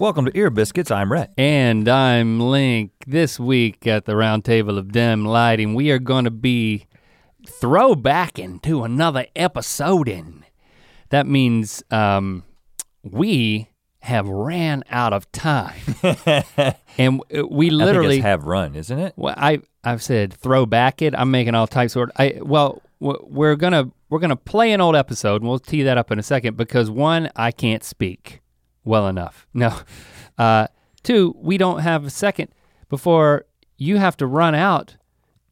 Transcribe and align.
Welcome 0.00 0.24
to 0.24 0.32
Ear 0.34 0.48
Biscuits. 0.48 0.90
I'm 0.90 1.12
Rhett. 1.12 1.30
And 1.36 1.86
I'm 1.86 2.40
Link. 2.40 2.92
This 3.06 3.38
week 3.38 3.86
at 3.86 4.06
the 4.06 4.12
Roundtable 4.12 4.78
of 4.78 4.92
dim 4.92 5.26
lighting, 5.26 5.74
we 5.74 5.90
are 5.90 5.98
going 5.98 6.24
to 6.24 6.30
be 6.30 6.86
throwbacking 7.46 8.62
to 8.62 8.84
another 8.84 9.26
episode. 9.36 10.08
In 10.08 10.44
that 11.10 11.26
means 11.26 11.82
um, 11.90 12.44
we 13.02 13.68
have 14.00 14.26
ran 14.26 14.84
out 14.90 15.12
of 15.12 15.30
time, 15.32 15.80
and 16.96 17.22
we 17.50 17.68
literally 17.68 18.16
it's 18.16 18.24
have 18.24 18.44
run, 18.44 18.74
isn't 18.74 18.98
it? 18.98 19.12
well, 19.16 19.34
I 19.36 19.60
I've 19.84 20.02
said 20.02 20.32
throwback 20.32 21.02
it. 21.02 21.14
I'm 21.14 21.30
making 21.30 21.54
all 21.54 21.66
types 21.66 21.94
of. 21.94 22.10
I 22.16 22.38
well, 22.40 22.80
we're 23.00 23.56
gonna 23.56 23.90
we're 24.08 24.18
gonna 24.18 24.36
play 24.36 24.72
an 24.72 24.80
old 24.80 24.94
episode, 24.94 25.40
and 25.40 25.48
we'll 25.48 25.58
tee 25.58 25.82
that 25.82 25.98
up 25.98 26.10
in 26.10 26.18
a 26.18 26.22
second 26.22 26.56
because 26.56 26.90
one, 26.90 27.30
I 27.34 27.50
can't 27.50 27.82
speak 27.82 28.40
well 28.84 29.08
enough. 29.08 29.46
No, 29.54 29.76
uh, 30.38 30.68
two, 31.02 31.34
we 31.38 31.58
don't 31.58 31.80
have 31.80 32.04
a 32.04 32.10
second 32.10 32.48
before 32.88 33.46
you 33.76 33.96
have 33.96 34.16
to 34.18 34.26
run 34.26 34.54
out 34.54 34.96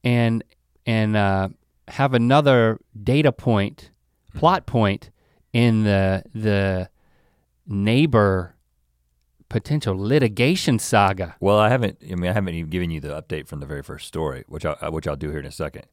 and 0.04 0.44
and 0.86 1.16
uh, 1.16 1.48
have 1.88 2.14
another 2.14 2.78
data 3.02 3.32
point, 3.32 3.90
plot 4.34 4.66
point 4.66 5.10
in 5.52 5.84
the 5.84 6.22
the 6.34 6.90
neighbor 7.66 8.54
potential 9.48 9.96
litigation 9.98 10.78
saga. 10.78 11.36
Well, 11.40 11.58
I 11.58 11.70
haven't. 11.70 11.98
I 12.02 12.14
mean, 12.14 12.30
I 12.30 12.34
haven't 12.34 12.54
even 12.54 12.70
given 12.70 12.90
you 12.90 13.00
the 13.00 13.20
update 13.20 13.48
from 13.48 13.60
the 13.60 13.66
very 13.66 13.82
first 13.82 14.06
story, 14.06 14.44
which 14.48 14.64
I 14.66 14.88
which 14.90 15.06
I'll 15.06 15.16
do 15.16 15.30
here 15.30 15.40
in 15.40 15.46
a 15.46 15.50
second. 15.50 15.86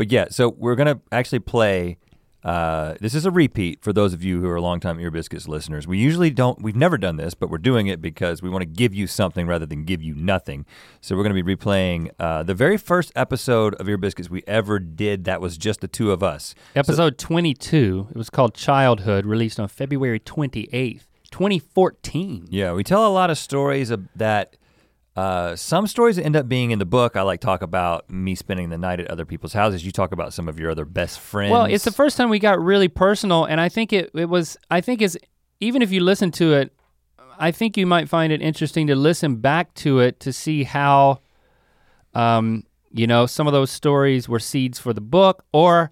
But 0.00 0.10
yeah, 0.10 0.28
so 0.30 0.48
we're 0.48 0.76
gonna 0.76 0.98
actually 1.12 1.40
play. 1.40 1.98
Uh, 2.42 2.94
this 3.02 3.14
is 3.14 3.26
a 3.26 3.30
repeat 3.30 3.82
for 3.82 3.92
those 3.92 4.14
of 4.14 4.24
you 4.24 4.40
who 4.40 4.48
are 4.48 4.58
longtime 4.58 4.98
Ear 4.98 5.10
Biscuits 5.10 5.46
listeners. 5.46 5.86
We 5.86 5.98
usually 5.98 6.30
don't. 6.30 6.62
We've 6.62 6.74
never 6.74 6.96
done 6.96 7.16
this, 7.16 7.34
but 7.34 7.50
we're 7.50 7.58
doing 7.58 7.86
it 7.86 8.00
because 8.00 8.40
we 8.40 8.48
want 8.48 8.62
to 8.62 8.66
give 8.66 8.94
you 8.94 9.06
something 9.06 9.46
rather 9.46 9.66
than 9.66 9.84
give 9.84 10.02
you 10.02 10.14
nothing. 10.14 10.64
So 11.02 11.14
we're 11.14 11.24
gonna 11.24 11.42
be 11.42 11.54
replaying 11.54 12.12
uh, 12.18 12.44
the 12.44 12.54
very 12.54 12.78
first 12.78 13.12
episode 13.14 13.74
of 13.74 13.90
Ear 13.90 13.98
Biscuits 13.98 14.30
we 14.30 14.42
ever 14.46 14.78
did. 14.78 15.24
That 15.24 15.42
was 15.42 15.58
just 15.58 15.82
the 15.82 15.88
two 15.88 16.12
of 16.12 16.22
us. 16.22 16.54
Episode 16.74 17.18
22, 17.18 18.06
it 18.08 18.16
was 18.16 18.30
called 18.30 18.54
Childhood, 18.54 19.26
released 19.26 19.60
on 19.60 19.68
February 19.68 20.18
28th, 20.18 21.02
2014. 21.30 22.46
Yeah, 22.48 22.72
we 22.72 22.84
tell 22.84 23.06
a 23.06 23.12
lot 23.12 23.28
of 23.28 23.36
stories 23.36 23.90
of 23.90 24.08
that. 24.16 24.56
Uh, 25.16 25.56
some 25.56 25.86
stories 25.86 26.18
end 26.18 26.36
up 26.36 26.48
being 26.48 26.70
in 26.70 26.78
the 26.78 26.86
book. 26.86 27.16
I 27.16 27.22
like 27.22 27.40
talk 27.40 27.62
about 27.62 28.08
me 28.08 28.34
spending 28.34 28.70
the 28.70 28.78
night 28.78 29.00
at 29.00 29.08
other 29.08 29.24
people's 29.24 29.52
houses. 29.52 29.84
You 29.84 29.90
talk 29.90 30.12
about 30.12 30.32
some 30.32 30.48
of 30.48 30.58
your 30.58 30.70
other 30.70 30.84
best 30.84 31.18
friends. 31.18 31.50
Well, 31.50 31.64
it's 31.64 31.84
the 31.84 31.92
first 31.92 32.16
time 32.16 32.30
we 32.30 32.38
got 32.38 32.60
really 32.62 32.88
personal, 32.88 33.44
and 33.44 33.60
I 33.60 33.68
think 33.68 33.92
it, 33.92 34.10
it 34.14 34.28
was, 34.28 34.56
I 34.70 34.80
think 34.80 35.02
is 35.02 35.18
even 35.58 35.82
if 35.82 35.90
you 35.92 36.00
listen 36.00 36.30
to 36.32 36.54
it, 36.54 36.72
I 37.38 37.50
think 37.50 37.76
you 37.76 37.86
might 37.86 38.08
find 38.08 38.32
it 38.32 38.40
interesting 38.40 38.86
to 38.86 38.94
listen 38.94 39.36
back 39.36 39.74
to 39.74 39.98
it 40.00 40.20
to 40.20 40.32
see 40.32 40.64
how, 40.64 41.20
um, 42.14 42.64
you 42.92 43.06
know, 43.06 43.26
some 43.26 43.46
of 43.46 43.52
those 43.52 43.70
stories 43.70 44.28
were 44.28 44.38
seeds 44.38 44.78
for 44.78 44.92
the 44.92 45.00
book, 45.00 45.44
or 45.52 45.90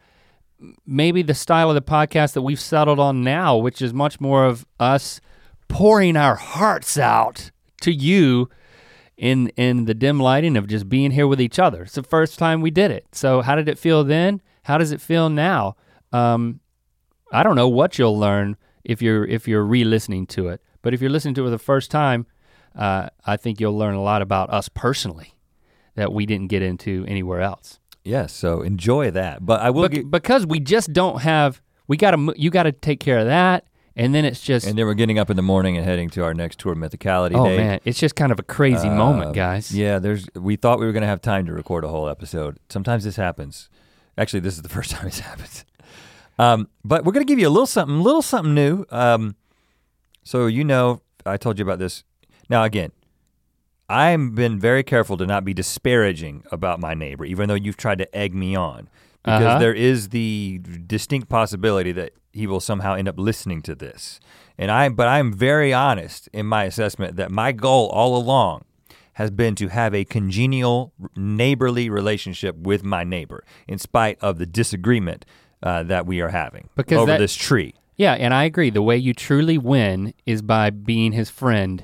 maybe 0.87 1.23
the 1.23 1.35
style 1.35 1.71
of 1.71 1.75
the 1.75 1.83
podcast 1.83 2.35
that 2.35 2.43
we've 2.43 2.61
settled 2.61 2.99
on 2.99 3.23
now, 3.23 3.57
which 3.57 3.81
is 3.83 3.93
much 3.93 4.21
more 4.21 4.45
of 4.45 4.67
us 4.79 5.21
pouring 5.69 6.17
our 6.17 6.35
hearts 6.35 6.99
out 6.99 7.51
to 7.81 7.93
you 7.93 8.49
in 9.19 9.49
in 9.57 9.85
the 9.85 9.95
dim 9.95 10.19
lighting 10.21 10.57
of 10.57 10.67
just 10.69 10.89
being 10.89 11.11
here 11.11 11.27
with 11.27 11.41
each 11.41 11.59
other. 11.59 11.83
It's 11.83 11.95
the 11.97 12.03
first 12.03 12.39
time 12.39 12.61
we 12.63 12.71
did 12.71 12.91
it. 12.91 13.07
So 13.13 13.43
how 13.43 13.55
did 13.57 13.69
it 13.69 13.79
feel 13.79 14.05
then? 14.05 14.41
How 14.63 14.79
does 14.79 14.93
it 14.93 15.01
feel 15.01 15.29
now? 15.29 15.77
Um, 16.13 16.61
I 17.33 17.43
don't 17.43 17.57
know 17.57 17.69
what 17.69 17.99
you'll 17.99 18.19
learn 18.19 18.57
if 18.85 19.03
you're 19.03 19.25
if 19.27 19.47
you're 19.49 19.65
re-listening 19.65 20.27
to 20.29 20.49
it, 20.49 20.63
but 20.81 20.95
if 20.95 21.01
you're 21.03 21.11
listening 21.11 21.35
to 21.35 21.43
it 21.43 21.47
for 21.47 21.51
the 21.51 21.59
first 21.59 21.91
time, 21.91 22.27
uh, 22.77 23.09
I 23.27 23.37
think 23.37 23.61
you'll 23.61 23.77
learn 23.77 23.95
a 23.95 24.03
lot 24.03 24.23
about 24.23 24.51
us 24.51 24.69
personally 24.69 25.35
that 25.95 26.13
we 26.13 26.25
didn't 26.25 26.47
get 26.47 26.63
into 26.63 27.05
anywhere 27.09 27.41
else. 27.41 27.81
yes. 28.05 28.33
So 28.33 28.63
enjoy 28.63 29.11
that. 29.11 29.45
But 29.45 29.61
I 29.61 29.71
will. 29.71 29.83
Bec- 29.83 29.93
get, 29.93 30.11
because 30.11 30.47
we 30.47 30.61
just 30.61 30.93
don't 30.93 31.23
have. 31.23 31.61
We 31.89 31.97
got 31.97 32.13
to. 32.13 32.33
You 32.37 32.51
got 32.51 32.63
to 32.65 32.73
take 32.73 33.01
care 33.01 33.19
of 33.19 33.27
that, 33.27 33.67
and 33.99 34.15
then 34.15 34.25
it's 34.25 34.41
just. 34.41 34.67
and 34.67 34.79
then 34.79 34.87
we're 34.87 34.95
getting 34.95 35.19
up 35.19 35.29
in 35.31 35.37
the 35.37 35.43
morning 35.43 35.77
and 35.77 35.85
heading 35.85 36.09
to 36.11 36.25
our 36.25 36.33
next 36.33 36.59
tour, 36.59 36.75
Mythicality 36.75 37.35
oh 37.35 37.45
Day. 37.45 37.57
man, 37.57 37.81
it's 37.85 37.99
just 37.99 38.15
kind 38.17 38.33
of 38.33 38.39
a 38.39 38.43
crazy 38.43 38.89
moment, 38.89 39.29
Um, 39.29 39.33
guys. 39.35 39.71
Yeah, 39.75 39.99
there's. 39.99 40.27
We 40.35 40.57
thought 40.57 40.79
we 40.79 40.87
were 40.87 40.93
gonna 40.93 41.07
have 41.07 41.21
time 41.21 41.45
to 41.47 41.53
record 41.53 41.85
a 41.85 41.89
whole 41.89 42.09
episode. 42.09 42.59
Sometimes 42.71 43.05
this 43.05 43.17
happens. 43.17 43.69
Actually, 44.17 44.41
this 44.41 44.55
is 44.57 44.63
the 44.63 44.69
first 44.79 44.91
time 44.93 45.07
it's 45.07 45.21
happened. 45.21 45.65
Um, 46.39 46.69
but 46.85 47.05
we're 47.05 47.13
gonna 47.13 47.25
give 47.25 47.39
you 47.41 47.49
a 47.49 47.51
little 47.51 47.67
something, 47.67 48.01
little 48.01 48.23
something 48.23 48.55
new. 48.55 48.85
Um, 48.91 49.35
so 50.25 50.47
you 50.47 50.65
know, 50.65 51.03
I 51.27 51.37
told 51.37 51.59
you 51.59 51.65
about 51.65 51.79
this. 51.79 52.05
Now 52.49 52.63
again, 52.65 52.93
I've 53.89 54.35
been 54.35 54.59
very 54.59 54.83
careful 54.83 55.17
to 55.17 55.27
not 55.27 55.45
be 55.45 55.55
disparaging 55.55 56.45
about 56.53 56.79
my 56.79 56.95
neighbor, 56.95 57.25
even 57.25 57.49
though 57.49 57.55
you've 57.55 57.77
tried 57.77 57.99
to 57.99 58.17
egg 58.17 58.35
me 58.35 58.55
on, 58.55 58.89
because 59.25 59.43
Uh-huh. 59.43 59.59
there 59.59 59.73
is 59.75 60.11
the 60.11 60.61
distinct 60.87 61.29
possibility 61.29 61.93
that 61.93 62.13
he 62.39 62.47
will 62.47 62.61
somehow 62.61 62.95
end 62.95 63.09
up 63.09 63.19
listening 63.19 63.61
to 63.63 63.75
this. 63.75 64.21
And 64.57 64.71
I, 64.71 64.89
but 64.89 65.07
I'm 65.09 65.33
very 65.33 65.73
honest 65.73 66.29
in 66.33 66.47
my 66.47 66.65
assessment 66.65 67.17
that 67.17 67.31
my 67.31 67.53
goal 67.53 67.89
all 67.89 68.17
along 68.17 68.65
has 69.15 69.31
been 69.31 69.55
to 69.57 69.69
have 69.69 69.95
a 69.95 70.05
congenial 70.05 70.93
neighborly 71.17 71.91
relationship 71.91 72.57
with 72.57 72.85
my 72.85 73.03
neighbor, 73.05 73.45
in 73.67 73.79
spite 73.79 74.17
of 74.21 74.39
the 74.39 74.47
disagreement 74.47 75.25
uh, 75.63 75.83
that 75.83 76.07
we 76.07 76.21
are 76.21 76.29
having 76.29 76.69
Because 76.77 76.99
over 76.99 77.13
that- 77.13 77.19
this 77.19 77.35
tree. 77.35 77.75
Yeah, 77.97 78.13
and 78.15 78.33
I 78.33 78.45
agree. 78.45 78.71
The 78.71 78.81
way 78.83 78.97
you 78.97 79.13
truly 79.13 79.59
win 79.59 80.15
is 80.25 80.41
by 80.41 80.71
being 80.71 81.11
his 81.11 81.31
friend 81.31 81.83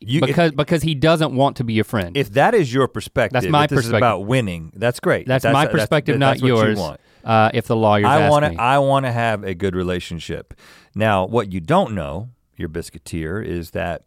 You, 0.00 0.20
if- 0.20 0.26
because 0.28 0.52
because 0.52 0.82
he 0.82 0.94
doesn't 0.94 1.34
want 1.34 1.56
to 1.56 1.64
be 1.64 1.72
your 1.72 1.82
friend. 1.84 2.16
if 2.16 2.30
that 2.34 2.54
is 2.54 2.72
your 2.72 2.86
perspective, 2.86 3.32
That's 3.42 3.50
my 3.50 3.66
perspective. 3.66 3.90
is 3.94 3.96
about 3.96 4.20
winning. 4.26 4.72
That's 4.76 5.00
great. 5.00 5.26
that's, 5.26 5.44
my 5.44 5.66
perspective, 5.66 6.20
that's 6.20 6.40
not 6.40 6.42
what 6.42 6.46
you 6.48 6.56
yours. 6.56 6.78
want. 6.78 7.00
Uh, 7.24 7.50
if 7.54 7.66
the 7.66 7.76
lawyers 7.76 8.06
I 8.06 8.28
want 8.28 8.44
to. 8.44 8.60
I 8.60 8.78
want 8.78 9.06
to 9.06 9.12
have 9.12 9.44
a 9.44 9.54
good 9.54 9.74
relationship. 9.74 10.54
Now, 10.94 11.26
what 11.26 11.52
you 11.52 11.60
don't 11.60 11.94
know, 11.94 12.30
your 12.56 12.68
biscuiteer, 12.68 13.44
is 13.44 13.70
that 13.70 14.02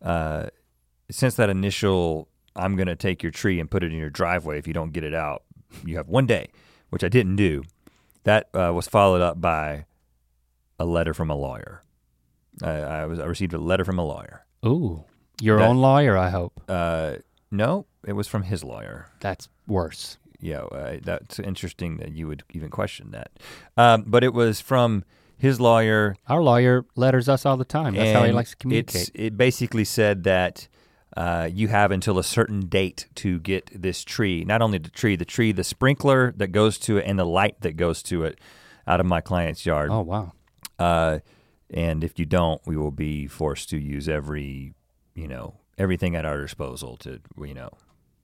uh, 0.00 0.46
since 1.10 1.34
that 1.34 1.50
initial, 1.50 2.28
I'm 2.54 2.76
going 2.76 2.86
to 2.86 2.96
take 2.96 3.22
your 3.22 3.32
tree 3.32 3.58
and 3.60 3.70
put 3.70 3.82
it 3.82 3.92
in 3.92 3.98
your 3.98 4.10
driveway 4.10 4.58
if 4.58 4.66
you 4.66 4.72
don't 4.72 4.92
get 4.92 5.04
it 5.04 5.14
out. 5.14 5.42
You 5.84 5.96
have 5.96 6.08
one 6.08 6.26
day, 6.26 6.48
which 6.90 7.02
I 7.04 7.08
didn't 7.08 7.36
do. 7.36 7.64
That 8.24 8.48
uh, 8.54 8.72
was 8.72 8.86
followed 8.88 9.20
up 9.20 9.40
by 9.40 9.84
a 10.78 10.84
letter 10.84 11.14
from 11.14 11.30
a 11.30 11.36
lawyer. 11.36 11.82
I, 12.62 12.70
I 12.70 13.06
was. 13.06 13.18
I 13.18 13.24
received 13.26 13.52
a 13.52 13.58
letter 13.58 13.84
from 13.84 13.98
a 13.98 14.04
lawyer. 14.04 14.44
Ooh, 14.66 15.04
your 15.40 15.58
That- 15.58 15.68
own 15.68 15.78
lawyer, 15.78 16.16
I 16.16 16.30
hope. 16.30 16.60
Uh, 16.68 17.16
no, 17.50 17.86
it 18.06 18.12
was 18.14 18.26
from 18.28 18.42
his 18.42 18.62
lawyer. 18.64 19.06
That's 19.20 19.48
worse. 19.66 20.18
Yeah, 20.40 20.60
uh, 20.60 20.98
that's 21.02 21.38
interesting 21.38 21.96
that 21.98 22.12
you 22.12 22.26
would 22.28 22.42
even 22.52 22.70
question 22.70 23.10
that. 23.10 23.30
Um, 23.76 24.04
but 24.06 24.22
it 24.24 24.32
was 24.32 24.60
from 24.60 25.04
his 25.36 25.60
lawyer. 25.60 26.16
Our 26.28 26.42
lawyer 26.42 26.84
letters 26.96 27.28
us 27.28 27.46
all 27.46 27.56
the 27.56 27.64
time. 27.64 27.94
That's 27.94 28.12
how 28.12 28.24
he 28.24 28.32
likes 28.32 28.50
to 28.50 28.56
communicate. 28.56 29.10
It 29.14 29.36
basically 29.36 29.84
said 29.84 30.24
that 30.24 30.68
uh, 31.16 31.48
you 31.52 31.68
have 31.68 31.90
until 31.90 32.18
a 32.18 32.24
certain 32.24 32.66
date 32.66 33.06
to 33.16 33.40
get 33.40 33.70
this 33.74 34.04
tree. 34.04 34.44
Not 34.44 34.62
only 34.62 34.78
the 34.78 34.90
tree, 34.90 35.16
the 35.16 35.24
tree, 35.24 35.52
the 35.52 35.64
sprinkler 35.64 36.32
that 36.36 36.48
goes 36.48 36.78
to 36.80 36.98
it, 36.98 37.04
and 37.06 37.18
the 37.18 37.26
light 37.26 37.60
that 37.62 37.76
goes 37.76 38.02
to 38.04 38.24
it, 38.24 38.38
out 38.86 39.00
of 39.00 39.06
my 39.06 39.20
client's 39.20 39.66
yard. 39.66 39.90
Oh 39.90 40.00
wow. 40.00 40.32
Uh, 40.78 41.18
and 41.70 42.02
if 42.02 42.18
you 42.18 42.24
don't, 42.24 42.60
we 42.66 42.76
will 42.76 42.90
be 42.90 43.26
forced 43.26 43.68
to 43.70 43.78
use 43.78 44.08
every, 44.08 44.74
you 45.14 45.28
know, 45.28 45.60
everything 45.76 46.16
at 46.16 46.24
our 46.24 46.40
disposal 46.40 46.96
to, 46.98 47.20
you 47.38 47.54
know, 47.54 47.70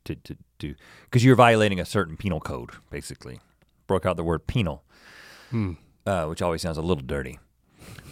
to 0.05 0.15
to 0.15 0.37
do 0.69 0.75
because 1.05 1.25
you're 1.25 1.37
violating 1.37 1.81
a 1.81 1.85
certain 1.85 2.17
penal 2.17 2.41
code, 2.41 2.71
basically. 2.91 3.41
Broke 3.87 4.07
out 4.07 4.17
the 4.17 4.25
word 4.25 4.47
penal, 4.47 4.83
Hmm. 5.51 5.73
uh, 6.07 6.25
which 6.27 6.41
always 6.43 6.63
sounds 6.63 6.79
a 6.79 6.83
little 6.83 7.05
dirty. 7.05 7.39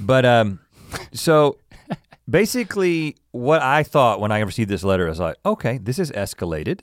But 0.00 0.24
um, 0.24 0.60
so 1.12 1.58
basically, 2.28 3.16
what 3.32 3.62
I 3.62 3.82
thought 3.82 4.20
when 4.20 4.32
I 4.32 4.40
received 4.40 4.70
this 4.70 4.84
letter 4.84 5.08
is 5.08 5.18
like, 5.18 5.36
okay, 5.44 5.78
this 5.78 5.98
is 5.98 6.10
escalated. 6.12 6.80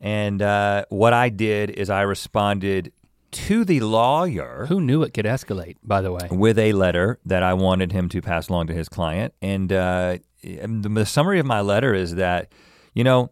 And 0.00 0.40
uh, 0.40 0.84
what 0.88 1.12
I 1.12 1.28
did 1.28 1.70
is 1.70 1.90
I 1.90 2.02
responded 2.02 2.92
to 3.32 3.64
the 3.64 3.80
lawyer 3.80 4.66
Who 4.68 4.80
knew 4.80 5.02
it 5.02 5.12
could 5.14 5.26
escalate? 5.26 5.76
By 5.84 6.00
the 6.00 6.10
way. 6.10 6.26
with 6.30 6.58
a 6.58 6.72
letter 6.72 7.18
that 7.26 7.42
I 7.42 7.54
wanted 7.54 7.92
him 7.92 8.08
to 8.08 8.20
pass 8.22 8.48
along 8.48 8.66
to 8.68 8.74
his 8.74 8.88
client. 8.88 9.34
And 9.42 9.72
uh, 9.72 10.18
the 10.42 11.04
summary 11.06 11.38
of 11.38 11.46
my 11.46 11.60
letter 11.60 11.94
is 11.94 12.14
that, 12.16 12.50
you 12.94 13.04
know, 13.04 13.30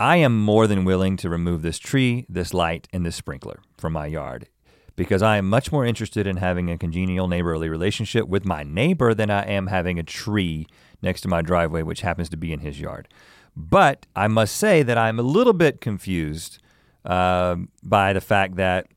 I 0.00 0.16
am 0.16 0.40
more 0.40 0.66
than 0.66 0.86
willing 0.86 1.18
to 1.18 1.28
remove 1.28 1.60
this 1.60 1.78
tree, 1.78 2.24
this 2.26 2.54
light, 2.54 2.88
and 2.90 3.04
this 3.04 3.16
sprinkler 3.16 3.60
from 3.76 3.92
my 3.92 4.06
yard 4.06 4.48
because 4.96 5.22
I 5.22 5.36
am 5.36 5.48
much 5.48 5.70
more 5.70 5.84
interested 5.84 6.26
in 6.26 6.38
having 6.38 6.70
a 6.70 6.78
congenial 6.78 7.28
neighborly 7.28 7.68
relationship 7.68 8.26
with 8.26 8.46
my 8.46 8.62
neighbor 8.62 9.12
than 9.12 9.30
I 9.30 9.42
am 9.42 9.66
having 9.66 9.98
a 9.98 10.02
tree 10.02 10.66
next 11.02 11.20
to 11.22 11.28
my 11.28 11.42
driveway, 11.42 11.82
which 11.82 12.00
happens 12.00 12.30
to 12.30 12.36
be 12.38 12.52
in 12.52 12.60
his 12.60 12.80
yard. 12.80 13.08
But 13.54 14.06
I 14.16 14.26
must 14.26 14.56
say 14.56 14.82
that 14.82 14.96
I'm 14.96 15.18
a 15.18 15.22
little 15.22 15.52
bit 15.52 15.80
confused 15.80 16.58
um 17.04 17.68
by 17.82 18.12
the 18.12 18.20
fact 18.20 18.56
that 18.56 18.88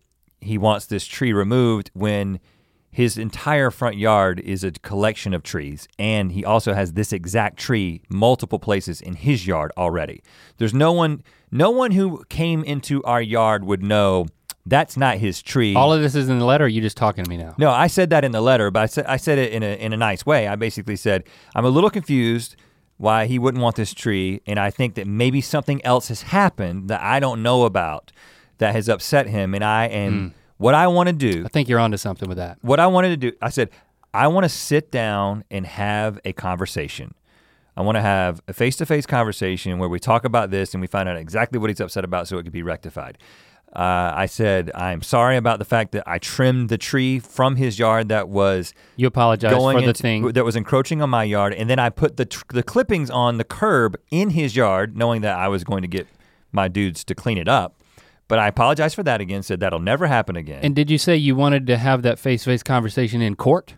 he 0.41 0.57
wants 0.57 0.85
this 0.85 1.05
tree 1.05 1.31
removed 1.31 1.89
when 1.93 2.39
his 2.93 3.17
entire 3.17 3.71
front 3.71 3.97
yard 3.97 4.39
is 4.39 4.63
a 4.63 4.69
collection 4.71 5.33
of 5.33 5.41
trees, 5.41 5.87
and 5.97 6.31
he 6.31 6.45
also 6.45 6.73
has 6.75 6.93
this 6.93 7.11
exact 7.11 7.57
tree 7.57 8.03
multiple 8.07 8.59
places 8.59 9.01
in 9.01 9.15
his 9.15 9.47
yard 9.47 9.71
already. 9.75 10.21
There's 10.57 10.75
no 10.75 10.93
one, 10.93 11.23
no 11.49 11.71
one 11.71 11.91
who 11.91 12.23
came 12.29 12.63
into 12.63 13.03
our 13.03 13.21
yard 13.21 13.65
would 13.65 13.81
know 13.81 14.27
that's 14.67 14.95
not 14.95 15.17
his 15.17 15.41
tree. 15.41 15.75
All 15.75 15.91
of 15.91 16.03
this 16.03 16.13
is 16.13 16.29
in 16.29 16.37
the 16.37 16.45
letter. 16.45 16.65
Or 16.65 16.67
you 16.67 16.81
just 16.81 16.95
talking 16.95 17.23
to 17.23 17.29
me 17.29 17.35
now? 17.35 17.55
No, 17.57 17.71
I 17.71 17.87
said 17.87 18.11
that 18.11 18.23
in 18.23 18.31
the 18.31 18.41
letter, 18.41 18.69
but 18.69 18.83
I 18.83 18.85
said 18.85 19.05
I 19.07 19.17
said 19.17 19.39
it 19.39 19.51
in 19.51 19.63
a 19.63 19.75
in 19.75 19.91
a 19.91 19.97
nice 19.97 20.23
way. 20.23 20.47
I 20.47 20.55
basically 20.55 20.95
said 20.95 21.23
I'm 21.55 21.65
a 21.65 21.69
little 21.69 21.89
confused 21.89 22.55
why 22.97 23.25
he 23.25 23.39
wouldn't 23.39 23.61
want 23.61 23.75
this 23.75 23.93
tree, 23.93 24.41
and 24.45 24.59
I 24.59 24.69
think 24.69 24.93
that 24.95 25.07
maybe 25.07 25.41
something 25.41 25.83
else 25.83 26.09
has 26.09 26.21
happened 26.21 26.89
that 26.89 27.01
I 27.01 27.19
don't 27.19 27.41
know 27.41 27.63
about 27.63 28.11
that 28.59 28.75
has 28.75 28.87
upset 28.87 29.27
him, 29.27 29.55
and 29.55 29.63
I 29.63 29.87
am. 29.87 30.29
Mm. 30.29 30.33
What 30.63 30.75
I 30.75 30.87
want 30.87 31.07
to 31.07 31.13
do, 31.13 31.43
I 31.45 31.49
think 31.49 31.67
you're 31.67 31.79
onto 31.79 31.97
something 31.97 32.29
with 32.29 32.37
that. 32.37 32.57
what 32.61 32.79
I 32.79 32.87
wanted 32.87 33.09
to 33.09 33.17
do, 33.17 33.37
I 33.41 33.49
said, 33.49 33.69
I 34.13 34.27
want 34.27 34.45
to 34.45 34.49
sit 34.49 34.91
down 34.91 35.43
and 35.51 35.65
have 35.65 36.19
a 36.23 36.31
conversation. 36.31 37.15
I 37.75 37.81
want 37.81 37.97
to 37.97 38.01
have 38.01 38.41
a 38.47 38.53
face-to-face 38.53 39.05
conversation 39.05 39.77
where 39.77 39.89
we 39.89 39.99
talk 39.99 40.23
about 40.23 40.51
this 40.51 40.73
and 40.73 40.79
we 40.79 40.87
find 40.87 41.09
out 41.09 41.17
exactly 41.17 41.59
what 41.59 41.69
he's 41.69 41.81
upset 41.81 42.05
about 42.05 42.29
so 42.29 42.37
it 42.37 42.43
could 42.43 42.53
be 42.53 42.63
rectified. 42.63 43.17
Uh, 43.75 44.13
I 44.15 44.27
said, 44.27 44.71
I'm 44.73 45.01
sorry 45.01 45.35
about 45.35 45.59
the 45.59 45.65
fact 45.65 45.91
that 45.93 46.03
I 46.07 46.17
trimmed 46.19 46.69
the 46.69 46.77
tree 46.77 47.19
from 47.19 47.57
his 47.57 47.77
yard 47.77 48.07
that 48.09 48.29
was 48.29 48.73
You 48.95 49.07
apologize 49.07 49.51
going 49.51 49.75
for 49.75 49.81
the 49.81 49.87
into- 49.89 50.01
thing. 50.01 50.27
that 50.31 50.45
was 50.45 50.55
encroaching 50.55 51.01
on 51.01 51.09
my 51.09 51.23
yard, 51.25 51.53
and 51.55 51.69
then 51.69 51.79
I 51.79 51.89
put 51.89 52.15
the 52.15 52.25
tr- 52.25 52.43
the 52.49 52.63
clippings 52.63 53.09
on 53.09 53.37
the 53.37 53.43
curb 53.43 53.97
in 54.11 54.29
his 54.29 54.55
yard, 54.55 54.95
knowing 54.95 55.21
that 55.23 55.35
I 55.37 55.49
was 55.49 55.63
going 55.65 55.81
to 55.81 55.89
get 55.89 56.07
my 56.53 56.69
dudes 56.69 57.03
to 57.05 57.15
clean 57.15 57.37
it 57.37 57.49
up. 57.49 57.82
But 58.27 58.39
I 58.39 58.47
apologized 58.47 58.95
for 58.95 59.03
that 59.03 59.21
again. 59.21 59.43
Said 59.43 59.59
that'll 59.59 59.79
never 59.79 60.07
happen 60.07 60.35
again. 60.35 60.61
And 60.63 60.75
did 60.75 60.89
you 60.89 60.97
say 60.97 61.15
you 61.15 61.35
wanted 61.35 61.67
to 61.67 61.77
have 61.77 62.01
that 62.03 62.19
face-to-face 62.19 62.63
conversation 62.63 63.21
in 63.21 63.35
court? 63.35 63.75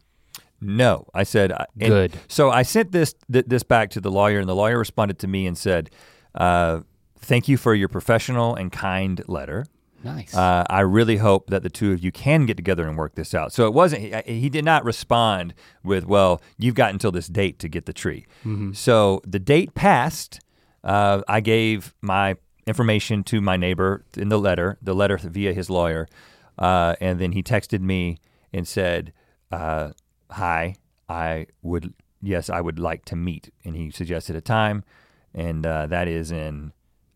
No, 0.62 1.08
I 1.14 1.24
said 1.24 1.52
uh, 1.52 1.66
Good. 1.78 2.14
So 2.28 2.50
I 2.50 2.62
sent 2.64 2.92
this 2.92 3.14
th- 3.32 3.46
this 3.48 3.64
back 3.64 3.90
to 3.92 4.02
the 4.02 4.10
lawyer, 4.12 4.40
and 4.40 4.48
the 4.48 4.56
lawyer 4.56 4.78
responded 4.78 5.20
to 5.20 5.28
me 5.28 5.46
and 5.46 5.58
said, 5.58 5.90
uh, 6.34 6.82
"Thank 7.20 7.48
you 7.48 7.58
for 7.58 7.74
your 7.76 7.90
professional 7.90 8.56
and 8.56 8.72
kind 8.72 9.22
letter. 9.28 9.66
Nice. 10.04 10.34
Uh, 10.36 10.64
I 10.70 10.82
really 10.82 11.18
hope 11.18 11.50
that 11.50 11.64
the 11.64 11.70
two 11.70 11.92
of 11.92 12.04
you 12.04 12.12
can 12.12 12.46
get 12.46 12.56
together 12.56 12.88
and 12.88 12.98
work 12.98 13.16
this 13.16 13.34
out." 13.34 13.52
So 13.52 13.66
it 13.68 13.74
wasn't. 13.74 14.26
He, 14.28 14.40
he 14.40 14.50
did 14.50 14.64
not 14.64 14.86
respond 14.86 15.54
with, 15.84 16.06
"Well, 16.06 16.42
you've 16.58 16.76
got 16.76 16.92
until 16.94 17.12
this 17.12 17.28
date 17.28 17.60
to 17.60 17.68
get 17.68 17.86
the 17.86 17.94
tree." 17.94 18.26
So 18.74 19.22
the 19.28 19.40
date 19.40 19.74
passed. 19.76 20.40
Uh, 20.84 21.22
I 21.28 21.42
gave 21.42 21.94
my 22.02 22.38
information 22.68 23.24
to 23.26 23.42
my 23.42 23.58
neighbor 23.58 24.04
in 24.18 24.30
the 24.30 24.40
letter, 24.40 24.78
the 24.82 24.96
letter 24.96 25.18
via 25.18 25.54
his 25.54 25.70
lawyer, 25.70 26.08
uh, 26.58 26.96
and 27.00 27.20
then 27.20 27.32
he 27.34 27.44
texted 27.44 27.82
me 27.82 28.18
and 28.54 28.68
said, 28.68 29.14
uh, 29.52 29.92
"Hi, 30.32 30.76
I 31.08 31.48
would 31.62 31.94
yes, 32.22 32.50
I 32.50 32.62
would 32.62 32.80
like 32.80 33.06
to 33.06 33.16
meet." 33.16 33.52
And 33.64 33.76
he 33.76 33.92
suggested 33.92 34.36
a 34.36 34.42
time, 34.42 34.84
and 35.34 35.66
uh, 35.66 35.88
that 35.88 36.08
is 36.08 36.32
in. 36.32 36.72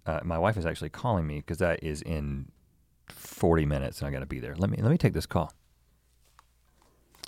Uh, 0.05 0.19
my 0.23 0.37
wife 0.39 0.57
is 0.57 0.65
actually 0.65 0.89
calling 0.89 1.27
me 1.27 1.37
because 1.37 1.59
that 1.59 1.83
is 1.83 2.01
in 2.01 2.51
forty 3.07 3.65
minutes, 3.65 3.99
and 3.99 4.07
I 4.07 4.11
got 4.11 4.19
to 4.19 4.25
be 4.25 4.39
there. 4.39 4.55
Let 4.55 4.69
me 4.69 4.77
let 4.81 4.91
me 4.91 4.97
take 4.97 5.13
this 5.13 5.25
call. 5.25 5.53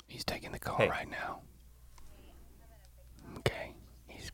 He's 0.06 0.24
taking 0.24 0.52
the 0.52 0.58
call 0.58 0.76
Hey. 0.76 0.88
right 0.88 1.10
now. 1.10 1.40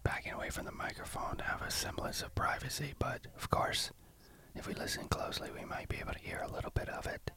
Backing 0.02 0.32
away 0.32 0.50
from 0.50 0.64
the 0.64 0.72
microphone 0.72 1.36
to 1.36 1.44
have 1.44 1.62
a 1.62 1.70
semblance 1.70 2.22
of 2.22 2.34
privacy, 2.34 2.94
but 2.98 3.26
of 3.36 3.50
course, 3.50 3.90
if 4.54 4.66
we 4.66 4.74
listen 4.74 5.06
closely, 5.08 5.50
we 5.56 5.64
might 5.64 5.88
be 5.88 5.98
able 5.98 6.12
to 6.12 6.18
hear 6.18 6.42
a 6.48 6.50
little 6.52 6.70
bit 6.70 6.88
of 6.88 7.06
it. 7.06 7.30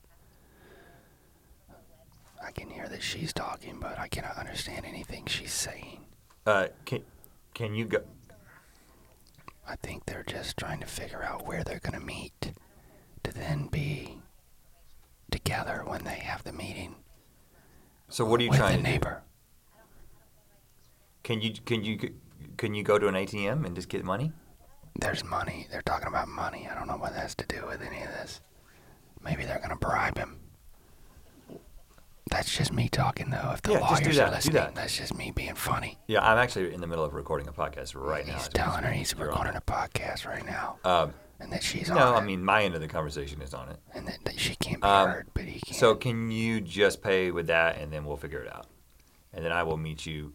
I 2.44 2.52
can 2.52 2.70
hear 2.70 2.88
that 2.88 3.04
she's 3.04 3.34
talking, 3.34 3.78
but 3.80 4.00
I 4.00 4.08
cannot 4.08 4.38
understand 4.38 4.86
anything 4.86 5.26
she's 5.28 5.54
saying. 5.54 6.06
Uh, 6.46 6.68
can 6.86 7.04
can 7.54 7.76
you 7.76 7.86
go? 7.86 8.00
I 9.68 9.76
think 9.76 10.06
they're 10.06 10.24
just 10.24 10.58
trying 10.58 10.80
to 10.80 10.88
figure 10.88 11.24
out 11.24 11.46
where 11.46 11.64
they're 11.64 11.80
going 11.80 12.00
to 12.00 12.06
meet 12.06 12.54
to 13.24 13.32
then 13.34 13.68
be 13.68 14.18
together 15.30 15.84
when 15.86 16.04
they 16.04 16.16
have 16.20 16.44
the 16.44 16.52
meeting 16.52 16.96
So 18.10 18.26
what 18.26 18.40
are 18.42 18.44
you 18.44 18.50
with 18.50 18.60
trying 18.60 18.78
the 18.78 18.84
to 18.84 18.90
neighbor. 18.90 19.22
do? 19.24 19.80
Can 21.24 21.42
you 21.42 21.54
can 21.54 21.84
you 21.84 21.98
can 22.62 22.76
you 22.76 22.84
go 22.84 23.00
to 23.00 23.08
an 23.08 23.16
ATM 23.16 23.66
and 23.66 23.76
just 23.76 23.90
get 23.90 24.06
money? 24.06 24.32
There's 25.00 25.24
money. 25.26 25.68
They're 25.72 25.82
talking 25.82 26.08
about 26.08 26.28
money. 26.28 26.70
I 26.72 26.76
don't 26.78 26.88
know 26.88 26.96
what 26.98 27.14
that 27.14 27.22
has 27.24 27.36
to 27.36 27.46
do 27.48 27.66
with 27.66 27.82
any 27.82 28.02
of 28.04 28.10
this. 28.10 28.40
Maybe 29.24 29.46
they're 29.46 29.60
gonna 29.60 29.76
bribe 29.76 30.16
him. 30.16 30.38
That's 32.30 32.56
just 32.56 32.72
me 32.72 32.88
talking 32.88 33.32
though. 33.32 33.52
If 33.54 33.64
the 33.64 33.72
Yeah, 33.74 33.80
just 33.90 34.04
do 34.04 34.10
lawyers 34.10 34.16
that, 34.18 34.24
are 34.24 34.30
do 34.30 34.36
listening, 34.36 34.54
that. 34.56 34.76
that's 34.76 34.96
just 34.96 35.16
me 35.18 35.32
being 35.32 35.56
funny. 35.56 35.98
Yeah, 36.08 36.24
I'm 36.26 36.38
actually 36.38 36.72
in 36.72 36.82
the 36.82 36.88
middle 36.88 37.04
of 37.04 37.14
recording 37.16 37.48
a 37.48 37.52
podcast 37.52 37.94
right 37.96 38.28
now. 38.28 38.34
he's 38.36 38.48
telling 38.50 38.84
her 38.84 38.92
he's 38.92 39.16
recording 39.18 39.56
a 39.56 39.62
podcast 39.62 40.28
right 40.28 40.46
now. 40.46 40.78
Um, 40.86 41.14
and 41.40 41.52
that 41.52 41.64
she's 41.64 41.90
no, 41.90 41.96
on 41.98 42.00
No, 42.00 42.16
I 42.16 42.24
mean 42.24 42.46
my 42.46 42.64
end 42.64 42.76
of 42.76 42.82
the 42.82 42.88
conversation 42.88 43.42
is 43.42 43.56
on 43.56 43.70
it. 43.70 43.78
and 43.96 44.08
that, 44.08 44.20
that 44.26 44.40
she 44.40 44.56
can't 44.56 44.80
be 44.82 44.88
Um, 44.88 45.10
heard, 45.10 45.28
but 45.34 45.46
he 45.46 45.60
can. 45.62 45.74
So 45.74 45.96
can 45.96 46.30
you 46.30 46.62
just 46.62 47.02
pay 47.02 47.32
with 47.32 47.48
that, 47.48 47.80
and 47.80 47.92
then 47.92 48.06
we'll 48.06 48.18
figure 48.18 48.44
it 48.44 48.54
out, 48.54 48.68
and 49.34 49.44
then 49.44 49.52
I 49.52 49.64
will 49.64 49.78
meet 49.78 50.06
you. 50.06 50.34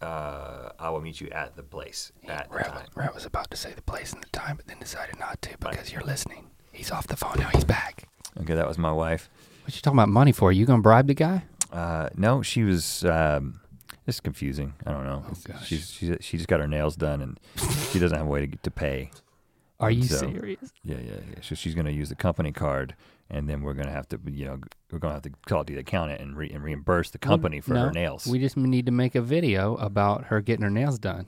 Uh, 0.00 0.70
I 0.78 0.90
will 0.90 1.00
meet 1.00 1.20
you 1.20 1.28
at 1.30 1.56
the 1.56 1.62
place 1.62 2.12
at 2.28 2.48
the 2.48 2.56
Rhett, 2.56 2.66
time. 2.68 2.86
Rhett 2.94 3.14
was 3.14 3.24
about 3.26 3.50
to 3.50 3.56
say 3.56 3.72
the 3.72 3.82
place 3.82 4.12
and 4.12 4.22
the 4.22 4.28
time, 4.28 4.56
but 4.56 4.66
then 4.68 4.78
decided 4.78 5.18
not 5.18 5.42
to 5.42 5.56
because 5.58 5.92
you're 5.92 6.02
listening. 6.02 6.46
He's 6.72 6.90
off 6.92 7.08
the 7.08 7.16
phone 7.16 7.36
now. 7.38 7.48
He's 7.48 7.64
back. 7.64 8.08
Okay, 8.40 8.54
that 8.54 8.68
was 8.68 8.78
my 8.78 8.92
wife. 8.92 9.28
What 9.64 9.74
you 9.74 9.82
talking 9.82 9.98
about 9.98 10.08
money 10.08 10.30
for? 10.32 10.52
You 10.52 10.66
gonna 10.66 10.82
bribe 10.82 11.08
the 11.08 11.14
guy? 11.14 11.44
Uh, 11.72 12.08
no, 12.16 12.42
she 12.42 12.62
was. 12.62 13.04
Um, 13.04 13.60
it's 14.06 14.20
confusing. 14.20 14.74
I 14.86 14.92
don't 14.92 15.04
know. 15.04 15.24
Oh, 15.28 15.34
gosh. 15.44 15.66
She's, 15.66 15.90
she's 15.90 16.16
she 16.20 16.36
just 16.36 16.48
got 16.48 16.60
her 16.60 16.68
nails 16.68 16.94
done, 16.96 17.20
and 17.20 17.40
she 17.90 17.98
doesn't 17.98 18.16
have 18.16 18.26
a 18.26 18.30
way 18.30 18.40
to 18.40 18.46
get 18.46 18.62
to 18.62 18.70
pay. 18.70 19.10
Are 19.80 19.90
you 19.90 20.04
So- 20.04 20.18
serious? 20.18 20.72
Yeah, 20.84 20.96
yeah, 20.98 21.12
yeah. 21.30 21.40
So 21.42 21.54
she's 21.54 21.74
going 21.74 21.86
to 21.86 21.92
use 21.92 22.08
the 22.08 22.14
company 22.16 22.50
card, 22.50 22.94
and 23.30 23.48
then 23.48 23.62
we're 23.62 23.74
going 23.74 23.86
to 23.86 23.92
have 23.92 24.08
to, 24.08 24.18
you 24.30 24.46
know, 24.46 24.58
we're 24.90 24.98
going 24.98 25.10
to 25.10 25.16
have 25.16 25.22
to 25.22 25.30
call 25.46 25.64
the 25.64 25.76
accountant 25.76 26.20
and, 26.20 26.36
re- 26.36 26.50
and 26.50 26.62
reimburse 26.62 27.10
the 27.10 27.18
company 27.18 27.60
for 27.60 27.74
no, 27.74 27.86
her 27.86 27.90
nails. 27.92 28.26
We 28.26 28.38
just 28.38 28.56
need 28.56 28.86
to 28.86 28.92
make 28.92 29.14
a 29.14 29.20
video 29.22 29.76
about 29.76 30.24
her 30.26 30.40
getting 30.40 30.62
her 30.62 30.70
nails 30.70 30.98
done. 30.98 31.26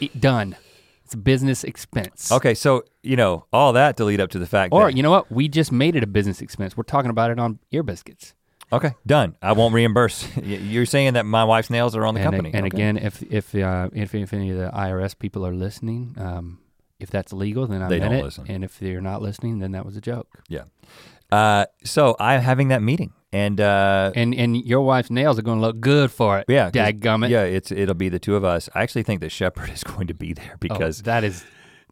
E- 0.00 0.08
done. 0.18 0.56
It's 1.04 1.14
a 1.14 1.18
business 1.18 1.64
expense. 1.64 2.32
okay, 2.32 2.54
so 2.54 2.84
you 3.02 3.16
know 3.16 3.44
all 3.52 3.74
that 3.74 3.96
to 3.98 4.04
lead 4.04 4.20
up 4.20 4.30
to 4.30 4.38
the 4.38 4.46
fact 4.46 4.72
Or 4.72 4.86
that 4.86 4.96
you 4.96 5.02
know 5.02 5.10
what? 5.10 5.30
We 5.30 5.48
just 5.48 5.70
made 5.70 5.96
it 5.96 6.02
a 6.02 6.06
business 6.06 6.40
expense. 6.40 6.76
We're 6.78 6.84
talking 6.84 7.10
about 7.10 7.30
it 7.30 7.38
on 7.38 7.58
ear 7.72 7.82
biscuits. 7.82 8.32
okay, 8.72 8.92
done. 9.06 9.36
I 9.42 9.52
won't 9.52 9.74
reimburse. 9.74 10.26
You're 10.42 10.86
saying 10.86 11.12
that 11.12 11.26
my 11.26 11.44
wife's 11.44 11.68
nails 11.68 11.94
are 11.94 12.06
on 12.06 12.14
the 12.14 12.20
and 12.20 12.26
company, 12.30 12.50
and 12.54 12.64
Okay. 12.66 12.74
again, 12.76 12.96
if 12.96 13.22
if 13.30 13.54
uh, 13.54 13.90
if 13.92 14.14
if 14.14 14.32
any 14.32 14.50
of 14.50 14.56
the 14.56 14.70
IRS 14.74 15.18
people 15.18 15.46
are 15.46 15.54
listening, 15.54 16.14
um, 16.18 16.58
if 16.98 17.10
that's 17.10 17.34
legal, 17.34 17.66
then 17.66 17.82
I 17.82 17.88
They 17.88 18.00
meant 18.00 18.12
don't 18.12 18.20
it. 18.20 18.24
listen. 18.24 18.46
And 18.48 18.64
if 18.64 18.78
they're 18.78 19.02
not 19.02 19.20
listening, 19.20 19.58
then 19.58 19.72
that 19.72 19.84
was 19.84 19.98
a 19.98 20.00
joke. 20.00 20.40
Uh, 21.34 21.66
so 21.84 22.14
I'm 22.20 22.40
having 22.40 22.68
that 22.68 22.82
meeting, 22.82 23.12
and 23.32 23.60
uh, 23.60 24.12
And 24.14 24.34
and 24.34 24.56
your 24.64 24.82
wife's 24.82 25.10
nails 25.10 25.38
are 25.38 25.42
going 25.42 25.58
to 25.60 25.66
look 25.66 25.80
good 25.80 26.10
for 26.10 26.38
it. 26.38 26.44
yeah, 26.48 26.70
Dadgummit. 26.70 27.30
yeah, 27.30 27.42
it's 27.42 27.70
it'll 27.72 27.94
be 27.94 28.08
the 28.08 28.18
two 28.18 28.36
of 28.36 28.44
us. 28.44 28.68
I 28.74 28.82
actually 28.82 29.02
think 29.04 29.20
that 29.20 29.30
Shepherd 29.32 29.70
is 29.76 29.82
going 29.84 30.06
to 30.08 30.14
be 30.14 30.32
there 30.32 30.52
Oh, 30.54 30.58
because 30.60 31.02
that 31.02 31.24
is 31.24 31.44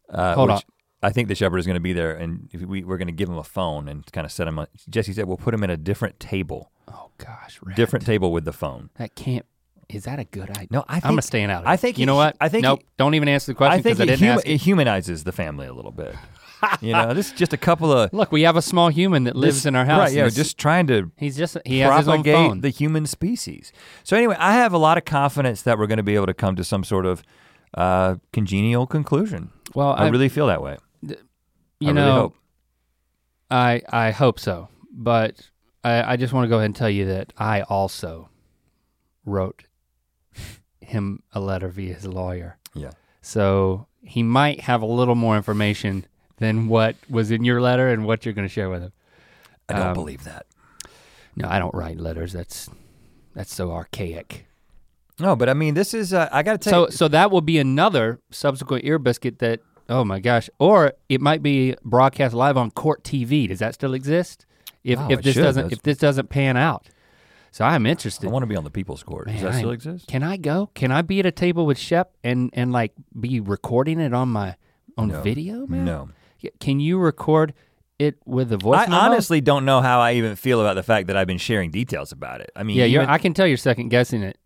Uh, 0.09 0.35
Hold 0.35 0.51
on. 0.51 0.59
I 1.01 1.11
think 1.11 1.27
the 1.27 1.35
shepherd 1.35 1.57
is 1.57 1.65
going 1.65 1.73
to 1.75 1.81
be 1.81 1.91
there, 1.91 2.13
and 2.15 2.47
we, 2.65 2.85
we're 2.85 2.95
going 2.97 3.07
to 3.09 3.19
give 3.21 3.27
him 3.27 3.37
a 3.37 3.43
phone 3.43 3.89
and 3.89 4.09
kind 4.13 4.23
of 4.25 4.31
set 4.31 4.47
him. 4.47 4.57
up. 4.57 4.69
Jessie 4.89 5.11
said 5.11 5.25
we'll 5.25 5.35
put 5.35 5.53
him 5.53 5.61
at 5.63 5.69
a 5.69 5.75
different 5.75 6.17
table, 6.17 6.71
oh 6.87 7.09
gosh, 7.17 7.59
Rhett. 7.61 7.75
different 7.75 8.05
table 8.05 8.31
with 8.31 8.45
the 8.45 8.53
phone. 8.53 8.89
That 8.95 9.13
can't. 9.13 9.45
Is 9.89 10.05
that 10.05 10.17
a 10.19 10.23
good 10.23 10.49
idea? 10.51 10.67
No, 10.71 10.85
I 10.87 10.95
I'm 11.03 11.11
gonna 11.11 11.21
staying 11.21 11.51
out 11.51 11.63
of 11.63 11.67
it. 11.67 11.69
I 11.69 11.75
think 11.75 11.97
you 11.97 12.03
he- 12.03 12.05
know 12.05 12.15
what? 12.15 12.37
I 12.39 12.47
think 12.47 12.63
nope. 12.63 12.79
he- 12.79 12.85
don't 12.97 13.15
even 13.15 13.27
answer 13.27 13.51
the 13.51 13.55
question 13.55 13.79
I 13.79 13.81
think 13.81 13.97
because 13.97 14.09
I 14.09 14.13
it, 14.13 14.15
didn't 14.15 14.29
huma- 14.31 14.37
ask. 14.37 14.47
it 14.47 14.57
humanizes 14.61 15.23
the 15.25 15.33
family 15.33 15.67
a 15.67 15.73
little 15.73 15.91
bit. 15.91 16.15
You 16.81 16.93
know, 16.93 17.13
this 17.13 17.27
is 17.27 17.33
just 17.33 17.53
a 17.53 17.57
couple 17.57 17.91
of 17.91 18.11
Look, 18.13 18.31
we 18.31 18.43
have 18.43 18.55
a 18.55 18.61
small 18.61 18.89
human 18.89 19.23
that 19.25 19.35
lives 19.35 19.57
this- 19.57 19.65
in 19.65 19.75
our 19.75 19.85
house. 19.85 20.09
Right? 20.09 20.13
Yeah, 20.13 20.29
just 20.29 20.57
trying 20.57 20.87
to 20.87 21.11
he's 21.17 21.37
just 21.37 21.57
he 21.65 21.79
has 21.79 21.99
his 21.99 22.07
own 22.07 22.23
phone. 22.23 22.61
the 22.61 22.69
human 22.69 23.05
species. 23.05 23.71
So 24.03 24.15
anyway, 24.17 24.35
I 24.39 24.53
have 24.53 24.73
a 24.73 24.77
lot 24.77 24.97
of 24.97 25.05
confidence 25.05 25.61
that 25.63 25.77
we're 25.77 25.87
going 25.87 25.97
to 25.97 26.03
be 26.03 26.15
able 26.15 26.27
to 26.27 26.33
come 26.33 26.55
to 26.55 26.63
some 26.63 26.83
sort 26.83 27.05
of 27.05 27.23
uh, 27.73 28.15
congenial 28.31 28.85
conclusion. 28.87 29.51
well, 29.73 29.93
I, 29.93 30.05
I, 30.05 30.09
really 30.09 30.29
feel 30.29 30.47
that 30.47 30.61
way. 30.61 30.77
you 31.01 31.15
I 31.15 31.15
really 31.81 31.93
know, 31.93 32.13
hope. 32.13 32.35
I 33.49 33.81
I 33.89 34.11
hope 34.11 34.39
so, 34.39 34.69
but 34.91 35.49
I, 35.83 36.13
I 36.13 36.17
just 36.17 36.33
want 36.33 36.45
to 36.45 36.49
go 36.49 36.57
ahead 36.57 36.65
and 36.67 36.75
tell 36.75 36.89
you 36.89 37.05
that 37.05 37.33
I 37.37 37.61
also 37.63 38.29
wrote 39.25 39.63
him 40.81 41.23
a 41.31 41.39
letter 41.39 41.69
via 41.69 41.93
his 41.93 42.05
lawyer. 42.05 42.57
Yeah. 42.73 42.91
So 43.21 43.87
he 44.01 44.21
might 44.21 44.61
have 44.61 44.81
a 44.81 44.85
little 44.85 45.15
more 45.15 45.37
information 45.37 46.05
than 46.37 46.67
what 46.67 46.95
was 47.09 47.31
in 47.31 47.43
your 47.43 47.61
letter 47.61 47.89
and 47.89 48.05
what 48.05 48.25
you're 48.25 48.33
going 48.33 48.47
to 48.47 48.53
share 48.53 48.69
with 48.69 48.81
him. 48.81 48.91
I 49.69 49.73
don't 49.73 49.87
Um, 49.87 49.93
believe 49.93 50.23
that. 50.25 50.45
No, 51.35 51.47
I 51.47 51.59
don't 51.59 51.73
write 51.73 51.99
letters. 51.99 52.33
That's 52.33 52.69
that's 53.33 53.53
so 53.53 53.71
archaic. 53.71 54.45
No, 55.19 55.35
but 55.35 55.49
I 55.49 55.53
mean, 55.53 55.73
this 55.73 55.93
is. 55.93 56.13
Uh, 56.13 56.27
I 56.31 56.43
got 56.43 56.61
to 56.61 56.69
So 56.69 56.71
tell 56.71 56.85
you. 56.85 56.91
so 56.91 57.07
that 57.07 57.31
will 57.31 57.41
be 57.41 57.57
another 57.59 58.19
subsequent 58.31 58.83
ear 58.85 58.99
biscuit 58.99 59.39
that 59.39 59.61
oh 59.89 60.03
my 60.03 60.19
gosh, 60.19 60.49
or 60.59 60.93
it 61.09 61.21
might 61.21 61.41
be 61.43 61.75
broadcast 61.83 62.33
live 62.33 62.57
on 62.57 62.71
Court 62.71 63.03
TV. 63.03 63.47
Does 63.47 63.59
that 63.59 63.73
still 63.73 63.93
exist? 63.93 64.45
If 64.83 64.99
Wow, 64.99 65.07
if 65.09 65.21
this 65.21 65.35
should. 65.35 65.43
doesn't 65.43 65.63
That's- 65.63 65.77
if 65.77 65.83
this 65.83 65.97
doesn't 65.97 66.29
pan 66.29 66.57
out. 66.57 66.87
So 67.51 67.63
I'm 67.63 67.85
interested. 67.85 68.27
I 68.27 68.31
want 68.31 68.43
to 68.43 68.47
be 68.47 68.55
on 68.55 68.63
the 68.63 68.71
People's 68.71 69.03
Court. 69.03 69.27
Does 69.27 69.41
that 69.41 69.53
I- 69.53 69.57
still 69.59 69.71
exist? 69.71 70.07
Can 70.07 70.23
I 70.23 70.37
go? 70.37 70.69
Can 70.73 70.91
I 70.91 71.01
be 71.03 71.19
at 71.19 71.25
a 71.25 71.31
table 71.31 71.65
with 71.65 71.77
Shep 71.77 72.13
and 72.23 72.49
and 72.53 72.71
like 72.71 72.93
be 73.19 73.39
recording 73.39 73.99
it 73.99 74.13
on 74.13 74.29
my 74.29 74.55
on 74.97 75.07
No. 75.09 75.21
video, 75.21 75.65
man? 75.67 75.85
No. 75.85 76.09
Can 76.59 76.79
you 76.79 76.97
record 76.97 77.53
it 77.99 78.15
with 78.25 78.51
a 78.51 78.57
voice 78.57 78.79
I 78.79 78.87
memo? 78.87 79.01
honestly 79.01 79.39
don't 79.41 79.65
know 79.65 79.81
how 79.81 79.99
I 79.99 80.13
even 80.13 80.35
feel 80.35 80.59
about 80.59 80.73
the 80.75 80.83
fact 80.83 81.07
that 81.07 81.15
I've 81.17 81.27
been 81.27 81.37
sharing 81.37 81.71
details 81.71 82.11
about 82.11 82.41
it. 82.41 82.51
I 82.55 82.63
mean, 82.63 82.77
yeah, 82.77 82.85
even- 82.85 83.07
I 83.09 83.17
can 83.17 83.33
tell 83.33 83.47
you're 83.47 83.57
second 83.57 83.89
guessing 83.89 84.23
it, 84.23 84.37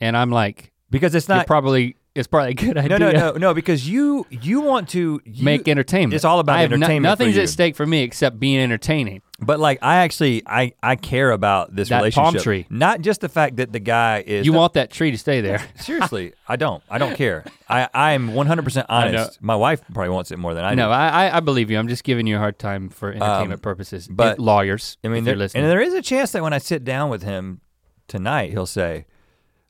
and 0.00 0.16
I'm 0.16 0.30
like, 0.30 0.72
because 0.90 1.14
it's 1.14 1.28
you're 1.28 1.38
not. 1.38 1.46
probably 1.46 1.96
it's 2.14 2.26
probably 2.26 2.50
a 2.50 2.54
good 2.54 2.76
idea. 2.76 2.98
no, 2.98 3.10
no, 3.10 3.18
no, 3.18 3.32
no. 3.38 3.54
Because 3.54 3.88
you 3.88 4.26
you 4.30 4.60
want 4.60 4.88
to 4.90 5.20
you, 5.24 5.44
Make 5.44 5.66
entertainment. 5.68 6.14
It's 6.14 6.24
all 6.24 6.40
about 6.40 6.58
I 6.58 6.66
no- 6.66 6.74
entertainment 6.74 7.16
for 7.18 7.22
nothing's 7.24 7.38
at 7.38 7.48
stake 7.48 7.76
for 7.76 7.86
me 7.86 8.02
except 8.02 8.38
being 8.40 8.58
entertaining. 8.60 9.22
But 9.42 9.58
like, 9.58 9.78
I 9.82 9.96
actually 9.96 10.42
I 10.46 10.72
I 10.82 10.96
care 10.96 11.30
about 11.30 11.74
this 11.74 11.88
That 11.88 12.12
palm 12.12 12.34
tree. 12.34 12.66
Not 12.68 13.00
just 13.00 13.20
the 13.22 13.28
fact 13.28 13.56
that 13.56 13.72
the 13.72 13.80
guy 13.80 14.22
is. 14.26 14.44
You 14.44 14.52
want 14.52 14.74
that 14.74 14.90
tree 14.90 15.10
to 15.10 15.18
stay 15.18 15.40
there. 15.40 15.66
seriously? 15.80 16.34
I 16.46 16.56
don't. 16.56 16.82
I 16.90 16.98
don't 16.98 17.16
care. 17.16 17.44
I 17.68 17.88
I 17.94 18.12
am 18.12 18.34
100 18.34 18.62
percent 18.62 18.86
know. 18.90 18.96
honest. 18.96 19.42
My 19.42 19.56
wife 19.56 19.80
probably 19.94 20.10
wants 20.10 20.30
it 20.30 20.38
more 20.38 20.52
than 20.54 20.64
I 20.64 20.70
do. 20.70 20.76
no, 20.76 20.90
I, 20.90 21.36
I 21.36 21.40
believe 21.40 21.70
you. 21.70 21.78
I'm 21.78 21.88
just 21.88 22.04
giving 22.04 22.26
you 22.26 22.36
a 22.36 22.38
hard 22.38 22.58
time 22.58 22.90
for 22.90 23.10
entertainment 23.12 23.62
purposes. 23.62 24.08
Um, 24.08 24.14
but- 24.16 24.32
If 24.34 24.38
lawyers, 24.40 24.98
I 25.02 25.08
mean, 25.08 25.24
there, 25.24 25.34
and 25.40 25.50
there 25.52 25.80
is 25.80 25.94
a 25.94 26.02
chance 26.02 26.32
that 26.32 26.42
when 26.42 26.52
I 26.52 26.58
sit 26.58 26.84
down 26.84 27.08
with 27.10 27.22
him 27.22 27.60
tonight, 28.08 28.50
he'll 28.50 28.66
say, 28.66 29.06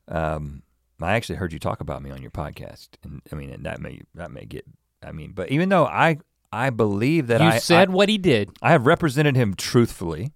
um, 0.07 0.63
"I 1.01 1.13
actually 1.13 1.35
heard 1.37 1.53
you 1.53 1.59
talk 1.59 1.79
about 1.81 2.01
me 2.03 2.11
on 2.11 2.21
your 2.21 2.31
podcast," 2.31 2.89
and 3.03 3.21
I 3.31 3.35
mean, 3.35 3.49
and 3.49 3.65
that 3.65 3.79
may 3.79 4.01
that 4.15 4.31
may 4.31 4.45
get. 4.45 4.65
I 5.03 5.11
mean, 5.11 5.31
but 5.31 5.49
even 5.49 5.69
though 5.69 5.85
I 5.85 6.17
I 6.53 6.69
believe 6.69 7.27
that 7.27 7.41
you 7.41 7.47
I 7.47 7.59
said 7.59 7.89
I, 7.89 7.91
what 7.93 8.09
he 8.09 8.17
did, 8.17 8.49
I 8.61 8.71
have 8.71 8.85
represented 8.85 9.35
him 9.35 9.53
truthfully, 9.55 10.33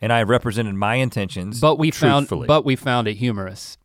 and 0.00 0.12
I 0.12 0.18
have 0.18 0.28
represented 0.28 0.74
my 0.74 0.96
intentions. 0.96 1.60
but 1.60 1.76
we 1.78 1.90
found 1.90 2.28
but 2.28 2.64
we 2.64 2.76
found 2.76 3.08
it 3.08 3.14
humorous, 3.14 3.78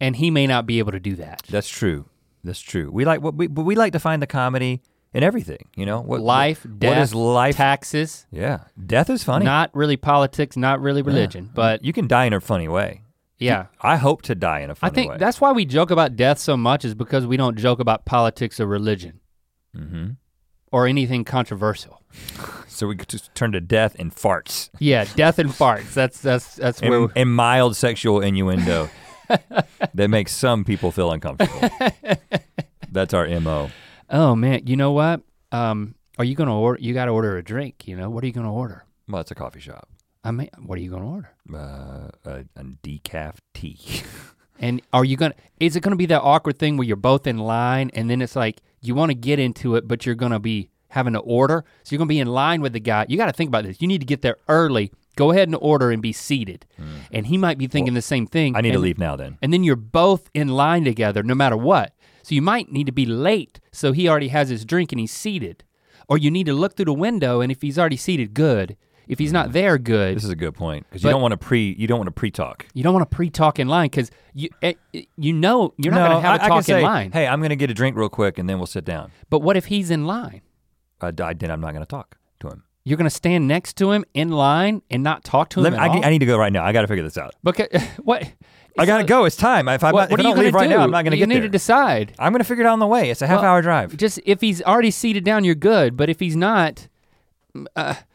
and 0.00 0.16
he 0.16 0.30
may 0.30 0.46
not 0.46 0.66
be 0.66 0.78
able 0.78 0.92
to 0.92 1.00
do 1.00 1.14
that. 1.16 1.42
that's 1.48 1.68
true. 1.68 2.06
That's 2.44 2.60
true. 2.60 2.90
We 2.92 3.04
like 3.04 3.22
what 3.22 3.34
we 3.34 3.46
but 3.46 3.62
we 3.64 3.74
like 3.74 3.92
to 3.94 3.98
find 3.98 4.20
the 4.22 4.26
comedy 4.26 4.82
in 5.14 5.22
everything. 5.22 5.68
You 5.76 5.86
know 5.86 6.00
what 6.00 6.20
life, 6.20 6.64
what- 6.64 6.78
death, 6.78 6.90
What 6.90 6.98
is 7.02 7.14
life? 7.14 7.56
taxes, 7.56 8.26
yeah, 8.30 8.64
death 8.86 9.08
is 9.10 9.24
funny. 9.24 9.44
not 9.46 9.70
really 9.74 9.96
politics, 9.96 10.56
not 10.56 10.80
really 10.80 11.00
Yeah. 11.00 11.06
religion, 11.08 11.50
but 11.54 11.84
you 11.84 11.92
can 11.92 12.06
die 12.06 12.26
in 12.26 12.32
a 12.34 12.40
funny 12.40 12.68
way. 12.68 13.00
yeah. 13.38 13.66
I 13.80 13.96
hope 13.96 14.22
to 14.22 14.34
die 14.34 14.60
in 14.60 14.70
a 14.70 14.74
funny 14.74 14.90
i 14.90 14.94
think 14.94 15.10
way. 15.10 15.16
that's 15.18 15.40
why 15.40 15.50
we 15.52 15.64
joke 15.64 15.90
about 15.90 16.14
death 16.16 16.38
so 16.38 16.56
much 16.56 16.84
is 16.84 16.94
because 16.94 17.26
we 17.26 17.36
don't 17.36 17.56
joke 17.58 17.80
about 17.80 18.04
politics 18.04 18.60
or 18.60 18.66
religion 18.66 19.20
hmm 19.74 20.10
or 20.74 20.88
anything 20.88 21.22
controversial. 21.22 22.02
So 22.66 22.88
we 22.88 22.96
could 22.96 23.08
just 23.08 23.32
turn 23.36 23.52
to 23.52 23.60
death 23.60 23.94
and 23.96 24.12
farts. 24.12 24.70
Yeah, 24.80 25.04
death 25.14 25.38
and 25.38 25.48
farts. 25.48 25.94
That's 25.94 26.20
that's 26.20 26.56
that's 26.56 26.82
where 26.82 27.02
and, 27.02 27.12
and 27.14 27.32
mild 27.32 27.76
sexual 27.76 28.20
innuendo 28.20 28.90
that 29.94 30.10
makes 30.10 30.32
some 30.32 30.64
people 30.64 30.90
feel 30.90 31.12
uncomfortable. 31.12 31.70
That's 32.90 33.14
our 33.14 33.28
mo. 33.38 33.70
Oh 34.10 34.34
man, 34.34 34.62
you 34.66 34.74
know 34.74 34.90
what? 34.90 35.20
Um, 35.52 35.94
are 36.18 36.24
you 36.24 36.34
gonna 36.34 36.58
order? 36.58 36.82
You 36.82 36.92
got 36.92 37.04
to 37.04 37.12
order 37.12 37.36
a 37.36 37.42
drink. 37.44 37.86
You 37.86 37.96
know 37.96 38.10
what 38.10 38.24
are 38.24 38.26
you 38.26 38.32
gonna 38.32 38.52
order? 38.52 38.84
Well, 39.08 39.20
it's 39.20 39.30
a 39.30 39.36
coffee 39.36 39.60
shop. 39.60 39.88
I 40.24 40.32
mean, 40.32 40.50
what 40.58 40.76
are 40.76 40.82
you 40.82 40.90
gonna 40.90 41.08
order? 41.08 41.30
Uh, 41.52 42.08
a, 42.24 42.44
a 42.56 42.64
decaf 42.82 43.36
tea. 43.54 43.78
And 44.60 44.80
are 44.92 45.04
you 45.04 45.16
gonna? 45.16 45.34
Is 45.58 45.74
it 45.76 45.80
gonna 45.80 45.96
be 45.96 46.06
that 46.06 46.22
awkward 46.22 46.58
thing 46.58 46.76
where 46.76 46.86
you're 46.86 46.96
both 46.96 47.26
in 47.26 47.38
line 47.38 47.90
and 47.92 48.08
then 48.08 48.22
it's 48.22 48.36
like 48.36 48.60
you 48.86 48.94
want 48.94 49.10
to 49.10 49.14
get 49.14 49.38
into 49.38 49.76
it, 49.76 49.86
but 49.88 50.06
you're 50.06 50.14
gonna 50.14 50.40
be 50.40 50.70
having 50.88 51.12
to 51.12 51.20
order? 51.20 51.64
So 51.82 51.92
you're 51.92 51.98
gonna 51.98 52.08
be 52.08 52.20
in 52.20 52.28
line 52.28 52.60
with 52.60 52.72
the 52.72 52.80
guy. 52.80 53.06
You 53.08 53.16
got 53.16 53.26
to 53.26 53.32
think 53.32 53.48
about 53.48 53.64
this. 53.64 53.80
You 53.80 53.88
need 53.88 54.00
to 54.00 54.06
get 54.06 54.22
there 54.22 54.36
early. 54.48 54.92
Go 55.16 55.30
ahead 55.30 55.48
and 55.48 55.56
order 55.60 55.90
and 55.90 56.02
be 56.02 56.12
seated. 56.12 56.66
Hmm. 56.76 56.96
And 57.12 57.26
he 57.26 57.38
might 57.38 57.58
be 57.58 57.66
thinking 57.66 57.94
the 57.94 58.02
same 58.02 58.26
thing. 58.26 58.56
I 58.56 58.60
need 58.60 58.72
to 58.72 58.78
leave 58.78 58.98
now 58.98 59.14
then. 59.16 59.38
And 59.42 59.52
then 59.52 59.62
you're 59.62 59.76
both 59.76 60.28
in 60.34 60.48
line 60.48 60.84
together 60.84 61.22
no 61.22 61.34
matter 61.34 61.56
what. 61.56 61.94
So 62.22 62.34
you 62.34 62.42
might 62.42 62.72
need 62.72 62.86
to 62.86 62.92
be 62.92 63.06
late 63.06 63.60
so 63.70 63.92
he 63.92 64.08
already 64.08 64.28
has 64.28 64.48
his 64.48 64.64
drink 64.64 64.92
and 64.92 64.98
he's 64.98 65.12
seated. 65.12 65.62
Or 66.08 66.18
you 66.18 66.30
need 66.30 66.46
to 66.46 66.54
look 66.54 66.74
through 66.74 66.86
the 66.86 66.94
window 66.94 67.40
and 67.40 67.52
if 67.52 67.62
he's 67.62 67.78
already 67.78 67.96
seated, 67.96 68.34
good. 68.34 68.76
If 69.08 69.18
he's 69.18 69.32
not 69.32 69.52
there, 69.52 69.76
good. 69.78 70.16
This 70.16 70.24
is 70.24 70.30
a 70.30 70.36
good 70.36 70.54
point 70.54 70.86
because 70.88 71.02
you 71.04 71.10
don't 71.10 71.20
want 71.22 71.32
to 71.32 71.36
pre 71.36 71.74
you 71.78 71.86
don't 71.86 71.98
want 71.98 72.08
to 72.08 72.12
pre-talk. 72.12 72.66
You 72.74 72.82
don't 72.82 72.94
want 72.94 73.08
to 73.10 73.14
pre-talk 73.14 73.58
in 73.58 73.68
line 73.68 73.86
because 73.90 74.10
you 74.34 74.48
eh, 74.62 74.74
you 75.16 75.32
know 75.32 75.74
you're 75.76 75.92
not 75.92 76.08
no, 76.08 76.14
gonna 76.14 76.20
have 76.20 76.40
a 76.40 76.42
I, 76.42 76.46
I 76.46 76.48
talk 76.48 76.56
can 76.58 76.62
say, 76.64 76.78
in 76.78 76.84
line. 76.84 77.12
Hey, 77.12 77.26
I'm 77.26 77.40
gonna 77.42 77.56
get 77.56 77.70
a 77.70 77.74
drink 77.74 77.96
real 77.96 78.08
quick 78.08 78.38
and 78.38 78.48
then 78.48 78.58
we'll 78.58 78.66
sit 78.66 78.84
down. 78.84 79.10
But 79.30 79.40
what 79.40 79.56
if 79.56 79.66
he's 79.66 79.90
in 79.90 80.06
line? 80.06 80.42
Uh, 81.00 81.12
I, 81.22 81.34
then 81.34 81.50
I'm 81.50 81.60
not 81.60 81.72
gonna 81.74 81.84
talk 81.86 82.16
to 82.40 82.48
him. 82.48 82.64
You're 82.86 82.96
gonna 82.98 83.10
stand 83.10 83.46
next 83.48 83.74
to 83.78 83.92
him 83.92 84.04
in 84.14 84.30
line 84.30 84.82
and 84.90 85.02
not 85.02 85.24
talk 85.24 85.48
to 85.50 85.60
him 85.60 85.64
Let 85.64 85.72
me, 85.72 85.78
at 85.78 85.82
I, 85.84 85.88
all? 85.88 85.94
need- 85.94 86.04
I 86.04 86.10
need 86.10 86.18
to 86.20 86.26
go 86.26 86.36
right 86.38 86.52
now. 86.52 86.64
I 86.64 86.72
got 86.72 86.82
to 86.82 86.86
figure 86.86 87.02
this 87.04 87.16
out. 87.16 87.34
because 87.42 87.68
what? 88.02 88.30
I 88.76 88.86
gotta 88.86 89.04
go. 89.04 89.24
It's 89.24 89.36
time. 89.36 89.68
If, 89.68 89.84
I'm 89.84 89.92
What, 89.94 90.10
not, 90.10 90.10
what 90.10 90.20
if 90.20 90.24
are 90.24 90.28
I 90.28 90.30
you 90.30 90.34
don't 90.34 90.44
leave 90.44 90.52
gonna 90.52 90.62
right 90.64 90.68
do? 90.70 90.76
now, 90.78 90.82
I'm 90.82 90.90
not 90.90 91.04
gonna 91.04 91.16
you 91.16 91.20
get 91.22 91.28
need 91.28 91.34
there. 91.36 91.42
to 91.42 91.48
decide. 91.48 92.12
I'm 92.18 92.32
gonna 92.32 92.42
figure 92.44 92.64
it 92.64 92.66
out 92.66 92.72
on 92.72 92.80
the 92.80 92.86
way. 92.86 93.08
It's 93.10 93.22
a 93.22 93.26
half 93.26 93.40
Well, 93.42 93.50
hour 93.52 93.62
drive. 93.62 93.96
Just 93.96 94.18
if 94.26 94.40
he's 94.40 94.60
already 94.62 94.90
seated 94.90 95.24
down, 95.24 95.44
you're 95.44 95.54
good. 95.54 95.96
But 95.96 96.10
if 96.10 96.18
he's 96.20 96.34
not, 96.36 96.88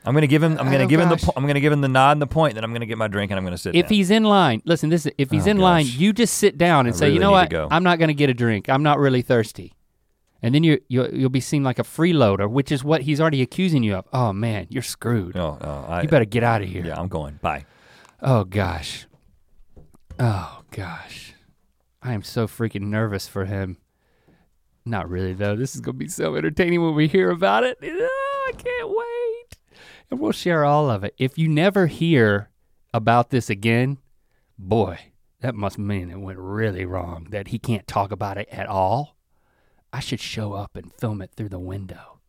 I'm 0.09 0.13
gonna 0.15 0.27
give 0.27 0.41
him. 0.43 0.57
I'm 0.59 0.71
gonna 0.71 0.83
Oh, 0.83 0.87
give 0.87 0.99
him 0.99 1.07
the. 1.09 1.15
gosh. 1.15 1.23
po- 1.25 1.33
I'm 1.37 1.45
gonna 1.47 1.59
give 1.59 1.71
him 1.71 1.81
the 1.81 1.87
nod 1.87 2.13
and 2.13 2.21
the 2.21 2.27
point. 2.27 2.55
Then 2.55 2.63
I'm 2.63 2.73
gonna 2.73 2.85
get 2.85 2.97
my 2.97 3.07
drink 3.07 3.31
and 3.31 3.37
I'm 3.37 3.43
gonna 3.45 3.57
sit 3.57 3.75
if 3.75 3.85
down. 3.85 3.93
he's 3.93 4.09
in 4.11 4.23
line, 4.23 4.61
listen, 4.65 4.89
this 4.89 5.05
is 5.05 5.11
if 5.17 5.29
he's 5.31 5.47
Oh, 5.47 5.51
in 5.51 5.57
line, 5.59 5.85
gosh. 5.85 5.95
you 5.95 6.11
just 6.13 6.33
sit 6.37 6.57
down 6.57 6.87
and 6.87 6.95
I 6.95 6.97
say, 6.97 7.05
you 7.07 7.13
really 7.13 7.19
know 7.21 7.29
need 7.39 7.49
to 7.49 7.57
what, 7.57 7.69
go. 7.69 7.75
I'm 7.75 7.83
not 7.83 7.99
gonna 7.99 8.13
get 8.13 8.29
a 8.29 8.33
drink. 8.33 8.67
I'm 8.69 8.83
not 8.83 8.97
really 8.99 9.21
thirsty. 9.21 9.73
And 10.41 10.55
then 10.55 10.63
you 10.63 10.79
you'll, 10.87 11.09
you'll 11.13 11.29
be 11.29 11.41
seen 11.41 11.63
like 11.63 11.79
a 11.79 11.83
freeloader, 11.83 12.49
which 12.49 12.71
is 12.71 12.83
what 12.83 13.01
he's 13.03 13.19
already 13.21 13.41
accusing 13.41 13.83
you 13.83 13.95
of. 13.95 14.05
Oh 14.11 14.33
man, 14.33 14.67
you're 14.69 14.81
screwed. 14.83 15.35
no, 15.35 15.57
no, 15.61 15.85
I, 15.87 16.01
You 16.01 16.07
better 16.07 16.25
get 16.25 16.43
out 16.43 16.61
of 16.61 16.69
here. 16.69 16.85
Yeah, 16.85 16.99
I'm 16.99 17.07
going. 17.09 17.39
Bye. 17.41 17.65
Oh 18.21 18.43
gosh. 18.45 19.05
Oh 20.17 20.61
gosh. 20.71 21.33
I 22.01 22.13
am 22.13 22.23
so 22.23 22.47
freaking 22.47 22.83
nervous 22.83 23.27
for 23.27 23.45
him. 23.45 23.77
Not 24.85 25.09
really 25.09 25.33
though. 25.33 25.55
This 25.55 25.75
is 25.75 25.81
gonna 25.81 25.97
be 25.97 26.07
so 26.07 26.35
entertaining 26.35 26.81
when 26.81 26.95
we 26.95 27.07
hear 27.07 27.29
about 27.31 27.63
it. 27.63 27.77
Ah, 27.83 28.49
I 28.49 28.51
can't 28.53 28.89
wait. 28.89 29.28
And 30.09 30.19
we'll 30.19 30.31
share 30.31 30.65
all 30.65 30.89
of 30.89 31.03
it. 31.03 31.13
If 31.17 31.37
you 31.37 31.47
never 31.47 31.87
hear 31.87 32.49
about 32.93 33.29
this 33.29 33.49
again, 33.49 33.99
boy, 34.57 34.99
that 35.41 35.55
must 35.55 35.77
mean 35.77 36.09
it 36.09 36.19
went 36.19 36.39
really 36.39 36.85
wrong. 36.85 37.27
That 37.29 37.49
he 37.49 37.59
can't 37.59 37.87
talk 37.87 38.11
about 38.11 38.37
it 38.37 38.49
at 38.51 38.67
all. 38.67 39.15
I 39.93 39.99
should 39.99 40.19
show 40.19 40.53
up 40.53 40.75
and 40.75 40.93
film 40.93 41.21
it 41.21 41.31
through 41.35 41.49
the 41.49 41.59
window 41.59 42.19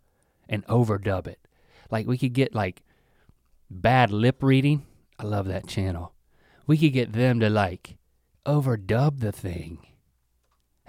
and 0.49 0.67
overdub 0.67 1.27
it. 1.27 1.39
Like 1.91 2.07
we 2.07 2.19
could 2.19 2.33
get 2.33 2.55
like 2.55 2.83
bad 3.71 4.11
lip 4.11 4.43
reading. 4.43 4.87
I 5.19 5.25
love 5.25 5.47
that 5.47 5.67
channel. 5.67 6.15
We 6.67 6.79
could 6.79 6.93
get 6.93 7.13
them 7.13 7.41
to 7.41 7.51
like 7.51 7.97
overdub 8.47 9.21
the 9.21 9.33
thing. 9.33 9.87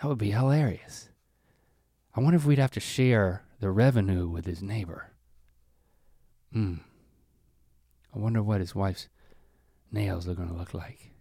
That 0.01 0.07
would 0.07 0.17
be 0.17 0.31
hilarious. 0.31 1.09
I 2.15 2.21
wonder 2.21 2.37
if 2.37 2.45
we'd 2.45 2.59
have 2.59 2.71
to 2.71 2.79
share 2.79 3.43
the 3.59 3.71
revenue 3.71 4.27
with 4.27 4.45
his 4.45 4.61
neighbor. 4.61 5.10
Hmm. 6.53 6.75
I 8.13 8.19
wonder 8.19 8.43
what 8.43 8.59
his 8.59 8.75
wife's 8.75 9.07
nails 9.91 10.27
are 10.27 10.33
going 10.33 10.49
to 10.49 10.55
look 10.55 10.73
like. 10.73 11.11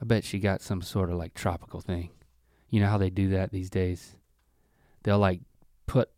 I 0.00 0.04
bet 0.04 0.24
she 0.24 0.38
got 0.38 0.62
some 0.62 0.80
sort 0.82 1.10
of 1.10 1.16
like 1.16 1.34
tropical 1.34 1.80
thing. 1.80 2.10
You 2.70 2.80
know 2.80 2.88
how 2.88 2.98
they 2.98 3.10
do 3.10 3.28
that 3.30 3.50
these 3.50 3.68
days? 3.68 4.16
They'll 5.02 5.18
like 5.18 5.40
put, 5.86 6.10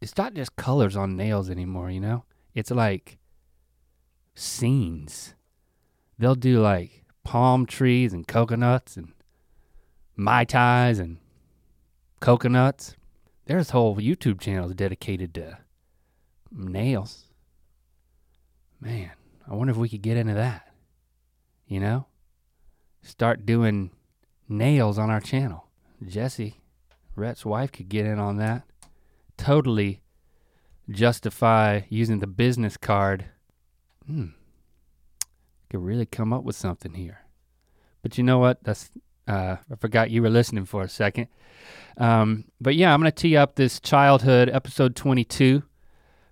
it's 0.00 0.16
not 0.16 0.34
just 0.34 0.56
colors 0.56 0.96
on 0.96 1.16
nails 1.16 1.50
anymore, 1.50 1.90
you 1.90 2.00
know? 2.00 2.24
It's 2.54 2.70
like 2.70 3.18
scenes. 4.34 5.34
They'll 6.18 6.34
do 6.34 6.60
like 6.60 7.04
palm 7.22 7.66
trees 7.66 8.12
and 8.12 8.26
coconuts 8.26 8.96
and 8.96 9.12
mai 10.16 10.44
tais 10.44 10.98
and 10.98 11.18
coconuts. 12.20 12.96
There's 13.46 13.70
whole 13.70 13.96
YouTube 13.96 14.40
channels 14.40 14.74
dedicated 14.74 15.34
to 15.34 15.58
nails. 16.52 17.24
Man, 18.80 19.10
I 19.48 19.54
wonder 19.54 19.70
if 19.72 19.76
we 19.76 19.88
could 19.88 20.02
get 20.02 20.16
into 20.16 20.34
that. 20.34 20.68
You 21.66 21.80
know? 21.80 22.06
Start 23.02 23.46
doing 23.46 23.90
nails 24.48 24.98
on 24.98 25.10
our 25.10 25.20
channel. 25.20 25.66
Jessie, 26.06 26.60
Rhett's 27.14 27.44
wife, 27.44 27.72
could 27.72 27.88
get 27.88 28.06
in 28.06 28.18
on 28.18 28.36
that. 28.38 28.62
Totally 29.36 30.02
justify 30.90 31.82
using 31.88 32.18
the 32.18 32.26
business 32.26 32.76
card. 32.76 33.26
Hmm. 34.06 34.28
Could 35.70 35.80
really 35.80 36.06
come 36.06 36.32
up 36.32 36.42
with 36.42 36.56
something 36.56 36.94
here. 36.94 37.20
But 38.02 38.18
you 38.18 38.24
know 38.24 38.38
what? 38.38 38.62
That's 38.64 38.90
uh, 39.28 39.56
I 39.70 39.76
forgot 39.76 40.10
you 40.10 40.22
were 40.22 40.30
listening 40.30 40.64
for 40.64 40.82
a 40.82 40.88
second. 40.88 41.28
Um, 41.96 42.46
but 42.60 42.74
yeah, 42.74 42.92
I'm 42.92 43.00
gonna 43.00 43.12
tee 43.12 43.36
up 43.36 43.54
this 43.54 43.78
childhood 43.78 44.48
episode 44.48 44.96
22, 44.96 45.62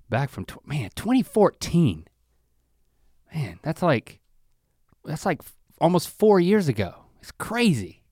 back 0.09 0.31
from 0.31 0.45
tw- 0.45 0.67
man 0.67 0.91
2014. 0.95 2.07
Man, 3.35 3.61
that's 3.63 3.83
like 3.83 4.21
that's 5.05 5.27
like 5.27 5.41
f- 5.41 5.55
almost 5.81 6.09
four 6.09 6.41
years 6.41 6.69
ago. 6.69 7.05
It's 7.21 7.33
crazy 7.33 8.03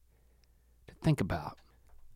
to 0.89 0.95
think 0.95 1.21
about. 1.21 1.59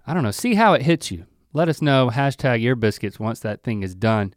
I 0.07 0.15
don't 0.15 0.23
know. 0.23 0.31
See 0.31 0.55
how 0.55 0.75
it 0.75 0.83
hits 0.83 1.11
you. 1.11 1.27
Let 1.53 1.69
us 1.69 1.83
know. 1.83 2.11
Hashtag 2.11 2.61
ear 2.61 2.77
biscuits 2.77 3.19
once 3.19 3.41
that 3.41 3.63
thing 3.63 3.83
is 3.83 3.95
done. 3.95 4.35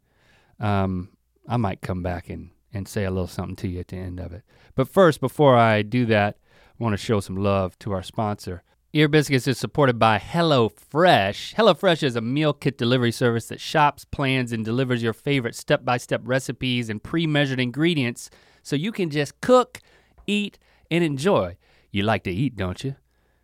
Um, 0.60 1.10
I 1.48 1.56
might 1.56 1.82
come 1.82 2.02
back 2.02 2.28
and 2.28 2.50
and 2.72 2.88
say 2.88 3.04
a 3.04 3.10
little 3.10 3.28
something 3.28 3.56
to 3.56 3.68
you 3.68 3.80
at 3.80 3.88
the 3.88 3.96
end 3.96 4.18
of 4.18 4.32
it. 4.32 4.42
But 4.74 4.88
first, 4.88 5.20
before 5.20 5.56
I 5.56 5.82
do 5.82 6.06
that, 6.06 6.36
I 6.78 6.82
want 6.82 6.94
to 6.94 6.96
show 7.04 7.20
some 7.20 7.36
love 7.36 7.78
to 7.80 7.92
our 7.92 8.02
sponsor. 8.02 8.62
Ear 8.96 9.08
Biscuits 9.08 9.48
is 9.48 9.58
supported 9.58 9.98
by 9.98 10.20
HelloFresh. 10.20 11.56
HelloFresh 11.56 12.04
is 12.04 12.14
a 12.14 12.20
meal 12.20 12.52
kit 12.52 12.78
delivery 12.78 13.10
service 13.10 13.48
that 13.48 13.60
shops, 13.60 14.04
plans, 14.04 14.52
and 14.52 14.64
delivers 14.64 15.02
your 15.02 15.12
favorite 15.12 15.56
step 15.56 15.84
by 15.84 15.96
step 15.96 16.20
recipes 16.22 16.88
and 16.88 17.02
pre 17.02 17.26
measured 17.26 17.58
ingredients 17.58 18.30
so 18.62 18.76
you 18.76 18.92
can 18.92 19.10
just 19.10 19.40
cook, 19.40 19.80
eat, 20.28 20.60
and 20.92 21.02
enjoy. 21.02 21.56
You 21.90 22.04
like 22.04 22.22
to 22.22 22.30
eat, 22.30 22.54
don't 22.54 22.84
you? 22.84 22.94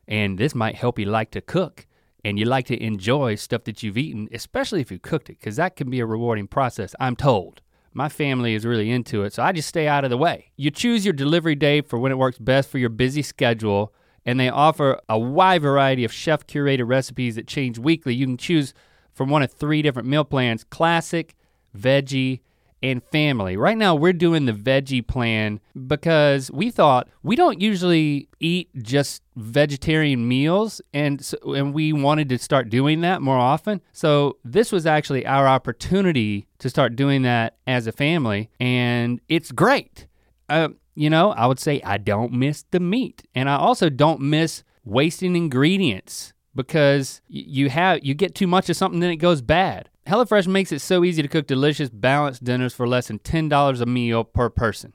And 0.06 0.38
this 0.38 0.54
might 0.54 0.76
help 0.76 1.00
you 1.00 1.06
like 1.06 1.32
to 1.32 1.40
cook 1.40 1.84
and 2.24 2.38
you 2.38 2.44
like 2.44 2.66
to 2.66 2.80
enjoy 2.80 3.34
stuff 3.34 3.64
that 3.64 3.82
you've 3.82 3.98
eaten, 3.98 4.28
especially 4.30 4.80
if 4.80 4.92
you 4.92 5.00
cooked 5.00 5.30
it, 5.30 5.40
because 5.40 5.56
that 5.56 5.74
can 5.74 5.90
be 5.90 5.98
a 5.98 6.06
rewarding 6.06 6.46
process, 6.46 6.94
I'm 7.00 7.16
told. 7.16 7.60
My 7.92 8.08
family 8.08 8.54
is 8.54 8.64
really 8.64 8.88
into 8.88 9.24
it, 9.24 9.32
so 9.32 9.42
I 9.42 9.50
just 9.50 9.68
stay 9.68 9.88
out 9.88 10.04
of 10.04 10.10
the 10.10 10.16
way. 10.16 10.52
You 10.56 10.70
choose 10.70 11.04
your 11.04 11.12
delivery 11.12 11.56
day 11.56 11.80
for 11.80 11.98
when 11.98 12.12
it 12.12 12.18
works 12.18 12.38
best 12.38 12.68
for 12.68 12.78
your 12.78 12.88
busy 12.88 13.22
schedule, 13.22 13.92
and 14.24 14.38
they 14.38 14.48
offer 14.48 15.00
a 15.08 15.18
wide 15.18 15.62
variety 15.62 16.04
of 16.04 16.12
chef 16.12 16.46
curated 16.46 16.88
recipes 16.88 17.36
that 17.36 17.46
change 17.46 17.78
weekly. 17.78 18.14
You 18.14 18.26
can 18.26 18.36
choose 18.36 18.74
from 19.12 19.28
one 19.28 19.42
of 19.42 19.52
three 19.52 19.82
different 19.82 20.08
meal 20.08 20.24
plans 20.24 20.64
classic, 20.64 21.34
veggie, 21.76 22.40
and 22.82 23.02
family. 23.04 23.56
Right 23.56 23.76
now, 23.76 23.94
we're 23.94 24.12
doing 24.12 24.46
the 24.46 24.52
veggie 24.52 25.06
plan 25.06 25.60
because 25.86 26.50
we 26.50 26.70
thought 26.70 27.08
we 27.22 27.36
don't 27.36 27.60
usually 27.60 28.28
eat 28.38 28.70
just 28.82 29.22
vegetarian 29.36 30.26
meals, 30.26 30.80
and 30.94 31.22
so, 31.24 31.36
and 31.54 31.74
we 31.74 31.92
wanted 31.92 32.28
to 32.30 32.38
start 32.38 32.70
doing 32.70 33.02
that 33.02 33.20
more 33.20 33.36
often. 33.36 33.82
So 33.92 34.38
this 34.44 34.72
was 34.72 34.86
actually 34.86 35.26
our 35.26 35.46
opportunity 35.46 36.46
to 36.58 36.70
start 36.70 36.96
doing 36.96 37.22
that 37.22 37.56
as 37.66 37.86
a 37.86 37.92
family, 37.92 38.50
and 38.58 39.20
it's 39.28 39.52
great. 39.52 40.06
Uh, 40.48 40.68
you 41.00 41.08
know, 41.08 41.30
I 41.30 41.46
would 41.46 41.58
say 41.58 41.80
I 41.82 41.96
don't 41.96 42.30
miss 42.30 42.64
the 42.70 42.78
meat, 42.78 43.22
and 43.34 43.48
I 43.48 43.56
also 43.56 43.88
don't 43.88 44.20
miss 44.20 44.64
wasting 44.84 45.34
ingredients 45.34 46.34
because 46.54 47.22
you 47.26 47.70
have 47.70 48.00
you 48.02 48.12
get 48.12 48.34
too 48.34 48.46
much 48.46 48.68
of 48.68 48.76
something 48.76 49.00
then 49.00 49.10
it 49.10 49.16
goes 49.16 49.40
bad. 49.40 49.88
HelloFresh 50.06 50.46
makes 50.46 50.72
it 50.72 50.80
so 50.80 51.02
easy 51.02 51.22
to 51.22 51.28
cook 51.28 51.46
delicious, 51.46 51.88
balanced 51.88 52.44
dinners 52.44 52.74
for 52.74 52.86
less 52.86 53.08
than 53.08 53.18
$10 53.18 53.80
a 53.80 53.86
meal 53.86 54.24
per 54.24 54.50
person. 54.50 54.92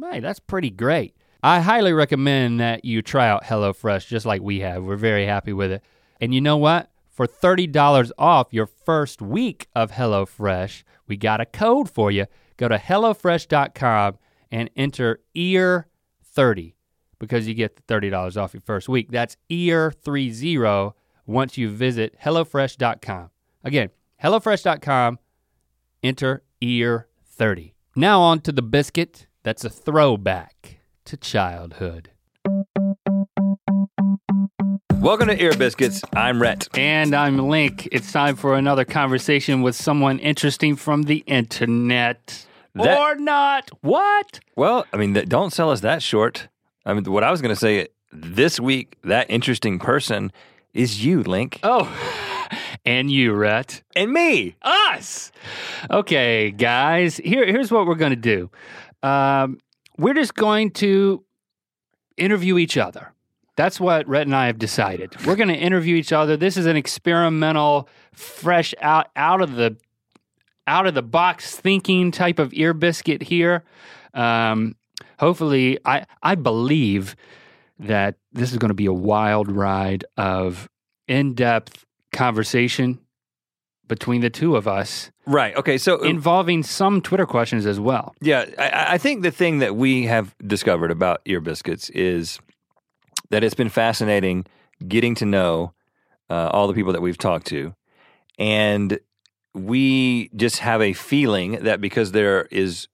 Hey, 0.00 0.18
that's 0.18 0.40
pretty 0.40 0.70
great. 0.70 1.14
I 1.40 1.60
highly 1.60 1.92
recommend 1.92 2.58
that 2.58 2.84
you 2.84 3.00
try 3.00 3.28
out 3.28 3.44
HelloFresh 3.44 4.08
just 4.08 4.26
like 4.26 4.42
we 4.42 4.58
have. 4.60 4.82
We're 4.82 4.96
very 4.96 5.26
happy 5.26 5.52
with 5.52 5.70
it. 5.70 5.84
And 6.20 6.34
you 6.34 6.40
know 6.40 6.56
what? 6.56 6.90
For 7.10 7.28
$30 7.28 8.10
off 8.18 8.48
your 8.50 8.66
first 8.66 9.22
week 9.22 9.68
of 9.76 9.92
HelloFresh, 9.92 10.82
we 11.06 11.16
got 11.16 11.40
a 11.40 11.46
code 11.46 11.88
for 11.88 12.10
you. 12.10 12.26
Go 12.56 12.66
to 12.66 12.78
HelloFresh.com 12.78 14.18
and 14.50 14.70
enter 14.76 15.20
EAR30 15.36 16.74
because 17.18 17.46
you 17.48 17.54
get 17.54 17.86
$30 17.86 18.36
off 18.36 18.54
your 18.54 18.60
first 18.60 18.88
week. 18.88 19.10
That's 19.10 19.36
EAR30 19.50 20.92
once 21.26 21.56
you 21.56 21.70
visit 21.70 22.18
HelloFresh.com. 22.20 23.30
Again, 23.62 23.90
HelloFresh.com, 24.22 25.18
enter 26.02 26.42
EAR30. 26.62 27.72
Now 27.96 28.20
on 28.20 28.40
to 28.40 28.52
the 28.52 28.62
biscuit 28.62 29.26
that's 29.44 29.64
a 29.64 29.70
throwback 29.70 30.80
to 31.04 31.16
childhood. 31.16 32.10
Welcome 35.04 35.28
to 35.28 35.42
Ear 35.42 35.52
Biscuits. 35.52 36.02
I'm 36.14 36.40
Rhett. 36.40 36.66
And 36.78 37.14
I'm 37.14 37.38
Link. 37.38 37.86
It's 37.92 38.10
time 38.10 38.36
for 38.36 38.54
another 38.56 38.86
conversation 38.86 39.60
with 39.60 39.76
someone 39.76 40.18
interesting 40.18 40.76
from 40.76 41.02
the 41.02 41.18
internet. 41.26 42.46
That- 42.74 42.98
or 42.98 43.14
not. 43.16 43.70
What? 43.82 44.40
Well, 44.56 44.84
I 44.92 44.96
mean, 44.96 45.14
th- 45.14 45.28
don't 45.28 45.52
sell 45.52 45.70
us 45.70 45.80
that 45.80 46.02
short. 46.02 46.48
I 46.84 46.92
mean, 46.94 47.04
what 47.04 47.22
I 47.24 47.30
was 47.30 47.40
going 47.40 47.54
to 47.54 47.60
say 47.60 47.88
this 48.12 48.58
week, 48.60 48.96
that 49.04 49.30
interesting 49.30 49.78
person 49.78 50.32
is 50.72 51.04
you, 51.04 51.22
Link, 51.22 51.60
Oh, 51.62 51.88
and 52.84 53.10
you, 53.10 53.32
Rhett. 53.32 53.82
and 53.96 54.12
me. 54.12 54.56
us. 54.62 55.30
Okay, 55.90 56.50
guys, 56.50 57.16
here, 57.18 57.46
here's 57.46 57.70
what 57.70 57.86
we're 57.86 57.94
going 57.94 58.10
to 58.10 58.16
do. 58.16 58.50
Um, 59.02 59.58
we're 59.98 60.14
just 60.14 60.34
going 60.34 60.70
to 60.72 61.24
interview 62.16 62.58
each 62.58 62.76
other. 62.76 63.12
That's 63.56 63.78
what 63.78 64.08
Rhett 64.08 64.26
and 64.26 64.34
I 64.34 64.46
have 64.46 64.58
decided. 64.58 65.14
We're 65.24 65.36
going 65.36 65.48
to 65.48 65.54
interview 65.54 65.94
each 65.94 66.12
other. 66.12 66.36
This 66.36 66.56
is 66.56 66.66
an 66.66 66.76
experimental, 66.76 67.88
fresh 68.12 68.74
out 68.82 69.08
out 69.14 69.40
of 69.40 69.54
the 69.54 69.76
out 70.66 70.86
of 70.86 70.94
the 70.94 71.02
box 71.02 71.56
thinking 71.56 72.10
type 72.10 72.38
of 72.38 72.52
ear 72.54 72.74
biscuit 72.74 73.22
here. 73.22 73.64
Um, 74.12 74.76
hopefully, 75.18 75.78
I 75.84 76.06
I 76.22 76.34
believe 76.34 77.16
that 77.78 78.16
this 78.32 78.52
is 78.52 78.58
going 78.58 78.70
to 78.70 78.74
be 78.74 78.86
a 78.86 78.92
wild 78.92 79.50
ride 79.50 80.04
of 80.16 80.68
in 81.08 81.34
depth 81.34 81.84
conversation 82.12 83.00
between 83.88 84.20
the 84.20 84.30
two 84.30 84.56
of 84.56 84.66
us 84.66 85.10
Right. 85.26 85.56
Okay. 85.56 85.78
So, 85.78 86.02
involving 86.02 86.62
some 86.62 87.00
Twitter 87.00 87.26
questions 87.26 87.66
as 87.66 87.80
well. 87.80 88.14
yeah, 88.20 88.44
I, 88.58 88.94
I 88.94 88.98
think 88.98 89.22
the 89.22 89.30
thing 89.30 89.58
that 89.60 89.74
we 89.74 90.04
have 90.04 90.34
discovered 90.46 90.90
about 90.90 91.22
Ear 91.24 91.40
Biscuits 91.40 91.88
is 91.90 92.38
that 93.30 93.42
it's 93.42 93.54
been 93.54 93.70
fascinating 93.70 94.44
getting 94.86 95.14
to 95.16 95.24
know 95.24 95.72
uh, 96.28 96.50
all 96.52 96.68
the 96.68 96.74
people 96.74 96.92
that 96.92 97.00
we've 97.00 97.18
talked 97.18 97.46
to. 97.46 97.74
And 98.38 98.98
we 99.54 100.28
just 100.34 100.58
have 100.58 100.82
a 100.82 100.92
feeling 100.92 101.52
that 101.64 101.80
because 101.80 102.12
there 102.12 102.46
is 102.50 102.88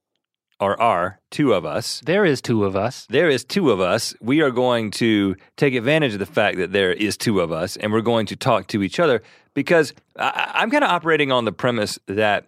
or 0.59 0.79
are 0.79 1.19
two 1.31 1.53
of 1.53 1.65
us, 1.65 2.01
There 2.05 2.23
is 2.23 2.39
two 2.39 2.65
of 2.65 2.75
us. 2.75 3.07
there 3.09 3.29
is 3.29 3.43
two 3.43 3.71
of 3.71 3.79
us. 3.79 4.13
We 4.21 4.41
are 4.41 4.51
going 4.51 4.91
to 4.91 5.35
take 5.57 5.73
advantage 5.73 6.13
of 6.13 6.19
the 6.19 6.27
fact 6.27 6.57
that 6.59 6.71
there 6.71 6.93
is 6.93 7.17
two 7.17 7.39
of 7.39 7.51
us, 7.51 7.77
and 7.77 7.91
we're 7.91 8.01
going 8.01 8.27
to 8.27 8.35
talk 8.35 8.67
to 8.67 8.83
each 8.83 8.99
other 8.99 9.23
because 9.55 9.91
I, 10.17 10.51
I'm 10.53 10.69
kind 10.69 10.83
of 10.83 10.91
operating 10.91 11.31
on 11.31 11.45
the 11.45 11.51
premise 11.51 11.97
that 12.05 12.45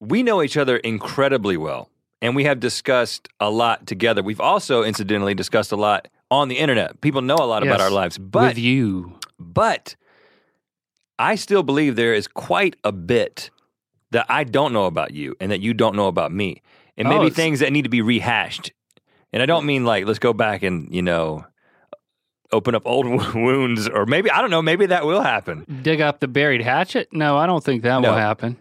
we 0.00 0.22
know 0.22 0.42
each 0.42 0.56
other 0.56 0.78
incredibly 0.78 1.58
well, 1.58 1.90
and 2.22 2.34
we 2.34 2.44
have 2.44 2.60
discussed 2.60 3.28
a 3.40 3.50
lot 3.50 3.86
together. 3.86 4.22
We've 4.22 4.40
also, 4.40 4.82
incidentally, 4.82 5.34
discussed 5.34 5.70
a 5.70 5.76
lot 5.76 6.08
on 6.30 6.48
the 6.48 6.56
internet. 6.56 6.98
People 7.02 7.20
know 7.20 7.36
a 7.36 7.44
lot 7.44 7.62
about 7.62 7.78
Yes, 7.80 7.82
our 7.82 7.90
lives, 7.90 8.16
but 8.16 8.48
with 8.54 8.58
you. 8.58 9.18
but 9.38 9.96
I 11.18 11.34
still 11.34 11.62
believe 11.62 11.96
there 11.96 12.14
is 12.14 12.28
quite 12.28 12.76
a 12.84 12.92
bit 12.92 13.50
that 14.10 14.26
I 14.28 14.44
don't 14.44 14.72
know 14.72 14.84
about 14.86 15.12
you 15.12 15.34
and 15.40 15.50
that 15.50 15.60
you 15.60 15.74
don't 15.74 15.96
know 15.96 16.06
about 16.06 16.32
me. 16.32 16.62
And 16.96 17.06
Oh, 17.08 17.10
maybe 17.10 17.30
things 17.30 17.60
that 17.60 17.72
need 17.72 17.82
to 17.82 17.88
be 17.88 18.02
rehashed. 18.02 18.72
And 19.32 19.42
I 19.42 19.46
don't 19.46 19.66
mean 19.66 19.84
like, 19.84 20.06
let's 20.06 20.18
go 20.18 20.32
back 20.32 20.62
and, 20.62 20.92
you 20.94 21.02
know, 21.02 21.44
open 22.52 22.74
up 22.74 22.82
old 22.86 23.06
wounds 23.34 23.88
or 23.88 24.06
maybe, 24.06 24.30
I 24.30 24.40
don't 24.40 24.50
know, 24.50 24.62
maybe 24.62 24.86
that 24.86 25.04
will 25.04 25.20
happen. 25.22 25.66
Dig 25.82 26.00
up 26.00 26.20
the 26.20 26.28
buried 26.28 26.62
hatchet? 26.62 27.08
No, 27.12 27.36
I 27.36 27.46
don't 27.46 27.62
think 27.62 27.82
that 27.82 28.00
No. 28.00 28.10
will 28.10 28.16
happen. 28.18 28.56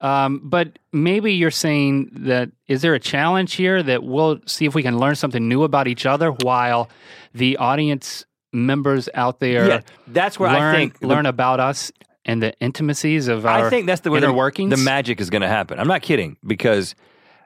Um, 0.00 0.40
but 0.42 0.78
maybe 0.92 1.34
you're 1.34 1.50
saying 1.50 2.10
that 2.20 2.50
is 2.66 2.80
there 2.80 2.94
a 2.94 2.98
challenge 2.98 3.54
here 3.54 3.82
that 3.82 4.02
we'll 4.02 4.38
see 4.46 4.64
if 4.64 4.74
we 4.74 4.82
can 4.82 4.98
learn 4.98 5.14
something 5.14 5.46
new 5.46 5.62
about 5.62 5.86
each 5.88 6.06
other 6.06 6.30
while 6.30 6.88
the 7.34 7.58
audience 7.58 8.24
members 8.52 9.08
out 9.14 9.40
there 9.40 9.66
Yeah, 9.68 9.80
that's 10.08 10.38
where 10.38 10.50
learn 10.52 10.62
I 10.74 10.76
think 10.76 10.98
the- 10.98 11.06
learn 11.06 11.26
about 11.26 11.60
us 11.60 11.92
and 12.24 12.42
the 12.42 12.52
intimacies 12.60 13.28
of 13.28 13.46
our 13.46 13.66
I 13.66 13.70
think 13.70 13.86
that's 13.86 14.02
the 14.02 14.10
way 14.10 14.18
inner 14.18 14.26
the, 14.28 14.32
workings. 14.34 14.70
the 14.70 14.76
magic 14.84 15.20
is 15.20 15.30
going 15.30 15.42
to 15.42 15.48
happen. 15.48 15.78
I'm 15.78 15.88
not 15.88 16.02
kidding 16.02 16.36
because 16.46 16.94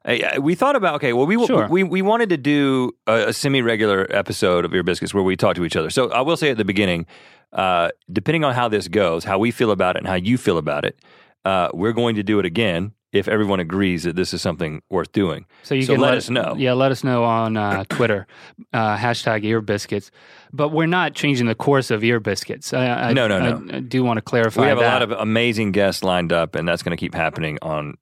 I- 0.05 0.39
we 0.39 0.55
thought 0.55 0.77
about 0.77 0.97
okay. 0.97 1.13
Well, 1.13 1.27
we 1.27 1.47
Sure. 1.47 1.69
we 1.69 1.83
we 1.83 2.03
wanted 2.03 2.29
to 2.31 2.37
do 2.37 2.93
a, 3.07 3.29
a 3.29 3.33
semi 3.33 3.63
regular 3.63 4.07
episode 4.11 4.65
of 4.65 4.75
Ear 4.75 4.83
Biscuits 4.83 5.15
where 5.15 5.23
we 5.23 5.37
talk 5.37 5.57
to 5.57 5.65
each 5.65 5.77
other. 5.77 5.91
So 5.91 6.11
I 6.11 6.21
will 6.23 6.37
say 6.37 6.51
at 6.51 6.57
the 6.57 6.65
beginning, 6.65 7.07
uh, 7.53 7.91
depending 8.13 8.43
on 8.45 8.55
how 8.55 8.69
this 8.69 8.89
goes, 8.89 9.25
how 9.25 9.39
we 9.39 9.51
feel 9.51 9.71
about 9.71 9.97
it, 9.97 10.01
and 10.01 10.09
how 10.09 10.15
you 10.15 10.37
feel 10.39 10.59
about 10.59 10.85
it, 10.85 10.99
uh, 11.45 11.69
we're 11.75 11.93
going 11.93 12.17
to 12.17 12.23
do 12.23 12.39
it 12.39 12.45
again 12.47 12.93
if 13.15 13.29
everyone 13.29 13.61
agrees 13.61 14.03
that 14.03 14.17
this 14.17 14.35
is 14.35 14.43
something 14.43 14.83
worth 14.91 15.13
doing. 15.13 15.47
So 15.63 15.75
you 15.75 15.83
So 15.83 15.95
can 15.95 16.03
let 16.03 16.15
us 16.15 16.29
know. 16.29 16.57
Yeah, 16.59 16.73
let 16.73 16.91
us 16.91 17.05
know 17.05 17.23
on 17.25 17.57
uh, 17.57 17.85
Twitter, 17.89 18.27
uh, 18.73 18.97
hashtag 18.97 19.45
ear 19.45 19.61
biscuits. 19.61 20.11
But 20.53 20.71
we're 20.71 20.87
not 20.87 21.15
changing 21.15 21.47
the 21.47 21.55
course 21.55 21.91
of 21.91 22.03
ear 22.05 22.19
biscuits. 22.21 22.75
I, 22.75 22.87
I, 23.11 23.13
No, 23.13 23.29
no, 23.29 23.37
I- 23.39 23.51
no. 23.53 23.77
I 23.77 23.81
do 23.81 24.03
want 24.05 24.19
to 24.19 24.23
clarify. 24.23 24.63
we 24.63 24.67
have 24.69 24.79
that. 24.79 24.85
a 24.85 24.93
lot 24.93 25.03
of 25.03 25.13
amazing 25.13 25.71
guests 25.73 26.03
lined 26.03 26.33
up, 26.33 26.57
and 26.57 26.67
that's 26.69 26.83
going 26.83 26.97
to 26.97 27.01
keep 27.01 27.15
happening. 27.15 27.59
On 27.63 27.97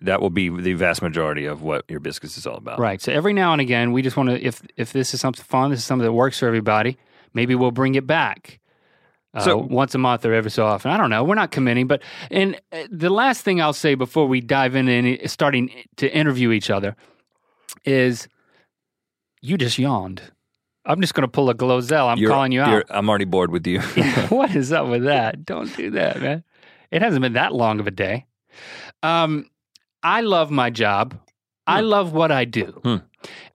that 0.00 0.22
will 0.22 0.30
be 0.30 0.48
the 0.48 0.72
vast 0.72 1.02
majority 1.02 1.44
of 1.44 1.60
what 1.60 1.84
Ear 1.90 2.00
Biscuits 2.00 2.38
is 2.38 2.46
all 2.46 2.56
about. 2.56 2.78
Right. 2.78 3.02
So 3.02 3.12
every 3.12 3.34
now 3.34 3.52
and 3.52 3.60
again, 3.60 3.92
we 3.92 4.00
just 4.00 4.16
want 4.16 4.30
to, 4.30 4.42
if 4.42 4.62
if 4.78 4.94
this 4.94 5.12
is 5.12 5.20
something 5.20 5.44
fun, 5.44 5.70
this 5.70 5.80
is 5.80 5.84
something 5.84 6.06
that 6.06 6.12
works 6.12 6.38
for 6.38 6.46
everybody, 6.46 6.96
maybe 7.34 7.54
we'll 7.54 7.70
bring 7.70 7.94
it 7.94 8.06
back. 8.06 8.60
Uh, 9.34 9.40
So- 9.40 9.56
once 9.58 9.94
a 9.94 9.98
month 9.98 10.24
or 10.24 10.32
every 10.32 10.50
so 10.50 10.64
often. 10.64 10.90
I 10.90 10.96
don't 10.96 11.10
know. 11.10 11.24
We're 11.24 11.34
not 11.34 11.50
committing, 11.50 11.86
but 11.86 12.02
and 12.30 12.58
uh, 12.72 12.84
the 12.90 13.10
last 13.10 13.42
thing 13.42 13.60
I'll 13.60 13.72
say 13.72 13.94
before 13.94 14.26
we 14.26 14.40
dive 14.40 14.74
into 14.76 14.92
any, 14.92 15.26
starting 15.26 15.70
to 15.96 16.12
interview 16.14 16.52
each 16.52 16.70
other 16.70 16.94
is, 17.84 18.28
you 19.42 19.58
just 19.58 19.78
yawned. 19.78 20.22
I'm 20.86 21.00
just 21.00 21.14
going 21.14 21.22
to 21.22 21.28
pull 21.28 21.48
a 21.50 21.54
Glozell. 21.54 22.08
I'm 22.08 22.18
You're- 22.18 22.32
calling 22.32 22.52
you 22.52 22.60
out. 22.60 22.84
I'm 22.90 23.08
already 23.08 23.24
bored 23.24 23.50
with 23.50 23.66
you. 23.66 23.80
what 24.28 24.54
is 24.54 24.72
up 24.72 24.86
with 24.88 25.04
that? 25.04 25.44
Don't 25.46 25.74
do 25.76 25.90
that, 25.92 26.20
man. 26.20 26.44
It 26.90 27.02
hasn't 27.02 27.22
been 27.22 27.32
that 27.32 27.52
long 27.52 27.80
of 27.80 27.86
a 27.86 27.90
day. 27.90 28.26
Um, 29.02 29.50
I 30.02 30.20
love 30.20 30.50
my 30.50 30.70
job. 30.70 31.18
I 31.66 31.80
love 31.80 32.12
what 32.12 32.30
I 32.30 32.44
do. 32.44 32.66
Hmm. 32.84 32.96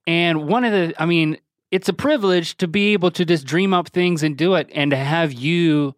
And 0.06 0.48
one 0.48 0.64
of 0.64 0.72
the, 0.72 0.92
I 1.00 1.06
mean, 1.06 1.38
it's 1.70 1.88
a 1.88 1.92
privilege 1.92 2.56
to 2.58 2.66
be 2.68 2.92
able 2.92 3.10
to 3.12 3.24
just 3.24 3.46
dream 3.46 3.72
up 3.74 3.88
things 3.88 4.22
and 4.22 4.36
do 4.36 4.54
it 4.54 4.68
and 4.74 4.90
to 4.90 4.96
have 4.96 5.32
you 5.32 5.94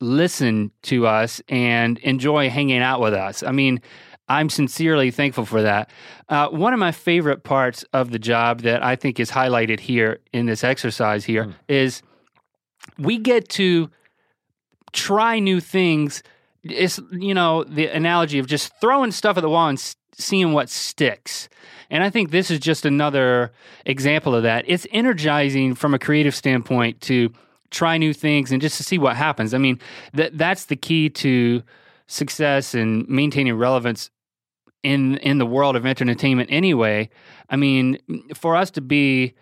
listen 0.00 0.70
to 0.82 1.06
us 1.06 1.40
and 1.48 1.98
enjoy 1.98 2.50
hanging 2.50 2.80
out 2.82 3.00
with 3.00 3.14
us. 3.14 3.42
I 3.42 3.52
mean, 3.52 3.80
I'm 4.28 4.48
sincerely 4.50 5.10
thankful 5.10 5.44
for 5.44 5.62
that. 5.62 5.90
Uh, 6.28 6.48
one 6.48 6.72
of 6.72 6.80
my 6.80 6.90
favorite 6.92 7.44
parts 7.44 7.84
of 7.92 8.10
the 8.10 8.18
job 8.18 8.62
that 8.62 8.82
I 8.82 8.96
think 8.96 9.20
is 9.20 9.30
highlighted 9.30 9.78
here 9.80 10.18
in 10.32 10.46
this 10.46 10.64
exercise 10.64 11.24
here 11.24 11.44
Hmm. 11.44 11.50
is 11.68 12.02
we 12.98 13.18
get 13.18 13.48
to 13.50 13.90
try 14.92 15.38
new 15.38 15.60
things. 15.60 16.22
It's, 16.64 17.00
you 17.12 17.34
know, 17.34 17.64
the 17.64 17.86
analogy 17.86 18.38
of 18.38 18.46
just 18.46 18.72
throwing 18.80 19.12
stuff 19.12 19.36
at 19.36 19.40
the 19.42 19.48
wall 19.48 19.68
and 19.68 19.78
s- 19.78 19.96
seeing 20.14 20.52
what 20.52 20.68
sticks. 20.68 21.48
And 21.92 22.02
I 22.02 22.08
think 22.08 22.30
this 22.30 22.50
is 22.50 22.58
just 22.58 22.86
another 22.86 23.52
example 23.84 24.34
of 24.34 24.42
that. 24.44 24.64
It's 24.66 24.86
energizing 24.92 25.74
from 25.74 25.92
a 25.92 25.98
creative 25.98 26.34
standpoint 26.34 27.02
to 27.02 27.30
try 27.70 27.98
new 27.98 28.14
things 28.14 28.50
and 28.50 28.62
just 28.62 28.78
to 28.78 28.82
see 28.82 28.96
what 28.96 29.14
happens. 29.14 29.52
I 29.52 29.58
mean, 29.58 29.78
that 30.14 30.36
that's 30.36 30.64
the 30.64 30.76
key 30.76 31.10
to 31.10 31.62
success 32.06 32.74
and 32.74 33.06
maintaining 33.08 33.54
relevance 33.54 34.10
in 34.82 35.18
in 35.18 35.36
the 35.36 35.44
world 35.46 35.76
of 35.76 35.84
entertainment 35.84 36.48
anyway. 36.50 37.10
I 37.50 37.56
mean, 37.56 37.98
for 38.34 38.56
us 38.56 38.70
to 38.72 38.80
be 38.80 39.34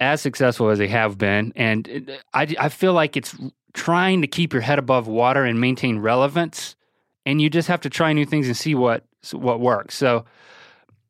as 0.00 0.20
successful 0.20 0.68
as 0.68 0.78
they 0.78 0.88
have 0.88 1.16
been 1.16 1.52
and 1.56 2.18
I 2.34 2.54
I 2.58 2.68
feel 2.68 2.94
like 2.94 3.16
it's 3.16 3.34
trying 3.74 4.22
to 4.22 4.26
keep 4.26 4.52
your 4.52 4.62
head 4.62 4.78
above 4.78 5.06
water 5.06 5.44
and 5.44 5.60
maintain 5.60 6.00
relevance 6.00 6.74
and 7.24 7.40
you 7.40 7.48
just 7.48 7.68
have 7.68 7.80
to 7.82 7.90
try 7.90 8.12
new 8.12 8.26
things 8.26 8.48
and 8.48 8.56
see 8.56 8.74
what 8.74 9.04
what 9.32 9.60
works. 9.60 9.94
So 9.94 10.24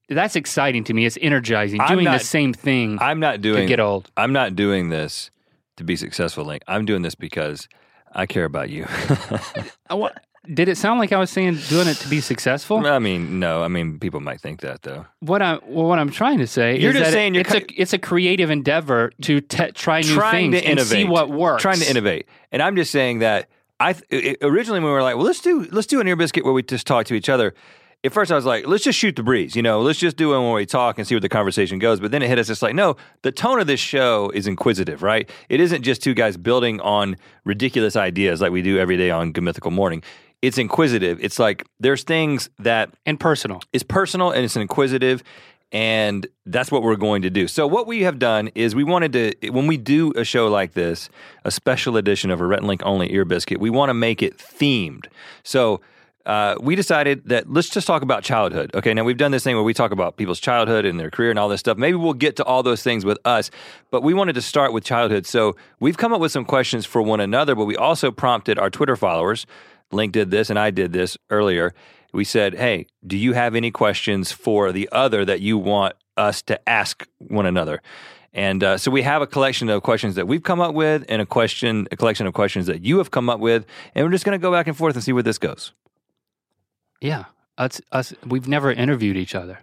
that's 0.08 0.36
exciting 0.36 0.84
to 0.84 0.94
me. 0.94 1.04
It's 1.06 1.18
energizing. 1.20 1.80
I'm 1.80 1.88
Doing 1.94 2.04
not- 2.04 2.18
the 2.20 2.24
same 2.24 2.52
thing 2.52 2.98
I'm 3.00 3.20
not 3.20 3.40
doing 3.40 3.66
get 3.68 3.80
old. 3.80 4.10
I'm 4.16 4.32
not 4.32 4.54
doing 4.56 4.88
this 4.90 5.30
to 5.76 5.84
be 5.84 5.96
successful, 5.96 6.44
Link. 6.44 6.62
I'm 6.68 6.84
doing 6.84 7.02
this 7.02 7.14
because 7.14 7.68
I 8.12 8.26
care 8.26 8.44
about 8.44 8.70
you. 8.70 8.86
Did 10.54 10.68
it 10.68 10.76
sound 10.76 11.00
like 11.00 11.12
I 11.12 11.18
was 11.18 11.28
saying 11.30 11.56
doing 11.68 11.88
it 11.88 11.96
to 11.96 12.08
be 12.08 12.20
successful? 12.20 12.86
I 12.86 13.00
mean, 13.00 13.40
no. 13.40 13.64
I 13.64 13.68
mean, 13.68 13.98
people 13.98 14.20
might 14.20 14.40
think 14.40 14.60
that 14.60 14.82
though. 14.82 15.04
What 15.18 15.42
I 15.42 15.58
well, 15.66 15.88
what 15.88 15.98
I'm 15.98 16.10
trying 16.10 16.38
to 16.38 16.46
say 16.46 16.78
You're 16.78 16.92
is 16.92 16.98
just 16.98 17.10
that 17.10 17.12
saying 17.16 17.34
it's 17.34 17.52
a 17.52 17.62
it's 17.80 17.92
a 17.92 17.98
creative 17.98 18.48
endeavor 18.48 19.10
to 19.22 19.40
te- 19.40 19.72
try 19.72 20.02
new 20.02 20.14
trying 20.14 20.52
things 20.52 20.62
to 20.62 20.68
and 20.68 20.80
see 20.82 21.00
innovate. 21.00 21.12
what 21.12 21.30
works. 21.30 21.62
Trying 21.62 21.80
to 21.80 21.90
innovate, 21.90 22.28
and 22.52 22.62
I'm 22.62 22.76
just 22.76 22.92
saying 22.92 23.18
that 23.20 23.48
I 23.80 23.94
th- 23.94 24.36
originally 24.40 24.78
when 24.78 24.86
we 24.86 24.92
were 24.92 25.02
like, 25.02 25.16
well, 25.16 25.24
let's 25.26 25.40
do 25.40 25.66
let's 25.72 25.88
do 25.88 26.00
an 26.00 26.06
ear 26.06 26.14
biscuit 26.14 26.44
where 26.44 26.54
we 26.54 26.62
just 26.62 26.86
talk 26.86 27.06
to 27.06 27.14
each 27.14 27.28
other. 27.28 27.52
At 28.04 28.12
first, 28.12 28.30
I 28.30 28.36
was 28.36 28.44
like, 28.44 28.66
let's 28.66 28.84
just 28.84 28.98
shoot 28.98 29.16
the 29.16 29.22
breeze, 29.22 29.56
you 29.56 29.62
know, 29.62 29.80
let's 29.80 29.98
just 29.98 30.16
do 30.16 30.32
it 30.32 30.40
when 30.40 30.52
we 30.52 30.64
talk 30.64 30.98
and 30.98 31.06
see 31.06 31.14
where 31.14 31.20
the 31.20 31.28
conversation 31.28 31.78
goes. 31.78 31.98
But 31.98 32.12
then 32.12 32.22
it 32.22 32.28
hit 32.28 32.38
us, 32.38 32.48
it's 32.48 32.62
like, 32.62 32.74
no, 32.74 32.96
the 33.22 33.32
tone 33.32 33.58
of 33.58 33.66
this 33.66 33.80
show 33.80 34.30
is 34.32 34.46
inquisitive, 34.46 35.02
right? 35.02 35.28
It 35.48 35.60
isn't 35.60 35.82
just 35.82 36.02
two 36.02 36.14
guys 36.14 36.36
building 36.36 36.80
on 36.82 37.16
ridiculous 37.44 37.96
ideas 37.96 38.40
like 38.40 38.52
we 38.52 38.62
do 38.62 38.78
every 38.78 38.96
day 38.96 39.10
on 39.10 39.32
Good 39.32 39.42
Mythical 39.42 39.72
Morning. 39.72 40.02
It's 40.40 40.58
inquisitive. 40.58 41.18
It's 41.20 41.38
like 41.38 41.66
there's 41.80 42.04
things 42.04 42.48
that 42.58 42.90
and 43.06 43.18
personal. 43.18 43.60
it's 43.72 43.82
personal 43.82 44.30
and 44.30 44.44
it's 44.44 44.54
inquisitive 44.54 45.24
and 45.72 46.26
that's 46.44 46.70
what 46.70 46.82
we're 46.82 46.96
going 46.96 47.22
to 47.22 47.30
do. 47.30 47.48
So 47.48 47.66
what 47.66 47.86
we 47.86 48.02
have 48.02 48.18
done 48.18 48.48
is 48.54 48.74
we 48.74 48.84
wanted 48.84 49.12
to 49.14 49.50
when 49.50 49.66
we 49.66 49.76
do 49.76 50.12
a 50.14 50.24
show 50.24 50.46
like 50.46 50.74
this, 50.74 51.08
a 51.44 51.50
special 51.50 51.96
edition 51.96 52.30
of 52.30 52.40
a 52.40 52.46
Rhett 52.46 52.62
Link 52.62 52.82
only 52.84 53.12
ear 53.12 53.24
biscuit, 53.24 53.58
we 53.58 53.70
want 53.70 53.90
to 53.90 53.94
make 53.94 54.22
it 54.22 54.38
themed. 54.38 55.06
So 55.42 55.80
uh, 56.26 56.56
we 56.60 56.74
decided 56.74 57.28
that 57.28 57.50
let's 57.50 57.68
just 57.68 57.86
talk 57.86 58.02
about 58.02 58.24
childhood. 58.24 58.70
Okay, 58.74 58.92
now 58.92 59.04
we've 59.04 59.16
done 59.16 59.30
this 59.30 59.44
thing 59.44 59.54
where 59.54 59.62
we 59.62 59.72
talk 59.72 59.92
about 59.92 60.16
people's 60.16 60.40
childhood 60.40 60.84
and 60.84 60.98
their 60.98 61.10
career 61.10 61.30
and 61.30 61.38
all 61.38 61.48
this 61.48 61.60
stuff. 61.60 61.78
Maybe 61.78 61.96
we'll 61.96 62.14
get 62.14 62.34
to 62.36 62.44
all 62.44 62.64
those 62.64 62.82
things 62.82 63.04
with 63.04 63.18
us, 63.24 63.50
but 63.92 64.02
we 64.02 64.12
wanted 64.12 64.34
to 64.34 64.42
start 64.42 64.72
with 64.72 64.84
childhood. 64.84 65.24
So 65.24 65.56
we've 65.78 65.96
come 65.96 66.12
up 66.12 66.20
with 66.20 66.32
some 66.32 66.44
questions 66.44 66.84
for 66.84 67.00
one 67.00 67.20
another, 67.20 67.54
but 67.54 67.64
we 67.64 67.76
also 67.76 68.10
prompted 68.10 68.58
our 68.58 68.70
Twitter 68.70 68.96
followers. 68.96 69.46
Link 69.92 70.12
did 70.12 70.32
this 70.32 70.50
and 70.50 70.58
I 70.58 70.70
did 70.72 70.92
this 70.92 71.16
earlier. 71.30 71.72
We 72.12 72.24
said, 72.24 72.54
hey, 72.54 72.86
do 73.06 73.16
you 73.16 73.34
have 73.34 73.54
any 73.54 73.70
questions 73.70 74.32
for 74.32 74.72
the 74.72 74.88
other 74.90 75.24
that 75.24 75.40
you 75.40 75.58
want 75.58 75.94
us 76.16 76.42
to 76.42 76.68
ask 76.68 77.06
one 77.18 77.46
another? 77.46 77.82
And 78.32 78.64
uh, 78.64 78.78
so 78.78 78.90
we 78.90 79.02
have 79.02 79.22
a 79.22 79.26
collection 79.26 79.68
of 79.68 79.82
questions 79.82 80.16
that 80.16 80.26
we've 80.26 80.42
come 80.42 80.60
up 80.60 80.74
with 80.74 81.04
and 81.08 81.22
a 81.22 81.26
question, 81.26 81.86
a 81.92 81.96
collection 81.96 82.26
of 82.26 82.34
questions 82.34 82.66
that 82.66 82.84
you 82.84 82.98
have 82.98 83.10
come 83.10 83.30
up 83.30 83.38
with. 83.38 83.64
And 83.94 84.04
we're 84.04 84.10
just 84.10 84.24
going 84.24 84.38
to 84.38 84.42
go 84.42 84.50
back 84.50 84.66
and 84.66 84.76
forth 84.76 84.94
and 84.94 85.04
see 85.04 85.12
where 85.12 85.22
this 85.22 85.38
goes. 85.38 85.72
Yeah, 87.00 87.24
us 87.58 87.80
us. 87.92 88.14
We've 88.24 88.48
never 88.48 88.72
interviewed 88.72 89.16
each 89.16 89.34
other. 89.34 89.60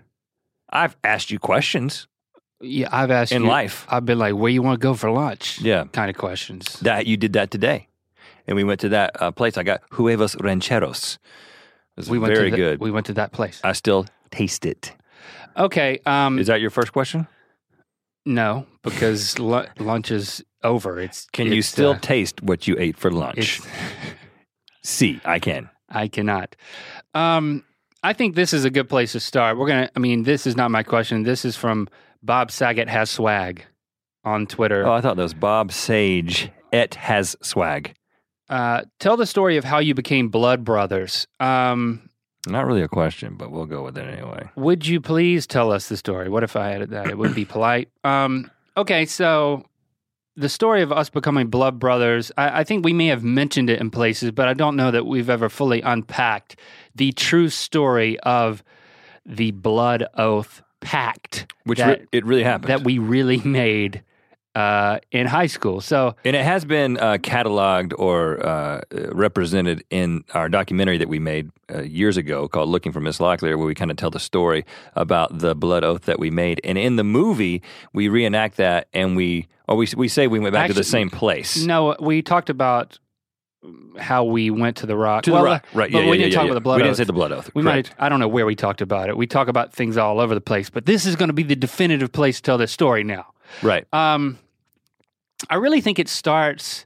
I've 0.70 0.96
asked 1.04 1.30
you 1.32 1.40
questions 1.40 2.08
Yeah, 2.60 2.90
I've 2.92 3.12
asked 3.12 3.32
in 3.32 3.44
you, 3.44 3.48
life. 3.48 3.86
I've 3.90 4.06
been 4.06 4.18
like, 4.18 4.34
where 4.36 4.50
you 4.50 4.62
want 4.64 4.80
to 4.80 4.84
go 4.84 4.94
for 4.96 5.12
lunch? 5.12 5.60
Yeah. 5.62 5.84
kind 5.92 6.10
of 6.10 6.18
questions. 6.18 6.80
That 6.80 7.06
you 7.06 7.18
did 7.18 7.34
that 7.34 7.52
today. 7.52 7.88
And 8.48 8.56
we 8.56 8.64
went 8.64 8.80
to 8.82 8.90
that 8.90 9.22
uh, 9.22 9.32
place. 9.32 9.58
I 9.58 9.64
got 9.64 9.82
Huevos 9.92 10.36
Rancheros. 10.42 11.20
It 11.96 11.98
was 11.98 12.10
we 12.10 12.18
went 12.20 12.34
very 12.34 12.50
to 12.50 12.56
the, 12.56 12.58
good. 12.58 12.80
We 12.80 12.90
went 12.92 13.06
to 13.08 13.14
that 13.14 13.32
place. 13.32 13.62
I 13.64 13.74
still 13.74 14.06
taste 14.32 14.66
it. 14.66 14.94
Okay. 15.56 16.00
Um, 16.06 16.40
Is 16.40 16.48
that 16.48 16.60
your 16.62 16.72
first 16.72 16.92
question? 16.92 17.28
no, 18.26 18.66
because 18.82 19.38
lu- 19.52 19.66
lunch 19.80 20.10
is 20.12 20.44
over. 20.64 21.00
It's 21.00 21.28
Can 21.32 21.52
you 21.52 21.62
still 21.62 21.92
uh, 21.92 22.00
taste 22.00 22.42
what 22.42 22.68
you 22.68 22.76
ate 22.80 22.98
for 22.98 23.12
lunch? 23.12 23.62
See, 24.84 25.22
I 25.24 25.40
can. 25.40 25.70
I 25.90 26.08
cannot. 26.08 26.56
Um, 27.14 27.64
I 28.02 28.14
think 28.14 28.36
this 28.36 28.54
is 28.54 28.66
a 28.66 28.70
good 28.70 28.90
place 28.90 29.14
to 29.14 29.20
start. 29.20 29.58
We're 29.58 29.68
gonna. 29.68 29.90
I 29.96 30.00
mean, 30.00 30.24
this 30.24 30.46
is 30.46 30.56
not 30.56 30.72
my 30.72 30.84
question. 30.84 31.24
This 31.24 31.46
is 31.46 31.56
from 31.56 31.88
Bob 32.22 32.52
Saget 32.52 32.90
has 32.90 33.10
swag 33.10 33.64
on 34.24 34.48
Twitter. 34.48 34.86
Oh, 34.86 34.94
I 34.94 35.02
thought 35.02 35.16
that 35.16 35.24
was 35.24 35.34
Bob 35.34 35.72
Sage. 35.72 36.50
Et 36.72 36.96
has 36.96 37.36
swag. 37.42 37.94
Uh, 38.50 38.82
tell 39.00 39.16
the 39.16 39.28
story 39.28 39.58
of 39.58 39.64
how 39.64 39.78
you 39.80 39.94
became 39.94 40.30
blood 40.30 40.64
brothers. 40.64 41.28
Um, 41.40 42.10
Not 42.48 42.66
really 42.66 42.82
a 42.82 42.88
question, 42.88 43.36
but 43.36 43.52
we'll 43.52 43.68
go 43.68 43.84
with 43.84 43.98
it 43.98 44.08
anyway. 44.08 44.50
would 44.56 44.86
you 44.88 45.00
please 45.00 45.46
tell 45.48 45.72
us 45.72 45.88
the 45.88 45.98
story? 45.98 46.30
What 46.30 46.44
if 46.44 46.56
I 46.56 46.72
added 46.74 46.90
that? 46.90 47.08
It 47.10 47.18
would 47.18 47.36
be 47.36 47.46
polite. 47.46 47.90
Um, 48.04 48.50
okay, 48.76 49.06
so 49.06 49.66
the 50.36 50.50
story 50.50 50.82
of 50.82 50.92
us 50.92 51.10
becoming 51.10 51.48
blood 51.48 51.80
brothers, 51.80 52.32
I, 52.38 52.62
I 52.62 52.64
think 52.64 52.84
we 52.84 52.94
may 52.94 53.08
have 53.08 53.24
mentioned 53.24 53.70
it 53.70 53.80
in 53.80 53.92
places, 53.92 54.32
but 54.32 54.48
I 54.48 54.54
don't 54.54 54.76
know 54.76 54.92
that 54.92 55.06
we've 55.06 55.30
ever 55.30 55.50
fully 55.50 55.82
unpacked 55.82 56.56
the 56.96 57.12
true 57.12 57.50
story 57.50 58.20
of 58.22 58.64
the 59.26 59.52
blood 59.52 60.06
oath 60.18 60.62
pact, 60.82 61.52
Which 61.66 61.80
that, 61.80 62.00
re- 62.02 62.08
it 62.12 62.26
really 62.26 62.44
happened. 62.44 62.70
that 62.70 62.84
we 62.84 62.98
really 62.98 63.38
made 63.46 64.04
uh, 64.56 65.00
in 65.12 65.26
high 65.28 65.48
school. 65.48 65.82
So 65.82 66.16
and 66.24 66.36
it 66.36 66.44
has 66.46 66.64
been 66.66 66.98
uh, 66.98 67.18
cataloged 67.18 67.94
or 67.98 68.46
uh, 68.46 68.82
represented 69.12 69.84
in 69.90 70.24
our 70.34 70.50
documentary 70.50 70.98
that 71.00 71.10
we 71.10 71.20
made 71.20 71.52
uh, 71.74 71.82
years 71.82 72.18
ago 72.18 72.48
called 72.48 72.70
Looking 72.70 72.92
for 72.92 73.00
Miss 73.00 73.18
Locklear, 73.18 73.58
where 73.58 73.66
we 73.66 73.74
kind 73.74 73.90
of 73.92 73.98
tell 73.98 74.12
the 74.12 74.20
story 74.20 74.66
about 74.96 75.40
the 75.40 75.56
blood 75.56 75.84
oath 75.84 76.04
that 76.04 76.20
we 76.20 76.30
made. 76.30 76.62
And 76.64 76.78
in 76.78 76.96
the 76.98 77.04
movie, 77.04 77.62
we 77.94 78.10
reenact 78.10 78.58
that 78.58 78.88
and 78.94 79.16
we, 79.16 79.48
or 79.68 79.76
we, 79.76 79.88
we 79.96 80.08
say 80.08 80.28
we 80.28 80.40
went 80.40 80.54
back 80.54 80.68
to 80.68 80.74
the 80.74 80.84
same 80.84 81.10
place. 81.10 81.64
no, 81.64 81.96
we 82.00 82.22
talked 82.22 82.50
about 82.50 83.00
how 83.98 84.24
we 84.26 84.50
went 84.50 84.76
to 84.78 84.86
the 84.86 84.96
rock. 84.96 85.24
To 85.24 85.32
Well, 85.32 85.44
the 85.44 85.50
rock. 85.50 85.66
Right. 85.74 85.92
but 85.92 86.04
yeah, 86.04 86.10
we 86.10 86.18
yeah, 86.18 86.24
didn't 86.26 86.32
yeah, 86.34 86.38
talk 86.38 86.46
about 86.46 86.54
the 86.56 86.62
blood 86.62 86.78
We 86.78 86.84
didn't 86.84 86.98
say 86.98 87.06
the 87.06 87.14
blood 87.14 87.32
oath. 87.32 87.50
We 87.56 87.64
Correct. 87.64 87.92
might. 87.98 88.06
I 88.06 88.10
don't 88.10 88.20
know 88.20 88.28
where 88.28 88.46
we 88.46 88.56
talked 88.56 88.82
about 88.82 89.08
it. 89.10 89.16
We 89.16 89.26
talk 89.26 89.48
about 89.48 89.72
things 89.74 89.96
all 89.96 90.20
over 90.20 90.36
the 90.36 90.42
place, 90.42 90.70
but 90.70 90.86
this 90.86 91.06
is 91.06 91.16
going 91.16 91.30
to 91.30 91.34
be 91.34 91.44
the 91.44 91.56
definitive 91.56 92.12
place 92.12 92.38
to 92.38 92.42
tell 92.44 92.58
this 92.58 92.72
story 92.74 93.04
now. 93.06 93.28
Right. 93.62 93.86
Um, 93.94 94.38
I 95.50 95.56
really 95.56 95.82
think 95.82 96.00
it 96.00 96.10
starts 96.10 96.86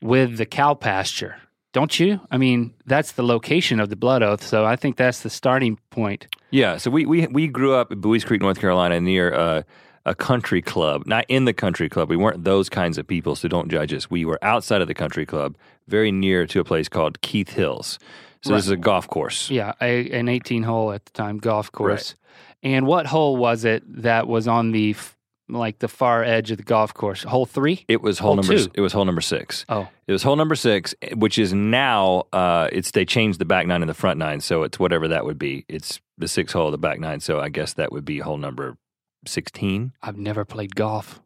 with 0.00 0.36
the 0.36 0.46
cow 0.46 0.74
pasture, 0.74 1.36
don't 1.72 1.98
you? 1.98 2.20
I 2.30 2.38
mean, 2.38 2.74
that's 2.86 3.12
the 3.12 3.22
location 3.22 3.80
of 3.80 3.88
the 3.90 3.96
blood 3.96 4.22
oath, 4.22 4.42
so 4.42 4.64
I 4.64 4.76
think 4.76 4.96
that's 4.96 5.22
the 5.22 5.30
starting 5.30 5.78
point. 5.90 6.26
Yeah, 6.50 6.76
so 6.78 6.90
we 6.90 7.06
we 7.06 7.26
we 7.26 7.48
grew 7.48 7.74
up 7.74 7.92
in 7.92 8.00
Buies 8.00 8.24
Creek, 8.24 8.40
North 8.40 8.60
Carolina, 8.60 9.00
near 9.00 9.34
uh, 9.34 9.62
a 10.06 10.14
country 10.14 10.62
club. 10.62 11.02
Not 11.06 11.24
in 11.28 11.44
the 11.44 11.52
country 11.52 11.88
club. 11.88 12.08
We 12.08 12.16
weren't 12.16 12.44
those 12.44 12.68
kinds 12.68 12.96
of 12.98 13.06
people, 13.06 13.36
so 13.36 13.48
don't 13.48 13.70
judge 13.70 13.92
us. 13.92 14.10
We 14.10 14.24
were 14.24 14.38
outside 14.42 14.80
of 14.80 14.88
the 14.88 14.94
country 14.94 15.26
club, 15.26 15.56
very 15.86 16.10
near 16.10 16.46
to 16.46 16.60
a 16.60 16.64
place 16.64 16.88
called 16.88 17.20
Keith 17.20 17.50
Hills. 17.50 17.98
So 18.42 18.54
this 18.54 18.66
is 18.66 18.70
a 18.70 18.76
golf 18.76 19.08
course. 19.08 19.50
Yeah, 19.50 19.72
a, 19.82 20.08
an 20.10 20.28
18 20.28 20.62
hole 20.62 20.92
at 20.92 21.04
the 21.04 21.10
time 21.10 21.38
golf 21.38 21.72
course. 21.72 22.14
And 22.62 22.86
what 22.86 23.06
hole 23.06 23.36
was 23.36 23.64
it 23.64 23.82
that 24.02 24.28
was 24.28 24.46
on 24.46 24.70
the 24.70 24.90
f- 24.90 25.17
like 25.48 25.78
the 25.78 25.88
far 25.88 26.22
edge 26.24 26.50
of 26.50 26.56
the 26.58 26.62
golf 26.62 26.92
course? 26.94 27.22
Hole 27.22 27.46
three? 27.46 27.84
It 27.88 28.02
was 28.02 28.18
hole 28.18 28.28
Hole 28.34 28.36
number. 28.36 28.56
two. 28.56 28.70
It 28.74 28.80
was 28.80 28.92
hole 28.92 29.04
number 29.04 29.20
six. 29.20 29.64
Oh, 29.68 29.88
It 30.06 30.12
was 30.12 30.22
hole 30.22 30.36
number 30.36 30.54
six, 30.54 30.94
which 31.14 31.38
is 31.38 31.52
now 31.52 32.24
uh, 32.32 32.68
it's 32.72 32.90
they 32.92 33.04
changed 33.04 33.38
the 33.38 33.44
back 33.44 33.66
nine 33.66 33.82
and 33.82 33.88
the 33.88 33.94
front 33.94 34.18
nine, 34.18 34.40
so 34.40 34.62
it's 34.62 34.78
whatever 34.78 35.08
that 35.08 35.24
would 35.24 35.38
be. 35.38 35.64
It's 35.68 36.00
the 36.16 36.28
six 36.28 36.52
hole, 36.52 36.66
of 36.66 36.72
the 36.72 36.78
back 36.78 37.00
nine. 37.00 37.20
So 37.20 37.40
I 37.40 37.48
guess 37.48 37.74
that 37.74 37.92
would 37.92 38.04
be 38.04 38.18
hole 38.18 38.38
number 38.38 38.76
sixteen. 39.26 39.92
I've 40.02 40.16
never 40.18 40.44
played 40.44 40.74
golf. 40.76 41.20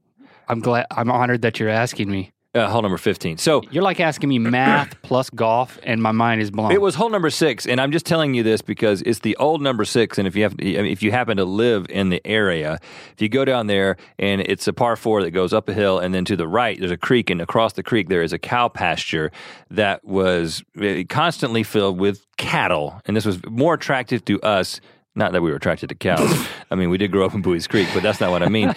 I'm 0.48 0.60
glad. 0.60 0.86
I'm 0.90 1.10
honored 1.10 1.42
that 1.42 1.58
you're 1.60 1.68
asking 1.68 2.10
me. 2.10 2.32
Uh, 2.54 2.68
hole 2.68 2.82
number 2.82 2.98
15. 2.98 3.38
So 3.38 3.62
You're 3.70 3.82
like 3.82 3.98
asking 3.98 4.28
me 4.28 4.38
math 4.38 4.94
plus 5.02 5.30
golf, 5.30 5.78
and 5.84 6.02
my 6.02 6.12
mind 6.12 6.42
is 6.42 6.50
blown. 6.50 6.70
it 6.70 6.82
was 6.82 6.94
hole 6.94 7.08
number 7.08 7.30
six, 7.30 7.66
and 7.66 7.80
I'm 7.80 7.92
just 7.92 8.04
telling 8.04 8.34
you 8.34 8.42
this 8.42 8.60
because 8.60 9.00
it's 9.02 9.20
the 9.20 9.34
old 9.36 9.62
number 9.62 9.86
six. 9.86 10.18
And 10.18 10.28
if 10.28 10.36
you 10.36 10.42
have, 10.42 10.54
if 10.58 11.02
you 11.02 11.12
happen 11.12 11.38
to 11.38 11.46
live 11.46 11.86
in 11.88 12.10
the 12.10 12.20
area, 12.26 12.78
if 13.14 13.22
you 13.22 13.30
go 13.30 13.46
down 13.46 13.68
there 13.68 13.96
and 14.18 14.42
it's 14.42 14.68
a 14.68 14.74
par 14.74 14.96
four 14.96 15.22
that 15.22 15.30
goes 15.30 15.54
up 15.54 15.66
a 15.70 15.72
hill, 15.72 15.98
and 15.98 16.14
then 16.14 16.26
to 16.26 16.36
the 16.36 16.46
right 16.46 16.78
there's 16.78 16.90
a 16.92 16.98
creek, 16.98 17.30
and 17.30 17.40
across 17.40 17.72
the 17.72 17.82
creek 17.82 18.10
there 18.10 18.22
is 18.22 18.34
a 18.34 18.38
cow 18.38 18.68
pasture 18.68 19.32
that 19.70 20.04
was 20.04 20.62
uh, 20.78 21.04
constantly 21.08 21.62
filled 21.62 21.98
with 21.98 22.26
cattle, 22.36 23.00
and 23.06 23.16
this 23.16 23.24
was 23.24 23.42
more 23.46 23.72
attractive 23.72 24.22
to 24.26 24.38
us. 24.42 24.78
Not 25.14 25.32
that 25.32 25.42
we 25.42 25.50
were 25.50 25.56
attracted 25.56 25.90
to 25.90 25.94
cows. 25.94 26.46
I 26.70 26.74
mean, 26.74 26.88
we 26.88 26.96
did 26.96 27.12
grow 27.12 27.26
up 27.26 27.34
in 27.34 27.42
Buies 27.42 27.68
Creek, 27.68 27.88
but 27.92 28.02
that's 28.02 28.20
not 28.20 28.30
what 28.30 28.42
I 28.42 28.48
mean. 28.48 28.74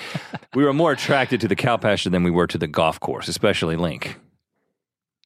we 0.53 0.65
were 0.65 0.73
more 0.73 0.91
attracted 0.91 1.39
to 1.41 1.47
the 1.47 1.55
cow 1.55 1.77
pasture 1.77 2.09
than 2.09 2.23
we 2.23 2.31
were 2.31 2.47
to 2.47 2.57
the 2.57 2.67
golf 2.67 2.99
course, 2.99 3.27
especially 3.27 3.77
Link. 3.77 4.19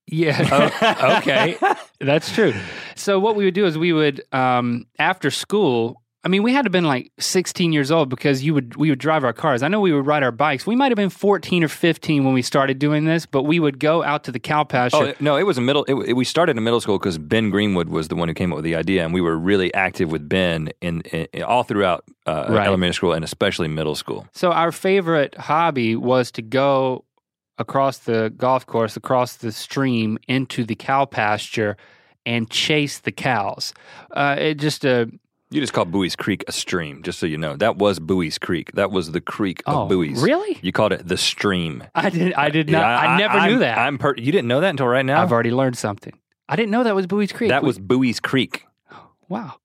Yeah. 0.06 0.72
Oh, 0.82 1.18
okay. 1.18 1.58
That's 2.00 2.32
true. 2.34 2.54
So 2.96 3.20
what 3.20 3.36
we 3.36 3.46
would 3.46 3.54
do 3.54 3.66
is 3.66 3.78
we 3.78 3.94
would 3.94 4.24
um, 4.32 4.86
after 4.98 5.32
school. 5.32 5.99
I 6.22 6.28
mean, 6.28 6.44
we 6.44 6.52
had 6.52 6.64
to 6.64 6.66
have 6.66 6.74
been 6.74 6.84
like 6.84 7.14
16 7.20 7.72
years 7.72 7.92
old 7.92 8.10
because 8.10 8.44
you 8.44 8.54
would 8.54 8.76
we 8.76 8.90
would 8.90 9.00
drive 9.00 9.24
our 9.24 9.32
cars. 9.32 9.64
I 9.64 9.70
know 9.70 9.80
we 9.80 9.94
would 9.94 10.06
ride 10.06 10.22
our 10.22 10.34
bikes. 10.34 10.68
We 10.68 10.76
might 10.76 10.92
have 10.92 10.98
been 10.98 11.10
14 11.10 11.64
or 11.64 11.70
15 11.70 12.26
when 12.26 12.34
we 12.34 12.42
started 12.42 12.78
doing 12.78 13.06
this, 13.06 13.26
but 13.26 13.44
we 13.44 13.58
would 13.62 13.80
go 13.80 14.04
out 14.04 14.26
to 14.26 14.32
the 14.34 14.40
cow 14.40 14.66
pasture. 14.66 14.98
Oh 14.98 15.14
no, 15.22 15.38
it 15.38 15.44
was 15.44 15.58
a 15.58 15.62
middle. 15.62 15.86
It, 15.86 15.94
it- 16.10 16.14
we 16.14 16.26
started 16.26 16.58
in 16.58 16.64
middle 16.64 16.82
school 16.82 17.00
because 17.00 17.18
Ben 17.18 17.50
Greenwood 17.50 17.88
was 17.88 18.10
the 18.10 18.18
one 18.18 18.28
who 18.28 18.34
came 18.34 18.52
up 18.52 18.58
with 18.58 18.66
the 18.66 18.76
idea, 18.76 19.06
and 19.06 19.14
we 19.14 19.22
were 19.22 19.38
really 19.38 19.74
active 19.74 20.12
with 20.12 20.28
Ben 20.28 20.72
in, 20.82 21.02
in 21.04 21.42
all 21.44 21.64
throughout 21.64 22.04
uh, 22.26 22.48
Right. 22.50 22.68
elementary 22.68 22.96
school 22.96 23.14
and 23.14 23.24
especially 23.24 23.70
middle 23.70 23.96
school. 23.96 24.28
So 24.34 24.52
our 24.52 24.74
favorite 24.74 25.36
hobby 25.38 25.96
was 25.96 26.32
to 26.34 26.42
go 26.42 27.06
across 27.58 28.00
the 28.00 28.34
golf 28.36 28.66
course, 28.66 28.98
across 28.98 29.38
the 29.38 29.54
stream 29.54 30.18
into 30.28 30.66
the 30.66 30.76
cow 30.76 31.06
pasture 31.06 31.78
and 32.26 32.50
chase 32.50 33.00
the 33.00 33.12
cows. 33.14 33.74
Uh, 34.12 34.36
it 34.38 34.56
just 34.56 34.86
uh, 34.86 35.06
You 35.52 35.62
just 35.62 35.74
called 35.74 35.92
Buies 35.92 36.16
Creek 36.16 36.44
a 36.48 36.52
stream, 36.52 37.02
just 37.02 37.18
so 37.18 37.26
you 37.26 37.38
know. 37.38 37.56
That 37.56 37.78
was 37.78 38.00
Buies 38.00 38.38
Creek. 38.40 38.72
That 38.74 38.92
was 38.92 39.14
the 39.14 39.22
creek 39.22 39.64
oh, 39.66 39.84
of 39.84 39.90
Buies. 39.90 40.22
really? 40.22 40.60
You 40.62 40.72
called 40.72 40.94
it 40.94 41.08
the 41.08 41.18
stream. 41.18 41.84
I 41.96 42.12
did. 42.12 42.34
I 42.34 42.50
did 42.50 42.70
not. 42.70 42.82
Yeah, 42.82 43.10
I, 43.10 43.18
never 43.18 43.38
I'm- 43.38 43.52
knew 43.52 43.60
that. 43.60 43.78
I'm 43.80 43.98
per- 43.98 44.16
you 44.16 44.32
didn't 44.32 44.48
know 44.48 44.62
that 44.62 44.70
until 44.70 44.86
right 44.86 45.06
now. 45.06 45.22
I've 45.24 45.32
already 45.32 45.52
learned 45.52 45.76
something. 45.76 46.14
I 46.48 46.56
didn't 46.56 46.70
know 46.70 46.84
that 46.84 46.96
was 46.96 47.08
Buies 47.08 47.34
Creek. 47.34 47.50
that 47.50 47.64
was 47.64 47.80
Buies 47.80 48.22
Creek. 48.22 48.66
wow. 49.30 49.56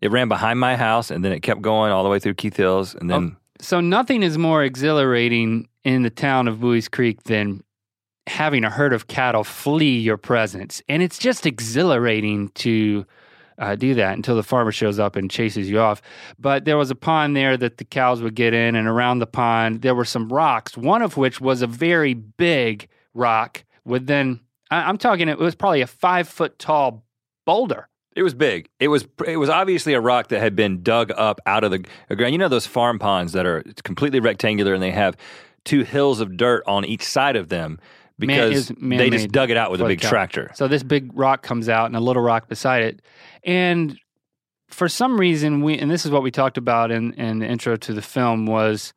It 0.00 0.12
ran 0.12 0.28
behind 0.28 0.60
my 0.60 0.76
house, 0.76 1.10
and 1.10 1.24
then 1.24 1.32
it 1.32 1.40
kept 1.40 1.62
going 1.62 1.90
all 1.90 2.04
the 2.04 2.10
way 2.10 2.20
through 2.20 2.34
Keith 2.34 2.56
Hills, 2.56 2.94
and 2.94 3.10
then 3.10 3.36
oh, 3.36 3.40
So 3.60 3.80
nothing 3.80 4.22
is 4.22 4.38
more 4.38 4.62
exhilarating 4.62 5.68
in 5.82 6.02
the 6.02 6.10
town 6.10 6.46
of 6.46 6.60
Buies 6.60 6.88
Creek 6.88 7.24
than 7.24 7.64
having 8.28 8.64
a 8.64 8.70
herd 8.70 8.92
of 8.92 9.08
cattle 9.08 9.42
flee 9.42 9.98
your 9.98 10.16
presence, 10.16 10.80
and 10.88 11.02
it's 11.02 11.18
just 11.18 11.44
exhilarating 11.44 12.50
to. 12.50 13.04
Uh, 13.58 13.76
do 13.76 13.94
that 13.94 14.14
until 14.16 14.34
the 14.36 14.42
farmer 14.42 14.72
shows 14.72 14.98
up 14.98 15.14
and 15.16 15.30
chases 15.30 15.70
you 15.70 15.78
off. 15.78 16.02
But 16.38 16.64
there 16.64 16.76
was 16.76 16.90
a 16.90 16.94
pond 16.94 17.36
there 17.36 17.56
that 17.56 17.78
the 17.78 17.84
cows 17.84 18.20
would 18.22 18.34
get 18.34 18.52
in, 18.54 18.74
and 18.74 18.88
around 18.88 19.18
the 19.20 19.26
pond 19.26 19.82
there 19.82 19.94
were 19.94 20.04
some 20.04 20.28
rocks. 20.28 20.76
One 20.76 21.02
of 21.02 21.16
which 21.16 21.40
was 21.40 21.62
a 21.62 21.66
very 21.66 22.14
big 22.14 22.88
rock. 23.14 23.64
With 23.84 24.06
then, 24.06 24.40
I- 24.70 24.88
I'm 24.88 24.98
talking, 24.98 25.28
it 25.28 25.38
was 25.38 25.54
probably 25.54 25.82
a 25.82 25.86
five 25.86 26.28
foot 26.28 26.58
tall 26.58 27.04
boulder. 27.46 27.88
It 28.16 28.22
was 28.22 28.32
big. 28.34 28.68
It 28.78 28.88
was 28.88 29.06
it 29.26 29.36
was 29.38 29.48
obviously 29.48 29.92
a 29.94 30.00
rock 30.00 30.28
that 30.28 30.38
had 30.40 30.54
been 30.54 30.82
dug 30.82 31.10
up 31.16 31.40
out 31.46 31.64
of 31.64 31.70
the 31.72 31.84
ground. 32.14 32.32
You 32.32 32.38
know 32.38 32.48
those 32.48 32.66
farm 32.66 32.98
ponds 33.00 33.32
that 33.32 33.44
are 33.44 33.64
completely 33.82 34.20
rectangular 34.20 34.72
and 34.72 34.80
they 34.82 34.92
have 34.92 35.16
two 35.64 35.82
hills 35.82 36.20
of 36.20 36.36
dirt 36.36 36.62
on 36.66 36.84
each 36.84 37.02
side 37.04 37.34
of 37.34 37.48
them 37.48 37.78
because 38.18 38.70
is 38.70 38.72
they 38.80 39.10
just 39.10 39.30
dug 39.30 39.50
it 39.50 39.56
out 39.56 39.70
with 39.70 39.80
a 39.80 39.86
big 39.86 40.00
tractor. 40.00 40.50
So 40.54 40.68
this 40.68 40.82
big 40.82 41.10
rock 41.16 41.42
comes 41.42 41.68
out 41.68 41.86
and 41.86 41.96
a 41.96 42.00
little 42.00 42.22
rock 42.22 42.48
beside 42.48 42.82
it. 42.82 43.02
And 43.42 43.98
for 44.68 44.88
some 44.88 45.18
reason 45.18 45.62
we 45.62 45.78
and 45.78 45.90
this 45.90 46.04
is 46.04 46.10
what 46.10 46.22
we 46.22 46.30
talked 46.30 46.58
about 46.58 46.90
in, 46.90 47.12
in 47.14 47.38
the 47.38 47.46
intro 47.46 47.76
to 47.76 47.92
the 47.92 48.02
film 48.02 48.46
was 48.46 48.92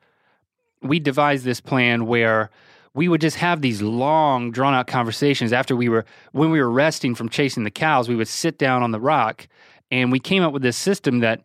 we 0.82 1.00
devised 1.00 1.46
this 1.46 1.62
plan 1.62 2.06
where 2.06 2.50
we 2.94 3.08
would 3.08 3.22
just 3.22 3.38
have 3.38 3.62
these 3.62 3.82
long 3.82 4.52
drawn 4.52 4.74
out 4.74 4.88
conversations 4.88 5.54
after 5.54 5.76
we 5.76 5.88
were 5.90 6.06
when 6.32 6.50
we 6.50 6.60
were 6.60 6.72
resting 6.72 7.14
from 7.14 7.30
chasing 7.30 7.64
the 7.64 7.72
cows 7.72 8.10
we 8.10 8.16
would 8.16 8.28
sit 8.28 8.58
down 8.58 8.82
on 8.82 8.92
the 8.92 9.00
rock 9.00 9.48
and 9.92 10.12
we 10.12 10.20
came 10.20 10.44
up 10.44 10.52
with 10.52 10.64
this 10.64 10.78
system 10.78 11.20
that 11.20 11.42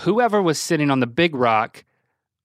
whoever 0.00 0.42
was 0.42 0.58
sitting 0.58 0.90
on 0.90 1.00
the 1.00 1.06
big 1.06 1.34
rock 1.34 1.84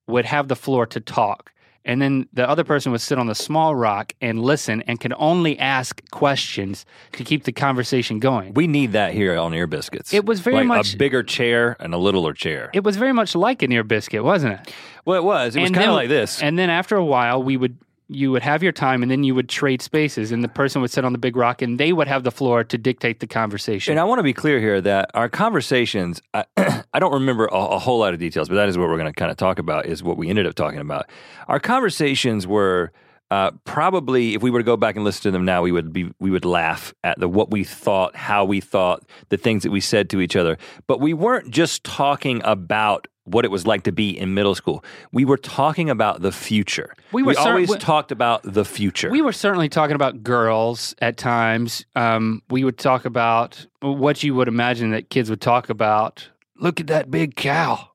would 0.08 0.26
have 0.26 0.48
the 0.48 0.56
floor 0.56 0.86
to 0.86 1.00
talk 1.00 1.52
and 1.90 2.02
then 2.02 2.28
the 2.34 2.48
other 2.48 2.64
person 2.64 2.92
would 2.92 3.02
sit 3.02 3.18
on 3.18 3.26
the 3.28 3.36
small 3.36 3.74
rock 3.76 4.14
and 4.22 4.42
listen 4.42 4.82
and 4.88 5.00
could 5.00 5.14
only 5.18 5.58
ask 5.58 6.02
questions 6.12 6.86
to 7.14 7.24
keep 7.24 7.44
the 7.46 7.52
conversation 7.52 8.20
going 8.20 8.54
We 8.54 8.68
need 8.68 8.92
that 8.94 9.14
here 9.14 9.36
on 9.38 9.54
Ear 9.54 9.68
Biscuits. 9.68 10.14
It 10.14 10.26
was 10.26 10.40
very 10.40 10.58
Like 10.58 10.68
much- 10.68 10.94
a 10.94 10.98
bigger 10.98 11.24
chair 11.24 11.76
and 11.80 11.94
a 11.94 11.98
littler 11.98 12.34
chair. 12.34 12.70
it 12.74 12.84
was 12.84 12.96
very 12.98 13.14
much 13.14 13.36
like 13.36 13.62
an 13.64 13.72
ear 13.72 13.84
biscuit 13.84 14.24
wasn't 14.24 14.54
it 14.54 14.74
well, 15.06 15.18
it 15.18 15.24
was. 15.24 15.56
It 15.56 15.62
was 15.62 15.72
kind 15.72 15.90
of 15.90 15.96
like 15.96 16.10
this. 16.10 16.44
And 16.44 16.60
then 16.60 16.70
after 16.70 16.96
a 16.96 17.04
while, 17.06 17.42
we 17.42 17.58
would 17.58 17.78
you 18.10 18.32
would 18.32 18.42
have 18.42 18.64
your 18.64 18.72
time, 18.72 19.04
and 19.04 19.12
then 19.12 19.24
you 19.24 19.36
would 19.36 19.48
trade 19.48 19.82
spaces, 19.82 20.32
and 20.32 20.44
the 20.44 20.48
person 20.48 20.82
would 20.82 20.90
sit 20.90 21.06
on 21.06 21.12
the 21.12 21.20
big 21.20 21.36
rock, 21.36 21.62
and 21.62 21.80
they 21.80 21.94
would 21.94 22.08
have 22.08 22.24
the 22.24 22.32
floor 22.32 22.64
to 22.64 22.78
dictate 22.78 23.20
the 23.20 23.28
conversation. 23.28 23.92
And 23.92 24.00
I 24.00 24.04
want 24.04 24.20
to 24.20 24.24
be 24.24 24.34
clear 24.34 24.60
here 24.60 24.82
that 24.82 25.12
our 25.14 25.30
conversations, 25.30 26.20
I, 26.34 26.46
I 26.58 27.00
don't 27.00 27.14
remember 27.14 27.46
a, 27.46 27.56
a 27.56 27.80
whole 27.80 28.00
lot 28.00 28.14
of 28.14 28.20
details, 28.20 28.50
but 28.50 28.56
that 28.56 28.68
is 28.68 28.78
what 28.78 28.90
we're 28.90 28.98
going 28.98 29.14
to 29.14 29.18
kind 29.18 29.30
of 29.30 29.38
talk 29.38 29.60
about, 29.60 29.86
is 29.86 30.02
what 30.02 30.18
we 30.18 30.28
ended 30.28 30.48
up 30.48 30.56
talking 30.56 30.80
about. 30.80 31.08
Our 31.48 31.60
conversations 31.60 32.48
were 32.48 32.92
uh, 33.32 33.52
probably, 33.64 34.34
if 34.34 34.42
we 34.42 34.50
were 34.50 34.60
to 34.60 34.64
go 34.64 34.76
back 34.76 34.96
and 34.96 35.06
listen 35.06 35.22
to 35.24 35.32
them 35.32 35.46
now, 35.46 35.62
we 35.62 35.72
would 35.72 35.94
be 35.94 36.12
we 36.20 36.32
would 36.32 36.46
laugh 36.46 36.96
at 37.04 37.20
the 37.20 37.28
what 37.28 37.52
we 37.52 37.64
thought, 37.64 38.16
how 38.16 38.44
we 38.44 38.60
thought, 38.60 39.04
the 39.30 39.38
things 39.38 39.62
that 39.62 39.72
we 39.72 39.80
said 39.80 40.10
to 40.10 40.20
each 40.20 40.36
other. 40.36 40.58
But 40.88 41.00
we 41.00 41.14
weren't 41.14 41.52
just 41.52 41.84
talking 41.84 42.42
about 42.44 43.08
what 43.32 43.46
it 43.46 43.52
was 43.52 43.66
like 43.68 43.84
to 43.84 43.92
be 43.92 44.10
in 44.18 44.34
middle 44.34 44.56
school. 44.56 44.84
We 45.12 45.26
were 45.26 45.38
talking 45.38 45.90
about 45.90 46.22
the 46.22 46.32
future. 46.32 46.94
We 47.12 47.24
were 47.24 47.34
cer- 47.34 47.50
always 47.50 47.70
we- 47.70 47.78
talked 47.78 48.12
about 48.12 48.42
the 48.44 48.66
future. 48.66 49.10
we 49.12 49.22
were 49.22 49.34
certainly 49.34 49.70
talking 49.70 49.96
about 49.96 50.24
girls 50.24 50.96
at 51.02 51.18
times. 51.18 51.86
Um, 51.96 52.42
we 52.50 52.64
would 52.64 52.78
talk 52.78 53.06
about 53.06 53.66
what 53.82 54.24
you 54.24 54.36
would 54.36 54.48
imagine 54.48 54.92
that 54.92 55.10
kids 55.10 55.30
would 55.30 55.42
talk 55.42 55.70
about. 55.70 56.30
Look 56.58 56.80
at 56.80 56.88
that 56.88 57.10
big 57.10 57.36
cow. 57.36 57.90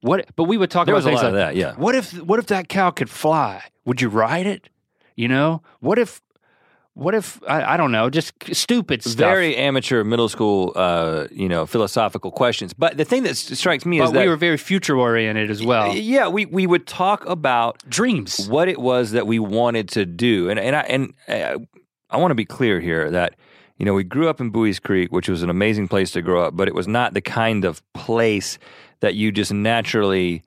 What? 0.00 0.26
But 0.36 0.44
we 0.44 0.56
would 0.56 0.70
talk 0.70 0.86
there 0.86 0.94
about 0.94 0.98
was 0.98 1.06
a 1.06 1.08
things 1.08 1.22
lot 1.22 1.32
like 1.32 1.48
of 1.48 1.54
that, 1.54 1.56
yeah. 1.56 1.74
What 1.74 1.94
if 1.94 2.12
what 2.22 2.38
if 2.38 2.46
that 2.46 2.68
cow 2.68 2.90
could 2.90 3.10
fly? 3.10 3.62
Would 3.84 4.00
you 4.00 4.08
ride 4.08 4.46
it? 4.46 4.68
You 5.16 5.28
know, 5.28 5.62
what 5.80 5.98
if 5.98 6.20
what 6.96 7.14
if 7.14 7.38
I, 7.46 7.74
I 7.74 7.76
don't 7.76 7.92
know, 7.92 8.08
just 8.08 8.32
stupid 8.54 9.02
stuff. 9.02 9.16
very 9.16 9.54
amateur 9.54 10.02
middle 10.02 10.30
school, 10.30 10.72
uh, 10.74 11.26
you 11.30 11.46
know, 11.46 11.66
philosophical 11.66 12.30
questions. 12.30 12.72
But 12.72 12.96
the 12.96 13.04
thing 13.04 13.22
that 13.24 13.36
strikes 13.36 13.84
me 13.84 14.00
is 14.00 14.08
but 14.08 14.14
that 14.14 14.22
we 14.22 14.28
were 14.28 14.36
very 14.36 14.56
future 14.56 14.96
oriented 14.96 15.50
as 15.50 15.62
well. 15.62 15.94
yeah, 15.94 16.28
we 16.28 16.46
we 16.46 16.66
would 16.66 16.86
talk 16.86 17.26
about 17.26 17.82
Dreams. 17.86 18.48
what 18.48 18.68
it 18.68 18.80
was 18.80 19.10
that 19.10 19.26
we 19.26 19.38
wanted 19.38 19.90
to 19.90 20.06
do, 20.06 20.48
and 20.48 20.58
and 20.58 20.74
I 20.74 20.80
and 20.80 21.12
uh, 21.28 21.58
I 22.08 22.16
want 22.16 22.30
to 22.30 22.34
be 22.34 22.46
clear 22.46 22.80
here 22.80 23.10
that 23.10 23.34
you 23.76 23.84
know 23.84 23.92
we 23.92 24.02
grew 24.02 24.30
up 24.30 24.40
in 24.40 24.50
Buies 24.50 24.80
Creek, 24.80 25.12
which 25.12 25.28
was 25.28 25.42
an 25.42 25.50
amazing 25.50 25.88
place 25.88 26.12
to 26.12 26.22
grow 26.22 26.44
up, 26.44 26.56
but 26.56 26.66
it 26.66 26.74
was 26.74 26.88
not 26.88 27.12
the 27.12 27.20
kind 27.20 27.66
of 27.66 27.82
place 27.92 28.58
that 29.00 29.14
you 29.14 29.30
just 29.30 29.52
naturally. 29.52 30.42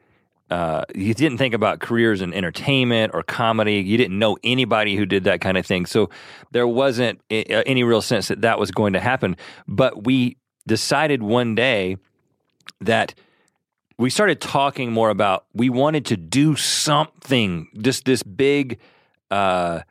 Uh, 0.49 0.83
you 0.95 1.13
didn't 1.13 1.37
think 1.37 1.53
about 1.53 1.79
careers 1.79 2.21
in 2.21 2.33
entertainment 2.33 3.11
or 3.13 3.21
comedy. 3.23 3.75
You 3.75 3.97
didn't 3.97 4.17
know 4.17 4.37
anybody 4.43 4.95
who 4.95 5.05
did 5.05 5.25
that 5.25 5.41
kind 5.41 5.57
of 5.57 5.65
thing. 5.65 5.85
So 5.85 6.09
there 6.51 6.67
wasn't 6.67 7.21
any 7.29 7.83
real 7.83 8.01
sense 8.01 8.29
that 8.29 8.41
that 8.41 8.57
was 8.59 8.71
going 8.71 8.93
to 8.93 8.99
happen. 8.99 9.37
But 9.67 10.05
we 10.05 10.37
decided 10.67 11.21
one 11.21 11.53
day 11.55 11.97
that 12.81 13.13
we 13.99 14.09
started 14.09 14.39
talking 14.41 14.91
more 14.91 15.09
about 15.09 15.45
we 15.53 15.69
wanted 15.69 16.05
to 16.07 16.17
do 16.17 16.55
something, 16.55 17.67
just 17.79 18.05
this 18.05 18.23
big 18.23 18.79
uh, 19.29 19.81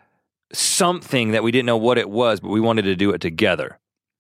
something 0.53 1.33
that 1.33 1.43
we 1.43 1.53
didn't 1.53 1.67
know 1.67 1.77
what 1.77 1.99
it 1.99 2.09
was, 2.11 2.41
but 2.41 2.49
we 2.49 2.61
wanted 2.61 2.83
to 2.83 2.97
do 2.97 3.11
it 3.11 3.21
together 3.21 3.79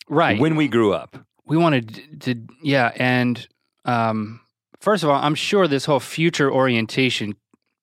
Right. 0.08 0.38
when 0.38 0.56
we 0.56 0.68
grew 0.68 0.92
up. 0.92 1.16
we 1.46 1.56
wanted 1.56 2.20
to, 2.20 2.34
yeah. 2.62 2.92
And 2.96 3.46
um, 3.86 4.40
first 4.80 5.02
of 5.02 5.10
all, 5.10 5.20
I'm 5.22 5.34
sure 5.34 5.66
this 5.68 5.84
whole 5.84 6.00
future 6.00 6.50
orientation 6.50 7.34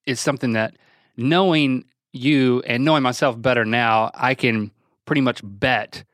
is 0.06 0.20
something 0.20 0.52
that 0.52 0.76
knowing 1.16 1.84
you 2.12 2.62
and 2.66 2.84
knowing 2.84 3.02
myself 3.02 3.40
better 3.40 3.64
now, 3.64 4.10
I 4.14 4.34
can 4.34 4.70
pretty 5.04 5.20
much 5.20 5.40
bet 5.42 6.04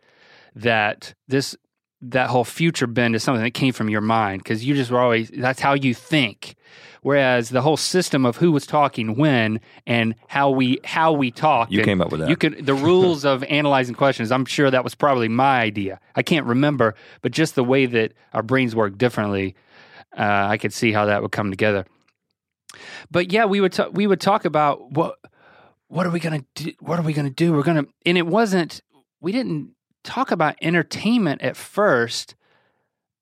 that 0.55 1.15
this 1.29 1.57
that 2.05 2.29
whole 2.29 2.45
future 2.45 2.89
bend 2.89 3.15
is 3.15 3.23
something 3.23 3.45
that 3.45 3.53
came 3.53 3.73
from 3.73 3.89
your 3.89 4.01
mind 4.01 4.43
because 4.43 4.65
you 4.65 4.75
just 4.75 4.91
were 4.91 4.99
always 4.99 5.31
that's 5.31 5.61
how 5.61 5.75
you 5.75 5.95
think. 5.95 6.57
Whereas 7.03 7.51
the 7.51 7.63
whole 7.63 7.77
system 7.77 8.25
of 8.25 8.37
who 8.37 8.53
was 8.53 8.65
talking 8.65 9.17
when 9.17 9.61
and 9.87 10.15
how 10.29 10.51
we 10.51 10.79
how 10.85 11.13
we 11.13 11.31
talk, 11.31 11.71
You 11.71 11.83
came 11.83 12.01
up 12.01 12.11
with 12.11 12.21
that. 12.21 12.29
You 12.29 12.37
could 12.37 12.67
the 12.67 12.75
rules 12.75 13.25
of 13.25 13.43
analyzing 13.45 13.95
questions. 13.95 14.31
I'm 14.31 14.45
sure 14.45 14.71
that 14.71 14.85
was 14.85 14.95
probably 14.95 15.29
my 15.29 15.61
idea. 15.61 16.01
I 16.15 16.23
can't 16.23 16.47
remember, 16.47 16.95
but 17.23 17.33
just 17.33 17.55
the 17.55 17.65
way 17.65 17.87
that 17.87 18.13
our 18.33 18.43
brains 18.43 18.77
work 18.77 18.99
differently, 18.99 19.55
uh, 20.17 20.47
I 20.51 20.59
could 20.59 20.73
see 20.73 20.93
how 20.93 21.07
that 21.07 21.23
would 21.23 21.33
come 21.33 21.51
together. 21.51 21.87
But 23.11 23.33
yeah, 23.33 23.45
we 23.45 23.61
would 23.61 23.73
ta- 23.73 23.89
we 23.89 24.07
would 24.07 24.21
talk 24.21 24.45
about 24.45 24.93
what 24.93 25.19
what 25.89 26.07
are 26.07 26.11
we 26.11 26.21
gonna 26.21 26.45
do? 26.55 26.73
What 26.81 26.99
are 26.99 27.03
we 27.03 27.13
gonna 27.13 27.31
do? 27.31 27.53
We're 27.53 27.63
gonna, 27.63 27.87
and 28.07 28.17
it 28.17 28.27
wasn't. 28.27 28.81
We 29.21 29.33
didn't 29.33 29.75
talk 30.05 30.31
about 30.31 30.57
entertainment 30.63 31.43
at 31.43 31.57
first. 31.57 32.35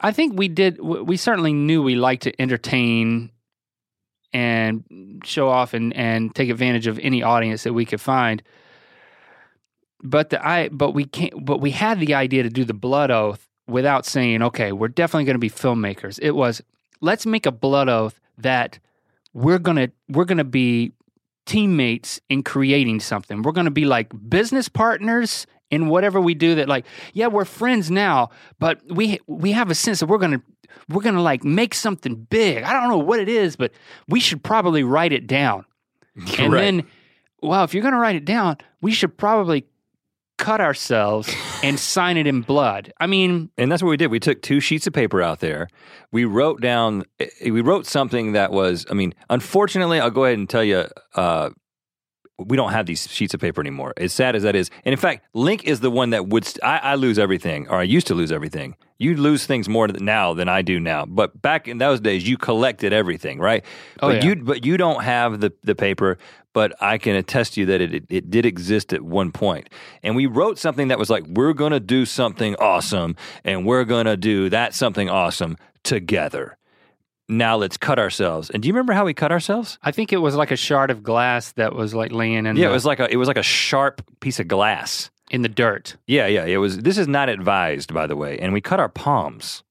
I 0.00 0.12
think 0.12 0.38
we 0.38 0.48
did. 0.48 0.80
We 0.80 1.16
certainly 1.16 1.52
knew 1.52 1.82
we 1.82 1.94
liked 1.94 2.22
to 2.22 2.40
entertain 2.40 3.30
and 4.32 5.20
show 5.24 5.48
off 5.48 5.74
and 5.74 5.92
and 5.94 6.34
take 6.34 6.48
advantage 6.48 6.86
of 6.86 6.98
any 7.00 7.22
audience 7.22 7.64
that 7.64 7.72
we 7.72 7.84
could 7.84 8.00
find. 8.00 8.42
But 10.02 10.30
the 10.30 10.46
I 10.46 10.68
but 10.68 10.92
we 10.92 11.04
can't. 11.04 11.44
But 11.44 11.60
we 11.60 11.72
had 11.72 12.00
the 12.00 12.14
idea 12.14 12.44
to 12.44 12.48
do 12.50 12.64
the 12.64 12.74
blood 12.74 13.10
oath 13.10 13.46
without 13.66 14.06
saying, 14.06 14.42
okay, 14.42 14.72
we're 14.72 14.88
definitely 14.88 15.24
going 15.24 15.34
to 15.34 15.38
be 15.38 15.50
filmmakers. 15.50 16.18
It 16.20 16.32
was 16.32 16.62
let's 17.00 17.26
make 17.26 17.46
a 17.46 17.52
blood 17.52 17.88
oath 17.88 18.20
that 18.38 18.78
we're 19.32 19.58
gonna 19.58 19.88
we're 20.08 20.24
gonna 20.24 20.44
be 20.44 20.92
teammates 21.46 22.20
in 22.28 22.42
creating 22.42 23.00
something. 23.00 23.42
We're 23.42 23.52
gonna 23.52 23.70
be 23.70 23.84
like 23.84 24.12
business 24.28 24.68
partners 24.68 25.46
in 25.70 25.88
whatever 25.88 26.20
we 26.20 26.34
do. 26.34 26.54
That 26.56 26.68
like, 26.68 26.84
yeah, 27.12 27.26
we're 27.28 27.44
friends 27.44 27.90
now, 27.90 28.30
but 28.58 28.80
we 28.88 29.18
we 29.26 29.52
have 29.52 29.70
a 29.70 29.74
sense 29.74 30.00
that 30.00 30.06
we're 30.06 30.18
gonna 30.18 30.42
we're 30.88 31.02
gonna 31.02 31.22
like 31.22 31.44
make 31.44 31.74
something 31.74 32.14
big. 32.30 32.62
I 32.64 32.72
don't 32.72 32.88
know 32.88 32.98
what 32.98 33.20
it 33.20 33.28
is, 33.28 33.56
but 33.56 33.72
we 34.08 34.20
should 34.20 34.42
probably 34.42 34.82
write 34.82 35.12
it 35.12 35.26
down. 35.26 35.64
And 36.38 36.52
Right. 36.52 36.60
then, 36.60 36.86
well, 37.42 37.64
if 37.64 37.72
you're 37.72 37.82
gonna 37.82 37.98
write 37.98 38.16
it 38.16 38.24
down, 38.24 38.58
we 38.82 38.92
should 38.92 39.16
probably 39.16 39.64
cut 40.40 40.60
ourselves 40.60 41.32
and 41.62 41.78
sign 41.78 42.16
it 42.16 42.26
in 42.26 42.40
blood. 42.40 42.92
I 42.98 43.06
mean, 43.06 43.50
And 43.58 43.70
that's 43.70 43.82
what 43.82 43.90
we 43.90 43.96
did. 43.98 44.10
We 44.10 44.18
took 44.18 44.40
two 44.40 44.58
sheets 44.58 44.86
of 44.86 44.92
paper 44.92 45.20
out 45.22 45.40
there. 45.40 45.68
We 46.12 46.24
wrote 46.24 46.60
down, 46.60 47.04
eh, 47.20 47.50
we 47.50 47.60
wrote 47.60 47.86
something 47.86 48.32
that 48.32 48.50
was, 48.50 48.86
I 48.90 48.94
mean, 48.94 49.14
unfortunately, 49.28 50.00
I'll 50.00 50.10
go 50.10 50.24
ahead 50.24 50.38
and 50.38 50.48
tell 50.48 50.64
you, 50.64 50.86
uh, 51.14 51.50
we 52.46 52.56
don't 52.56 52.72
have 52.72 52.86
these 52.86 53.08
sheets 53.08 53.34
of 53.34 53.40
paper 53.40 53.60
anymore. 53.60 53.92
As 53.96 54.12
sad 54.12 54.36
as 54.36 54.42
that 54.42 54.54
is. 54.54 54.70
And 54.84 54.92
in 54.92 54.98
fact, 54.98 55.26
Link 55.34 55.64
is 55.64 55.80
the 55.80 55.90
one 55.90 56.10
that 56.10 56.28
would, 56.28 56.44
st- 56.44 56.64
I, 56.64 56.78
I 56.78 56.94
lose 56.94 57.18
everything, 57.18 57.68
or 57.68 57.78
I 57.78 57.82
used 57.82 58.06
to 58.08 58.14
lose 58.14 58.32
everything. 58.32 58.76
You 58.98 59.16
lose 59.16 59.46
things 59.46 59.68
more 59.68 59.88
now 59.88 60.34
than 60.34 60.48
I 60.48 60.62
do 60.62 60.78
now. 60.78 61.06
But 61.06 61.40
back 61.40 61.68
in 61.68 61.78
those 61.78 62.00
days, 62.00 62.28
you 62.28 62.36
collected 62.36 62.92
everything, 62.92 63.38
right? 63.38 63.64
Oh, 64.00 64.08
but 64.08 64.22
yeah. 64.22 64.28
you 64.28 64.36
but 64.36 64.64
you 64.64 64.76
don't 64.76 65.02
have 65.02 65.40
the, 65.40 65.52
the 65.62 65.74
paper, 65.74 66.18
but 66.52 66.74
I 66.82 66.98
can 66.98 67.16
attest 67.16 67.54
to 67.54 67.60
you 67.60 67.66
that 67.66 67.80
it, 67.80 67.94
it, 67.94 68.04
it 68.10 68.30
did 68.30 68.44
exist 68.44 68.92
at 68.92 69.02
one 69.02 69.32
point. 69.32 69.70
And 70.02 70.16
we 70.16 70.26
wrote 70.26 70.58
something 70.58 70.88
that 70.88 70.98
was 70.98 71.08
like, 71.08 71.24
we're 71.26 71.54
going 71.54 71.72
to 71.72 71.80
do 71.80 72.04
something 72.04 72.56
awesome, 72.56 73.16
and 73.42 73.64
we're 73.64 73.84
going 73.84 74.06
to 74.06 74.18
do 74.18 74.50
that 74.50 74.74
something 74.74 75.08
awesome 75.08 75.56
together. 75.82 76.58
Now 77.30 77.56
let's 77.56 77.76
cut 77.76 77.98
ourselves. 77.98 78.50
And 78.50 78.62
do 78.62 78.66
you 78.68 78.72
remember 78.74 78.92
how 78.92 79.04
we 79.04 79.14
cut 79.14 79.30
ourselves? 79.32 79.78
I 79.82 79.92
think 79.92 80.12
it 80.12 80.18
was 80.18 80.34
like 80.34 80.50
a 80.50 80.56
shard 80.56 80.90
of 80.90 81.02
glass 81.02 81.52
that 81.52 81.74
was 81.74 81.94
like 81.94 82.12
laying 82.12 82.44
in 82.46 82.56
Yeah, 82.56 82.66
the, 82.66 82.70
it 82.70 82.72
was 82.74 82.84
like 82.84 83.00
a 83.00 83.10
it 83.10 83.16
was 83.16 83.28
like 83.28 83.38
a 83.38 83.42
sharp 83.42 84.02
piece 84.20 84.40
of 84.40 84.48
glass. 84.48 85.10
in 85.30 85.42
the 85.42 85.48
dirt. 85.48 85.96
Yeah, 86.06 86.26
yeah, 86.26 86.44
it 86.44 86.56
was. 86.58 86.78
This 86.78 86.98
is 86.98 87.06
not 87.08 87.28
advised, 87.28 87.94
by 87.94 88.06
the 88.06 88.16
way. 88.16 88.38
And 88.38 88.52
we 88.52 88.60
cut 88.60 88.80
our 88.80 88.88
palms. 88.88 89.62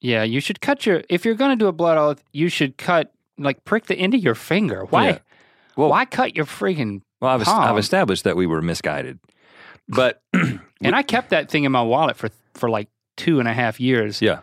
Yeah, 0.00 0.22
you 0.24 0.40
should 0.40 0.60
cut 0.60 0.84
your 0.86 1.02
if 1.08 1.24
you're 1.24 1.34
going 1.34 1.50
to 1.50 1.56
do 1.56 1.68
a 1.68 1.72
blood 1.72 1.96
oath, 1.98 2.22
you 2.32 2.48
should 2.48 2.76
cut 2.76 3.12
like 3.38 3.64
prick 3.64 3.86
the 3.86 3.96
end 3.96 4.14
of 4.14 4.22
your 4.22 4.34
finger. 4.34 4.84
Why? 4.90 5.06
Yeah. 5.06 5.18
Well- 5.76 5.90
why 5.90 6.04
cut 6.04 6.34
your 6.36 6.44
freaking? 6.44 7.02
Well, 7.20 7.32
I've, 7.32 7.42
Palm. 7.42 7.62
I've 7.64 7.78
established 7.78 8.24
that 8.24 8.36
we 8.36 8.46
were 8.46 8.62
misguided, 8.62 9.18
but 9.88 10.22
And 10.32 10.94
I 10.94 11.02
kept 11.02 11.30
that 11.30 11.50
thing 11.50 11.64
in 11.64 11.72
my 11.72 11.82
wallet 11.82 12.16
for 12.16 12.30
for 12.54 12.70
like 12.70 12.88
two 13.16 13.40
and 13.40 13.48
a 13.48 13.52
half 13.52 13.80
years, 13.80 14.22
yeah. 14.22 14.40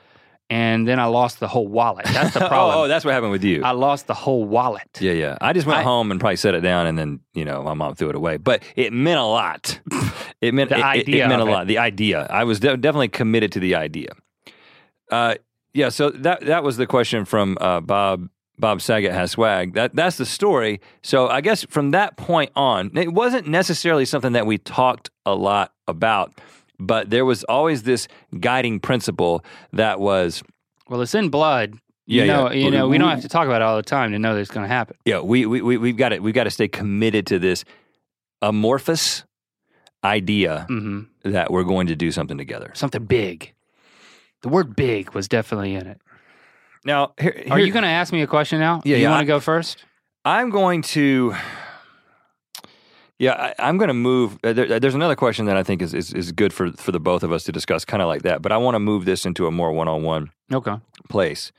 And 0.50 0.88
then 0.88 1.00
I 1.00 1.06
lost 1.06 1.40
the 1.40 1.48
whole 1.48 1.68
wallet. 1.68 2.06
That's 2.06 2.34
the 2.34 2.44
oh, 2.46 2.48
problem. 2.48 2.78
oh, 2.78 2.88
that's 2.88 3.04
what 3.06 3.14
happened 3.14 3.32
with 3.32 3.44
you. 3.44 3.64
I 3.64 3.72
lost 3.72 4.08
the 4.08 4.14
whole 4.14 4.44
wallet. 4.46 4.88
Yeah, 5.00 5.14
yeah. 5.14 5.38
I 5.42 5.54
just 5.54 5.66
went 5.66 5.80
I- 5.80 5.84
home 5.84 6.12
and 6.12 6.20
probably 6.20 6.36
set 6.36 6.54
it 6.56 6.62
down, 6.62 6.88
and 6.88 6.98
then 6.98 7.20
you 7.34 7.46
know 7.46 7.64
my 7.64 7.74
mom 7.74 7.96
threw 7.96 8.10
it 8.10 8.16
away. 8.16 8.38
But 8.38 8.64
it 8.76 8.94
meant 8.94 9.20
a 9.20 9.24
lot. 9.26 9.80
It 10.42 10.54
meant 10.54 10.70
The 10.70 10.78
it, 10.78 10.84
idea 10.84 11.26
It, 11.26 11.28
meant 11.30 11.42
a 11.42 11.46
it. 11.46 11.52
lot. 11.52 11.68
The 11.68 11.78
idea. 11.80 12.28
I 12.30 12.44
was 12.44 12.60
de- 12.60 12.78
definitely 12.78 13.08
committed 13.08 13.52
to 13.54 13.60
the 13.60 13.76
idea. 13.76 14.10
Uh, 15.12 15.36
yeah. 15.74 15.90
So 15.90 16.10
that 16.10 16.42
that 16.46 16.64
was 16.64 16.78
the 16.78 16.88
question 16.88 17.26
from 17.26 17.58
uh, 17.62 17.80
Bob. 17.82 18.30
Bob 18.58 18.82
Saget 18.82 19.12
has 19.12 19.32
swag. 19.32 19.74
That 19.74 19.94
that's 19.96 20.16
the 20.18 20.26
story. 20.26 20.80
So 21.04 21.28
I 21.28 21.42
guess 21.42 21.66
from 21.66 21.92
that 21.92 22.16
point 22.16 22.52
on, 22.56 22.90
it 22.96 23.12
wasn't 23.12 23.48
necessarily 23.48 24.06
something 24.06 24.32
that 24.32 24.46
we 24.46 24.58
talked 24.58 25.10
a 25.26 25.36
lot 25.36 25.74
about, 25.90 26.40
but 26.80 27.10
there 27.10 27.26
was 27.26 27.44
always 27.46 27.84
this 27.84 28.08
guiding 28.40 28.80
principle 28.80 29.44
that 29.74 30.00
was 30.00 30.44
Well, 30.90 31.02
it's 31.02 31.16
in 31.16 31.30
blood. 31.30 31.76
You 32.08 32.24
Yeah, 32.24 32.34
know, 32.34 32.52
yeah. 32.52 32.66
you 32.66 32.72
know, 32.72 32.88
we 32.88 32.98
don't 33.00 33.10
have 33.10 33.22
to 33.22 33.30
talk 33.30 33.48
about 33.48 33.62
it 33.62 33.66
all 33.66 33.78
the 33.78 33.82
time 33.84 34.12
to 34.12 34.20
know 34.20 34.36
that 34.36 34.42
it's 34.42 34.52
going 34.52 34.64
to 34.64 34.74
happen. 34.74 34.96
Yeah, 35.06 35.22
we 35.22 35.46
we 35.46 35.62
we 35.62 35.78
we've 35.78 35.98
got 35.98 36.10
to 36.10 36.20
we've 36.20 36.36
got 36.36 36.44
to 36.44 36.52
stay 36.52 36.68
committed 36.68 37.26
to 37.28 37.40
this 37.40 37.66
amorphous 38.42 39.24
idea 40.04 40.66
hmm 40.68 41.02
that 41.24 41.50
we're 41.52 41.64
going 41.64 41.88
to 41.88 41.96
do 41.96 42.12
something 42.12 42.38
together. 42.38 42.70
Something 42.76 43.06
big. 43.06 43.54
The 44.44 44.50
word 44.50 44.76
"big" 44.76 45.16
was 45.16 45.28
definitely 45.28 45.74
in 45.74 45.88
it. 45.88 46.00
Now, 46.84 47.14
here, 47.20 47.44
Are 47.50 47.60
you 47.60 47.72
going 47.74 47.82
to 47.84 47.90
ask 47.90 48.14
me 48.14 48.22
a 48.22 48.28
question 48.28 48.60
now? 48.60 48.82
Yeah, 48.86 48.98
you 48.98 49.04
yeah, 49.04 49.10
want 49.10 49.22
to 49.22 49.26
go 49.26 49.40
first? 49.40 49.84
I'm 50.24 50.52
going 50.52 50.84
to. 50.94 51.34
Yeah, 53.18 53.34
I, 53.34 53.54
I'm 53.70 53.78
going 53.78 53.88
to 53.88 53.94
move. 53.94 54.38
Uh, 54.44 54.52
there, 54.54 54.80
there's 54.80 54.96
another 54.96 55.16
question 55.16 55.46
that 55.46 55.56
I 55.56 55.64
think 55.64 55.82
is, 55.82 55.94
is 55.94 56.14
is 56.14 56.32
good 56.34 56.52
for 56.52 56.72
for 56.74 56.92
the 56.92 57.00
both 57.00 57.24
of 57.24 57.32
us 57.32 57.44
to 57.46 57.52
discuss, 57.52 57.86
kind 57.86 58.02
of 58.02 58.08
like 58.08 58.24
that. 58.24 58.42
But 58.42 58.52
I 58.52 58.58
want 58.58 58.76
to 58.76 58.80
move 58.80 59.06
this 59.06 59.26
into 59.26 59.48
a 59.48 59.52
more 59.52 59.72
one-on-one 59.72 60.32
Okay, 60.54 60.76
place. 61.10 61.52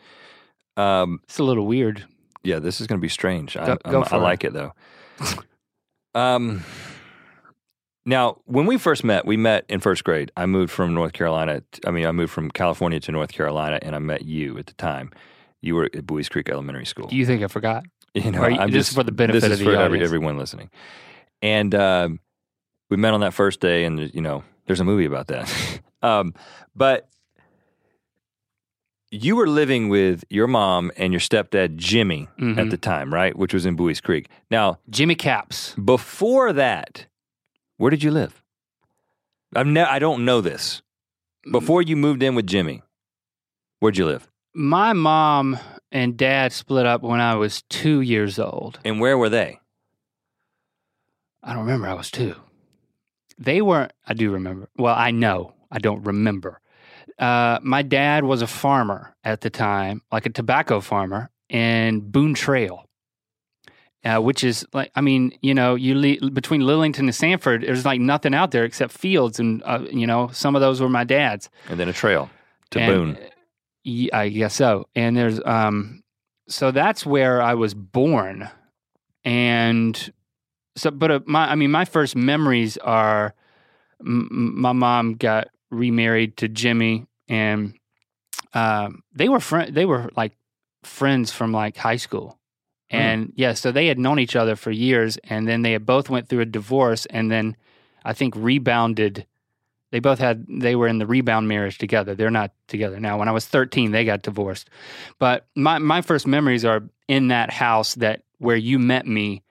Um, 0.77 1.21
it's 1.25 1.38
a 1.38 1.45
little 1.45 1.66
weird. 1.66 2.05
yeah, 2.45 2.59
this 2.59 2.81
is 2.81 2.87
going 2.87 2.99
to 3.01 3.03
be 3.03 3.09
strange. 3.09 3.57
I, 3.57 3.66
Go- 3.66 3.79
go 3.90 3.99
I'm- 4.01 4.09
for 4.09 4.14
I 4.16 4.19
like 4.19 4.45
it 4.45 4.53
though. 4.53 4.73
um, 6.14 6.62
now, 8.05 8.37
when 8.45 8.66
we 8.66 8.79
first 8.79 9.03
met, 9.03 9.27
we 9.27 9.37
met 9.37 9.64
in 9.69 9.81
first 9.81 10.05
grade. 10.05 10.31
I 10.37 10.47
moved 10.47 10.71
from 10.71 10.95
North 10.95 11.12
Carolina. 11.12 11.62
I 11.87 11.90
mean, 11.90 12.07
I 12.07 12.12
moved 12.12 12.33
from 12.33 12.51
California 12.51 13.01
to 13.01 13.12
North 13.12 13.33
Carolina, 13.33 13.79
and 13.83 13.97
I 13.97 13.99
met 13.99 14.25
you 14.25 14.59
at 14.59 14.66
the 14.66 14.75
time. 14.75 15.11
You 15.62 15.75
were 15.75 15.85
at 15.92 16.07
Buies 16.07 16.29
Creek 16.29 16.49
Elementary 16.49 16.87
School. 16.87 17.09
Do 17.09 17.16
you 17.16 17.27
think 17.27 17.42
I 17.42 17.49
forgot? 17.49 17.85
You 18.14 18.31
know, 18.31 18.47
you- 18.47 18.57
I'm 18.59 18.71
this 18.71 18.81
just 18.87 18.90
is 18.90 18.97
for 18.97 19.03
the 19.03 19.12
benefit 19.12 19.51
of 19.51 19.59
the 19.59 19.64
for 19.64 19.75
every, 19.75 20.03
everyone 20.03 20.38
listening. 20.38 20.71
And 21.42 21.75
um, 21.75 22.20
we 22.90 22.96
met 22.96 23.14
on 23.14 23.20
that 23.20 23.35
first 23.35 23.61
day, 23.61 23.85
and 23.85 24.12
you 24.14 24.20
know, 24.20 24.42
there's 24.66 24.81
a 24.81 24.85
movie 24.85 25.05
about 25.05 25.27
that. 25.29 25.53
um, 26.03 26.35
but 26.75 27.09
you 29.11 29.37
were 29.37 29.46
living 29.49 29.88
with 29.88 30.25
your 30.31 30.46
mom 30.46 30.90
and 30.96 31.12
your 31.12 31.20
stepdad 31.20 31.77
Jimmy 31.77 32.29
at 32.38 32.42
Mhm. 32.44 32.70
the 32.70 32.77
time, 32.77 33.12
right? 33.14 33.37
Which 33.37 33.55
was 33.55 33.64
in 33.64 33.77
Buies 33.77 34.01
Creek. 34.03 34.29
Now, 34.51 34.79
Jimmy 34.90 35.14
Caps. 35.14 35.75
before 35.83 36.53
that, 36.53 37.07
where 37.77 37.90
did 37.90 38.03
you 38.03 38.11
live? 38.11 38.42
I've 39.55 39.66
ne- 39.66 39.83
I 39.83 39.99
don't 40.01 40.25
know 40.25 40.40
this. 40.40 40.83
Before 41.51 41.81
you 41.81 41.96
moved 41.96 42.22
in 42.25 42.35
with 42.35 42.46
Jimmy, 42.49 42.83
where'd 43.79 43.96
you 43.96 44.07
live? 44.07 44.29
My 44.55 44.92
mom 44.92 45.59
and 45.92 46.16
dad 46.16 46.53
split 46.53 46.85
up 46.87 47.03
when 47.03 47.20
I 47.20 47.37
was 47.37 47.62
two 47.68 48.01
years 48.01 48.38
old. 48.40 48.81
And 48.85 49.01
where 49.01 49.16
were 49.16 49.29
they? 49.29 49.61
I 51.47 51.51
don't 51.55 51.65
remember. 51.65 51.87
I 51.89 51.95
was 51.95 52.11
two. 52.11 52.35
They 53.39 53.63
weren't. 53.63 53.93
I 54.07 54.13
do 54.15 54.33
remember. 54.33 54.69
Well, 54.77 54.95
I 54.95 55.11
know. 55.13 55.55
I 55.71 55.79
don't 55.79 56.03
remember. 56.03 56.61
Uh, 57.19 57.59
my 57.63 57.81
dad 57.83 58.25
was 58.25 58.43
a 58.43 58.47
farmer 58.47 59.15
at 59.25 59.41
the 59.41 59.49
time, 59.51 60.03
like 60.13 60.27
a 60.27 60.31
tobacco 60.31 60.81
farmer 60.81 61.31
in 61.49 62.01
Boone 62.01 62.35
Trail, 62.35 62.85
uh, 64.05 64.19
which 64.21 64.43
is 64.45 64.67
like, 64.75 64.91
I 64.95 65.01
mean, 65.01 65.33
you 65.41 65.55
know, 65.55 65.77
you 65.77 65.95
le- 65.95 66.31
between 66.31 66.63
Lillington 66.63 67.01
and 67.01 67.15
Sanford, 67.15 67.63
there's 67.63 67.85
like 67.87 68.01
nothing 68.01 68.35
out 68.35 68.51
there 68.51 68.65
except 68.65 68.93
fields, 68.93 69.39
and 69.41 69.63
uh, 69.65 69.85
you 69.91 70.07
know, 70.07 70.29
some 70.33 70.55
of 70.57 70.61
those 70.61 70.81
were 70.81 70.89
my 70.89 71.05
dad's. 71.05 71.49
And 71.69 71.79
then 71.81 71.89
a 71.89 71.93
trail 71.93 72.29
to 72.73 72.81
And, 72.81 72.93
Boone. 72.93 73.17
uh, 73.17 73.29
ye- 73.85 74.11
I 74.13 74.29
guess 74.29 74.55
so. 74.55 74.89
And 74.95 75.17
there's 75.17 75.41
um, 75.47 76.03
so 76.49 76.71
that's 76.71 77.07
where 77.07 77.41
I 77.41 77.55
was 77.55 77.73
born, 77.75 78.49
and 79.25 80.13
so 80.77 80.91
but 80.91 81.11
uh, 81.11 81.21
my 81.27 81.51
I 81.51 81.55
mean 81.55 81.71
my 81.71 81.85
first 81.85 82.17
memories 82.17 82.77
are 82.79 83.35
m- 84.01 84.61
my 84.61 84.73
mom 84.73 85.15
got 85.15 85.49
remarried 85.71 86.37
to 86.39 86.49
Jimmy, 86.49 87.07
and 87.29 87.75
um, 88.55 89.03
they 89.15 89.29
were 89.29 89.41
friend 89.41 89.75
they 89.75 89.87
were 89.87 90.11
like 90.17 90.37
friends 90.83 91.33
from 91.33 91.53
like 91.53 91.77
high 91.77 91.96
school. 91.96 92.38
Hmm. 92.90 92.96
And 92.96 93.33
yeah, 93.37 93.55
so 93.55 93.73
they 93.73 93.87
had 93.88 93.98
known 93.98 94.19
each 94.19 94.37
other 94.37 94.55
for 94.55 94.71
years, 94.71 95.19
and 95.25 95.48
then 95.48 95.63
they 95.63 95.73
had 95.73 95.87
both 95.87 96.09
went 96.09 96.29
through 96.29 96.40
a 96.40 96.46
divorce, 96.46 97.07
and 97.07 97.31
then 97.31 97.57
I 98.05 98.13
think 98.13 98.35
rebounded 98.37 99.27
they 99.92 100.00
both 100.00 100.19
had 100.19 100.44
they 100.48 100.77
were 100.77 100.88
in 100.88 100.98
the 100.98 101.07
rebound 101.07 101.48
marriage 101.48 101.79
together 101.79 102.15
they're 102.15 102.31
not 102.31 102.53
together 102.69 102.98
now 103.00 103.19
when 103.19 103.29
i 103.29 103.33
was 103.33 103.46
13 103.46 103.92
they 103.92 104.05
got 104.05 104.23
divorced 104.23 104.69
but 105.19 105.46
my 105.55 105.79
my 105.79 106.03
first 106.03 106.27
memories 106.27 106.65
are 106.65 106.83
in 107.09 107.29
that 107.29 107.50
house 107.50 107.94
that 107.94 108.23
where 108.38 108.57
you 108.57 108.79
met 108.79 109.07
me 109.07 109.42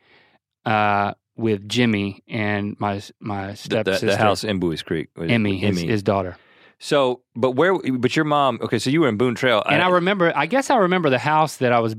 uh 0.65 1.13
with 1.37 1.67
jimmy 1.67 2.23
and 2.27 2.75
my 2.79 3.01
my 3.19 3.51
the, 3.67 3.83
the, 3.83 3.99
the 4.05 4.17
house 4.17 4.43
in 4.43 4.59
Buies 4.59 4.83
Creek. 4.83 5.09
was- 5.17 5.29
emmy 5.29 5.57
his, 5.57 5.77
Emmy. 5.77 5.87
his 5.87 6.01
daughter 6.03 6.37
So, 6.79 7.21
but 7.35 7.51
where? 7.51 7.73
But 7.77 8.15
your 8.15 8.25
mom. 8.25 8.59
Okay, 8.61 8.79
so 8.79 8.89
you 8.89 9.01
were 9.01 9.07
in 9.09 9.17
Boone 9.17 9.35
Trail. 9.35 9.63
and 9.65 9.81
I 9.81 9.89
remember 9.89 10.31
i 10.35 10.45
guess 10.45 10.69
i 10.69 10.75
remember 10.75 11.09
the 11.09 11.19
house 11.19 11.57
that 11.57 11.71
i 11.71 11.79
was 11.79 11.95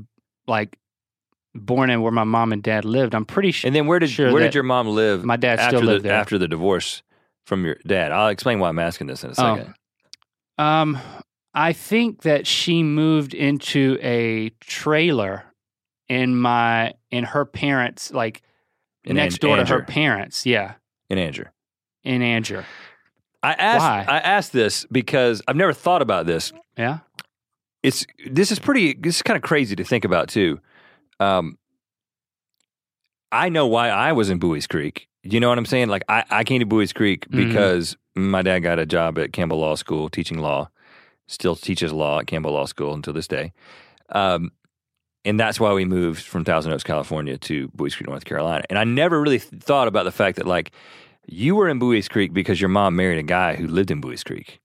like 0.47 0.77
born 1.55 1.89
in 1.89 2.01
where 2.03 2.11
my 2.11 2.23
mom 2.23 2.53
and 2.53 2.61
dad 2.61 2.85
lived. 2.85 3.15
I'm 3.15 3.25
pretty 3.25 3.51
sure. 3.51 3.67
And 3.67 3.75
then 3.75 3.87
where 3.87 3.97
did 3.97 4.11
Sure, 4.11 4.31
where 4.31 4.43
did 4.43 4.53
your 4.53 4.63
mom 4.63 4.87
live? 4.87 5.25
My 5.25 5.37
dad 5.37 5.57
after 5.59 5.77
still 5.77 5.87
lived 5.87 6.03
the, 6.03 6.09
there. 6.09 6.17
after 6.17 6.37
the 6.37 6.47
divorce 6.47 7.01
from 7.47 7.65
your 7.65 7.77
dad. 7.87 8.11
I'll 8.11 8.27
explain 8.27 8.59
why 8.59 8.69
I'm 8.69 8.77
asking 8.77 9.07
this 9.07 9.23
in 9.23 9.31
a 9.31 9.33
Oh. 9.33 9.55
second. 9.57 9.73
Um, 10.59 10.99
I 11.55 11.73
think 11.73 12.21
that 12.21 12.45
she 12.45 12.83
moved 12.83 13.33
into 13.33 13.97
a 14.01 14.49
trailer 14.59 15.45
in 16.07 16.35
my 16.35 16.93
in 17.09 17.23
her 17.23 17.43
parents 17.45 18.11
like 18.13 18.43
In 19.07 19.15
next 19.15 19.35
An- 19.43 19.47
door 19.49 19.57
to 19.57 19.65
her 19.65 19.81
parents. 19.83 20.45
Yeah, 20.45 20.75
In 21.09 21.17
Andrew. 21.17 21.45
in 22.03 22.21
Andrew. 22.21 22.63
I 23.43 23.53
asked 23.53 23.79
Why? 23.81 24.05
I 24.15 24.17
asked 24.19 24.51
this 24.53 24.85
because 24.91 25.41
I've 25.47 25.55
never 25.55 25.73
thought 25.73 26.01
about 26.01 26.25
this. 26.25 26.51
Yeah. 26.77 26.99
It's 27.83 28.05
this 28.29 28.51
is 28.51 28.59
pretty 28.59 28.93
this 28.93 29.17
is 29.17 29.21
kind 29.21 29.37
of 29.37 29.43
crazy 29.43 29.75
to 29.75 29.83
think 29.83 30.03
about 30.05 30.27
too. 30.27 30.59
Um 31.19 31.57
I 33.31 33.49
know 33.49 33.67
why 33.67 33.89
I 33.89 34.11
was 34.13 34.29
in 34.29 34.39
Buies 34.39 34.67
Creek. 34.67 35.07
You 35.23 35.39
know 35.39 35.49
what 35.49 35.57
I'm 35.57 35.65
saying? 35.65 35.89
Like 35.89 36.03
I, 36.09 36.23
I 36.29 36.43
came 36.43 36.59
to 36.59 36.65
Buies 36.65 36.93
Creek 36.93 37.27
Mhm. 37.29 37.47
because 37.47 37.97
my 38.15 38.41
dad 38.41 38.59
got 38.59 38.79
a 38.79 38.85
job 38.85 39.17
at 39.19 39.33
Campbell 39.33 39.59
Law 39.59 39.75
School 39.75 40.09
teaching 40.09 40.39
law. 40.39 40.69
Still 41.27 41.55
teaches 41.55 41.91
law 41.93 42.19
at 42.19 42.27
Campbell 42.27 42.53
Law 42.53 42.65
School 42.65 42.93
until 42.93 43.13
this 43.13 43.27
day. 43.27 43.53
Um 44.09 44.51
and 45.27 45.39
that's 45.39 45.59
why 45.59 45.73
we 45.73 45.85
moved 45.85 46.23
from 46.23 46.43
Thousand 46.43 46.71
Oaks, 46.73 46.83
California 46.83 47.37
to 47.37 47.67
Buies 47.75 47.95
Creek, 47.95 48.07
North 48.09 48.25
Carolina. 48.25 48.63
And 48.69 48.79
I 48.79 48.83
never 48.85 49.21
really 49.21 49.39
th- 49.39 49.61
thought 49.61 49.87
about 49.87 50.03
the 50.05 50.11
fact 50.11 50.37
that 50.37 50.47
like 50.47 50.71
you 51.27 51.55
were 51.55 51.67
in 51.69 51.77
Buies 51.79 52.09
Creek 52.09 52.33
because 52.33 52.59
your 52.61 52.69
mom 52.69 52.95
married 52.95 53.19
a 53.19 53.23
guy 53.23 53.55
who 53.55 53.67
lived 53.67 53.91
in 53.91 54.01
Buies 54.01 54.23
Creek. 54.23 54.59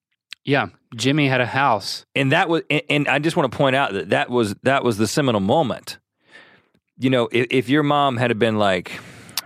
Yeah. 0.44 0.68
Jimmy 0.96 1.28
had 1.28 1.40
a 1.40 1.46
house. 1.46 2.06
and 2.14 2.32
that 2.32 2.48
was 2.48 2.62
and, 2.70 2.82
and 2.90 3.08
i 3.08 3.18
just 3.18 3.36
want 3.36 3.50
to 3.50 3.56
point 3.56 3.74
out 3.76 3.92
that 3.94 4.10
that 4.10 4.28
was 4.30 4.54
that 4.62 4.84
was 4.84 4.96
the 4.98 5.06
seminal 5.06 5.40
moment 5.40 5.98
you 6.98 7.08
know 7.10 7.28
if, 7.32 7.46
if 7.50 7.68
your 7.70 7.82
mom 7.82 8.16
had 8.18 8.38
been 8.38 8.58
like 8.58 8.92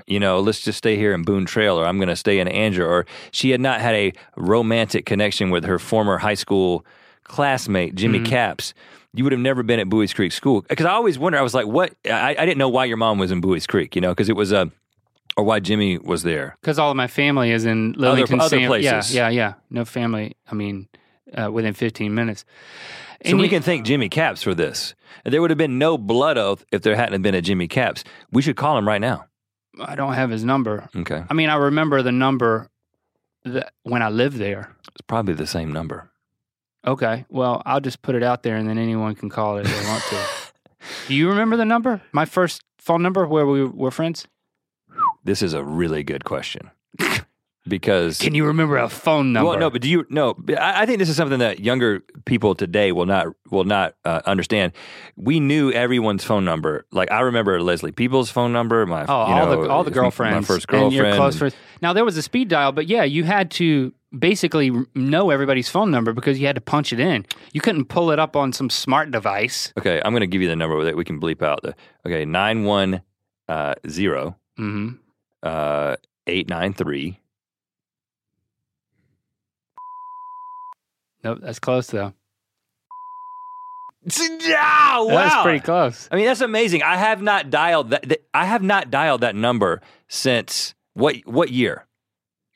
you 0.08 0.18
know 0.18 0.40
let's 0.40 0.60
just 0.60 0.76
stay 0.78 0.96
here 0.96 1.14
in 1.14 1.22
boone 1.22 1.44
trail 1.44 1.78
or 1.78 1.86
i'm 1.86 1.98
going 1.98 2.08
to 2.08 2.16
stay 2.16 2.40
in 2.40 2.48
andrew 2.48 2.84
or 2.84 3.06
she 3.30 3.50
had 3.50 3.60
not 3.60 3.80
had 3.80 3.94
a 3.94 4.12
romantic 4.36 5.06
connection 5.06 5.50
with 5.50 5.64
her 5.64 5.78
former 5.78 6.18
high 6.18 6.34
school 6.34 6.84
classmate 7.22 7.94
jimmy 7.94 8.18
Mhm. 8.20 8.26
caps 8.26 8.74
you 9.16 9.24
would 9.24 9.32
have 9.32 9.40
never 9.40 9.62
been 9.62 9.80
at 9.80 9.88
Buies 9.88 10.14
Creek 10.14 10.32
School 10.32 10.62
because 10.68 10.86
I 10.86 10.90
always 10.92 11.18
wonder. 11.18 11.38
I 11.38 11.42
was 11.42 11.54
like, 11.54 11.66
"What?" 11.66 11.94
I, 12.04 12.36
I 12.38 12.44
didn't 12.46 12.58
know 12.58 12.68
why 12.68 12.84
your 12.84 12.96
mom 12.96 13.18
was 13.18 13.30
in 13.30 13.40
Buies 13.40 13.66
Creek, 13.66 13.94
you 13.94 14.00
know, 14.00 14.10
because 14.10 14.28
it 14.28 14.36
was 14.36 14.52
a, 14.52 14.70
or 15.36 15.44
why 15.44 15.60
Jimmy 15.60 15.98
was 15.98 16.22
there. 16.22 16.56
Because 16.60 16.78
all 16.78 16.90
of 16.90 16.96
my 16.96 17.06
family 17.06 17.50
is 17.50 17.64
in 17.64 17.94
Lillington. 17.94 18.40
other 18.40 18.58
Sam- 18.58 18.68
places. 18.68 19.14
Yeah, 19.14 19.28
yeah, 19.28 19.36
yeah. 19.48 19.54
No 19.70 19.84
family. 19.84 20.34
I 20.50 20.54
mean, 20.54 20.88
uh, 21.34 21.50
within 21.50 21.74
15 21.74 22.14
minutes. 22.14 22.44
So 23.24 23.30
And 23.30 23.38
we 23.38 23.44
you- 23.44 23.50
can 23.50 23.62
thank 23.62 23.84
Jimmy 23.86 24.08
Caps 24.08 24.42
for 24.42 24.54
this. 24.54 24.94
There 25.24 25.40
would 25.40 25.50
have 25.50 25.58
been 25.58 25.78
no 25.78 25.96
blood 25.98 26.36
oath 26.38 26.64
if 26.70 26.82
there 26.82 26.94
hadn't 26.96 27.22
been 27.22 27.34
a 27.34 27.42
Jimmy 27.42 27.66
Caps. 27.68 28.04
We 28.30 28.42
should 28.42 28.56
call 28.56 28.76
him 28.78 28.86
right 28.86 29.00
now. 29.00 29.24
I 29.80 29.94
don't 29.94 30.12
have 30.14 30.30
his 30.30 30.44
number. 30.44 30.88
Okay. 30.94 31.22
I 31.28 31.34
mean, 31.34 31.48
I 31.48 31.56
remember 31.56 32.02
the 32.02 32.12
number 32.12 32.68
that 33.44 33.72
when 33.82 34.02
I 34.02 34.08
lived 34.08 34.36
there. 34.38 34.74
It's 34.92 35.00
probably 35.06 35.34
the 35.34 35.46
same 35.46 35.72
number. 35.72 36.10
Okay, 36.86 37.24
well, 37.28 37.62
I'll 37.66 37.80
just 37.80 38.02
put 38.02 38.14
it 38.14 38.22
out 38.22 38.42
there, 38.44 38.56
and 38.56 38.68
then 38.68 38.78
anyone 38.78 39.14
can 39.16 39.28
call 39.28 39.58
it 39.58 39.66
if 39.66 39.76
they 39.76 39.88
want 39.88 40.02
to. 40.04 40.26
Do 41.08 41.14
you 41.14 41.28
remember 41.28 41.56
the 41.56 41.64
number? 41.64 42.00
My 42.12 42.24
first 42.24 42.62
phone 42.78 43.02
number 43.02 43.26
where 43.26 43.46
we 43.46 43.64
were 43.64 43.90
friends. 43.90 44.26
This 45.24 45.42
is 45.42 45.52
a 45.52 45.64
really 45.64 46.04
good 46.04 46.24
question 46.24 46.70
because 47.68 48.18
Can 48.18 48.34
you 48.34 48.46
remember 48.46 48.76
a 48.76 48.88
phone 48.88 49.32
number? 49.32 49.50
well, 49.50 49.58
no, 49.58 49.70
but 49.70 49.82
do 49.82 49.88
you 49.88 50.06
no? 50.08 50.36
I, 50.50 50.82
I 50.82 50.86
think 50.86 50.98
this 50.98 51.08
is 51.08 51.16
something 51.16 51.38
that 51.40 51.60
younger 51.60 52.02
people 52.24 52.54
today 52.54 52.92
will 52.92 53.06
not 53.06 53.28
will 53.50 53.64
not 53.64 53.94
uh, 54.04 54.22
understand. 54.26 54.72
We 55.16 55.40
knew 55.40 55.70
everyone's 55.72 56.24
phone 56.24 56.44
number. 56.44 56.86
Like 56.92 57.10
I 57.10 57.20
remember 57.20 57.60
Leslie 57.60 57.92
Peoples' 57.92 58.30
phone 58.30 58.52
number. 58.52 58.86
My 58.86 59.04
Oh, 59.04 59.12
all 59.14 59.46
know, 59.46 59.62
the 59.62 59.68
all 59.68 59.84
the 59.84 59.90
girlfriends, 59.90 60.48
my 60.48 60.54
first 60.54 60.66
and 60.68 60.80
girlfriend, 60.80 60.94
your 60.94 61.14
close 61.14 61.38
friends. 61.38 61.54
Now 61.82 61.92
there 61.92 62.04
was 62.04 62.16
a 62.16 62.22
speed 62.22 62.48
dial, 62.48 62.72
but 62.72 62.86
yeah, 62.86 63.04
you 63.04 63.24
had 63.24 63.50
to 63.52 63.92
basically 64.16 64.72
know 64.94 65.30
everybody's 65.30 65.68
phone 65.68 65.90
number 65.90 66.12
because 66.12 66.38
you 66.38 66.46
had 66.46 66.54
to 66.56 66.60
punch 66.62 66.92
it 66.92 67.00
in. 67.00 67.26
You 67.52 67.60
couldn't 67.60 67.86
pull 67.86 68.10
it 68.10 68.18
up 68.18 68.36
on 68.36 68.52
some 68.52 68.70
smart 68.70 69.10
device. 69.10 69.72
Okay, 69.78 70.00
I'm 70.04 70.12
going 70.12 70.22
to 70.22 70.26
give 70.26 70.40
you 70.40 70.48
the 70.48 70.56
number 70.56 70.82
that 70.84 70.96
we 70.96 71.04
can 71.04 71.20
bleep 71.20 71.42
out. 71.42 71.62
The 71.62 71.74
okay 72.06 72.24
nine 72.24 72.64
one 72.64 73.02
uh, 73.48 73.74
zero 73.88 74.36
hmm 74.56 74.92
uh, 75.42 75.96
eight 76.26 76.48
nine 76.48 76.72
three. 76.72 77.20
Nope, 81.26 81.40
that's 81.42 81.58
close 81.58 81.88
though. 81.88 82.12
Yeah, 84.08 85.00
wow. 85.00 85.08
That's 85.08 85.42
pretty 85.42 85.58
close. 85.60 86.08
I 86.12 86.16
mean, 86.16 86.26
that's 86.26 86.40
amazing. 86.40 86.84
I 86.84 86.96
have 86.96 87.20
not 87.20 87.50
dialed 87.50 87.90
that. 87.90 88.08
that- 88.08 88.22
I 88.32 88.44
have 88.44 88.62
not 88.62 88.88
dialed 88.88 89.22
that 89.22 89.34
number 89.34 89.80
since 90.08 90.74
what? 90.94 91.16
What 91.24 91.50
year? 91.50 91.84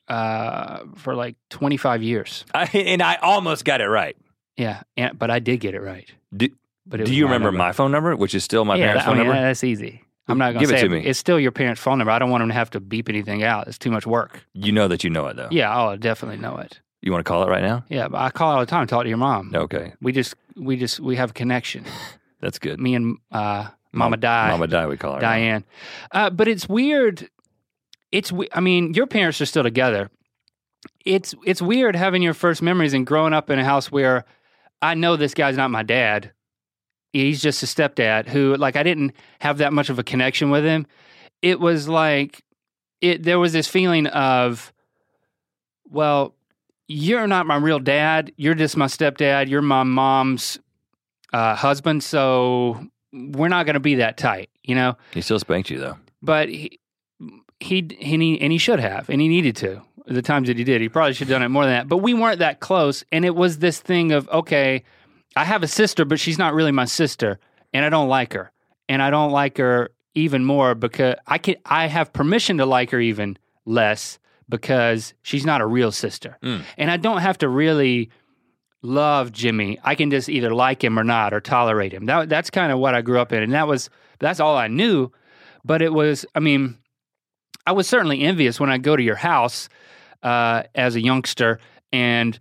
Uh, 0.07 0.85
for 0.95 1.17
like 1.17 1.35
twenty 1.49 1.77
five 1.77 2.03
years. 2.05 2.45
I, 2.55 2.67
and 2.67 3.03
I 3.03 3.17
almost 3.17 3.65
got 3.65 3.81
it 3.81 3.89
right. 3.89 4.17
Yeah, 4.57 4.83
and, 4.97 5.19
but 5.19 5.31
I 5.31 5.41
did 5.41 5.59
get 5.59 5.75
it 5.75 5.81
right. 5.81 6.09
Do, 6.37 6.49
But 6.87 7.01
it 7.01 7.07
do 7.07 7.15
you 7.15 7.25
remember 7.25 7.47
number. 7.49 7.59
my 7.59 7.73
phone 7.73 7.91
number, 7.91 8.15
which 8.15 8.35
is 8.35 8.45
still 8.45 8.65
my 8.65 8.77
yeah, 8.77 8.87
parents' 8.87 9.05
that- 9.05 9.11
phone 9.11 9.17
I 9.17 9.19
mean, 9.23 9.27
number? 9.29 9.43
That's 9.43 9.65
easy. 9.65 10.05
I'm 10.29 10.39
not 10.39 10.53
gonna 10.53 10.61
Give 10.61 10.71
it 10.71 10.81
say 10.81 10.83
to 10.83 10.89
me. 10.89 11.05
It's 11.05 11.19
still 11.19 11.41
your 11.41 11.51
parents' 11.51 11.81
phone 11.81 11.99
number. 11.99 12.13
I 12.13 12.21
don't 12.21 12.31
want 12.31 12.43
them 12.43 12.49
to 12.51 12.55
have 12.55 12.71
to 12.71 12.81
beep 12.81 13.09
anything 13.09 13.43
out. 13.43 13.67
It's 13.67 13.79
too 13.79 13.91
much 13.91 14.07
work. 14.07 14.45
You 14.55 14.71
know 14.71 14.87
that 14.87 15.03
you 15.03 15.11
know 15.11 15.27
it 15.27 15.35
though. 15.37 15.49
Yeah, 15.51 15.75
I'll 15.75 15.97
definitely 15.97 16.37
know 16.37 16.59
it. 16.59 16.79
You 17.03 17.13
want 17.13 17.25
to 17.25 17.29
call 17.29 17.43
it 17.43 17.49
right 17.49 17.63
now? 17.63 17.85
Yeah, 17.89 18.09
but 18.09 18.19
I 18.21 18.31
call 18.31 18.53
all 18.53 18.61
the 18.61 18.67
time. 18.67 18.87
Talk 18.87 19.05
to 19.05 19.09
your 19.09 19.19
mom. 19.19 19.53
Okay, 19.55 19.95
We 20.03 20.13
just 20.13 20.35
we 20.57 20.77
just 20.77 21.01
we 21.01 21.17
have 21.17 21.31
a 21.31 21.33
connection. 21.35 21.85
that's 22.41 22.59
good. 22.59 22.79
Me 22.79 22.95
and 22.95 23.17
uh, 23.33 23.69
Mama 23.93 24.17
Di, 24.17 24.49
Mama 24.51 24.67
die. 24.67 24.87
We 24.87 24.97
call 24.97 25.15
her. 25.15 25.21
Diane. 25.21 25.65
Uh, 26.13 26.31
but 26.31 26.47
it's 26.47 26.69
weird. 26.69 27.29
It's 28.13 28.33
I 28.53 28.61
mean, 28.61 28.95
your 28.95 29.07
parents 29.07 29.41
are 29.41 29.47
still 29.47 29.63
together. 29.63 30.11
It's 31.05 31.35
it's 31.47 31.63
weird 31.63 31.97
having 31.97 32.23
your 32.23 32.35
first 32.35 32.61
memories 32.61 32.93
and 32.93 33.07
growing 33.07 33.33
up 33.33 33.51
in 33.51 33.59
a 33.59 33.65
house 33.65 33.91
where 33.91 34.25
I 34.83 34.95
know 34.95 35.17
this 35.17 35.35
guy's 35.35 35.57
not 35.57 35.71
my 35.71 35.83
dad. 35.83 36.33
He's 37.13 37.43
just 37.43 37.63
a 37.63 37.67
stepdad 37.67 38.29
who 38.29 38.55
like 38.57 38.77
I 38.77 38.83
didn't 38.83 39.15
have 39.41 39.59
that 39.59 39.73
much 39.73 39.89
of 39.89 39.99
a 39.99 40.05
connection 40.05 40.51
with 40.51 40.65
him. 40.65 40.87
It 41.43 41.59
was 41.61 41.89
like 41.89 42.43
it 43.01 43.23
there 43.23 43.39
was 43.39 43.53
this 43.53 43.69
feeling 43.69 44.07
of 44.07 44.73
well, 45.89 46.35
you're 46.91 47.29
not 47.29 47.47
my 47.47 47.55
real 47.55 47.79
dad. 47.79 48.33
You're 48.37 48.57
just 48.57 48.77
my 48.77 48.87
stepdad. 48.87 49.49
You're 49.49 49.63
my 49.63 49.85
mom's 49.85 50.59
uh, 51.33 51.55
husband, 51.55 52.03
so 52.03 52.85
we're 53.13 53.47
not 53.47 53.65
going 53.65 53.75
to 53.75 53.81
be 53.81 53.97
that 53.97 54.17
tight, 54.17 54.51
you 54.65 54.75
know. 54.75 54.97
He 55.13 55.21
still 55.21 55.39
spanked 55.39 55.71
you 55.71 55.79
though. 55.79 55.99
But 56.21 56.49
he, 56.49 56.81
he 57.61 57.79
and 57.79 58.21
he 58.21 58.41
and 58.41 58.51
he 58.51 58.59
should 58.59 58.81
have, 58.81 59.09
and 59.09 59.21
he 59.21 59.29
needed 59.29 59.55
to. 59.57 59.83
The 60.07 60.21
times 60.21 60.49
that 60.49 60.59
he 60.59 60.65
did, 60.65 60.81
he 60.81 60.89
probably 60.89 61.13
should 61.13 61.29
have 61.29 61.37
done 61.37 61.45
it 61.45 61.51
more 61.51 61.63
than 61.65 61.75
that. 61.75 61.89
But 61.89 61.99
we 61.99 62.13
weren't 62.13 62.41
that 62.41 62.59
close, 62.59 63.05
and 63.13 63.25
it 63.25 63.37
was 63.37 63.61
this 63.61 63.79
thing 63.79 64.11
of 64.11 64.29
okay, 64.31 64.83
I 65.37 65.45
have 65.45 65.63
a 65.63 65.69
sister, 65.69 66.05
but 66.05 66.19
she's 66.19 66.39
not 66.39 66.55
really 66.55 66.73
my 66.73 66.87
sister, 66.87 67.39
and 67.73 67.85
I 67.85 67.89
don't 67.89 68.09
like 68.09 68.33
her, 68.33 68.51
and 68.89 69.01
I 69.01 69.11
don't 69.11 69.31
like 69.31 69.59
her 69.59 69.91
even 70.17 70.45
more 70.45 70.75
because 70.75 71.15
I 71.25 71.39
can 71.39 71.55
I 71.65 71.87
have 71.87 72.13
permission 72.13 72.59
to 72.59 72.67
like 72.67 72.91
her 72.91 72.99
even 72.99 73.39
less 73.65 74.19
because 74.51 75.15
she's 75.23 75.47
not 75.47 75.61
a 75.63 75.67
real 75.67 75.93
sister, 75.93 76.37
Mm. 76.43 76.63
and 76.77 76.91
I 76.91 76.97
don't 76.99 77.19
have 77.23 77.39
to 77.39 77.49
really 77.49 78.11
love 78.83 79.33
Jimmy. 79.33 79.79
I 79.85 79.95
can 79.95 80.11
just 80.11 80.29
either 80.29 80.53
like 80.55 80.83
him 80.85 80.99
or 80.99 81.05
not, 81.05 81.33
or 81.33 81.41
tolerate 81.41 81.93
him. 81.93 82.07
That 82.07 82.29
that's 82.29 82.51
kind 82.51 82.73
of 82.73 82.79
what 82.79 82.95
I 82.95 83.01
grew 83.03 83.21
up 83.21 83.33
in, 83.33 83.43
and 83.43 83.53
that 83.53 83.69
was 83.69 83.89
that's 84.19 84.41
all 84.41 84.57
I 84.57 84.69
knew. 84.69 85.11
But 85.65 85.83
it 85.83 85.93
was, 85.93 86.25
I 86.35 86.41
mean, 86.41 86.79
I 87.67 87.73
was 87.73 87.87
certainly 87.87 88.23
envious 88.23 88.59
when 88.59 88.71
I 88.71 88.79
go 88.79 88.97
to 88.97 89.03
your 89.03 89.17
house 89.17 89.69
uh, 90.23 90.63
as 90.75 90.97
a 90.97 91.01
youngster 91.03 91.59
and 91.93 92.39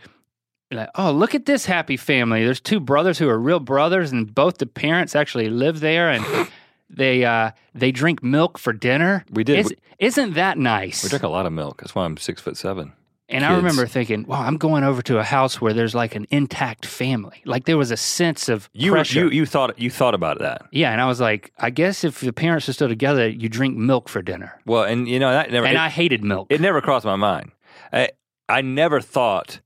like, 0.71 0.89
oh, 0.95 1.11
look 1.11 1.35
at 1.35 1.45
this 1.45 1.65
happy 1.65 1.97
family. 1.97 2.45
There's 2.45 2.61
two 2.61 2.79
brothers 2.79 3.17
who 3.17 3.27
are 3.27 3.37
real 3.39 3.59
brothers, 3.59 4.11
and 4.11 4.33
both 4.33 4.59
the 4.59 4.65
parents 4.67 5.15
actually 5.15 5.49
live 5.49 5.79
there, 5.81 6.09
and 6.09 6.23
they 6.89 7.25
uh, 7.25 7.51
they 7.73 7.91
drink 7.91 8.23
milk 8.23 8.57
for 8.57 8.73
dinner. 8.73 9.25
We 9.31 9.43
did. 9.43 9.59
Is, 9.59 9.73
isn't 9.99 10.33
that 10.33 10.57
nice? 10.57 11.03
We 11.03 11.09
drink 11.09 11.23
a 11.23 11.27
lot 11.29 11.45
of 11.45 11.53
milk. 11.53 11.81
That's 11.81 11.93
why 11.95 12.05
I'm 12.05 12.17
six 12.17 12.41
foot 12.41 12.57
seven. 12.57 12.93
And 13.31 13.45
I 13.45 13.55
remember 13.55 13.85
thinking, 13.85 14.23
wow, 14.25 14.41
I'm 14.41 14.57
going 14.57 14.83
over 14.83 15.03
to 15.03 15.19
a 15.19 15.23
house 15.23 15.61
where 15.61 15.71
there's 15.71 15.93
like 15.93 16.15
an 16.15 16.25
intact 16.31 16.83
family. 16.87 17.43
Like 17.45 17.65
there 17.65 17.77
was 17.77 17.91
a 17.91 17.97
sense 17.97 18.49
of 18.49 18.67
You 18.73 18.91
pressure. 18.93 19.19
you 19.19 19.29
you 19.29 19.45
thought 19.45 19.77
you 19.77 19.91
thought 19.91 20.15
about 20.15 20.39
that. 20.39 20.63
yeah, 20.71 20.91
and 20.91 20.99
I 20.99 21.05
was 21.05 21.19
like, 21.21 21.51
I 21.59 21.69
guess 21.69 22.03
if 22.03 22.21
the 22.21 22.33
parents 22.33 22.67
are 22.67 22.73
still 22.73 22.87
together, 22.87 23.29
you 23.29 23.47
drink 23.47 23.77
milk 23.77 24.09
for 24.09 24.23
dinner. 24.23 24.59
Well, 24.65 24.81
and 24.83 25.07
you 25.07 25.19
know 25.19 25.31
that 25.31 25.51
never. 25.51 25.67
And 25.67 25.75
it- 25.75 25.79
I 25.79 25.89
hated 25.89 26.23
milk. 26.23 26.47
it 26.49 26.59
never 26.59 26.81
crossed 26.81 27.05
my 27.05 27.17
mind. 27.17 27.51
I 27.93 28.09
I 28.47 28.61
never 28.61 28.99
thought 28.99 29.59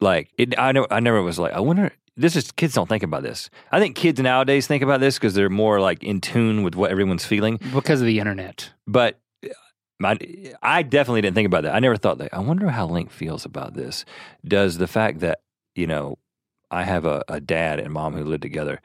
like 0.00 0.28
it. 0.36 0.58
I 0.58 0.72
know 0.72 0.86
I 0.90 1.00
never 1.00 1.22
was 1.22 1.38
like 1.38 1.54
I 1.54 1.60
wonder. 1.60 1.92
This 2.16 2.36
is 2.36 2.52
kids 2.52 2.74
don't 2.74 2.88
think 2.88 3.02
about 3.02 3.22
this. 3.22 3.50
I 3.72 3.80
think 3.80 3.96
kids 3.96 4.20
nowadays 4.20 4.66
think 4.66 4.82
about 4.82 5.00
this 5.00 5.16
because 5.16 5.34
they're 5.34 5.48
more 5.48 5.80
like 5.80 6.02
in 6.02 6.20
tune 6.20 6.62
with 6.62 6.74
what 6.74 6.90
everyone's 6.90 7.24
feeling. 7.24 7.58
because 7.72 8.00
of 8.00 8.06
the 8.06 8.18
internet. 8.18 8.70
But 8.86 9.18
uh, 9.44 9.48
my, 9.98 10.18
I 10.62 10.82
definitely 10.82 11.22
didn't 11.22 11.34
think 11.34 11.46
about 11.46 11.62
that. 11.62 11.74
I 11.74 11.78
never 11.78 11.96
thought 11.96 12.18
that. 12.18 12.34
I 12.34 12.40
wonder 12.40 12.68
how 12.68 12.86
Link 12.86 13.10
feels 13.10 13.44
about 13.44 13.74
this. 13.74 14.04
Does 14.46 14.78
the 14.78 14.88
fact 14.88 15.20
that 15.20 15.40
you 15.74 15.86
know 15.86 16.18
I 16.70 16.84
have 16.84 17.04
a, 17.04 17.24
a 17.28 17.40
dad 17.40 17.80
and 17.80 17.92
mom 17.92 18.14
who 18.14 18.24
live 18.24 18.40
together 18.40 18.80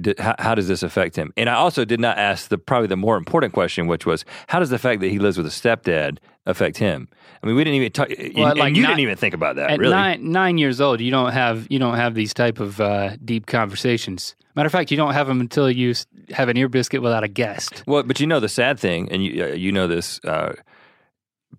did, 0.00 0.18
how, 0.18 0.34
how 0.38 0.54
does 0.54 0.68
this 0.68 0.82
affect 0.82 1.16
him? 1.16 1.32
And 1.36 1.48
I 1.48 1.54
also 1.54 1.84
did 1.84 2.00
not 2.00 2.18
ask 2.18 2.48
the 2.48 2.58
probably 2.58 2.88
the 2.88 2.96
more 2.96 3.16
important 3.16 3.52
question, 3.52 3.86
which 3.86 4.06
was 4.06 4.24
how 4.48 4.58
does 4.58 4.70
the 4.70 4.78
fact 4.78 5.00
that 5.00 5.08
he 5.08 5.18
lives 5.18 5.36
with 5.36 5.46
a 5.46 5.50
stepdad 5.50 6.18
affect 6.46 6.78
him? 6.78 7.08
I 7.42 7.46
mean, 7.46 7.56
we 7.56 7.64
didn't 7.64 7.76
even 7.76 7.92
talk. 7.92 8.08
Well, 8.08 8.48
and 8.50 8.58
like 8.58 8.74
you 8.74 8.82
not- 8.82 8.88
didn't 8.88 9.00
even 9.00 9.16
think 9.16 9.34
about 9.34 9.56
that, 9.56 9.70
At 9.70 9.78
really. 9.78 9.92
nine 9.94 10.32
nine 10.32 10.58
years 10.58 10.80
old, 10.80 11.00
you 11.00 11.10
don't 11.10 11.32
have 11.32 11.66
you 11.70 11.78
don't 11.78 11.96
have 11.96 12.14
these 12.14 12.34
type 12.34 12.60
of 12.60 12.80
uh, 12.80 13.16
deep 13.24 13.46
conversations. 13.46 14.34
Matter 14.56 14.66
of 14.66 14.72
fact, 14.72 14.90
you 14.90 14.96
don't 14.96 15.12
have 15.14 15.28
them 15.28 15.40
until 15.40 15.70
you 15.70 15.94
have 16.30 16.48
an 16.48 16.56
ear 16.56 16.68
biscuit 16.68 17.02
without 17.02 17.22
a 17.22 17.28
guest. 17.28 17.84
Well, 17.86 18.02
but 18.02 18.18
you 18.20 18.26
know 18.26 18.40
the 18.40 18.48
sad 18.48 18.78
thing, 18.80 19.08
and 19.10 19.24
you 19.24 19.44
uh, 19.44 19.48
you 19.48 19.70
know 19.72 19.86
this. 19.86 20.20
Uh, 20.24 20.54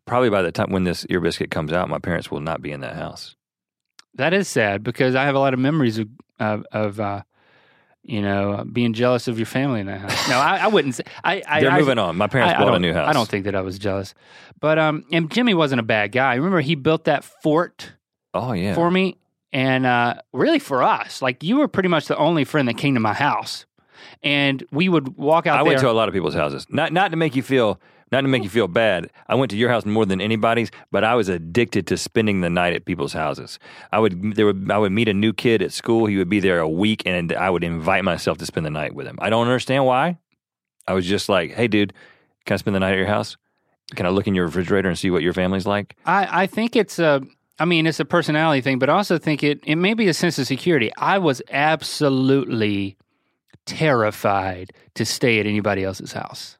probably 0.06 0.30
by 0.30 0.42
the 0.42 0.52
time 0.52 0.72
when 0.72 0.84
this 0.84 1.06
ear 1.10 1.20
biscuit 1.22 1.52
comes 1.52 1.72
out, 1.72 1.90
my 1.90 2.00
parents 2.00 2.30
will 2.30 2.42
not 2.42 2.62
be 2.62 2.72
in 2.72 2.82
that 2.82 2.96
house. 2.96 3.36
That 4.16 4.34
is 4.34 4.48
sad 4.48 4.84
because 4.84 5.16
I 5.16 5.24
have 5.24 5.36
a 5.36 5.40
lot 5.40 5.54
of 5.54 5.60
memories 5.60 5.98
of 5.98 6.10
of, 6.40 6.66
of 6.72 7.00
uh, 7.00 7.22
you 8.04 8.22
know 8.22 8.64
being 8.72 8.94
jealous 8.94 9.28
of 9.28 9.38
your 9.38 9.46
family 9.46 9.80
in 9.80 9.86
that 9.88 10.00
house. 10.02 10.30
No, 10.30 10.38
I, 10.38 10.58
I 10.58 10.68
wouldn't. 10.68 10.96
Say, 10.96 11.04
I, 11.24 11.42
I 11.48 11.62
They're 11.62 11.72
I, 11.72 11.80
moving 11.80 11.98
on. 12.00 12.18
My 12.18 12.28
parents 12.28 12.54
bought 12.60 12.74
a 12.74 12.80
new 12.80 12.94
house. 12.94 13.08
I 13.10 13.14
don't 13.14 13.28
think 13.30 13.46
that 13.46 13.56
I 13.56 13.62
was 13.62 13.78
jealous, 13.80 14.14
but 14.60 14.80
um, 14.80 15.04
and 15.12 15.30
Jimmy 15.32 15.54
wasn't 15.54 15.80
a 15.80 15.84
bad 15.84 16.12
guy. 16.12 16.36
Remember, 16.36 16.62
he 16.62 16.76
built 16.76 17.06
that 17.06 17.24
fort 17.24 17.94
Oh 18.34 18.54
yeah. 18.54 18.74
for 18.76 18.90
me, 18.90 19.18
and 19.54 19.86
uh, 19.86 20.16
really 20.34 20.60
for 20.60 20.82
us. 20.84 21.22
Like 21.22 21.44
you 21.44 21.58
were 21.58 21.68
pretty 21.68 21.90
much 21.90 22.08
the 22.08 22.18
only 22.18 22.44
friend 22.44 22.68
that 22.68 22.78
came 22.78 22.94
to 22.96 23.00
my 23.00 23.14
house, 23.14 23.66
and 24.24 24.64
we 24.72 24.90
would 24.90 25.18
walk 25.18 25.48
out 25.48 25.56
I 25.60 25.64
there. 25.64 25.68
went 25.72 25.80
to 25.82 25.90
a 25.90 25.94
lot 25.94 26.08
of 26.08 26.14
people's 26.14 26.34
houses. 26.36 26.66
Not 26.70 26.92
not 26.94 27.12
to 27.12 27.18
make 27.18 27.36
you 27.36 27.44
feel 27.44 27.80
not 28.12 28.22
to 28.22 28.28
make 28.28 28.44
you 28.44 28.50
feel 28.50 28.68
bad. 28.68 29.10
I 29.28 29.36
went 29.36 29.52
to 29.52 29.58
your 29.58 29.70
house 29.70 29.86
more 29.86 30.06
than 30.06 30.20
anybody's, 30.20 30.70
but 30.92 31.04
I 31.04 31.16
was 31.16 31.30
addicted 31.30 31.88
to 31.88 31.98
spending 31.98 32.42
the 32.42 32.50
night 32.50 32.74
at 32.74 32.86
people's 32.86 33.14
houses. 33.14 33.58
I 33.92 34.00
would 34.00 34.36
there 34.36 34.46
would 34.46 34.70
I 34.70 34.78
would 34.78 34.92
meet 34.92 35.08
a 35.08 35.14
new 35.14 35.34
kid 35.34 35.62
at 35.62 35.72
school. 35.72 36.06
He 36.06 36.18
would 36.18 36.30
be 36.30 36.40
there 36.40 36.60
a 36.60 36.70
week, 36.70 37.04
and 37.06 37.32
I 37.34 37.50
would 37.50 37.64
invite 37.64 38.04
myself 38.04 38.38
to 38.40 38.46
spend 38.46 38.66
the 38.66 38.72
night 38.72 38.94
with 38.94 39.08
him. 39.08 39.18
I 39.22 39.30
don't 39.30 39.48
understand 39.48 39.86
why. 39.86 40.18
I 40.88 40.94
was 40.94 41.06
just 41.06 41.30
like, 41.30 41.52
hey, 41.52 41.68
dude, 41.68 41.94
can 42.46 42.56
I 42.56 42.58
spend 42.58 42.76
the 42.76 42.80
night 42.80 42.94
at 42.94 42.98
your 42.98 43.08
house? 43.08 43.38
Can 43.96 44.06
I 44.06 44.10
look 44.10 44.28
in 44.28 44.36
your 44.36 44.46
refrigerator 44.46 44.90
and 44.90 44.98
see 44.98 45.12
what 45.12 45.22
your 45.22 45.34
family's 45.34 45.66
like? 45.66 45.96
I, 46.06 46.44
I 46.44 46.48
think 46.48 46.76
it's 46.76 47.00
a 47.00 47.22
I 47.60 47.66
mean 47.66 47.88
it's 47.88 48.00
a 48.00 48.06
personality 48.06 48.62
thing, 48.62 48.80
but 48.80 48.90
I 48.90 48.94
also 48.94 49.18
think 49.18 49.44
it 49.44 49.62
it 49.64 49.76
may 49.76 49.94
be 49.94 50.08
a 50.08 50.14
sense 50.14 50.38
of 50.38 50.48
security. 50.48 50.92
I 50.98 51.18
was 51.18 51.42
absolutely 51.50 52.98
terrified 53.66 54.72
to 54.96 55.06
stay 55.06 55.40
at 55.40 55.46
anybody 55.46 55.84
else's 55.84 56.14
house. 56.14 56.58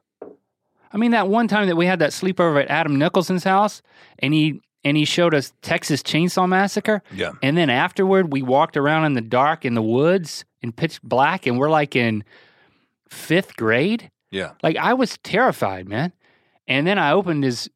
I 0.92 0.98
mean 0.98 1.12
that 1.12 1.28
one 1.28 1.48
time 1.48 1.66
that 1.68 1.76
we 1.76 1.86
had 1.86 1.98
that 2.00 2.10
sleepover 2.10 2.62
at 2.62 2.68
Adam 2.70 2.98
Nicholson's 2.98 3.44
house 3.44 3.82
and 4.18 4.34
he 4.34 4.60
and 4.84 4.96
he 4.96 5.04
showed 5.04 5.32
us 5.34 5.52
Texas 5.62 6.02
Chainsaw 6.02 6.48
Massacre 6.48 7.02
Yeah. 7.14 7.32
and 7.42 7.56
then 7.56 7.70
afterward 7.70 8.32
we 8.32 8.42
walked 8.42 8.76
around 8.76 9.04
in 9.06 9.14
the 9.14 9.20
dark 9.20 9.64
in 9.64 9.74
the 9.74 9.82
woods 9.82 10.44
in 10.60 10.72
pitch 10.72 11.00
black 11.02 11.46
and 11.46 11.58
we're 11.58 11.70
like 11.70 11.94
in 11.96 12.24
5th 13.10 13.56
grade. 13.56 14.10
Yeah. 14.30 14.52
Like 14.62 14.76
I 14.76 14.94
was 14.94 15.18
terrified, 15.22 15.88
man. 15.88 16.12
And 16.66 16.86
then 16.86 16.98
I 16.98 17.12
opened 17.12 17.44
his 17.44 17.68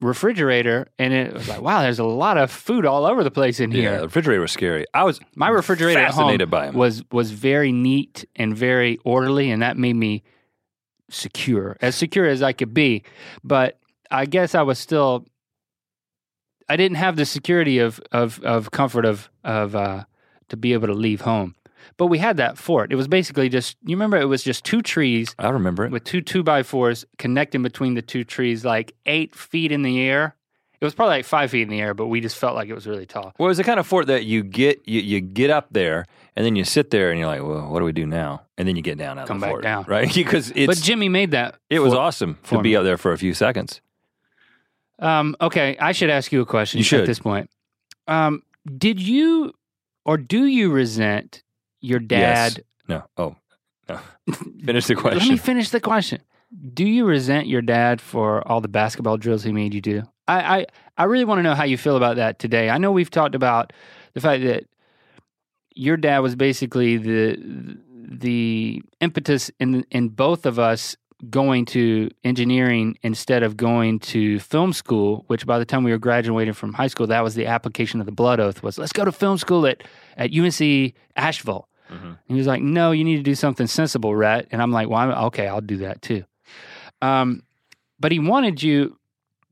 refrigerator 0.00 0.86
and 0.98 1.12
it 1.12 1.32
was 1.32 1.48
like, 1.48 1.60
wow, 1.60 1.82
there's 1.82 1.98
a 1.98 2.04
lot 2.04 2.38
of 2.38 2.50
food 2.50 2.86
all 2.86 3.04
over 3.04 3.24
the 3.24 3.30
place 3.30 3.58
in 3.60 3.70
here. 3.70 3.92
Yeah. 3.92 3.96
The 3.98 4.04
refrigerator 4.04 4.40
was 4.40 4.52
scary. 4.52 4.84
I 4.94 5.04
was 5.04 5.20
My 5.34 5.48
refrigerator 5.48 5.98
at 5.98 6.10
home 6.12 6.24
fascinated 6.24 6.50
by 6.50 6.68
him. 6.68 6.74
was 6.74 7.02
was 7.10 7.30
very 7.32 7.72
neat 7.72 8.24
and 8.36 8.56
very 8.56 8.98
orderly, 9.04 9.50
and 9.50 9.62
that 9.62 9.76
made 9.76 9.96
me 9.96 10.22
secure, 11.10 11.76
as 11.80 11.94
secure 11.94 12.26
as 12.26 12.42
I 12.42 12.52
could 12.52 12.74
be. 12.74 13.02
But 13.42 13.78
I 14.10 14.26
guess 14.26 14.54
I 14.54 14.62
was 14.62 14.78
still. 14.78 15.26
I 16.68 16.76
didn't 16.76 16.96
have 16.96 17.16
the 17.16 17.24
security 17.24 17.78
of 17.78 18.00
of 18.12 18.42
of 18.42 18.70
comfort 18.70 19.04
of 19.04 19.30
of 19.44 19.74
uh, 19.74 20.04
to 20.48 20.56
be 20.56 20.72
able 20.72 20.88
to 20.88 20.94
leave 20.94 21.22
home. 21.22 21.54
But 21.96 22.06
we 22.06 22.18
had 22.18 22.36
that 22.36 22.58
fort. 22.58 22.92
It 22.92 22.96
was 22.96 23.08
basically 23.08 23.48
just 23.48 23.76
you 23.84 23.96
remember 23.96 24.18
it 24.18 24.26
was 24.26 24.42
just 24.42 24.64
two 24.64 24.82
trees 24.82 25.34
I 25.38 25.48
remember 25.48 25.84
it. 25.84 25.90
with 25.90 26.04
two 26.04 26.20
two 26.20 26.42
by 26.42 26.62
fours 26.62 27.04
connecting 27.18 27.62
between 27.62 27.94
the 27.94 28.02
two 28.02 28.24
trees, 28.24 28.64
like 28.64 28.94
eight 29.06 29.34
feet 29.34 29.72
in 29.72 29.82
the 29.82 30.00
air. 30.00 30.34
It 30.80 30.84
was 30.84 30.94
probably 30.94 31.16
like 31.16 31.24
five 31.24 31.50
feet 31.50 31.62
in 31.62 31.70
the 31.70 31.80
air, 31.80 31.92
but 31.92 32.06
we 32.06 32.20
just 32.20 32.36
felt 32.36 32.54
like 32.54 32.68
it 32.68 32.74
was 32.74 32.86
really 32.86 33.04
tall. 33.06 33.32
Well, 33.36 33.48
it 33.48 33.50
was 33.50 33.56
the 33.58 33.64
kind 33.64 33.80
of 33.80 33.86
fort 33.86 34.06
that 34.06 34.26
you 34.26 34.44
get 34.44 34.86
you, 34.86 35.00
you 35.00 35.20
get 35.20 35.50
up 35.50 35.68
there 35.72 36.04
and 36.38 36.46
then 36.46 36.54
you 36.54 36.62
sit 36.62 36.90
there 36.92 37.10
and 37.10 37.18
you're 37.18 37.26
like, 37.26 37.42
well, 37.42 37.68
what 37.68 37.80
do 37.80 37.84
we 37.84 37.90
do 37.90 38.06
now? 38.06 38.42
And 38.56 38.68
then 38.68 38.76
you 38.76 38.82
get 38.82 38.96
down 38.96 39.18
out 39.18 39.26
Come 39.26 39.38
of 39.38 39.40
the 39.40 39.46
back 39.46 39.52
fort, 39.54 39.62
down. 39.64 39.84
right? 39.88 40.14
Because 40.14 40.52
it's 40.54 40.68
but 40.68 40.76
Jimmy 40.78 41.08
made 41.08 41.32
that. 41.32 41.56
it 41.68 41.80
was 41.80 41.92
fort. 41.92 42.00
awesome 42.04 42.34
to 42.34 42.40
for 42.48 42.62
be 42.62 42.68
me. 42.70 42.76
up 42.76 42.84
there 42.84 42.96
for 42.96 43.10
a 43.12 43.18
few 43.18 43.34
seconds. 43.34 43.80
Um, 45.00 45.34
okay, 45.40 45.76
I 45.80 45.90
should 45.90 46.10
ask 46.10 46.30
you 46.30 46.40
a 46.40 46.46
question 46.46 46.78
You 46.78 46.84
should. 46.84 47.00
at 47.00 47.06
this 47.06 47.18
point. 47.18 47.50
Um, 48.06 48.42
did 48.78 49.00
you 49.00 49.52
or 50.04 50.16
do 50.16 50.44
you 50.46 50.70
resent 50.70 51.42
your 51.80 52.00
Yes. 52.08 52.54
dad? 52.54 52.64
No, 52.88 53.02
oh, 53.16 53.34
no. 53.88 53.98
Finish 54.64 54.86
the 54.86 54.94
question. 54.94 55.04
Let 55.04 55.12
question. 55.12 55.32
me 55.32 55.36
finish 55.38 55.70
the 55.70 55.80
question. 55.80 56.20
Do 56.72 56.84
you 56.86 57.04
resent 57.04 57.46
your 57.48 57.62
dad 57.62 58.00
for 58.00 58.46
all 58.48 58.60
the 58.60 58.68
basketball 58.68 59.16
drills 59.18 59.42
he 59.42 59.52
made 59.52 59.74
you 59.74 59.80
do? 59.82 60.02
I, 60.28 60.60
I, 60.60 60.66
I 60.96 61.04
really 61.04 61.24
want 61.24 61.38
to 61.40 61.42
know 61.42 61.54
how 61.54 61.64
you 61.64 61.76
feel 61.76 61.96
about 61.96 62.16
that 62.16 62.38
today. 62.38 62.70
I 62.70 62.78
know 62.78 62.90
we've 62.92 63.10
talked 63.10 63.34
about 63.34 63.72
the 64.14 64.20
fact 64.20 64.42
that 64.44 64.64
your 65.78 65.96
dad 65.96 66.18
was 66.18 66.34
basically 66.34 66.96
the 66.96 67.38
the 68.10 68.82
impetus 69.00 69.50
in 69.60 69.84
in 69.90 70.08
both 70.08 70.44
of 70.44 70.58
us 70.58 70.96
going 71.30 71.64
to 71.66 72.10
engineering 72.24 72.96
instead 73.02 73.42
of 73.42 73.56
going 73.56 73.98
to 74.00 74.38
film 74.40 74.72
school. 74.72 75.24
Which 75.28 75.46
by 75.46 75.58
the 75.58 75.64
time 75.64 75.84
we 75.84 75.92
were 75.92 75.98
graduating 75.98 76.54
from 76.54 76.72
high 76.72 76.88
school, 76.88 77.06
that 77.06 77.22
was 77.22 77.34
the 77.34 77.46
application 77.46 78.00
of 78.00 78.06
the 78.06 78.12
blood 78.12 78.40
oath 78.40 78.62
was 78.62 78.76
let's 78.78 78.92
go 78.92 79.04
to 79.04 79.12
film 79.12 79.38
school 79.38 79.66
at 79.66 79.84
at 80.16 80.32
UNC 80.32 80.94
Asheville. 81.16 81.68
Mhm. 81.90 82.02
And 82.04 82.18
he 82.26 82.34
was 82.34 82.46
like, 82.46 82.60
"No, 82.60 82.90
you 82.90 83.04
need 83.04 83.16
to 83.16 83.22
do 83.22 83.34
something 83.34 83.66
sensible, 83.66 84.14
Rhett." 84.14 84.48
And 84.50 84.60
I'm 84.60 84.72
like, 84.72 84.88
"Well, 84.88 84.98
I'm, 84.98 85.10
okay, 85.26 85.46
I'll 85.46 85.60
do 85.60 85.78
that 85.78 86.02
too." 86.02 86.24
Um, 87.00 87.42
but 88.00 88.10
he 88.12 88.18
wanted 88.18 88.62
you 88.62 88.98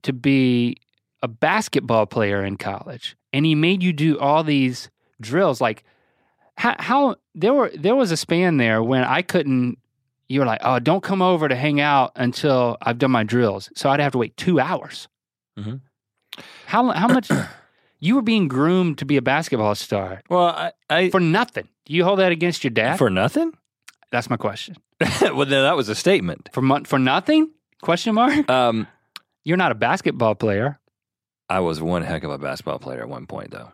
to 0.03 0.13
be 0.13 0.77
a 1.23 1.29
basketball 1.29 2.07
player 2.07 2.45
in 2.45 2.57
college, 2.57 3.17
and 3.33 3.47
he 3.47 3.55
made 3.55 3.83
you 3.83 3.93
do 3.93 4.19
all 4.19 4.45
these 4.45 4.91
drills. 5.21 5.61
Like, 5.61 5.83
how, 6.57 6.75
how 6.79 7.17
there 7.35 7.53
were 7.55 7.71
there 7.77 7.95
was 7.95 8.11
a 8.13 8.17
span 8.17 8.57
there 8.57 8.83
when 8.83 9.05
I 9.05 9.23
couldn't. 9.23 9.79
You 10.29 10.41
were 10.41 10.47
like, 10.47 10.61
"Oh, 10.65 10.79
don't 10.81 11.03
come 11.03 11.23
over 11.23 11.49
to 11.49 11.55
hang 11.55 11.81
out 11.81 12.13
until 12.17 12.77
I've 12.83 12.99
done 12.99 13.11
my 13.13 13.23
drills." 13.25 13.71
So 13.77 13.89
I'd 13.91 14.01
have 14.01 14.13
to 14.13 14.19
wait 14.19 14.37
two 14.37 14.59
hours. 14.59 15.09
Mhm. 15.59 15.81
How 16.67 16.91
how 16.91 17.07
much? 17.09 17.31
you 18.01 18.15
were 18.17 18.23
being 18.23 18.49
groomed 18.49 18.99
to 18.99 19.05
be 19.05 19.17
a 19.17 19.23
basketball 19.23 19.75
star 19.75 20.23
Well, 20.29 20.47
I, 20.49 20.73
I 20.91 21.11
for 21.11 21.21
nothing. 21.21 21.69
Do 21.85 21.93
you 21.95 22.05
hold 22.05 22.19
that 22.19 22.33
against 22.33 22.65
your 22.65 22.73
dad? 22.73 22.97
for 22.99 23.09
nothing. 23.11 23.53
That's 24.11 24.29
my 24.31 24.37
question. 24.37 24.77
well, 25.21 25.47
then 25.47 25.63
that 25.63 25.77
was 25.77 25.89
a 25.89 25.95
statement. 25.95 26.49
For 26.53 26.63
mon- 26.63 26.85
for 26.85 26.99
nothing? 26.99 27.51
Question 27.83 28.15
mark. 28.15 28.49
Um, 28.51 28.87
You're 29.45 29.57
not 29.57 29.71
a 29.73 29.75
basketball 29.75 30.35
player. 30.35 30.79
I 31.49 31.61
was 31.61 31.81
one 31.81 32.03
heck 32.03 32.25
of 32.25 32.31
a 32.31 32.39
basketball 32.39 32.79
player 32.79 33.01
at 33.03 33.09
one 33.09 33.27
point, 33.27 33.51
though, 33.53 33.71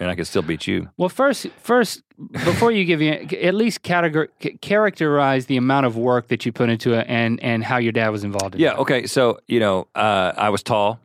and 0.00 0.10
I 0.10 0.14
could 0.14 0.26
still 0.26 0.42
beat 0.42 0.66
you. 0.66 0.88
Well, 0.96 1.08
first, 1.08 1.48
first, 1.60 2.02
before 2.32 2.70
you 2.70 2.84
give 2.84 3.00
you 3.00 3.12
at 3.12 3.54
least 3.54 3.82
categor- 3.82 4.28
characterize 4.60 5.46
the 5.46 5.56
amount 5.56 5.86
of 5.86 5.96
work 5.96 6.28
that 6.28 6.46
you 6.46 6.52
put 6.52 6.68
into 6.70 6.92
it 6.94 7.06
and 7.08 7.40
and 7.42 7.64
how 7.64 7.78
your 7.78 7.92
dad 7.92 8.10
was 8.10 8.24
involved 8.24 8.54
in 8.54 8.60
it. 8.60 8.64
Yeah. 8.64 8.74
Okay. 8.74 9.06
So 9.06 9.40
you 9.46 9.60
know, 9.60 9.88
uh, 9.94 10.32
I 10.36 10.50
was 10.50 10.62
tall. 10.62 11.00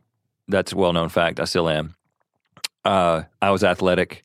That's 0.48 0.72
a 0.72 0.76
well-known 0.76 1.08
fact. 1.08 1.40
I 1.40 1.44
still 1.44 1.68
am. 1.68 1.94
Uh, 2.84 3.22
I 3.40 3.50
was 3.50 3.64
athletic. 3.64 4.22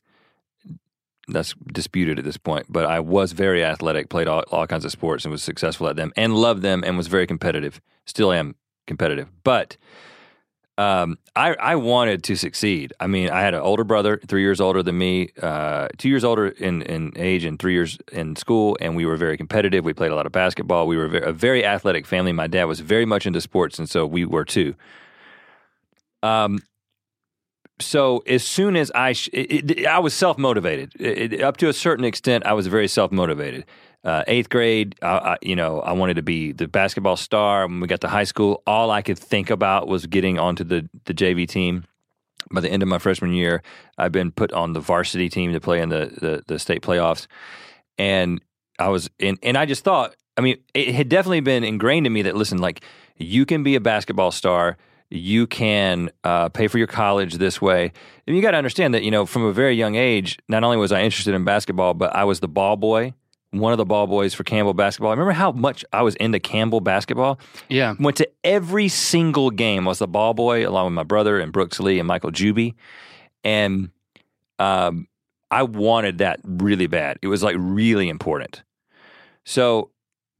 That's 1.28 1.54
disputed 1.72 2.18
at 2.18 2.24
this 2.24 2.36
point, 2.36 2.66
but 2.68 2.84
I 2.84 3.00
was 3.00 3.32
very 3.32 3.64
athletic. 3.64 4.08
Played 4.10 4.26
all, 4.28 4.44
all 4.50 4.66
kinds 4.66 4.84
of 4.84 4.90
sports 4.90 5.24
and 5.24 5.32
was 5.32 5.42
successful 5.42 5.88
at 5.88 5.96
them, 5.96 6.12
and 6.16 6.34
loved 6.34 6.62
them, 6.62 6.82
and 6.84 6.96
was 6.96 7.06
very 7.06 7.26
competitive. 7.26 7.80
Still 8.04 8.32
am 8.32 8.56
competitive, 8.86 9.28
but 9.44 9.76
um, 10.80 11.18
I, 11.36 11.54
I 11.60 11.76
wanted 11.76 12.24
to 12.24 12.36
succeed. 12.36 12.94
I 12.98 13.06
mean, 13.06 13.28
I 13.28 13.42
had 13.42 13.52
an 13.52 13.60
older 13.60 13.84
brother, 13.84 14.18
three 14.26 14.40
years 14.40 14.62
older 14.62 14.82
than 14.82 14.96
me, 14.96 15.28
uh, 15.42 15.88
two 15.98 16.08
years 16.08 16.24
older 16.24 16.48
in, 16.48 16.80
in 16.80 17.12
age, 17.16 17.44
and 17.44 17.58
three 17.58 17.74
years 17.74 17.98
in 18.12 18.34
school. 18.34 18.78
And 18.80 18.96
we 18.96 19.04
were 19.04 19.16
very 19.16 19.36
competitive. 19.36 19.84
We 19.84 19.92
played 19.92 20.10
a 20.10 20.14
lot 20.14 20.24
of 20.24 20.32
basketball. 20.32 20.86
We 20.86 20.96
were 20.96 21.18
a 21.18 21.34
very 21.34 21.66
athletic 21.66 22.06
family. 22.06 22.32
My 22.32 22.46
dad 22.46 22.64
was 22.64 22.80
very 22.80 23.04
much 23.04 23.26
into 23.26 23.42
sports, 23.42 23.78
and 23.78 23.90
so 23.90 24.06
we 24.06 24.24
were 24.24 24.46
too. 24.46 24.74
Um, 26.22 26.60
so 27.78 28.22
as 28.26 28.42
soon 28.42 28.74
as 28.74 28.90
I, 28.94 29.12
sh- 29.12 29.28
it, 29.34 29.70
it, 29.70 29.86
I 29.86 29.98
was 29.98 30.14
self 30.14 30.38
motivated. 30.38 31.42
Up 31.42 31.58
to 31.58 31.68
a 31.68 31.74
certain 31.74 32.06
extent, 32.06 32.46
I 32.46 32.54
was 32.54 32.68
very 32.68 32.88
self 32.88 33.12
motivated. 33.12 33.66
Uh, 34.02 34.24
eighth 34.26 34.48
grade, 34.48 34.94
I, 35.02 35.08
I, 35.08 35.36
you 35.42 35.54
know, 35.54 35.80
I 35.80 35.92
wanted 35.92 36.14
to 36.14 36.22
be 36.22 36.52
the 36.52 36.66
basketball 36.66 37.16
star. 37.16 37.66
When 37.66 37.80
we 37.80 37.86
got 37.86 38.00
to 38.00 38.08
high 38.08 38.24
school, 38.24 38.62
all 38.66 38.90
I 38.90 39.02
could 39.02 39.18
think 39.18 39.50
about 39.50 39.88
was 39.88 40.06
getting 40.06 40.38
onto 40.38 40.64
the 40.64 40.88
the 41.04 41.12
JV 41.12 41.46
team. 41.46 41.84
By 42.50 42.62
the 42.62 42.70
end 42.70 42.82
of 42.82 42.88
my 42.88 42.98
freshman 42.98 43.34
year, 43.34 43.62
I've 43.98 44.10
been 44.10 44.32
put 44.32 44.52
on 44.52 44.72
the 44.72 44.80
varsity 44.80 45.28
team 45.28 45.52
to 45.52 45.60
play 45.60 45.80
in 45.80 45.90
the 45.90 46.06
the, 46.20 46.42
the 46.46 46.58
state 46.58 46.82
playoffs, 46.82 47.26
and 47.98 48.40
I 48.78 48.88
was 48.88 49.10
in, 49.18 49.38
and 49.42 49.58
I 49.58 49.66
just 49.66 49.84
thought, 49.84 50.16
I 50.38 50.40
mean, 50.40 50.56
it 50.72 50.94
had 50.94 51.10
definitely 51.10 51.40
been 51.40 51.62
ingrained 51.62 52.06
in 52.06 52.12
me 52.12 52.22
that 52.22 52.34
listen, 52.34 52.56
like 52.56 52.82
you 53.16 53.44
can 53.44 53.62
be 53.62 53.74
a 53.74 53.80
basketball 53.80 54.30
star, 54.30 54.78
you 55.10 55.46
can 55.46 56.10
uh, 56.24 56.48
pay 56.48 56.68
for 56.68 56.78
your 56.78 56.86
college 56.86 57.34
this 57.34 57.60
way, 57.60 57.92
and 58.26 58.34
you 58.34 58.40
got 58.40 58.52
to 58.52 58.56
understand 58.56 58.94
that 58.94 59.02
you 59.02 59.10
know 59.10 59.26
from 59.26 59.44
a 59.44 59.52
very 59.52 59.74
young 59.74 59.94
age, 59.94 60.38
not 60.48 60.64
only 60.64 60.78
was 60.78 60.90
I 60.90 61.02
interested 61.02 61.34
in 61.34 61.44
basketball, 61.44 61.92
but 61.92 62.16
I 62.16 62.24
was 62.24 62.40
the 62.40 62.48
ball 62.48 62.76
boy 62.76 63.12
one 63.52 63.72
of 63.72 63.78
the 63.78 63.84
ball 63.84 64.06
boys 64.06 64.32
for 64.32 64.44
Campbell 64.44 64.74
basketball. 64.74 65.10
I 65.10 65.14
remember 65.14 65.32
how 65.32 65.52
much 65.52 65.84
I 65.92 66.02
was 66.02 66.14
into 66.16 66.38
Campbell 66.38 66.80
basketball. 66.80 67.40
Yeah. 67.68 67.94
Went 67.98 68.16
to 68.18 68.28
every 68.44 68.88
single 68.88 69.50
game. 69.50 69.86
I 69.86 69.88
was 69.88 69.98
the 69.98 70.06
ball 70.06 70.34
boy 70.34 70.68
along 70.68 70.86
with 70.86 70.94
my 70.94 71.02
brother 71.02 71.40
and 71.40 71.52
Brooks 71.52 71.80
Lee 71.80 71.98
and 71.98 72.06
Michael 72.06 72.30
Juby. 72.30 72.74
And 73.42 73.90
um, 74.58 75.08
I 75.50 75.64
wanted 75.64 76.18
that 76.18 76.40
really 76.44 76.86
bad. 76.86 77.18
It 77.22 77.26
was 77.26 77.42
like 77.42 77.56
really 77.58 78.08
important. 78.08 78.62
So 79.44 79.90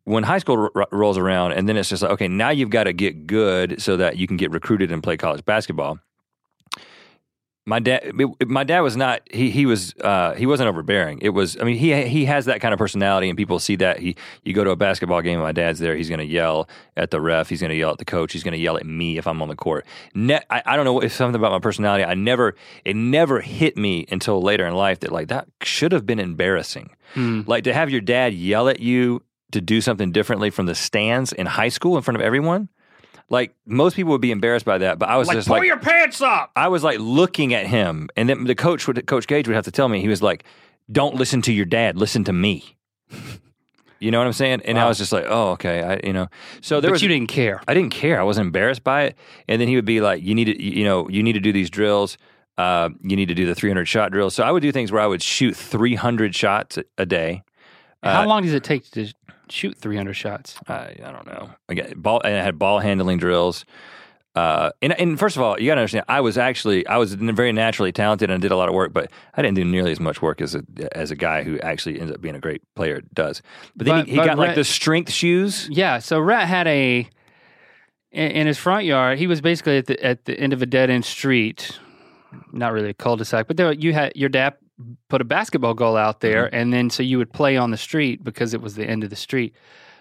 when 0.04 0.22
high 0.22 0.38
school 0.38 0.70
r- 0.74 0.88
rolls 0.92 1.18
around, 1.18 1.52
and 1.52 1.68
then 1.68 1.76
it's 1.76 1.88
just 1.88 2.02
like, 2.02 2.12
okay, 2.12 2.28
now 2.28 2.50
you've 2.50 2.70
got 2.70 2.84
to 2.84 2.92
get 2.92 3.26
good 3.26 3.80
so 3.82 3.96
that 3.96 4.18
you 4.18 4.26
can 4.26 4.36
get 4.36 4.50
recruited 4.50 4.92
and 4.92 5.02
play 5.02 5.16
college 5.16 5.44
basketball. 5.44 5.98
My 7.66 7.78
dad, 7.78 8.12
my 8.46 8.64
dad 8.64 8.80
was 8.80 8.96
not. 8.96 9.20
He 9.30 9.50
he 9.50 9.66
was 9.66 9.94
uh, 10.00 10.34
he 10.34 10.46
wasn't 10.46 10.68
overbearing. 10.68 11.18
It 11.20 11.28
was. 11.28 11.58
I 11.60 11.64
mean, 11.64 11.76
he 11.76 12.06
he 12.08 12.24
has 12.24 12.46
that 12.46 12.60
kind 12.60 12.72
of 12.72 12.78
personality, 12.78 13.28
and 13.28 13.36
people 13.36 13.58
see 13.58 13.76
that. 13.76 13.98
He 13.98 14.16
you 14.44 14.54
go 14.54 14.64
to 14.64 14.70
a 14.70 14.76
basketball 14.76 15.20
game, 15.20 15.34
and 15.34 15.42
my 15.42 15.52
dad's 15.52 15.78
there. 15.78 15.94
He's 15.94 16.08
going 16.08 16.20
to 16.20 16.24
yell 16.26 16.68
at 16.96 17.10
the 17.10 17.20
ref. 17.20 17.50
He's 17.50 17.60
going 17.60 17.70
to 17.70 17.76
yell 17.76 17.90
at 17.90 17.98
the 17.98 18.06
coach. 18.06 18.32
He's 18.32 18.42
going 18.42 18.52
to 18.52 18.58
yell 18.58 18.78
at 18.78 18.86
me 18.86 19.18
if 19.18 19.26
I'm 19.26 19.42
on 19.42 19.48
the 19.48 19.56
court. 19.56 19.84
Ne- 20.14 20.40
I, 20.48 20.62
I 20.64 20.76
don't 20.76 20.86
know 20.86 21.00
if 21.00 21.12
something 21.12 21.38
about 21.38 21.52
my 21.52 21.58
personality. 21.58 22.02
I 22.02 22.14
never 22.14 22.56
it 22.84 22.96
never 22.96 23.40
hit 23.40 23.76
me 23.76 24.06
until 24.10 24.40
later 24.40 24.66
in 24.66 24.74
life 24.74 25.00
that 25.00 25.12
like 25.12 25.28
that 25.28 25.46
should 25.62 25.92
have 25.92 26.06
been 26.06 26.18
embarrassing. 26.18 26.96
Like 27.46 27.64
to 27.64 27.74
have 27.74 27.90
your 27.90 28.00
dad 28.00 28.32
yell 28.32 28.68
at 28.68 28.80
you 28.80 29.22
to 29.52 29.60
do 29.60 29.80
something 29.82 30.12
differently 30.12 30.48
from 30.48 30.66
the 30.66 30.74
stands 30.74 31.32
in 31.32 31.44
high 31.46 31.68
school 31.68 31.96
in 31.96 32.02
front 32.02 32.16
of 32.16 32.22
everyone. 32.22 32.68
Like 33.30 33.54
most 33.64 33.94
people 33.96 34.10
would 34.12 34.20
be 34.20 34.32
embarrassed 34.32 34.66
by 34.66 34.78
that, 34.78 34.98
but 34.98 35.08
I 35.08 35.16
was 35.16 35.28
Like 35.28 35.36
just 35.38 35.48
pull 35.48 35.58
like 35.58 35.66
your 35.66 35.78
pants 35.78 36.20
up. 36.20 36.50
I 36.56 36.68
was 36.68 36.82
like 36.84 36.98
looking 36.98 37.54
at 37.54 37.66
him, 37.66 38.08
and 38.16 38.28
then 38.28 38.44
the 38.44 38.54
coach 38.56 38.86
would, 38.88 39.06
Coach 39.06 39.26
Gage 39.28 39.46
would 39.48 39.54
have 39.54 39.64
to 39.66 39.70
tell 39.70 39.88
me. 39.88 40.00
He 40.00 40.08
was 40.08 40.20
like, 40.20 40.44
"Don't 40.90 41.14
listen 41.14 41.40
to 41.42 41.52
your 41.52 41.64
dad. 41.64 41.96
Listen 41.96 42.24
to 42.24 42.32
me." 42.32 42.76
you 44.00 44.10
know 44.10 44.18
what 44.18 44.26
I'm 44.26 44.32
saying? 44.32 44.62
And 44.64 44.78
I 44.78 44.88
was 44.88 44.98
just 44.98 45.12
like, 45.12 45.26
"Oh, 45.28 45.50
okay." 45.52 45.82
I, 45.82 46.00
you 46.06 46.12
know, 46.12 46.26
so 46.60 46.80
there 46.80 46.88
but 46.90 46.94
was. 46.94 47.02
you 47.02 47.08
didn't 47.08 47.28
care. 47.28 47.60
I 47.68 47.74
didn't 47.74 47.92
care. 47.92 48.18
I 48.20 48.24
wasn't 48.24 48.46
embarrassed 48.46 48.82
by 48.82 49.02
it. 49.04 49.16
And 49.46 49.60
then 49.60 49.68
he 49.68 49.76
would 49.76 49.84
be 49.84 50.00
like, 50.00 50.22
"You 50.22 50.34
need 50.34 50.46
to, 50.46 50.62
you 50.62 50.84
know, 50.84 51.08
you 51.08 51.22
need 51.22 51.34
to 51.34 51.40
do 51.40 51.52
these 51.52 51.70
drills. 51.70 52.18
Uh, 52.58 52.90
you 53.02 53.14
need 53.16 53.28
to 53.28 53.34
do 53.34 53.46
the 53.46 53.54
300 53.54 53.86
shot 53.86 54.10
drill." 54.10 54.30
So 54.30 54.42
I 54.42 54.50
would 54.50 54.62
do 54.62 54.72
things 54.72 54.90
where 54.90 55.02
I 55.02 55.06
would 55.06 55.22
shoot 55.22 55.54
300 55.56 56.34
shots 56.34 56.78
a- 56.78 56.84
a 56.98 57.06
day. 57.06 57.42
How 58.02 58.22
Uh, 58.22 58.26
long 58.26 58.42
does 58.42 58.54
it 58.54 58.64
take 58.64 58.90
to 58.92 59.12
shoot 59.50 59.76
300 59.76 60.14
shots? 60.14 60.56
I, 60.68 60.96
I 61.04 61.12
don't 61.12 61.26
know. 61.26 61.50
Again, 61.68 61.94
ball 61.96 62.20
and 62.24 62.34
I 62.34 62.42
had 62.42 62.58
ball 62.58 62.78
handling 62.78 63.18
drills. 63.18 63.64
Uh, 64.36 64.70
and, 64.80 64.92
and 64.98 65.18
first 65.18 65.36
of 65.36 65.42
all, 65.42 65.60
you 65.60 65.66
got 65.66 65.74
to 65.74 65.80
understand, 65.80 66.04
I 66.08 66.20
was 66.20 66.38
actually 66.38 66.86
I 66.86 66.98
was 66.98 67.14
very 67.14 67.52
naturally 67.52 67.90
talented 67.90 68.30
and 68.30 68.40
did 68.40 68.52
a 68.52 68.56
lot 68.56 68.68
of 68.68 68.74
work, 68.76 68.92
but 68.92 69.10
I 69.34 69.42
didn't 69.42 69.56
do 69.56 69.64
nearly 69.64 69.90
as 69.90 69.98
much 69.98 70.22
work 70.22 70.40
as 70.40 70.54
a 70.54 70.62
as 70.96 71.10
a 71.10 71.16
guy 71.16 71.42
who 71.42 71.58
actually 71.60 72.00
ends 72.00 72.12
up 72.12 72.20
being 72.20 72.36
a 72.36 72.40
great 72.40 72.62
player 72.76 73.02
does. 73.12 73.42
But 73.74 73.86
then 73.86 73.96
But- 73.98 74.06
he, 74.06 74.12
he 74.12 74.16
but 74.18 74.26
got 74.26 74.38
like 74.38 74.54
the 74.54 74.64
strength 74.64 75.10
shoes. 75.10 75.68
Yeah, 75.70 75.98
so 75.98 76.20
Rhett 76.20 76.46
had 76.46 76.68
a 76.68 77.08
in, 78.12 78.30
in 78.30 78.46
his 78.46 78.56
front 78.56 78.84
yard. 78.84 79.18
He 79.18 79.26
was 79.26 79.40
basically 79.40 79.78
at 79.78 79.86
the 79.86 80.04
at 80.04 80.24
the 80.26 80.38
end 80.38 80.52
of 80.52 80.62
a 80.62 80.66
dead 80.66 80.90
end 80.90 81.04
street, 81.04 81.78
not 82.52 82.72
really 82.72 82.90
a 82.90 82.94
cul-de-sac, 82.94 83.48
but 83.48 83.56
there 83.56 83.72
you 83.72 83.92
had 83.92 84.12
your 84.14 84.28
dad 84.28 84.54
put 85.08 85.20
a 85.20 85.24
basketball 85.24 85.74
goal 85.74 85.96
out 85.96 86.20
there, 86.20 86.46
Mm-hmm. 86.46 86.54
and 86.56 86.72
then 86.72 86.90
so 86.90 87.02
you 87.02 87.18
would 87.18 87.32
play 87.32 87.56
on 87.56 87.70
the 87.70 87.76
street 87.76 88.22
because 88.24 88.54
it 88.54 88.60
was 88.60 88.74
the 88.74 88.84
end 88.86 89.04
of 89.04 89.10
the 89.10 89.16
street. 89.16 89.54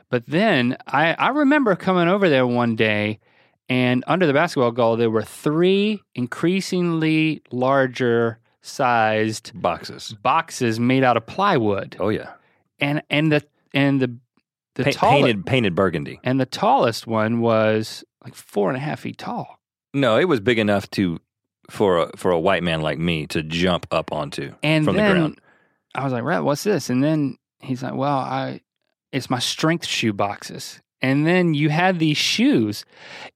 But 0.09 0.25
then 0.27 0.77
I 0.88 1.13
I 1.13 1.30
remember 1.30 1.75
coming 1.75 2.07
over 2.07 2.30
there 2.30 2.45
one 2.47 2.75
day, 2.75 3.19
and 3.69 4.03
under 4.07 4.25
the 4.25 4.34
basketball 4.34 4.71
goal 4.71 4.95
there 4.97 5.09
were 5.11 5.21
three 5.23 6.01
increasingly 6.15 7.41
larger 7.51 8.39
sized 8.61 9.51
Boxes. 9.53 10.13
boxes 10.21 10.80
made 10.80 11.03
out 11.03 11.15
of 11.17 11.25
plywood, 11.25 11.95
Oh 11.99 12.09
yeah, 12.09 12.32
and 12.80 13.01
and 13.09 13.32
the 13.32 13.43
and 13.73 14.01
the 14.01 14.15
the 14.75 14.84
Pa- 14.86 14.91
tallest 14.91 15.23
painted 15.25 15.45
painted 15.45 15.75
burgundy. 15.75 16.19
and 16.23 16.39
the 16.39 16.45
tallest 16.45 17.07
one 17.07 17.39
was 17.39 18.03
like 18.23 18.36
four 18.36 18.69
and 18.69 18.77
a 18.77 18.80
half 18.80 19.01
feet 19.01 19.17
tall. 19.17 19.59
No, 19.93 20.17
it 20.17 20.25
was 20.25 20.39
big 20.39 20.59
enough 20.59 20.89
to 20.91 21.19
for 21.70 21.97
a 21.99 22.17
for 22.17 22.32
a 22.32 22.39
white 22.39 22.63
man 22.63 22.82
like 22.82 22.99
me 22.99 23.28
to 23.28 23.41
jump 23.43 23.88
up 23.91 24.11
onto 24.11 24.53
And 24.63 24.86
from 24.86 24.95
then 24.95 25.07
the 25.07 25.13
ground. 25.20 25.41
I 25.95 26.03
was 26.03 26.13
like, 26.13 26.24
"Rhett, 26.24 26.43
what's 26.43 26.63
this?" 26.63 26.89
And 26.89 27.03
then 27.03 27.38
he's 27.59 27.82
like, 27.84 27.95
"Well, 27.95 28.17
I 28.17 28.61
it's 29.11 29.30
my 29.30 29.39
strength 29.39 29.86
shoe 29.86 30.13
boxes." 30.13 30.82
And 31.01 31.26
then 31.26 31.53
you 31.53 31.70
had 31.70 31.97
these 31.97 32.17
shoes. 32.17 32.84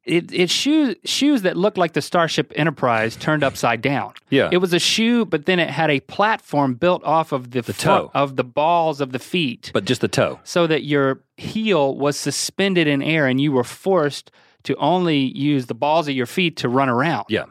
It 0.03 0.34
it's 0.34 0.51
shoes 0.51 0.95
shoes 1.05 1.43
that 1.43 1.55
looked 1.55 1.77
like 1.77 1.93
the 1.93 2.01
Starship 2.01 2.51
Enterprise 2.57 3.15
turned 3.15 3.41
upside 3.41 3.81
down. 3.81 4.11
Yeah, 4.29 4.49
It 4.51 4.57
was 4.57 4.73
a 4.73 4.79
shoe, 4.79 5.23
but 5.25 5.45
then 5.45 5.59
it 5.59 5.69
had 5.69 5.89
a 5.89 6.01
platform 6.01 6.73
built 6.73 7.03
off 7.05 7.31
of 7.31 7.51
the, 7.51 7.61
The 7.61 7.71
toe. 7.71 8.11
of 8.13 8.36
the 8.36 8.43
balls 8.43 8.99
of 8.99 9.13
the 9.13 9.19
feet. 9.19 9.71
but 9.73 9.86
just 9.86 10.01
the 10.01 10.09
toe. 10.09 10.39
so 10.43 10.67
that 10.67 10.84
your 10.84 11.21
heel 11.38 11.95
was 11.95 12.17
suspended 12.17 12.86
in 12.86 13.01
air 13.01 13.27
and 13.27 13.39
you 13.39 13.53
were 13.53 13.63
forced 13.63 14.29
to 14.63 14.75
only 14.75 15.19
use 15.38 15.67
the 15.67 15.73
balls 15.73 16.09
of 16.09 16.15
your 16.15 16.25
feet 16.25 16.57
to 16.57 16.67
run 16.69 16.89
around. 16.89 17.25
Yeah. 17.29 17.45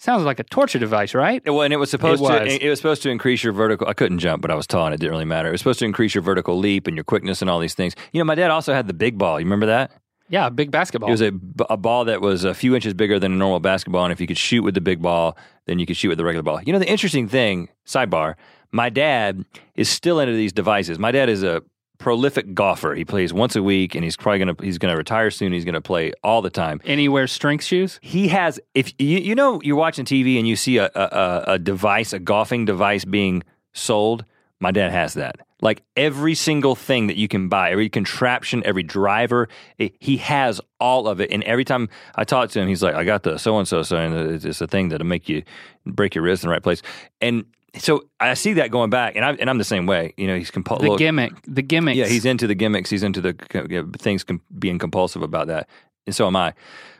Sounds 0.00 0.22
like 0.22 0.38
a 0.38 0.44
torture 0.44 0.78
device, 0.78 1.14
right? 1.14 1.42
Well, 1.44 1.60
and 1.60 1.74
it 1.74 1.76
was 1.76 1.90
supposed 1.90 2.22
It 2.22 2.26
to. 2.26 2.64
It 2.64 2.70
was 2.70 2.78
supposed 2.78 3.02
to 3.02 3.10
increase 3.10 3.44
your 3.44 3.52
vertical. 3.52 3.86
I 3.86 3.92
couldn't 3.92 4.18
jump, 4.18 4.40
but 4.40 4.50
I 4.50 4.54
was 4.54 4.66
tall, 4.66 4.86
and 4.86 4.94
it 4.94 4.98
didn't 4.98 5.12
really 5.12 5.26
matter. 5.26 5.48
It 5.48 5.52
was 5.52 5.60
supposed 5.60 5.78
to 5.80 5.84
increase 5.84 6.14
your 6.14 6.22
vertical 6.22 6.58
leap 6.58 6.86
and 6.86 6.96
your 6.96 7.04
quickness 7.04 7.42
and 7.42 7.50
all 7.50 7.58
these 7.58 7.74
things. 7.74 7.94
You 8.12 8.18
know, 8.18 8.24
my 8.24 8.34
dad 8.34 8.50
also 8.50 8.72
had 8.72 8.86
the 8.86 8.94
big 8.94 9.18
ball. 9.18 9.38
You 9.38 9.44
remember 9.44 9.66
that? 9.66 9.90
Yeah, 10.30 10.46
a 10.46 10.50
big 10.50 10.70
basketball. 10.70 11.10
It 11.10 11.12
was 11.12 11.20
a, 11.20 11.32
a 11.68 11.76
ball 11.76 12.06
that 12.06 12.22
was 12.22 12.44
a 12.44 12.54
few 12.54 12.74
inches 12.74 12.94
bigger 12.94 13.18
than 13.18 13.30
a 13.30 13.36
normal 13.36 13.60
basketball, 13.60 14.04
and 14.04 14.12
if 14.12 14.22
you 14.22 14.26
could 14.26 14.38
shoot 14.38 14.62
with 14.62 14.72
the 14.72 14.80
big 14.80 15.02
ball, 15.02 15.36
then 15.66 15.78
you 15.78 15.84
could 15.84 15.98
shoot 15.98 16.08
with 16.08 16.16
the 16.16 16.24
regular 16.24 16.44
ball. 16.44 16.62
You 16.62 16.72
know, 16.72 16.78
the 16.78 16.88
interesting 16.88 17.28
thing, 17.28 17.68
sidebar, 17.86 18.36
my 18.72 18.88
dad 18.88 19.44
is 19.74 19.90
still 19.90 20.18
into 20.18 20.32
these 20.32 20.54
devices. 20.54 20.98
My 20.98 21.12
dad 21.12 21.28
is 21.28 21.42
a 21.42 21.62
prolific 22.00 22.54
golfer. 22.54 22.94
He 22.94 23.04
plays 23.04 23.32
once 23.32 23.54
a 23.54 23.62
week, 23.62 23.94
and 23.94 24.02
he's 24.02 24.16
probably 24.16 24.40
gonna 24.40 24.56
he's 24.60 24.78
gonna 24.78 24.96
retire 24.96 25.30
soon. 25.30 25.52
He's 25.52 25.64
gonna 25.64 25.80
play 25.80 26.12
all 26.24 26.42
the 26.42 26.50
time. 26.50 26.80
And 26.84 26.98
he 26.98 27.08
wears 27.08 27.30
strength 27.30 27.62
shoes? 27.62 28.00
He 28.02 28.26
has 28.28 28.58
if 28.74 28.92
you 28.98 29.18
you 29.18 29.36
know 29.36 29.60
you're 29.62 29.76
watching 29.76 30.04
TV 30.04 30.38
and 30.38 30.48
you 30.48 30.56
see 30.56 30.78
a 30.78 30.90
a, 30.96 31.44
a- 31.46 31.58
device, 31.60 32.12
a 32.12 32.18
golfing 32.18 32.64
device 32.64 33.04
being 33.04 33.44
sold. 33.72 34.24
My 34.58 34.72
dad 34.72 34.90
has 34.90 35.14
that. 35.14 35.36
Like 35.62 35.82
every 35.94 36.34
single 36.34 36.74
thing 36.74 37.06
that 37.06 37.16
you 37.16 37.28
can 37.28 37.48
buy, 37.48 37.70
every 37.70 37.88
contraption, 37.90 38.62
every 38.64 38.82
driver, 38.82 39.48
it, 39.78 39.94
he 40.00 40.16
has 40.18 40.60
all 40.78 41.06
of 41.06 41.20
it. 41.20 41.30
And 41.30 41.42
every 41.44 41.64
time 41.64 41.88
I 42.14 42.24
talk 42.24 42.50
to 42.50 42.60
him, 42.60 42.68
he's 42.68 42.82
like, 42.82 42.94
"I 42.94 43.04
got 43.04 43.22
the 43.22 43.38
so 43.38 43.58
and 43.58 43.68
so, 43.68 43.82
so 43.82 43.96
and 43.98 44.44
it's 44.44 44.60
a 44.60 44.66
thing 44.66 44.88
that'll 44.88 45.06
make 45.06 45.28
you 45.28 45.42
break 45.86 46.14
your 46.14 46.24
wrist 46.24 46.42
in 46.44 46.48
the 46.48 46.52
right 46.52 46.62
place." 46.62 46.80
And 47.20 47.44
so 47.78 48.04
I 48.18 48.34
see 48.34 48.54
that 48.54 48.70
going 48.70 48.90
back, 48.90 49.16
and 49.16 49.24
I 49.24 49.32
and 49.32 49.48
I'm 49.48 49.58
the 49.58 49.64
same 49.64 49.86
way. 49.86 50.14
You 50.16 50.26
know, 50.26 50.36
he's 50.36 50.50
compulsive. 50.50 50.90
The 50.90 50.96
gimmick. 50.96 51.32
The 51.46 51.62
gimmicks. 51.62 51.96
yeah, 51.96 52.06
he's 52.06 52.24
into 52.24 52.46
the 52.46 52.54
gimmicks. 52.54 52.90
He's 52.90 53.02
into 53.02 53.20
the 53.20 53.36
you 53.68 53.82
know, 53.82 53.90
things 53.98 54.24
com- 54.24 54.42
being 54.58 54.78
compulsive 54.78 55.22
about 55.22 55.46
that, 55.48 55.68
and 56.06 56.14
so 56.14 56.26
am 56.26 56.36
I. 56.36 56.54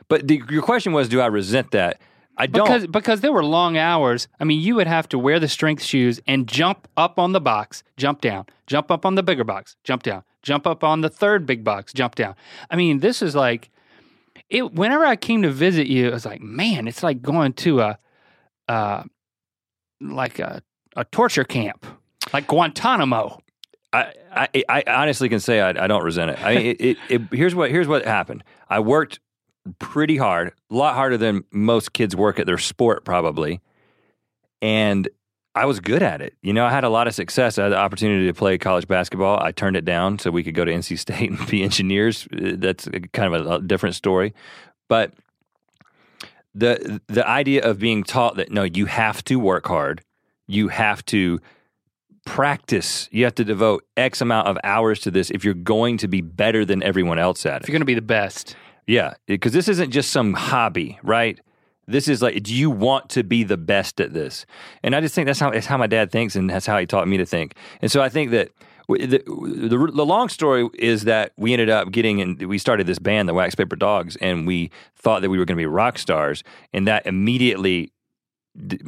But 0.07 0.27
the, 0.27 0.41
your 0.49 0.61
question 0.61 0.91
was, 0.93 1.07
do 1.09 1.21
I 1.21 1.27
resent 1.27 1.71
that? 1.71 2.01
I 2.37 2.47
don't. 2.47 2.65
because 2.65 2.87
because 2.87 3.21
there 3.21 3.33
were 3.33 3.43
long 3.43 3.77
hours. 3.77 4.27
I 4.39 4.45
mean, 4.45 4.61
you 4.61 4.75
would 4.75 4.87
have 4.87 5.07
to 5.09 5.19
wear 5.19 5.39
the 5.39 5.47
strength 5.47 5.83
shoes 5.83 6.19
and 6.27 6.47
jump 6.47 6.87
up 6.97 7.19
on 7.19 7.33
the 7.33 7.41
box, 7.41 7.83
jump 7.97 8.21
down, 8.21 8.45
jump 8.67 8.91
up 8.91 9.05
on 9.05 9.15
the 9.15 9.23
bigger 9.23 9.43
box, 9.43 9.75
jump 9.83 10.03
down, 10.03 10.23
jump 10.41 10.65
up 10.65 10.83
on 10.83 11.01
the 11.01 11.09
third 11.09 11.45
big 11.45 11.63
box, 11.63 11.93
jump 11.93 12.15
down. 12.15 12.35
I 12.69 12.75
mean, 12.77 12.99
this 12.99 13.21
is 13.21 13.35
like 13.35 13.69
it. 14.49 14.73
Whenever 14.73 15.05
I 15.05 15.17
came 15.17 15.41
to 15.41 15.51
visit 15.51 15.87
you, 15.87 16.07
it 16.07 16.13
was 16.13 16.25
like, 16.25 16.41
man, 16.41 16.87
it's 16.87 17.03
like 17.03 17.21
going 17.21 17.53
to 17.53 17.81
a, 17.81 17.99
uh, 18.67 19.03
like 20.01 20.39
a 20.39 20.61
a 20.95 21.05
torture 21.05 21.43
camp, 21.43 21.85
like 22.33 22.47
Guantanamo. 22.47 23.39
I, 23.93 24.13
I, 24.31 24.63
I 24.69 24.83
honestly 24.87 25.27
can 25.27 25.41
say 25.41 25.59
I, 25.59 25.69
I 25.69 25.87
don't 25.87 26.03
resent 26.03 26.31
it. 26.31 26.39
I 26.41 26.55
mean, 26.55 26.65
it, 26.65 26.81
it, 26.81 26.97
it, 27.09 27.21
here's 27.33 27.53
what 27.53 27.71
here's 27.71 27.87
what 27.87 28.05
happened. 28.05 28.43
I 28.69 28.79
worked 28.79 29.19
pretty 29.79 30.17
hard, 30.17 30.53
a 30.69 30.75
lot 30.75 30.95
harder 30.95 31.17
than 31.17 31.43
most 31.51 31.93
kids 31.93 32.15
work 32.15 32.39
at 32.39 32.45
their 32.45 32.57
sport, 32.57 33.03
probably, 33.03 33.61
and 34.61 35.09
I 35.53 35.65
was 35.65 35.81
good 35.81 36.01
at 36.01 36.21
it. 36.21 36.35
You 36.41 36.53
know, 36.53 36.65
I 36.65 36.71
had 36.71 36.85
a 36.85 36.89
lot 36.89 37.07
of 37.07 37.13
success. 37.13 37.57
I 37.57 37.63
had 37.63 37.73
the 37.73 37.77
opportunity 37.77 38.25
to 38.27 38.33
play 38.33 38.57
college 38.57 38.87
basketball. 38.87 39.41
I 39.41 39.51
turned 39.51 39.75
it 39.75 39.83
down 39.83 40.17
so 40.17 40.31
we 40.31 40.43
could 40.43 40.55
go 40.55 40.63
to 40.63 40.71
NC 40.71 40.97
State 40.97 41.29
and 41.37 41.47
be 41.49 41.61
engineers. 41.61 42.27
That's 42.31 42.87
kind 43.11 43.35
of 43.35 43.45
a, 43.45 43.55
a 43.55 43.61
different 43.61 43.95
story, 43.95 44.33
but 44.87 45.13
the 46.53 47.01
the 47.07 47.27
idea 47.27 47.63
of 47.67 47.79
being 47.79 48.03
taught 48.03 48.35
that 48.35 48.51
no, 48.51 48.63
you 48.63 48.85
have 48.85 49.23
to 49.25 49.39
work 49.39 49.67
hard, 49.67 50.01
you 50.47 50.67
have 50.69 51.05
to 51.05 51.39
practice. 52.25 53.09
You 53.11 53.23
have 53.23 53.35
to 53.35 53.43
devote 53.43 53.85
X 53.97 54.21
amount 54.21 54.47
of 54.47 54.57
hours 54.63 54.99
to 55.01 55.11
this 55.11 55.31
if 55.31 55.43
you're 55.43 55.53
going 55.53 55.97
to 55.97 56.07
be 56.07 56.21
better 56.21 56.65
than 56.65 56.83
everyone 56.83 57.19
else 57.19 57.45
at 57.45 57.57
it. 57.57 57.63
If 57.63 57.69
you're 57.69 57.73
going 57.73 57.81
to 57.81 57.85
be 57.85 57.95
the 57.95 58.01
best, 58.01 58.55
Yeah, 58.87 59.13
because 59.27 59.53
this 59.53 59.67
isn't 59.67 59.91
just 59.91 60.11
some 60.11 60.33
hobby, 60.33 60.99
right? 61.03 61.39
This 61.87 62.07
is 62.07 62.21
like, 62.21 62.41
do 62.43 62.53
you 62.53 62.69
want 62.69 63.09
to 63.11 63.23
be 63.23 63.43
the 63.43 63.57
best 63.57 63.99
at 63.99 64.13
this? 64.13 64.45
And 64.83 64.95
I 64.95 65.01
just 65.01 65.15
think 65.15 65.25
that's 65.25 65.39
how 65.39 65.49
it's 65.49 65.67
how 65.67 65.77
my 65.77 65.87
dad 65.87 66.11
thinks, 66.11 66.35
and 66.35 66.49
that's 66.49 66.65
how 66.65 66.77
he 66.77 66.85
taught 66.85 67.07
me 67.07 67.17
to 67.17 67.25
think. 67.25 67.55
And 67.81 67.91
so 67.91 68.01
I 68.01 68.09
think 68.09 68.31
that 68.31 68.51
the, 68.99 69.17
the, 69.25 69.91
the 69.93 70.05
long 70.05 70.29
story 70.29 70.69
is 70.75 71.03
that 71.03 71.31
we 71.37 71.53
ended 71.53 71.69
up 71.69 71.91
getting 71.91 72.21
and 72.21 72.41
We 72.41 72.57
started 72.57 72.87
this 72.87 72.99
band, 72.99 73.27
the 73.29 73.33
Wax 73.33 73.55
Paper 73.55 73.75
Dogs, 73.75 74.15
and 74.17 74.45
we 74.47 74.71
thought 74.95 75.21
that 75.21 75.29
we 75.29 75.37
were 75.37 75.45
going 75.45 75.57
to 75.57 75.61
be 75.61 75.65
rock 75.65 75.97
stars, 75.97 76.43
and 76.73 76.87
that 76.87 77.05
immediately 77.07 77.91
d- 78.67 78.79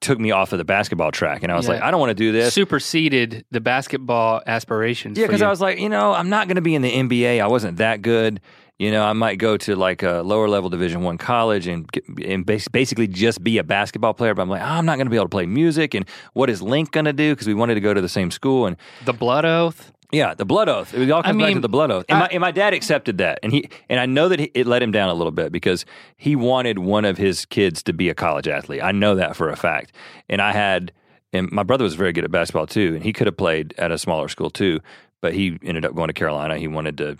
took 0.00 0.18
me 0.20 0.30
off 0.30 0.52
of 0.52 0.58
the 0.58 0.64
basketball 0.64 1.10
track, 1.10 1.42
and 1.42 1.50
I 1.52 1.56
was 1.56 1.66
Yeah. 1.66 1.74
like, 1.74 1.82
I 1.82 1.90
don't 1.90 2.00
want 2.00 2.10
to 2.10 2.14
do 2.14 2.32
this. 2.32 2.54
Superseded 2.54 3.44
the 3.50 3.60
basketball 3.60 4.42
aspirations. 4.46 5.18
Yeah, 5.18 5.26
because. 5.26 5.42
I 5.42 5.50
was 5.50 5.60
like, 5.60 5.78
you 5.78 5.88
know, 5.88 6.12
I'm 6.12 6.28
not 6.28 6.46
going 6.48 6.56
to 6.56 6.62
be 6.62 6.74
in 6.74 6.82
the 6.82 6.92
NBA. 6.92 7.40
I 7.42 7.46
wasn't 7.48 7.78
that 7.78 8.02
good. 8.02 8.40
You 8.78 8.92
know, 8.92 9.02
I 9.04 9.12
might 9.12 9.38
go 9.38 9.56
to 9.56 9.74
like 9.74 10.02
a 10.04 10.22
lower 10.22 10.48
level 10.48 10.70
Division 10.70 11.02
One 11.02 11.18
college 11.18 11.66
and 11.66 11.90
get, 11.90 12.04
and 12.24 12.46
bas- 12.46 12.68
basically 12.68 13.08
just 13.08 13.42
be 13.42 13.58
a 13.58 13.64
basketball 13.64 14.14
player. 14.14 14.34
But 14.34 14.42
I'm 14.42 14.48
like, 14.48 14.62
I'm 14.62 14.86
not 14.86 14.96
going 14.98 15.06
to 15.06 15.10
be 15.10 15.16
able 15.16 15.24
to 15.26 15.30
play 15.30 15.46
music. 15.46 15.94
And 15.94 16.08
what 16.34 16.48
is 16.48 16.62
Link 16.62 16.92
going 16.92 17.06
to 17.06 17.12
do? 17.12 17.32
Because 17.34 17.48
we 17.48 17.54
wanted 17.54 17.74
to 17.74 17.80
go 17.80 17.92
to 17.92 18.00
the 18.00 18.08
same 18.08 18.30
school. 18.30 18.66
And 18.66 18.76
the 19.04 19.12
blood 19.12 19.44
oath. 19.44 19.90
yeah, 20.12 20.32
the 20.34 20.44
blood 20.44 20.68
oath. 20.68 20.94
It 20.94 21.10
all 21.10 21.24
comes 21.24 21.36
back 21.42 21.54
to 21.54 21.60
the 21.60 21.68
blood 21.68 21.90
oath. 21.90 22.04
And, 22.08 22.18
I- 22.18 22.20
my, 22.20 22.28
and 22.28 22.40
my 22.40 22.50
dad 22.52 22.72
accepted 22.72 23.18
that, 23.18 23.40
and 23.42 23.52
he 23.52 23.68
and 23.88 23.98
I 23.98 24.06
know 24.06 24.28
that 24.28 24.38
he, 24.38 24.50
it 24.54 24.66
let 24.68 24.80
him 24.80 24.92
down 24.92 25.08
a 25.08 25.14
little 25.14 25.32
bit 25.32 25.50
because 25.50 25.84
he 26.16 26.36
wanted 26.36 26.78
one 26.78 27.04
of 27.04 27.18
his 27.18 27.46
kids 27.46 27.82
to 27.82 27.92
be 27.92 28.08
a 28.08 28.14
college 28.14 28.46
athlete. 28.46 28.82
I 28.84 28.92
know 28.92 29.16
that 29.16 29.34
for 29.34 29.50
a 29.50 29.56
fact. 29.56 29.92
And 30.28 30.40
I 30.40 30.52
had, 30.52 30.92
and 31.32 31.50
my 31.50 31.64
brother 31.64 31.82
was 31.82 31.94
very 31.94 32.12
good 32.12 32.22
at 32.24 32.30
basketball 32.30 32.68
too, 32.68 32.94
and 32.94 33.02
he 33.02 33.12
could 33.12 33.26
have 33.26 33.36
played 33.36 33.74
at 33.76 33.90
a 33.90 33.98
smaller 33.98 34.28
school 34.28 34.50
too, 34.50 34.78
but 35.20 35.34
he 35.34 35.58
ended 35.64 35.84
up 35.84 35.96
going 35.96 36.06
to 36.08 36.14
Carolina. 36.14 36.58
He 36.58 36.68
wanted 36.68 36.96
to, 36.98 37.16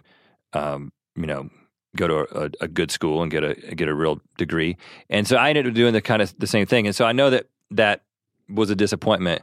um, 0.52 0.92
you 1.18 1.26
know. 1.26 1.50
Go 1.96 2.06
to 2.06 2.44
a, 2.44 2.50
a 2.60 2.68
good 2.68 2.90
school 2.90 3.22
and 3.22 3.30
get 3.30 3.42
a 3.42 3.54
get 3.54 3.88
a 3.88 3.94
real 3.94 4.20
degree, 4.36 4.76
and 5.08 5.26
so 5.26 5.36
I 5.36 5.48
ended 5.48 5.66
up 5.66 5.72
doing 5.72 5.94
the 5.94 6.02
kind 6.02 6.20
of 6.20 6.38
the 6.38 6.46
same 6.46 6.66
thing. 6.66 6.86
And 6.86 6.94
so 6.94 7.06
I 7.06 7.12
know 7.12 7.30
that 7.30 7.46
that 7.70 8.02
was 8.46 8.68
a 8.68 8.76
disappointment 8.76 9.42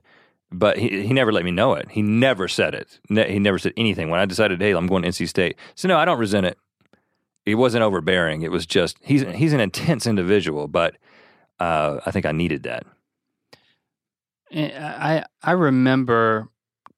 but 0.51 0.78
he, 0.78 1.05
he 1.05 1.13
never 1.13 1.32
let 1.32 1.43
me 1.43 1.51
know 1.51 1.73
it. 1.73 1.89
He 1.91 2.01
never 2.01 2.47
said 2.47 2.73
it. 2.73 2.99
Ne- 3.09 3.32
he 3.32 3.39
never 3.39 3.57
said 3.57 3.73
anything. 3.78 4.09
When 4.09 4.19
I 4.19 4.26
decided, 4.26 4.61
hey, 4.61 4.71
I'm 4.71 4.88
going 4.88 5.03
to 5.03 5.09
NC 5.09 5.28
State. 5.28 5.57
So 5.76 5.88
no, 5.88 5.97
I 5.97 6.05
don't 6.05 6.19
resent 6.19 6.45
it. 6.45 6.57
It 7.45 7.55
wasn't 7.55 7.84
overbearing. 7.84 8.41
It 8.41 8.51
was 8.51 8.65
just 8.65 8.97
he's 9.01 9.21
he's 9.21 9.53
an 9.53 9.59
intense 9.59 10.07
individual, 10.07 10.67
but 10.67 10.95
uh, 11.59 11.99
I 12.05 12.11
think 12.11 12.26
I 12.26 12.32
needed 12.32 12.63
that. 12.63 12.86
Eh, 14.51 14.71
I 14.76 15.26
I 15.43 15.51
remember 15.51 16.49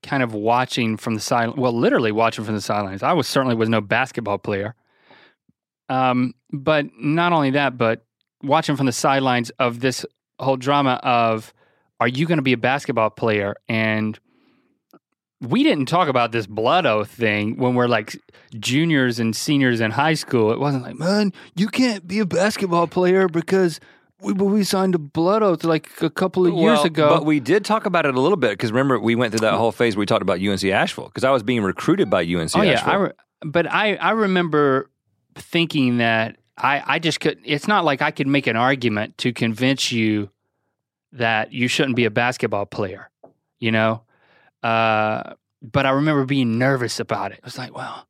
kind 0.03 0.23
of 0.23 0.33
watching 0.33 0.97
from 0.97 1.15
the 1.15 1.21
side. 1.21 1.57
Well, 1.57 1.73
literally 1.73 2.11
watching 2.11 2.45
from 2.45 2.55
the 2.55 2.61
sidelines. 2.61 3.03
I 3.03 3.13
was 3.13 3.27
certainly 3.27 3.55
was 3.55 3.69
no 3.69 3.81
basketball 3.81 4.37
player. 4.37 4.75
Um, 5.89 6.33
but 6.51 6.85
not 6.99 7.33
only 7.33 7.51
that, 7.51 7.77
but 7.77 8.05
watching 8.43 8.75
from 8.75 8.85
the 8.85 8.91
sidelines 8.91 9.49
of 9.51 9.79
this 9.79 10.05
whole 10.39 10.57
drama 10.57 10.99
of, 11.03 11.53
are 11.99 12.07
you 12.07 12.25
going 12.25 12.37
to 12.37 12.43
be 12.43 12.53
a 12.53 12.57
basketball 12.57 13.09
player? 13.09 13.55
And 13.67 14.19
we 15.41 15.63
didn't 15.63 15.87
talk 15.87 16.07
about 16.07 16.31
this 16.31 16.47
blood 16.47 16.85
oath 16.85 17.09
thing 17.09 17.57
when 17.57 17.75
we're 17.75 17.87
like 17.87 18.19
juniors 18.59 19.19
and 19.19 19.35
seniors 19.35 19.81
in 19.81 19.91
high 19.91 20.13
school. 20.13 20.51
It 20.51 20.59
wasn't 20.59 20.83
like, 20.83 20.97
man, 20.97 21.31
you 21.55 21.67
can't 21.67 22.07
be 22.07 22.19
a 22.19 22.25
basketball 22.25 22.87
player 22.87 23.27
because 23.27 23.79
we 24.21 24.33
we 24.33 24.63
signed 24.63 24.95
a 24.95 24.99
blood 24.99 25.43
oath 25.43 25.63
like 25.63 26.01
a 26.01 26.09
couple 26.09 26.45
of 26.47 26.53
years 26.53 26.77
Well, 26.77 26.85
ago. 26.85 27.09
but 27.09 27.25
we 27.25 27.39
did 27.39 27.63
talk 27.65 27.85
about 27.85 28.05
it 28.05 28.15
a 28.15 28.19
little 28.19 28.37
bit 28.37 28.51
because 28.51 28.71
remember 28.71 28.99
we 28.99 29.15
went 29.15 29.31
through 29.31 29.41
that 29.47 29.53
whole 29.53 29.71
phase 29.71 29.95
where 29.95 30.01
we 30.01 30.05
talked 30.05 30.21
about 30.23 30.39
UNC 30.41 30.63
Asheville 30.65 31.05
because 31.07 31.23
I 31.23 31.31
was 31.31 31.43
being 31.43 31.61
recruited 31.63 32.09
by 32.09 32.21
UNC 32.23 32.51
oh 32.55 32.61
yeah, 32.61 32.73
Asheville. 32.73 32.91
I 32.93 32.95
re- 32.95 33.11
but 33.45 33.71
I 33.71 33.95
I 33.95 34.11
remember 34.11 34.89
thinking 35.35 35.97
that 35.97 36.37
I 36.57 36.83
I 36.85 36.99
just 36.99 37.19
could. 37.19 37.39
It's 37.45 37.67
not 37.67 37.85
like 37.85 38.01
I 38.01 38.09
could 38.11 38.27
make 38.27 38.47
an 38.47 38.55
argument 38.55 39.17
to 39.19 39.31
convince 39.33 39.91
you 39.91 40.29
that 41.11 41.53
you 41.53 41.67
shouldn't 41.67 41.95
be 41.95 42.05
a 42.05 42.11
basketball 42.11 42.65
player, 42.65 43.09
you 43.59 43.71
know. 43.71 44.01
Uh, 44.63 45.33
but 45.61 45.85
I 45.85 45.91
remember 45.91 46.25
being 46.25 46.57
nervous 46.57 46.99
about 46.99 47.31
it. 47.31 47.37
It 47.39 47.45
was 47.45 47.57
like, 47.57 47.75
well, 47.75 48.07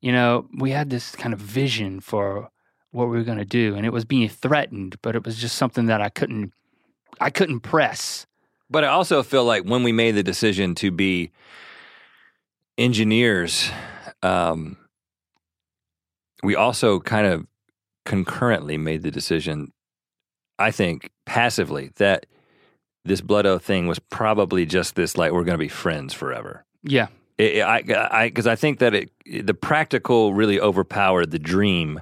you 0.00 0.10
know, 0.12 0.46
we 0.58 0.70
had 0.72 0.90
this 0.90 1.14
kind 1.16 1.32
of 1.32 1.38
vision 1.40 2.00
for 2.00 2.50
what 2.94 3.08
we 3.08 3.16
were 3.16 3.24
going 3.24 3.38
to 3.38 3.44
do, 3.44 3.74
and 3.74 3.84
it 3.84 3.92
was 3.92 4.04
being 4.04 4.28
threatened, 4.28 4.96
but 5.02 5.16
it 5.16 5.24
was 5.24 5.36
just 5.36 5.56
something 5.56 5.86
that 5.86 6.00
I 6.00 6.08
couldn't 6.08 6.52
I 7.20 7.30
couldn't 7.30 7.60
press. 7.60 8.26
But 8.70 8.84
I 8.84 8.88
also 8.88 9.22
feel 9.22 9.44
like 9.44 9.64
when 9.64 9.82
we 9.82 9.92
made 9.92 10.12
the 10.12 10.22
decision 10.22 10.74
to 10.76 10.90
be 10.90 11.30
engineers, 12.78 13.70
um, 14.22 14.76
we 16.42 16.54
also 16.56 17.00
kind 17.00 17.26
of 17.26 17.46
concurrently 18.04 18.76
made 18.78 19.02
the 19.02 19.10
decision, 19.10 19.72
I 20.58 20.70
think, 20.70 21.10
passively, 21.24 21.90
that 21.96 22.26
this 23.04 23.20
blood 23.20 23.46
oath 23.46 23.64
thing 23.64 23.86
was 23.86 23.98
probably 23.98 24.66
just 24.66 24.94
this 24.94 25.16
like 25.16 25.32
we're 25.32 25.44
going 25.44 25.54
to 25.54 25.58
be 25.58 25.68
friends 25.68 26.12
forever. 26.14 26.64
Yeah, 26.82 27.08
It, 27.38 27.56
it- 27.56 27.62
I, 27.62 27.82
I, 28.10 28.28
because 28.28 28.46
I 28.46 28.56
think 28.56 28.78
that 28.80 28.94
it, 28.94 29.10
the 29.46 29.54
practical 29.54 30.34
really 30.34 30.60
overpowered 30.60 31.30
the 31.30 31.38
dream, 31.38 32.00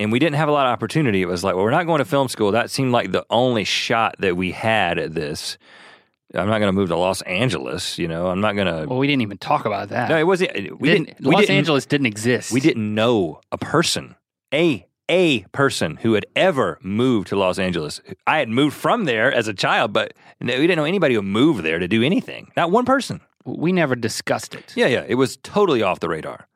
and 0.00 0.10
we 0.10 0.18
didn't 0.18 0.36
have 0.36 0.48
a 0.48 0.52
lot 0.52 0.66
of 0.66 0.72
opportunity. 0.72 1.20
It 1.20 1.26
was 1.26 1.44
like, 1.44 1.54
well, 1.54 1.64
we're 1.64 1.70
not 1.70 1.84
going 1.84 1.98
to 1.98 2.06
film 2.06 2.28
school. 2.28 2.52
That 2.52 2.70
seemed 2.70 2.90
like 2.90 3.12
the 3.12 3.26
only 3.28 3.64
shot 3.64 4.16
that 4.20 4.34
we 4.34 4.50
had 4.50 4.98
at 4.98 5.14
this. 5.14 5.58
I'm 6.34 6.48
not 6.48 6.58
going 6.58 6.68
to 6.68 6.72
move 6.72 6.88
to 6.88 6.96
Los 6.96 7.20
Angeles. 7.22 7.98
You 7.98 8.08
know, 8.08 8.28
I'm 8.28 8.40
not 8.40 8.54
going 8.54 8.66
to. 8.66 8.88
well, 8.88 8.98
we 8.98 9.06
didn't 9.06 9.22
even 9.22 9.36
talk 9.36 9.66
about 9.66 9.90
that. 9.90 10.08
no, 10.08 10.16
it 10.16 10.26
wasn't. 10.26 10.52
We 10.80 10.88
didn't, 10.88 11.06
didn't. 11.08 11.24
Los 11.24 11.40
didn't, 11.40 11.56
Angeles 11.56 11.86
didn't 11.86 12.06
exist. 12.06 12.50
We 12.50 12.60
didn't 12.60 12.94
know 12.94 13.40
a 13.52 13.58
person, 13.58 14.16
a 14.54 14.86
a 15.10 15.40
person 15.52 15.96
who 15.96 16.14
had 16.14 16.24
ever 16.34 16.78
moved 16.80 17.28
to 17.28 17.36
Los 17.36 17.58
Angeles. 17.58 18.00
I 18.26 18.38
had 18.38 18.48
moved 18.48 18.76
from 18.76 19.04
there 19.04 19.30
as 19.30 19.48
a 19.48 19.54
child, 19.54 19.92
but 19.92 20.14
we 20.40 20.46
didn't 20.46 20.76
know 20.76 20.84
anybody 20.84 21.14
who 21.14 21.22
moved 21.22 21.62
there 21.62 21.78
to 21.78 21.88
do 21.88 22.02
anything. 22.02 22.52
Not 22.56 22.70
one 22.70 22.84
person. 22.86 23.20
We 23.44 23.72
never 23.72 23.96
discussed 23.96 24.54
it. 24.54 24.72
Yeah, 24.76 24.86
yeah, 24.86 25.04
it 25.06 25.16
was 25.16 25.36
totally 25.38 25.82
off 25.82 26.00
the 26.00 26.08
radar. 26.08 26.46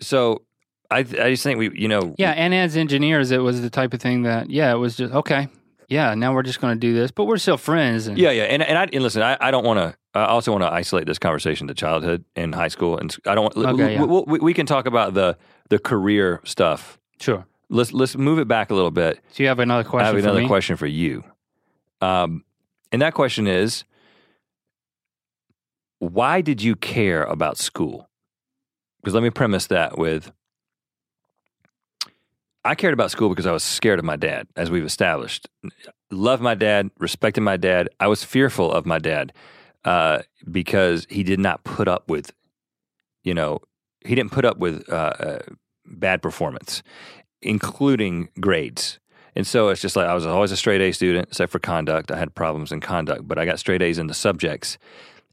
So 0.00 0.42
I, 0.92 0.98
I 0.98 1.30
just 1.30 1.42
think 1.42 1.58
we, 1.58 1.70
you 1.78 1.88
know, 1.88 2.14
Yeah, 2.18 2.30
and 2.32 2.54
as 2.54 2.76
engineers, 2.76 3.30
it 3.30 3.38
was 3.38 3.62
the 3.62 3.70
type 3.70 3.94
of 3.94 4.00
thing 4.00 4.22
that, 4.22 4.50
yeah, 4.50 4.72
it 4.72 4.76
was 4.76 4.96
just 4.96 5.12
okay. 5.12 5.48
Yeah, 5.88 6.14
now 6.14 6.32
we're 6.32 6.42
just 6.42 6.60
going 6.60 6.74
to 6.74 6.80
do 6.80 6.94
this, 6.94 7.10
but 7.10 7.26
we're 7.26 7.36
still 7.36 7.58
friends. 7.58 8.06
And 8.06 8.16
yeah, 8.16 8.30
yeah. 8.30 8.44
And 8.44 8.62
and 8.62 8.78
I 8.78 8.84
and 8.84 9.02
listen, 9.02 9.20
I, 9.20 9.36
I 9.40 9.50
don't 9.50 9.64
want 9.64 9.78
to. 9.78 9.94
I 10.14 10.24
also 10.24 10.50
want 10.52 10.64
to 10.64 10.72
isolate 10.72 11.06
this 11.06 11.18
conversation 11.18 11.66
to 11.68 11.74
childhood 11.74 12.24
and 12.34 12.54
high 12.54 12.68
school, 12.68 12.96
and 12.96 13.14
I 13.26 13.34
don't. 13.34 13.54
Okay, 13.54 13.94
yeah. 13.94 14.02
we, 14.02 14.22
we, 14.26 14.38
we 14.38 14.54
can 14.54 14.64
talk 14.64 14.86
about 14.86 15.12
the 15.12 15.36
the 15.68 15.78
career 15.78 16.40
stuff. 16.44 16.98
sure. 17.20 17.46
Let's 17.68 17.92
let's 17.92 18.16
move 18.16 18.38
it 18.38 18.48
back 18.48 18.70
a 18.70 18.74
little 18.74 18.90
bit. 18.90 19.20
So 19.32 19.42
you 19.42 19.48
have 19.48 19.58
another 19.58 19.84
question. 19.84 20.04
I 20.04 20.06
have 20.06 20.14
for 20.14 20.20
another 20.20 20.42
me? 20.42 20.46
question 20.46 20.76
for 20.76 20.86
you. 20.86 21.24
Um, 22.00 22.44
and 22.90 23.00
that 23.02 23.14
question 23.14 23.46
is, 23.46 23.84
why 25.98 26.40
did 26.40 26.62
you 26.62 26.74
care 26.76 27.22
about 27.24 27.58
school? 27.58 28.10
Because 29.00 29.14
let 29.14 29.22
me 29.22 29.30
premise 29.30 29.66
that 29.68 29.98
with, 29.98 30.32
I 32.64 32.74
cared 32.74 32.94
about 32.94 33.10
school 33.10 33.28
because 33.28 33.46
I 33.46 33.52
was 33.52 33.64
scared 33.64 33.98
of 33.98 34.04
my 34.04 34.16
dad, 34.16 34.46
as 34.56 34.70
we've 34.70 34.84
established. 34.84 35.48
Loved 36.10 36.42
my 36.42 36.54
dad, 36.54 36.90
respected 36.98 37.40
my 37.40 37.56
dad. 37.56 37.88
I 37.98 38.06
was 38.06 38.22
fearful 38.22 38.70
of 38.70 38.86
my 38.86 38.98
dad 38.98 39.32
uh, 39.84 40.22
because 40.50 41.06
he 41.10 41.24
did 41.24 41.40
not 41.40 41.64
put 41.64 41.88
up 41.88 42.08
with, 42.08 42.32
you 43.24 43.34
know, 43.34 43.60
he 44.04 44.14
didn't 44.14 44.32
put 44.32 44.44
up 44.44 44.58
with 44.58 44.88
uh, 44.88 45.12
uh, 45.18 45.38
bad 45.86 46.22
performance, 46.22 46.82
including 47.40 48.28
grades. 48.40 49.00
And 49.34 49.46
so 49.46 49.68
it's 49.68 49.80
just 49.80 49.96
like 49.96 50.06
I 50.06 50.14
was 50.14 50.26
always 50.26 50.52
a 50.52 50.56
straight 50.56 50.80
A 50.80 50.92
student, 50.92 51.28
except 51.28 51.50
for 51.50 51.58
conduct. 51.58 52.12
I 52.12 52.18
had 52.18 52.34
problems 52.34 52.70
in 52.70 52.80
conduct, 52.80 53.26
but 53.26 53.38
I 53.38 53.44
got 53.44 53.58
straight 53.58 53.82
A's 53.82 53.98
in 53.98 54.06
the 54.06 54.14
subjects. 54.14 54.78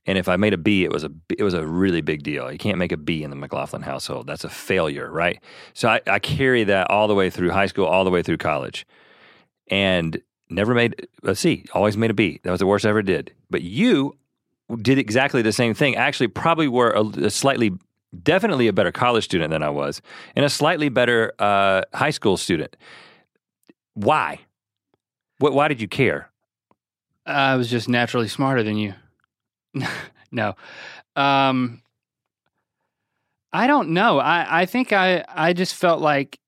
And 0.06 0.18
if 0.18 0.28
I 0.28 0.38
made 0.38 0.54
a 0.54 0.58
B, 0.58 0.84
it 0.84 0.92
was 0.92 1.04
a 1.04 1.12
it 1.38 1.44
was 1.44 1.54
a 1.54 1.66
really 1.66 2.02
big 2.02 2.24
deal. 2.24 2.52
You 2.52 2.58
can't 2.58 2.78
make 2.78 2.92
a 2.92 2.98
B 2.98 3.24
in 3.24 3.30
the 3.30 3.36
McLaughlin 3.36 3.82
household. 3.82 4.28
That's 4.28 4.44
a 4.44 4.50
failure, 4.50 5.10
right? 5.12 5.40
So 5.74 5.90
I, 5.90 6.02
I 6.08 6.20
carry 6.20 6.64
that 6.64 6.90
all 6.90 7.08
the 7.08 7.16
way 7.16 7.30
through 7.30 7.52
high 7.52 7.68
school, 7.68 7.86
all 7.86 8.04
the 8.04 8.10
way 8.10 8.24
through 8.24 8.38
college, 8.38 8.88
and 9.70 10.20
never 10.50 10.74
made 10.74 11.08
a 11.24 11.36
C. 11.36 11.66
Always 11.74 11.98
made 11.98 12.12
a 12.12 12.14
B. 12.14 12.40
That 12.44 12.52
was 12.52 12.60
the 12.60 12.66
worst 12.66 12.86
I 12.86 12.90
ever 12.90 13.02
did. 13.02 13.34
But 13.50 13.62
you 13.62 14.18
did 14.82 14.98
exactly 14.98 15.42
the 15.42 15.52
same 15.54 15.74
thing. 15.74 15.96
Actually, 15.96 16.28
probably 16.28 16.68
were 16.68 16.92
a, 16.92 17.04
a 17.26 17.30
slightly, 17.30 17.72
definitely 18.24 18.68
a 18.68 18.74
better 18.74 18.92
college 18.92 19.26
student 19.26 19.52
than 19.52 19.64
I 19.64 19.70
was, 19.70 20.02
and 20.36 20.46
a 20.46 20.50
slightly 20.50 20.90
better 20.90 21.34
uh, 21.40 21.82
high 21.94 22.12
school 22.12 22.38
student. 22.38 22.76
Why? 23.94 24.40
What? 25.40 25.54
Why 25.54 25.68
did 25.68 25.82
you 25.82 25.88
care? 25.88 26.30
I 27.26 27.56
was 27.56 27.70
just 27.70 27.88
naturally 27.88 28.28
smarter 28.28 28.64
than 28.64 28.78
you. 28.78 28.94
no. 30.32 30.56
Um, 31.16 31.82
I 33.52 33.68
don't 33.68 33.90
know. 33.90 34.20
I, 34.20 34.62
I 34.62 34.66
think 34.66 34.94
I, 34.94 35.24
I 35.28 35.54
just 35.54 35.76
felt 35.76 36.02
like, 36.02 36.40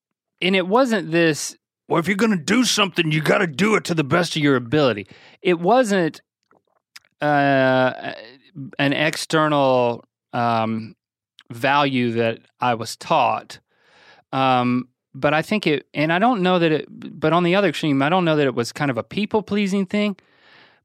and 0.41 0.55
it 0.55 0.67
wasn't 0.67 1.11
this, 1.11 1.57
well, 1.87 1.99
if 1.99 2.07
you're 2.07 2.15
going 2.15 2.31
to 2.31 2.37
do 2.37 2.63
something, 2.63 3.11
you 3.11 3.21
got 3.21 3.39
to 3.39 3.47
do 3.47 3.75
it 3.75 3.83
to 3.85 3.93
the 3.93 4.03
best 4.03 4.35
of 4.35 4.41
your 4.41 4.55
ability. 4.55 5.07
It 5.41 5.59
wasn't 5.59 6.21
uh, 7.19 8.13
an 8.79 8.93
external 8.93 10.05
um, 10.31 10.95
value 11.51 12.11
that 12.13 12.39
I 12.59 12.75
was 12.75 12.95
taught. 12.95 13.59
Um, 14.31 14.87
but 15.13 15.33
I 15.33 15.41
think 15.41 15.67
it, 15.67 15.87
and 15.93 16.13
I 16.13 16.19
don't 16.19 16.41
know 16.41 16.59
that 16.59 16.71
it, 16.71 16.85
but 16.89 17.33
on 17.33 17.43
the 17.43 17.55
other 17.55 17.69
extreme, 17.69 18.01
I 18.01 18.09
don't 18.09 18.23
know 18.23 18.37
that 18.37 18.47
it 18.47 18.55
was 18.55 18.71
kind 18.71 18.89
of 18.89 18.97
a 18.97 19.03
people 19.03 19.43
pleasing 19.43 19.85
thing, 19.85 20.15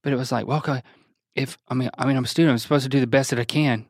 but 0.02 0.12
it 0.12 0.16
was 0.16 0.32
like, 0.32 0.46
well, 0.46 0.60
if, 1.36 1.58
I 1.68 1.74
mean, 1.74 1.90
I 1.98 2.06
mean, 2.06 2.16
I'm 2.16 2.24
a 2.24 2.28
student, 2.28 2.52
I'm 2.52 2.58
supposed 2.58 2.84
to 2.84 2.88
do 2.88 3.00
the 3.00 3.06
best 3.06 3.30
that 3.30 3.38
I 3.38 3.44
can. 3.44 3.86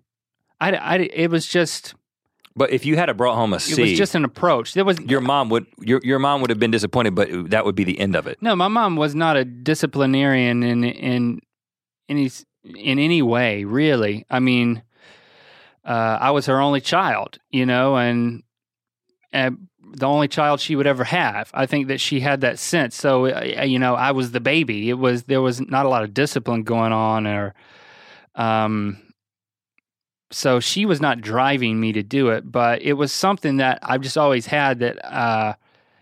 I, 0.61 0.73
I, 0.73 0.97
it 0.97 1.31
was 1.31 1.47
just, 1.47 1.95
But 2.55 2.71
if 2.71 2.85
you 2.87 2.97
had 2.97 3.09
a 3.09 3.15
brought 3.15 3.37
home 3.37 3.53
a 3.53 3.57
It 3.57 3.79
was 3.79 3.93
just 3.97 4.15
an 4.15 4.25
approach. 4.25 4.75
There 4.75 4.85
was 4.85 4.99
your 5.01 5.21
mom 5.21 5.49
would 5.51 5.67
your 5.79 6.01
your 6.03 6.19
mom 6.19 6.41
would 6.41 6.51
have 6.51 6.59
been 6.59 6.71
disappointed, 6.71 7.15
but 7.15 7.29
that 7.51 7.65
would 7.65 7.75
be 7.75 7.85
the 7.85 7.99
end 7.99 8.17
of 8.17 8.27
it. 8.27 8.39
no. 8.41 8.57
My 8.57 8.69
mom 8.69 8.97
was 8.97 9.15
not 9.15 9.37
a 9.37 9.45
disciplinarian 9.45 10.63
in 10.63 10.83
in 10.85 11.41
any 12.09 12.31
in 12.65 12.99
any 12.99 13.21
way. 13.23 13.65
Really, 13.65 14.25
I 14.31 14.41
mean, 14.41 14.83
uh, 15.85 16.19
I 16.21 16.31
was 16.31 16.47
her 16.47 16.61
only 16.61 16.81
child, 16.81 17.39
you 17.51 17.67
know, 17.67 17.97
and 17.97 18.43
and 19.33 19.69
the 19.93 20.07
only 20.07 20.29
child 20.29 20.61
she 20.61 20.77
would 20.77 20.87
ever 20.87 21.05
have. 21.05 21.51
I 21.55 21.67
think 21.67 21.89
that 21.89 22.01
she 22.01 22.21
had 22.21 22.41
that 22.41 22.59
sense. 22.59 22.97
So 22.97 23.27
uh, 23.27 23.65
you 23.65 23.79
know, 23.79 23.95
I 23.95 24.13
was 24.13 24.33
the 24.33 24.41
baby. 24.41 24.91
It 24.91 24.95
was 24.95 25.25
there 25.25 25.43
was 25.43 25.61
not 25.61 25.87
a 25.87 25.89
lot 25.89 26.03
of 26.03 26.15
discipline 26.15 26.63
going 26.63 26.93
on, 26.93 27.27
or 27.27 27.55
um. 28.35 28.99
So 30.33 30.59
she 30.59 30.87
was 30.87 31.01
not 31.01 31.21
driving 31.21 31.79
me 31.79 31.93
to 31.93 32.03
do 32.03 32.31
it, 32.31 32.51
but 32.51 32.83
it 32.83 32.95
was 32.95 33.13
something 33.13 33.59
that 33.59 33.79
I've 33.83 34.01
just 34.01 34.19
always 34.19 34.47
had 34.47 34.81
that, 34.81 34.99
uh, 35.05 35.55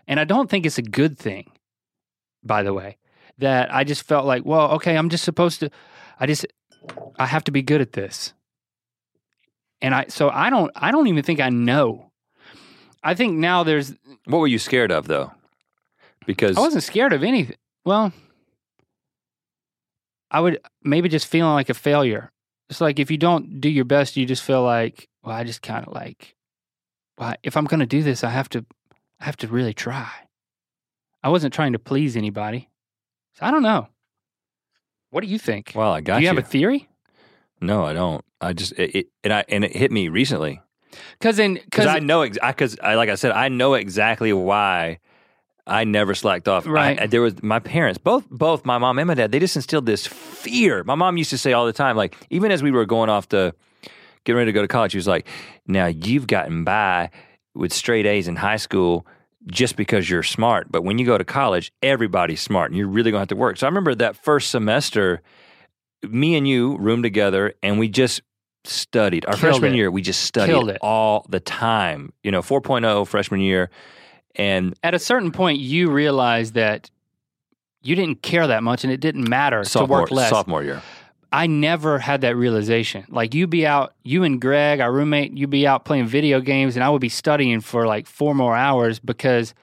and 0.07 0.19
I 0.19 0.23
don't 0.23 0.49
think 0.49 0.65
it's 0.65 0.79
a 0.79 0.81
good 0.81 1.17
thing. 1.17 1.51
By 2.43 2.63
the 2.63 2.73
way, 2.73 2.97
that 3.37 3.73
I 3.73 3.83
just 3.83 4.03
felt 4.03 4.25
like, 4.25 4.43
well, 4.43 4.71
okay, 4.73 4.97
I'm 4.97 5.09
just 5.09 5.23
supposed 5.23 5.59
to. 5.59 5.69
I 6.19 6.25
just, 6.25 6.45
I 7.19 7.27
have 7.27 7.43
to 7.45 7.51
be 7.51 7.61
good 7.61 7.81
at 7.81 7.93
this, 7.93 8.33
and 9.81 9.93
I. 9.93 10.05
So 10.09 10.29
I 10.29 10.49
don't. 10.49 10.71
I 10.75 10.91
don't 10.91 11.07
even 11.07 11.23
think 11.23 11.39
I 11.39 11.49
know. 11.49 12.11
I 13.05 13.13
think 13.13 13.37
now 13.37 13.63
there's 13.63 13.93
What 14.25 14.39
were 14.39 14.47
you 14.47 14.57
scared 14.57 14.91
of 14.91 15.07
though? 15.07 15.31
Because 16.25 16.57
I 16.57 16.59
wasn't 16.59 16.83
scared 16.83 17.13
of 17.13 17.23
anything. 17.23 17.55
Well, 17.85 18.11
I 20.31 20.39
would 20.41 20.59
maybe 20.83 21.07
just 21.07 21.27
feeling 21.27 21.53
like 21.53 21.69
a 21.69 21.75
failure. 21.75 22.31
It's 22.67 22.81
like 22.81 22.99
if 22.99 23.11
you 23.11 23.17
don't 23.17 23.61
do 23.61 23.69
your 23.69 23.85
best, 23.85 24.17
you 24.17 24.25
just 24.25 24.41
feel 24.41 24.63
like, 24.63 25.07
well, 25.23 25.35
I 25.35 25.43
just 25.43 25.61
kind 25.61 25.85
of 25.85 25.93
like, 25.93 26.35
well, 27.19 27.35
if 27.43 27.55
I'm 27.55 27.65
going 27.65 27.79
to 27.79 27.85
do 27.85 28.01
this, 28.01 28.23
I 28.23 28.31
have 28.31 28.49
to, 28.49 28.65
I 29.19 29.25
have 29.25 29.37
to 29.37 29.47
really 29.47 29.75
try. 29.75 30.09
I 31.21 31.29
wasn't 31.29 31.53
trying 31.53 31.73
to 31.73 31.79
please 31.79 32.17
anybody. 32.17 32.69
So 33.35 33.45
I 33.45 33.51
don't 33.51 33.61
know. 33.61 33.87
What 35.11 35.21
do 35.21 35.27
you 35.27 35.37
think? 35.37 35.73
well, 35.75 35.91
I 35.91 36.01
got 36.01 36.15
do 36.15 36.21
you, 36.21 36.29
you. 36.29 36.35
have 36.35 36.43
a 36.43 36.47
theory? 36.47 36.89
no, 37.61 37.85
I 37.85 37.93
don't. 37.93 38.25
I 38.41 38.53
just 38.53 38.73
it, 38.73 38.95
it 38.95 39.07
and 39.23 39.31
I 39.31 39.45
and 39.47 39.63
it 39.63 39.75
hit 39.75 39.91
me 39.91 40.09
recently 40.09 40.59
Because 41.19 41.39
in 41.39 41.55
because 41.55 41.85
I 41.87 41.99
know 41.99 42.23
because 42.23 42.39
I, 42.41 42.51
'cause 42.53 42.77
I 42.81 42.95
like 42.95 43.09
I 43.09 43.15
said 43.15 43.31
I 43.31 43.49
know 43.49 43.73
exactly 43.73 44.31
why 44.33 44.99
I 45.67 45.83
never 45.83 46.13
slacked 46.13 46.47
off. 46.47 46.65
Right. 46.67 46.99
I- 47.01 47.07
there 47.07 47.21
was 47.21 47.41
my 47.41 47.59
parents, 47.59 47.97
both 47.97 48.29
both 48.29 48.65
my 48.65 48.77
mom 48.77 48.99
and 48.99 49.07
my 49.07 49.13
dad. 49.15 49.31
They 49.31 49.39
just 49.39 49.55
instilled 49.55 49.85
this 49.85 50.05
fear. 50.05 50.83
My 50.83 50.95
mom 50.95 51.17
used 51.17 51.29
to 51.31 51.37
say 51.37 51.53
all 51.53 51.65
the 51.65 51.73
time, 51.73 51.95
like 51.97 52.15
even 52.29 52.51
as 52.51 52.61
we 52.61 52.71
were 52.71 52.85
going 52.85 53.09
off 53.09 53.29
to 53.29 53.53
getting 54.23 54.37
ready 54.37 54.49
to 54.49 54.53
go 54.53 54.61
to 54.61 54.67
college, 54.67 54.91
she 54.91 54.97
was 54.97 55.07
like, 55.07 55.27
"Now 55.67 55.85
you've 55.87 56.27
gotten 56.27 56.63
by 56.63 57.09
with 57.53 57.71
straight 57.73 58.05
A's 58.05 58.27
in 58.27 58.35
high 58.37 58.57
school." 58.57 59.05
Just 59.51 59.75
because 59.75 60.09
you're 60.09 60.23
smart, 60.23 60.71
but 60.71 60.83
when 60.83 60.97
you 60.97 61.05
go 61.05 61.19
to 61.19 61.23
college, 61.23 61.71
everybody's 61.83 62.41
smart, 62.41 62.71
and 62.71 62.77
you're 62.79 62.87
really 62.87 63.11
gonna 63.11 63.21
have 63.21 63.27
to 63.27 63.35
work. 63.35 63.57
So 63.57 63.67
I 63.67 63.69
remember 63.69 63.93
that 63.93 64.15
first 64.15 64.49
semester, 64.49 65.21
me 66.01 66.35
and 66.35 66.47
you 66.47 66.77
roomed 66.77 67.03
together, 67.03 67.53
and 67.61 67.77
we 67.77 67.87
just 67.87 68.21
studied. 68.67 69.25
Our 69.25 69.33
Killed 69.33 69.53
freshman 69.53 69.73
it. 69.73 69.77
year, 69.77 69.91
we 69.91 70.01
just 70.01 70.21
studied 70.21 70.69
it. 70.69 70.77
all 70.81 71.25
the 71.29 71.39
time. 71.39 72.13
You 72.23 72.31
know, 72.31 72.41
4.0 72.41 73.07
freshman 73.07 73.39
year, 73.41 73.69
and 74.35 74.73
at 74.83 74.93
a 74.93 74.99
certain 74.99 75.31
point, 75.31 75.59
you 75.59 75.89
realize 75.89 76.53
that 76.53 76.89
you 77.81 77.95
didn't 77.95 78.21
care 78.21 78.47
that 78.47 78.63
much, 78.63 78.83
and 78.83 78.91
it 78.91 78.99
didn't 78.99 79.29
matter 79.29 79.63
sophomore 79.63 79.99
to 79.99 80.01
work 80.01 80.11
less. 80.11 80.29
sophomore 80.29 80.63
year. 80.63 80.81
I 81.31 81.47
never 81.47 81.99
had 81.99 82.21
that 82.21 82.37
realization. 82.37 83.05
Like 83.09 83.33
you 83.33 83.45
be 83.45 83.67
out, 83.67 83.93
you 84.03 84.23
and 84.23 84.39
Greg, 84.39 84.79
our 84.79 84.91
roommate, 84.91 85.37
you 85.37 85.47
be 85.47 85.67
out 85.67 85.83
playing 85.83 86.07
video 86.07 86.39
games, 86.39 86.75
and 86.75 86.83
I 86.83 86.89
would 86.89 87.01
be 87.01 87.09
studying 87.09 87.59
for 87.59 87.85
like 87.85 88.07
four 88.07 88.33
more 88.33 88.55
hours 88.55 88.99
because 88.99 89.53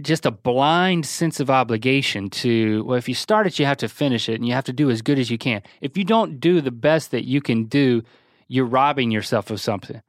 just 0.00 0.26
a 0.26 0.30
blind 0.30 1.06
sense 1.06 1.38
of 1.40 1.50
obligation 1.50 2.28
to, 2.28 2.84
well, 2.84 2.98
if 2.98 3.08
you 3.08 3.14
start 3.14 3.46
it, 3.46 3.58
you 3.58 3.66
have 3.66 3.76
to 3.78 3.88
finish 3.88 4.28
it 4.28 4.34
and 4.34 4.46
you 4.46 4.52
have 4.52 4.64
to 4.64 4.72
do 4.72 4.90
as 4.90 5.02
good 5.02 5.18
as 5.18 5.30
you 5.30 5.38
can. 5.38 5.62
If 5.80 5.96
you 5.96 6.04
don't 6.04 6.40
do 6.40 6.60
the 6.60 6.72
best 6.72 7.12
that 7.12 7.24
you 7.24 7.40
can 7.40 7.64
do, 7.64 8.02
you're 8.48 8.64
robbing 8.64 9.10
yourself 9.10 9.50
of 9.50 9.60
something. 9.60 10.02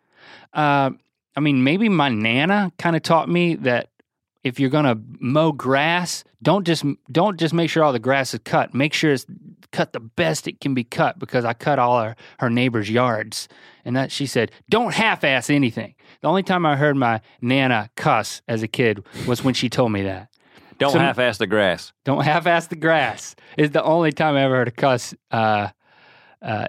Uh, 0.53 0.91
I 1.35 1.39
mean, 1.39 1.63
maybe 1.63 1.89
my 1.89 2.09
Nana 2.09 2.71
kind 2.77 2.95
of 2.95 3.03
taught 3.03 3.29
me 3.29 3.55
that 3.55 3.89
if 4.43 4.59
you're 4.59 4.69
gonna 4.69 4.99
mow 5.19 5.51
grass, 5.51 6.23
don't 6.41 6.65
just 6.65 6.85
don't 7.11 7.39
just 7.39 7.53
make 7.53 7.69
sure 7.69 7.83
all 7.83 7.93
the 7.93 7.99
grass 7.99 8.33
is 8.33 8.39
cut. 8.43 8.73
Make 8.73 8.93
sure 8.93 9.11
it's 9.11 9.25
cut 9.75 9.91
the 9.93 9.99
best 9.99 10.47
it 10.47 10.61
can 10.61 10.73
be 10.73 10.83
cut 10.85 11.19
because 11.19 11.43
I 11.43 11.53
cut 11.53 11.79
all 11.79 12.01
her, 12.01 12.15
her 12.39 12.49
neighbors' 12.49 12.89
yards. 12.89 13.47
And 13.83 13.95
that 13.95 14.11
she 14.11 14.25
said, 14.25 14.51
don't 14.69 14.93
half 14.93 15.23
ass 15.23 15.49
anything. 15.49 15.95
The 16.21 16.27
only 16.29 16.43
time 16.43 16.65
I 16.65 16.75
heard 16.77 16.95
my 16.95 17.19
Nana 17.41 17.89
cuss 17.97 18.41
as 18.47 18.63
a 18.63 18.67
kid 18.67 19.03
was 19.27 19.43
when 19.43 19.53
she 19.53 19.69
told 19.69 19.91
me 19.91 20.03
that. 20.03 20.29
Don't 20.77 20.91
So- 20.93 20.99
half-ass 20.99 21.37
the 21.37 21.47
grass. 21.47 21.93
Don't 22.03 22.23
half 22.23 22.47
ass 22.47 22.67
the 22.67 22.75
grass 22.75 23.35
is 23.57 23.71
the 23.71 23.83
only 23.83 24.11
time 24.11 24.35
I 24.35 24.43
ever 24.43 24.55
heard 24.55 24.67
a 24.67 24.71
cuss 24.71 25.13
uh, 25.31 25.69
uh, 26.41 26.67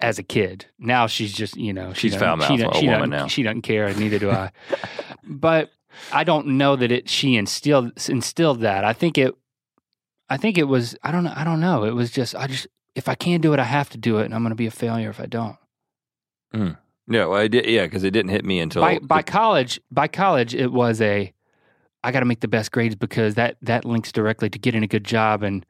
as 0.00 0.18
a 0.18 0.22
kid. 0.22 0.66
Now 0.78 1.06
she's 1.06 1.32
just, 1.32 1.56
you 1.56 1.72
know, 1.72 1.92
she 1.92 2.00
She's 2.02 2.12
doesn't- 2.12 2.26
foul-mouthed 2.26 2.50
she 2.52 2.56
doesn't- 2.58 2.76
a 2.76 2.80
she 2.80 2.86
doesn't- 2.86 3.10
now. 3.10 3.26
She 3.26 3.42
doesn't 3.42 3.62
care, 3.62 3.86
and 3.86 3.98
neither 3.98 4.18
do 4.18 4.30
I. 4.30 4.52
but 5.24 5.70
I 6.12 6.24
don't 6.24 6.46
know 6.58 6.76
that 6.76 6.92
it 6.92 7.08
she 7.08 7.36
instilled 7.36 7.92
instilled 8.08 8.60
that. 8.60 8.84
I 8.84 8.92
think 8.92 9.18
it 9.18 9.34
I 10.30 10.36
think 10.36 10.58
it 10.58 10.64
was 10.64 10.96
I 11.02 11.10
don't 11.10 11.24
know 11.24 11.32
I 11.34 11.44
don't 11.44 11.60
know. 11.60 11.84
It 11.84 11.92
was 11.94 12.10
just 12.10 12.34
I 12.34 12.46
just 12.46 12.66
if 12.94 13.08
I 13.08 13.14
can't 13.14 13.42
do 13.42 13.52
it, 13.52 13.60
I 13.60 13.64
have 13.64 13.90
to 13.90 13.98
do 13.98 14.18
it, 14.18 14.24
and 14.24 14.34
I'm 14.34 14.42
going 14.42 14.50
to 14.50 14.56
be 14.56 14.66
a 14.66 14.72
failure 14.72 15.10
if 15.10 15.20
I 15.20 15.26
don't. 15.26 15.56
Yeah, 17.10 17.26
well, 17.26 17.34
I 17.34 17.48
did. 17.48 17.66
Yeah, 17.66 17.84
because 17.84 18.04
it 18.04 18.10
didn't 18.10 18.30
hit 18.30 18.44
me 18.44 18.60
until 18.60 18.82
by 18.82 18.98
by 18.98 19.22
college, 19.22 19.80
by 19.90 20.08
college, 20.08 20.54
it 20.54 20.72
was 20.72 21.00
a 21.00 21.32
I 22.04 22.12
got 22.12 22.20
to 22.20 22.26
make 22.26 22.40
the 22.40 22.48
best 22.48 22.70
grades 22.70 22.94
because 22.94 23.34
that 23.36 23.56
that 23.62 23.84
links 23.84 24.12
directly 24.12 24.50
to 24.50 24.58
getting 24.58 24.82
a 24.82 24.86
good 24.86 25.04
job, 25.04 25.42
and 25.42 25.64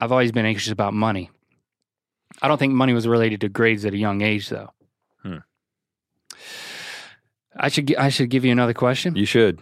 I've 0.00 0.12
always 0.12 0.32
been 0.32 0.44
anxious 0.44 0.72
about 0.72 0.94
money. 0.94 1.30
I 2.40 2.48
don't 2.48 2.58
think 2.58 2.72
money 2.72 2.92
was 2.92 3.06
related 3.06 3.40
to 3.42 3.48
grades 3.48 3.84
at 3.84 3.94
a 3.94 3.96
young 3.96 4.20
age, 4.20 4.48
though. 4.48 4.70
Hmm. 5.22 5.38
I 7.56 7.68
should 7.68 7.94
I 7.96 8.08
should 8.08 8.30
give 8.30 8.44
you 8.44 8.52
another 8.52 8.74
question. 8.74 9.16
you 9.16 9.26
should. 9.26 9.60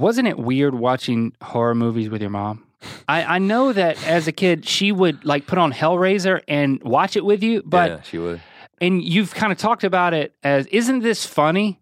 Wasn't 0.00 0.26
it 0.26 0.38
weird 0.38 0.74
watching 0.74 1.32
horror 1.42 1.74
movies 1.74 2.08
with 2.08 2.20
your 2.20 2.30
mom? 2.30 2.64
I, 3.08 3.36
I 3.36 3.38
know 3.38 3.72
that 3.74 4.02
as 4.06 4.26
a 4.26 4.32
kid 4.32 4.66
she 4.66 4.90
would 4.90 5.24
like 5.24 5.46
put 5.46 5.58
on 5.58 5.72
Hellraiser 5.72 6.42
and 6.48 6.82
watch 6.82 7.14
it 7.16 7.24
with 7.24 7.42
you, 7.42 7.62
but 7.64 7.90
yeah, 7.90 8.00
she 8.00 8.16
would. 8.18 8.40
and 8.80 9.02
you've 9.02 9.34
kind 9.34 9.52
of 9.52 9.58
talked 9.58 9.84
about 9.84 10.14
it 10.14 10.34
as 10.42 10.66
isn't 10.68 11.00
this 11.00 11.26
funny 11.26 11.78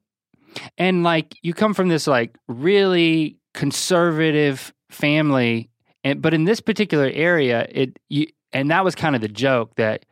and 0.77 1.05
like 1.05 1.37
you 1.43 1.55
come 1.55 1.73
from 1.73 1.89
this 1.89 2.09
like 2.09 2.37
really 2.49 3.39
conservative 3.55 4.73
family 4.91 5.71
and 6.03 6.21
but 6.21 6.35
in 6.35 6.45
this 6.45 6.61
particular 6.61 7.09
area 7.13 7.67
it 7.71 7.97
you 8.09 8.27
and 8.53 8.71
that 8.71 8.83
was 8.85 8.97
kind 8.97 9.15
of 9.15 9.21
the 9.21 9.29
joke 9.29 9.75
that 9.77 10.05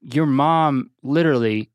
your 0.00 0.24
mom 0.26 0.90
literally 1.02 1.68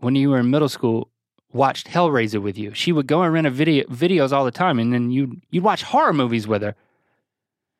when 0.00 0.14
you 0.14 0.28
were 0.30 0.38
in 0.38 0.50
middle 0.50 0.68
school 0.68 1.08
watched 1.56 1.88
Hellraiser 1.88 2.40
with 2.40 2.58
you. 2.58 2.72
She 2.74 2.92
would 2.92 3.06
go 3.06 3.22
and 3.22 3.32
rent 3.32 3.46
a 3.46 3.50
video 3.50 3.84
videos 3.86 4.32
all 4.32 4.44
the 4.44 4.50
time 4.50 4.78
and 4.78 4.92
then 4.92 5.10
you 5.10 5.40
you'd 5.50 5.64
watch 5.64 5.82
horror 5.82 6.12
movies 6.12 6.46
with 6.46 6.62
her. 6.62 6.74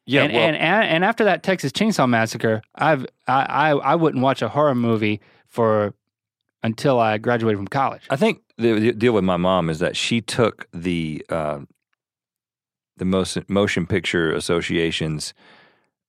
Yeah, 0.06 0.22
and, 0.22 0.32
well, 0.32 0.42
and, 0.42 0.56
and 0.56 0.84
and 0.84 1.04
after 1.04 1.24
that 1.24 1.42
Texas 1.42 1.72
Chainsaw 1.72 2.08
Massacre, 2.08 2.62
I've 2.74 3.06
I, 3.26 3.42
I 3.42 3.70
I 3.70 3.94
wouldn't 3.94 4.22
watch 4.22 4.42
a 4.42 4.48
horror 4.48 4.74
movie 4.74 5.20
for 5.48 5.94
until 6.62 6.98
I 6.98 7.18
graduated 7.18 7.58
from 7.58 7.68
college. 7.68 8.02
I 8.10 8.16
think 8.16 8.42
the, 8.56 8.78
the 8.78 8.92
deal 8.92 9.12
with 9.12 9.24
my 9.24 9.36
mom 9.36 9.68
is 9.70 9.78
that 9.80 9.96
she 9.96 10.20
took 10.20 10.68
the 10.72 11.24
uh, 11.28 11.60
the 12.96 13.04
most 13.04 13.48
motion 13.48 13.86
picture 13.86 14.32
association's 14.32 15.34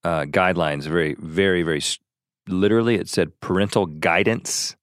uh, 0.03 0.21
guidelines 0.21 0.83
very, 0.83 1.15
very, 1.19 1.63
very 1.63 1.81
literally. 2.47 2.95
It 2.95 3.09
said 3.09 3.39
parental 3.39 3.85
guidance. 3.85 4.75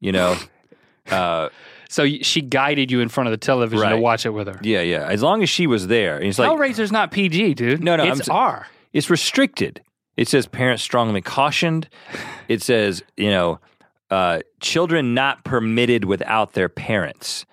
You 0.00 0.12
know, 0.12 0.36
uh, 1.10 1.48
So 1.94 2.08
she 2.22 2.40
guided 2.40 2.90
you 2.90 2.98
in 2.98 3.08
front 3.08 3.28
of 3.28 3.30
the 3.30 3.36
television 3.36 3.88
to 3.88 3.96
watch 3.96 4.26
it 4.26 4.30
with 4.30 4.48
her. 4.48 4.58
yeah, 4.62 4.80
yeah. 4.80 5.06
As 5.06 5.22
long 5.22 5.44
as 5.44 5.48
she 5.48 5.68
was 5.68 5.86
there, 5.86 6.16
and 6.16 6.26
it's 6.26 6.40
like 6.40 6.50
Hellraiser's 6.50 6.90
not 6.90 7.12
PG, 7.12 7.54
dude. 7.54 7.84
No, 7.84 7.94
no, 7.94 8.02
I'm 8.02 8.10
it's 8.10 8.22
s- 8.22 8.28
R. 8.28 8.66
it's 8.92 9.08
restricted. 9.10 9.80
It 10.16 10.26
says 10.26 10.48
parents 10.48 10.82
strongly 10.82 11.20
cautioned. 11.20 11.88
It 12.48 12.62
says, 12.62 13.04
you 13.16 13.30
know, 13.30 13.60
uh, 14.10 14.40
children 14.58 15.14
not 15.14 15.44
permitted 15.44 16.04
without 16.04 16.54
their 16.54 16.68
parents. 16.68 17.46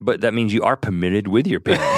But 0.00 0.22
that 0.22 0.32
means 0.32 0.54
you 0.54 0.62
are 0.62 0.76
permitted 0.78 1.28
with 1.28 1.46
your 1.46 1.60
parents. 1.60 1.84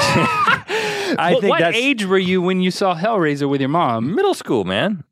I 1.18 1.30
what 1.34 1.41
think 1.41 1.51
what 1.51 1.61
that's 1.61 1.76
age 1.76 2.05
were 2.05 2.18
you 2.18 2.43
when 2.43 2.61
you 2.62 2.72
saw 2.72 2.97
Hellraiser 2.97 3.49
with 3.49 3.61
your 3.61 3.70
mom? 3.70 4.12
middle 4.12 4.34
school, 4.34 4.64
man. 4.64 5.05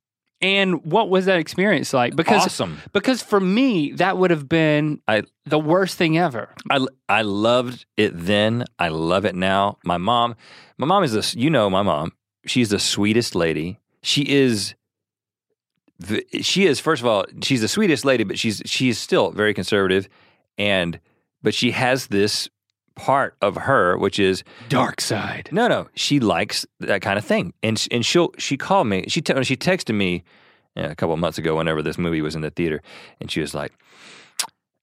And 0.43 0.85
what 0.85 1.09
was 1.09 1.25
that 1.27 1.39
experience 1.39 1.95
like? 1.95 2.15
Because 2.15 2.45
awesome. 2.45 2.79
because 2.93 3.23
for 3.23 3.41
me 3.41 3.93
that 3.93 4.19
would 4.19 4.31
have 4.31 4.49
been 4.49 5.01
I- 5.09 5.23
the 5.47 5.59
worst 5.59 5.97
thing 5.97 6.19
ever. 6.19 6.51
I 6.71 6.87
I 7.09 7.23
loved 7.23 7.87
it 7.97 8.13
then. 8.15 8.65
I 8.79 8.89
love 8.89 9.25
it 9.25 9.35
now. 9.35 9.79
My 9.85 9.97
mom, 9.97 10.35
my 10.77 10.87
mom 10.87 11.05
is 11.05 11.13
this. 11.13 11.35
You 11.35 11.49
know, 11.49 11.71
my 11.71 11.83
mom. 11.83 12.13
She's 12.45 12.69
the 12.69 12.79
sweetest 12.79 13.35
lady. 13.35 13.79
She 14.03 14.23
is 14.23 14.75
the, 15.99 16.25
she 16.43 16.67
is 16.67 16.79
first 16.81 17.01
of 17.03 17.07
all 17.07 17.25
she's 17.43 17.63
the 17.63 17.69
sweetest 17.69 18.05
lady, 18.05 18.23
but 18.25 18.39
she's 18.39 18.61
she 18.67 18.91
is 18.91 18.99
still 18.99 19.31
very 19.31 19.55
conservative, 19.55 20.09
and 20.59 21.01
but 21.43 21.55
she 21.55 21.71
has 21.71 22.09
this 22.09 22.49
part 22.97 23.37
of 23.41 23.57
her 23.57 23.97
which 23.99 24.19
is 24.19 24.43
Dark 24.69 25.01
side. 25.01 25.49
no 25.53 25.69
no 25.69 25.87
she 25.95 26.19
likes 26.19 26.67
that 26.81 27.03
kind 27.03 27.19
of 27.19 27.25
thing, 27.25 27.53
and 27.63 27.87
and 27.91 28.05
she'll 28.05 28.31
she 28.39 28.57
called 28.57 28.87
me 28.89 29.05
she 29.09 29.21
te- 29.21 29.45
she 29.45 29.57
texted 29.57 29.95
me 29.95 30.25
a 30.75 30.95
couple 30.95 31.13
of 31.15 31.21
months 31.21 31.39
ago 31.39 31.57
whenever 31.57 31.83
this 31.83 31.97
movie 31.99 32.21
was 32.21 32.35
in 32.35 32.41
the 32.43 32.51
theater, 32.51 32.83
and 33.21 33.31
she 33.31 33.41
was 33.41 33.55
like, 33.55 33.73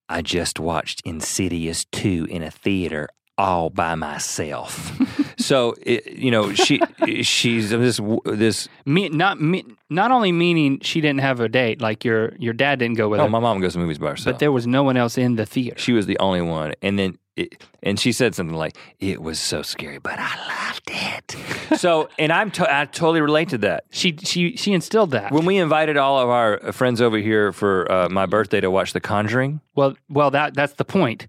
I 0.10 0.22
just 0.22 0.60
watched 0.60 1.02
Insidious 1.06 1.86
two 1.92 2.26
in 2.30 2.42
a 2.44 2.50
theater 2.52 3.10
all 3.38 3.70
by 3.70 3.96
myself. 3.96 4.92
so 5.44 5.76
it, 5.82 6.14
you 6.14 6.32
know 6.32 6.54
she 6.54 6.82
she's 7.24 7.70
this 7.70 8.00
this 8.26 8.70
Me, 8.86 9.10
not 9.10 9.40
me, 9.42 9.66
not 9.90 10.12
only 10.12 10.32
meaning 10.32 10.80
she 10.82 11.02
didn't 11.02 11.22
have 11.22 11.40
a 11.40 11.50
date, 11.50 11.82
like 11.82 12.04
your 12.06 12.34
your 12.38 12.54
dad 12.54 12.80
didn't 12.80 12.98
go 12.98 13.10
with 13.10 13.20
oh 13.20 13.24
her, 13.24 13.30
my 13.30 13.40
mom 13.40 13.60
goes 13.60 13.74
to 13.74 13.80
movies 13.80 13.98
by 13.98 14.10
herself. 14.12 14.36
but 14.36 14.40
there 14.40 14.52
was 14.52 14.66
no 14.68 14.84
one 14.84 14.98
else 14.98 15.18
in 15.18 15.36
the 15.36 15.46
theater. 15.46 15.78
she 15.78 15.94
was 15.94 16.06
the 16.06 16.18
only 16.20 16.42
one, 16.42 16.74
and 16.82 16.98
then 16.98 17.18
it, 17.36 17.64
and 17.82 18.00
she 18.00 18.12
said 18.12 18.36
something 18.36 18.56
like, 18.56 18.78
"It 19.00 19.22
was 19.22 19.40
so 19.40 19.64
scary, 19.64 19.98
but 19.98 20.20
I 20.20 20.68
loved 20.68 20.90
it." 20.92 21.36
so 21.80 22.10
and 22.20 22.32
I'm 22.32 22.52
to, 22.52 22.76
I 22.76 22.86
totally 22.86 23.22
relate 23.22 23.50
to 23.50 23.58
that. 23.60 23.86
She 23.90 24.16
she 24.18 24.56
she 24.56 24.74
instilled 24.74 25.12
that. 25.12 25.32
When 25.32 25.46
we 25.46 25.58
invited 25.58 25.98
all 25.98 26.20
of 26.20 26.30
our 26.30 26.72
friends 26.72 27.02
over 27.02 27.18
here 27.18 27.52
for 27.52 27.92
uh, 27.92 28.10
my 28.10 28.26
birthday 28.26 28.62
to 28.62 28.70
watch 28.70 28.94
The 28.94 29.02
Conjuring, 29.02 29.62
well, 29.76 29.96
well, 30.10 30.32
that 30.32 30.54
that's 30.54 30.74
the 30.74 30.86
point. 30.86 31.28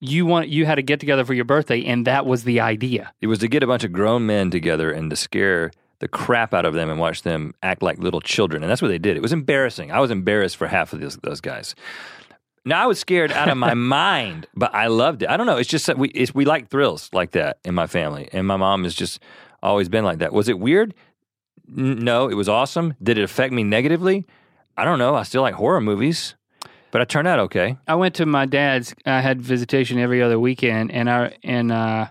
You 0.00 0.26
want 0.26 0.48
you 0.48 0.66
had 0.66 0.74
to 0.74 0.82
get 0.82 1.00
together 1.00 1.24
for 1.24 1.32
your 1.34 1.44
birthday, 1.46 1.84
and 1.84 2.06
that 2.06 2.26
was 2.26 2.44
the 2.44 2.60
idea. 2.60 3.12
it 3.20 3.26
was 3.28 3.38
to 3.40 3.48
get 3.48 3.62
a 3.62 3.66
bunch 3.66 3.82
of 3.84 3.92
grown 3.92 4.26
men 4.26 4.50
together 4.50 4.90
and 4.90 5.08
to 5.10 5.16
scare 5.16 5.70
the 6.00 6.08
crap 6.08 6.52
out 6.52 6.66
of 6.66 6.74
them 6.74 6.90
and 6.90 7.00
watch 7.00 7.22
them 7.22 7.54
act 7.62 7.82
like 7.82 7.98
little 7.98 8.20
children. 8.20 8.62
And 8.62 8.70
that's 8.70 8.82
what 8.82 8.88
they 8.88 8.98
did. 8.98 9.16
It 9.16 9.22
was 9.22 9.32
embarrassing. 9.32 9.90
I 9.90 10.00
was 10.00 10.10
embarrassed 10.10 10.58
for 10.58 10.66
half 10.66 10.92
of 10.92 11.00
those, 11.00 11.16
those 11.22 11.40
guys. 11.40 11.74
Now 12.66 12.82
I 12.82 12.86
was 12.86 12.98
scared 12.98 13.32
out 13.32 13.48
of 13.48 13.56
my 13.56 13.72
mind, 14.02 14.46
but 14.54 14.74
I 14.74 14.88
loved 14.88 15.22
it. 15.22 15.30
I 15.30 15.38
don't 15.38 15.46
know. 15.46 15.56
It's 15.56 15.70
just 15.70 15.86
that 15.86 15.96
we 15.96 16.08
it's, 16.10 16.34
we 16.34 16.44
like 16.44 16.68
thrills 16.68 17.08
like 17.14 17.30
that 17.30 17.58
in 17.64 17.74
my 17.74 17.86
family, 17.86 18.28
and 18.32 18.46
my 18.46 18.56
mom 18.56 18.84
has 18.84 18.94
just 18.94 19.20
always 19.62 19.88
been 19.88 20.04
like 20.04 20.18
that. 20.18 20.32
Was 20.34 20.48
it 20.50 20.58
weird? 20.58 20.92
N- 21.74 22.04
No, 22.04 22.28
it 22.28 22.34
was 22.34 22.48
awesome. 22.50 22.94
Did 23.02 23.16
it 23.16 23.22
affect 23.24 23.54
me 23.54 23.64
negatively? 23.64 24.26
I 24.76 24.84
don't 24.84 24.98
know. 24.98 25.14
I 25.14 25.22
still 25.22 25.40
like 25.40 25.54
horror 25.54 25.80
movies, 25.80 26.34
but 26.90 27.00
I 27.00 27.04
turned 27.04 27.28
out 27.28 27.38
okay. 27.40 27.76
I 27.86 27.94
went 27.94 28.14
to 28.16 28.26
my 28.26 28.46
dad's. 28.46 28.94
I 29.04 29.20
had 29.20 29.42
visitation 29.42 29.98
every 29.98 30.22
other 30.22 30.38
weekend, 30.38 30.92
and 30.92 31.10
I 31.10 31.36
and 31.42 31.70
uh, 31.72 32.06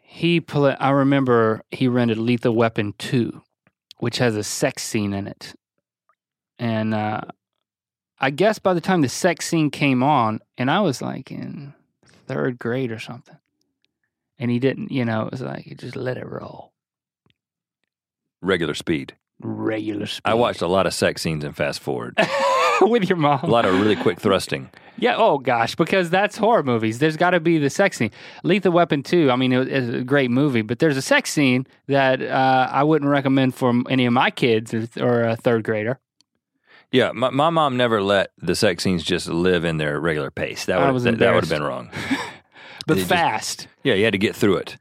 he. 0.00 0.40
Pl- 0.40 0.76
I 0.78 0.90
remember 0.90 1.62
he 1.70 1.88
rented 1.88 2.18
Lethal 2.18 2.54
Weapon 2.54 2.94
two, 2.98 3.42
which 3.98 4.18
has 4.18 4.36
a 4.36 4.42
sex 4.44 4.82
scene 4.82 5.12
in 5.12 5.26
it, 5.26 5.54
and 6.58 6.92
uh, 6.94 7.22
I 8.20 8.30
guess 8.30 8.58
by 8.58 8.74
the 8.74 8.80
time 8.80 9.00
the 9.00 9.08
sex 9.08 9.46
scene 9.48 9.70
came 9.70 10.02
on, 10.02 10.40
and 10.58 10.70
I 10.70 10.80
was 10.80 11.00
like 11.00 11.30
in 11.30 11.74
third 12.26 12.58
grade 12.58 12.92
or 12.92 12.98
something, 12.98 13.36
and 14.38 14.50
he 14.50 14.58
didn't. 14.58 14.90
You 14.92 15.04
know, 15.04 15.26
it 15.26 15.30
was 15.32 15.40
like 15.42 15.64
he 15.64 15.74
just 15.74 15.96
let 15.96 16.16
it 16.18 16.26
roll, 16.28 16.72
Regular 18.40 18.74
speed. 18.74 19.14
regular 19.40 20.06
speed. 20.06 20.22
I 20.24 20.34
watched 20.34 20.62
a 20.62 20.66
lot 20.68 20.86
of 20.86 20.92
sex 20.94 21.22
scenes 21.22 21.44
in 21.44 21.52
fast 21.52 21.80
forward. 21.80 22.18
with 22.88 23.08
your 23.08 23.16
mom. 23.16 23.40
A 23.42 23.46
lot 23.46 23.64
of 23.64 23.80
really 23.80 23.96
quick 23.96 24.20
thrusting. 24.20 24.70
Yeah. 24.98 25.16
Oh 25.16 25.38
gosh, 25.38 25.74
because 25.74 26.10
that's 26.10 26.36
horror 26.36 26.62
movies. 26.62 26.98
There's 26.98 27.16
got 27.16 27.30
to 27.30 27.40
be 27.40 27.58
the 27.58 27.70
sex 27.70 27.96
scene. 27.96 28.10
Lethal 28.44 28.72
Weapon 28.72 29.02
two. 29.02 29.30
I 29.30 29.36
mean, 29.36 29.52
it's 29.52 29.88
a 29.94 30.02
great 30.04 30.30
movie, 30.30 30.62
but 30.62 30.78
there's 30.78 30.96
a 30.96 31.02
sex 31.02 31.32
scene 31.32 31.66
that 31.88 32.22
uh, 32.22 32.68
I 32.70 32.84
wouldn't 32.84 33.10
recommend 33.10 33.54
for 33.54 33.72
any 33.88 34.06
of 34.06 34.12
my 34.12 34.30
kids 34.30 34.72
or, 34.72 34.86
or 35.00 35.22
a 35.24 35.36
third 35.36 35.64
grader. 35.64 35.98
Yeah, 36.92 37.12
my, 37.12 37.30
my 37.30 37.48
mom 37.48 37.78
never 37.78 38.02
let 38.02 38.32
the 38.38 38.54
sex 38.54 38.84
scenes 38.84 39.02
just 39.02 39.26
live 39.26 39.64
in 39.64 39.78
their 39.78 39.98
regular 39.98 40.30
pace. 40.30 40.66
That 40.66 40.92
would 40.92 41.02
that, 41.02 41.18
that 41.18 41.34
would 41.34 41.44
have 41.44 41.50
been 41.50 41.62
wrong. 41.62 41.90
But 42.86 42.96
just- 42.96 43.08
fast. 43.08 43.68
Yeah, 43.84 43.94
you 43.94 44.04
had 44.04 44.12
to 44.12 44.18
get 44.18 44.34
through 44.34 44.56
it. 44.56 44.76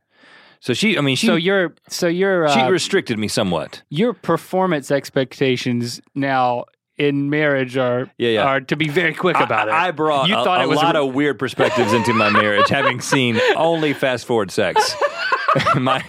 So 0.60 0.74
she, 0.74 0.98
I 0.98 1.02
mean, 1.02 1.16
she 1.16 1.28
so 1.28 1.36
you're 1.36 1.74
so 1.88 2.08
you're 2.08 2.48
she 2.50 2.60
uh, 2.60 2.70
restricted 2.70 3.18
me 3.18 3.28
somewhat. 3.28 3.82
your 3.90 4.14
performance 4.14 4.92
expectations 4.92 6.02
now 6.14 6.66
in 6.98 7.30
marriage 7.30 7.78
are 7.78 8.12
Yeah, 8.18 8.30
yeah. 8.30 8.44
are 8.46 8.62
to 8.62 8.76
be 8.76 8.88
very 8.90 9.14
quick 9.14 9.40
about 9.40 9.68
it. 9.68 9.72
I, 9.72 9.88
I 9.88 9.92
brought 9.92 10.28
You 10.30 10.36
a, 10.38 10.44
thought 10.44 10.60
a 10.62 10.64
it 10.64 10.68
was 10.68 10.78
lot 10.78 10.96
re- 10.96 11.02
of 11.08 11.14
weird 11.14 11.40
perspectives 11.40 11.94
into 11.94 12.14
my 12.14 12.30
marriage, 12.30 12.70
having 12.70 13.02
seen 13.14 13.40
only 13.56 13.94
fast 13.94 14.26
forward 14.26 14.52
sex 14.52 14.96
my 15.76 16.04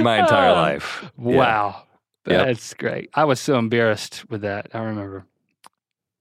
my 0.00 0.18
entire 0.20 0.50
Oh, 0.50 0.54
life. 0.54 1.04
Yeah. 1.18 1.36
Wow. 1.36 1.82
Yep. 2.26 2.46
That's 2.46 2.74
great. 2.74 3.10
I 3.14 3.24
was 3.24 3.40
so 3.40 3.58
embarrassed 3.58 4.24
with 4.30 4.42
that. 4.42 4.68
I 4.74 4.78
remember 4.78 5.24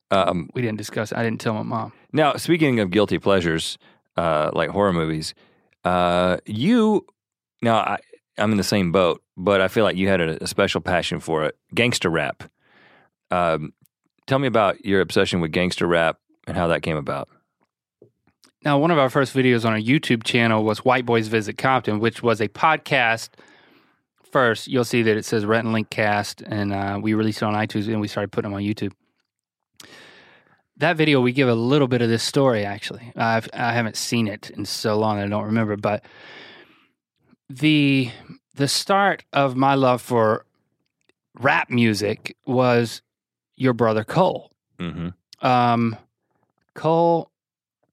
Um, 0.10 0.50
we 0.54 0.62
didn't 0.62 0.78
discuss. 0.78 1.12
It. 1.12 1.18
I 1.18 1.24
didn't 1.24 1.40
tell 1.42 1.54
my 1.54 1.64
mom. 1.64 1.94
now, 2.12 2.34
speaking 2.38 2.80
of 2.80 2.90
guilty 2.92 3.20
pleasures, 3.20 3.78
uh, 4.18 4.50
like 4.54 4.70
horror 4.72 4.94
movies, 4.94 5.34
uh, 5.86 6.38
you 6.46 7.06
now 7.62 7.78
I, 7.78 7.98
I'm 8.38 8.52
in 8.52 8.58
the 8.58 8.64
same 8.64 8.92
boat, 8.92 9.22
but 9.38 9.62
I 9.62 9.68
feel 9.68 9.84
like 9.84 9.96
you 9.96 10.08
had 10.08 10.22
a, 10.22 10.44
a 10.44 10.48
special 10.48 10.82
passion 10.82 11.20
for 11.20 11.46
it. 11.46 11.56
Gangster 11.76 12.10
rap. 12.10 12.44
Um, 13.32 13.74
tell 14.28 14.40
me 14.40 14.48
about 14.48 14.86
your 14.86 15.02
obsession 15.02 15.42
with 15.42 15.52
gangster 15.52 15.88
rap 15.88 16.18
and 16.48 16.58
how 16.58 16.68
that 16.68 16.82
came 16.84 16.98
about. 16.98 17.30
Now, 18.64 18.78
one 18.78 18.92
of 18.92 19.00
our 19.00 19.10
first 19.10 19.34
videos 19.34 19.66
on 19.66 19.74
our 19.74 19.80
YouTube 19.80 20.24
channel 20.24 20.64
was 20.64 20.86
White 20.86 21.06
Boys 21.06 21.28
Visit 21.28 21.58
Compton, 21.58 22.00
which 22.00 22.22
was 22.22 22.40
a 22.40 22.48
podcast. 22.48 23.30
First, 24.32 24.68
you'll 24.68 24.86
see 24.86 25.02
that 25.02 25.18
it 25.18 25.26
says 25.26 25.46
Rhett 25.46 25.64
and 25.64 25.74
Link 25.74 25.90
Cast, 25.90 26.42
and 26.42 26.72
uh, 26.72 27.00
we 27.02 27.14
released 27.16 27.42
it 27.42 27.46
on 27.46 27.56
iTunes 27.56 27.88
and 27.88 28.00
we 28.00 28.08
started 28.08 28.32
putting 28.32 28.52
them 28.52 28.56
on 28.56 28.64
YouTube. 28.64 28.94
That 30.78 30.96
video, 30.96 31.22
we 31.22 31.32
give 31.32 31.50
a 31.50 31.56
little 31.56 31.88
bit 31.88 32.02
of 32.02 32.10
this 32.10 32.24
story, 32.24 32.64
actually. 32.64 33.12
I've, 33.16 33.50
I 33.54 33.74
haven't 33.74 33.98
seen 33.98 34.28
it 34.28 34.50
in 34.52 34.66
so 34.66 34.98
long, 34.98 35.20
I 35.20 35.28
don't 35.28 35.46
remember, 35.46 35.76
but 35.76 36.06
the 37.50 38.12
the 38.56 38.68
start 38.68 39.24
of 39.34 39.56
my 39.56 39.76
love 39.76 40.02
for 40.02 40.46
rap 41.40 41.70
music 41.70 42.36
was 42.46 43.02
your 43.62 43.74
brother 43.74 44.04
Cole 44.04 44.52
Mm-hmm. 44.80 45.46
um, 45.48 45.96
Cole 46.74 47.30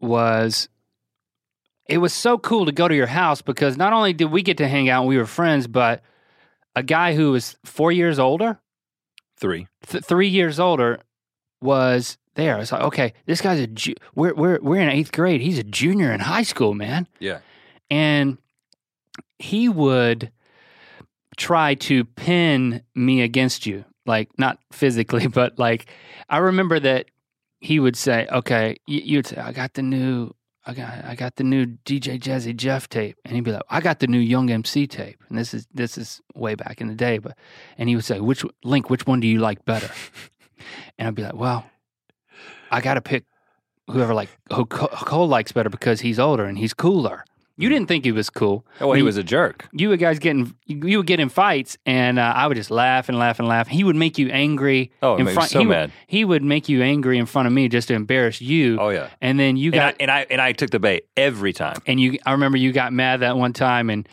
was. 0.00 0.68
It 1.86 1.98
was 1.98 2.12
so 2.12 2.36
cool 2.38 2.66
to 2.66 2.72
go 2.72 2.86
to 2.88 2.94
your 2.94 3.06
house 3.06 3.40
because 3.42 3.76
not 3.78 3.92
only 3.94 4.12
did 4.12 4.30
we 4.30 4.42
get 4.42 4.58
to 4.58 4.68
hang 4.68 4.88
out 4.90 5.00
and 5.02 5.08
we 5.08 5.16
were 5.16 5.24
friends, 5.26 5.66
but 5.66 6.02
a 6.76 6.82
guy 6.82 7.14
who 7.14 7.32
was 7.32 7.56
four 7.64 7.90
years 7.92 8.18
older, 8.18 8.58
Three. 9.38 9.66
th- 9.86 10.04
three 10.04 10.28
years 10.28 10.60
older, 10.60 11.00
was 11.62 12.18
there. 12.34 12.58
It's 12.58 12.72
like, 12.72 12.82
okay, 12.82 13.14
this 13.26 13.40
guy's 13.40 13.60
a 13.60 13.66
ju- 13.66 13.94
we're 14.14 14.34
we're 14.34 14.58
we're 14.60 14.80
in 14.80 14.88
eighth 14.90 15.12
grade. 15.12 15.40
He's 15.40 15.58
a 15.58 15.64
junior 15.64 16.12
in 16.12 16.20
high 16.20 16.42
school, 16.44 16.74
man 16.74 17.06
Yeah. 17.20 17.38
and 17.90 18.36
he 19.38 19.68
would 19.68 20.30
try 21.36 21.74
to 21.74 22.04
pin 22.04 22.82
me 22.94 23.22
against 23.22 23.64
you 23.66 23.84
like 24.08 24.30
not 24.38 24.58
physically 24.72 25.26
but 25.40 25.58
like 25.58 25.86
i 26.28 26.38
remember 26.38 26.80
that 26.80 27.06
he 27.60 27.78
would 27.78 27.96
say 27.96 28.26
okay 28.32 28.76
you, 28.86 29.00
you'd 29.04 29.26
say 29.26 29.36
i 29.36 29.52
got 29.52 29.74
the 29.74 29.82
new 29.82 30.32
I 30.68 30.74
got, 30.74 31.04
I 31.06 31.14
got 31.14 31.36
the 31.36 31.44
new 31.44 31.64
DJ 31.64 32.20
Jazzy 32.20 32.54
Jeff 32.54 32.90
tape, 32.90 33.16
and 33.24 33.34
he'd 33.34 33.40
be 33.42 33.52
like, 33.52 33.62
"I 33.70 33.80
got 33.80 34.00
the 34.00 34.06
new 34.06 34.18
Young 34.18 34.50
MC 34.50 34.86
tape." 34.86 35.18
And 35.30 35.38
this 35.38 35.54
is 35.54 35.66
this 35.72 35.96
is 35.96 36.20
way 36.34 36.56
back 36.56 36.82
in 36.82 36.88
the 36.88 36.94
day, 36.94 37.16
but 37.16 37.38
and 37.78 37.88
he 37.88 37.96
would 37.96 38.04
say, 38.04 38.20
"Which 38.20 38.44
Link? 38.62 38.90
Which 38.90 39.06
one 39.06 39.20
do 39.20 39.26
you 39.26 39.38
like 39.38 39.64
better?" 39.64 39.90
and 40.98 41.08
I'd 41.08 41.14
be 41.14 41.22
like, 41.22 41.36
"Well, 41.36 41.64
I 42.70 42.82
got 42.82 42.94
to 42.94 43.00
pick 43.00 43.24
whoever 43.90 44.12
like 44.12 44.28
who 44.52 44.66
Cole 44.66 45.26
likes 45.26 45.52
better 45.52 45.70
because 45.70 46.02
he's 46.02 46.18
older 46.18 46.44
and 46.44 46.58
he's 46.58 46.74
cooler." 46.74 47.24
You 47.60 47.68
didn't 47.68 47.88
think 47.88 48.04
he 48.04 48.12
was 48.12 48.30
cool. 48.30 48.64
Oh, 48.80 48.86
well, 48.88 48.96
he 48.96 49.02
was 49.02 49.16
a 49.16 49.24
jerk. 49.24 49.68
you 49.72 49.88
would 49.88 49.98
guys 49.98 50.20
getting 50.20 50.54
you 50.66 50.98
would 50.98 51.06
get 51.06 51.18
in 51.18 51.28
fights 51.28 51.76
and 51.84 52.18
uh, 52.18 52.32
I 52.36 52.46
would 52.46 52.56
just 52.56 52.70
laugh 52.70 53.08
and 53.08 53.18
laugh 53.18 53.40
and 53.40 53.48
laugh. 53.48 53.66
He 53.66 53.82
would 53.82 53.96
make 53.96 54.16
you 54.16 54.28
angry. 54.30 54.92
Oh, 55.02 55.16
in 55.16 55.26
front. 55.28 55.50
so 55.50 55.58
he 55.58 55.64
mad. 55.64 55.90
Would, 55.90 55.92
he 56.06 56.24
would 56.24 56.44
make 56.44 56.68
you 56.68 56.82
angry 56.82 57.18
in 57.18 57.26
front 57.26 57.46
of 57.48 57.52
me 57.52 57.68
just 57.68 57.88
to 57.88 57.94
embarrass 57.94 58.40
you. 58.40 58.78
Oh 58.80 58.90
yeah. 58.90 59.08
And 59.20 59.40
then 59.40 59.56
you 59.56 59.72
And 59.72 59.80
I, 59.80 59.90
got 59.90 59.96
and 60.00 60.10
I 60.10 60.26
and 60.30 60.40
I 60.40 60.52
took 60.52 60.70
the 60.70 60.78
bait 60.78 61.06
every 61.16 61.52
time. 61.52 61.82
and 61.86 61.98
you. 62.00 62.18
I 62.24 62.32
remember 62.32 62.58
you 62.58 62.72
got 62.72 62.92
mad 62.92 63.20
that 63.20 63.36
one 63.36 63.52
time 63.52 63.90
and 63.90 64.08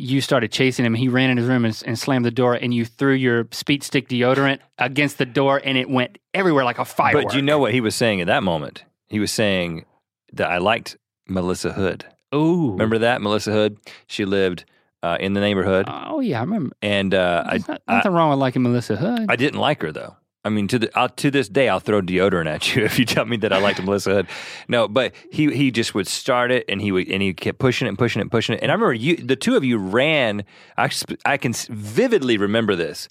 you 0.00 0.20
started 0.20 0.52
chasing 0.52 0.84
him. 0.84 0.94
He 0.94 1.08
ran 1.08 1.30
in 1.30 1.36
his 1.36 1.46
room 1.46 1.64
and, 1.64 1.82
and 1.84 1.98
slammed 1.98 2.24
the 2.24 2.30
door, 2.30 2.54
and 2.54 2.72
you 2.72 2.84
threw 2.84 3.14
your 3.14 3.48
speed 3.50 3.82
stick 3.82 4.08
deodorant 4.08 4.60
against 4.78 5.18
the 5.18 5.26
door, 5.26 5.60
and 5.64 5.76
it 5.76 5.90
went 5.90 6.18
everywhere 6.32 6.64
like 6.64 6.78
a 6.78 6.84
firework. 6.84 7.24
But 7.24 7.34
you 7.34 7.42
know 7.42 7.58
what 7.58 7.72
he 7.74 7.80
was 7.80 7.96
saying 7.96 8.20
at 8.20 8.28
that 8.28 8.44
moment? 8.44 8.84
He 9.08 9.18
was 9.18 9.32
saying 9.32 9.86
that 10.34 10.48
I 10.48 10.58
liked 10.58 10.96
Melissa 11.26 11.72
Hood. 11.72 12.04
Ooh, 12.34 12.72
Remember 12.72 12.98
that 12.98 13.22
Melissa 13.22 13.52
Hood? 13.52 13.78
She 14.06 14.24
lived 14.24 14.64
uh, 15.02 15.16
in 15.20 15.32
the 15.32 15.40
neighborhood, 15.40 15.86
Oh 15.88 16.20
yeah, 16.20 16.38
I 16.38 16.40
remember. 16.42 16.74
and 16.82 17.14
uh, 17.14 17.44
I, 17.46 17.50
There's 17.52 17.68
not- 17.68 17.82
I 17.88 17.96
nothing 17.96 18.12
wrong 18.12 18.30
with 18.30 18.38
liking 18.38 18.62
Melissa 18.62 18.96
Hood. 18.96 19.26
I 19.28 19.36
didn't 19.36 19.60
like 19.60 19.80
her 19.82 19.92
though. 19.92 20.16
I 20.44 20.50
mean, 20.50 20.66
to 20.68 20.78
the 20.78 20.98
I'll, 20.98 21.08
to 21.10 21.30
this 21.30 21.48
day, 21.48 21.68
I'll 21.68 21.80
throw 21.80 22.00
deodorant 22.00 22.46
at 22.46 22.74
you 22.74 22.84
if 22.86 22.98
you 22.98 23.04
tell 23.04 23.24
me 23.24 23.36
that 23.38 23.52
I 23.52 23.58
liked 23.58 23.82
Melissa 23.82 24.10
Hood. 24.14 24.26
No, 24.66 24.88
but 24.88 25.12
he 25.30 25.52
he 25.54 25.70
just 25.70 25.94
would 25.94 26.06
start 26.06 26.50
it, 26.50 26.64
and 26.68 26.80
he 26.80 26.90
would 26.92 27.08
and 27.08 27.20
he 27.22 27.34
kept 27.34 27.58
pushing 27.58 27.86
it 27.86 27.90
and 27.90 27.98
pushing 27.98 28.20
it 28.20 28.22
and 28.24 28.30
pushing 28.30 28.54
it. 28.54 28.62
And 28.62 28.70
I 28.70 28.74
remember 28.74 28.94
you, 28.94 29.16
the 29.16 29.36
two 29.36 29.56
of 29.56 29.64
you 29.64 29.78
ran. 29.78 30.44
I 30.76 30.90
I 31.24 31.36
can 31.38 31.52
vividly 31.52 32.38
remember 32.38 32.74
this. 32.76 33.08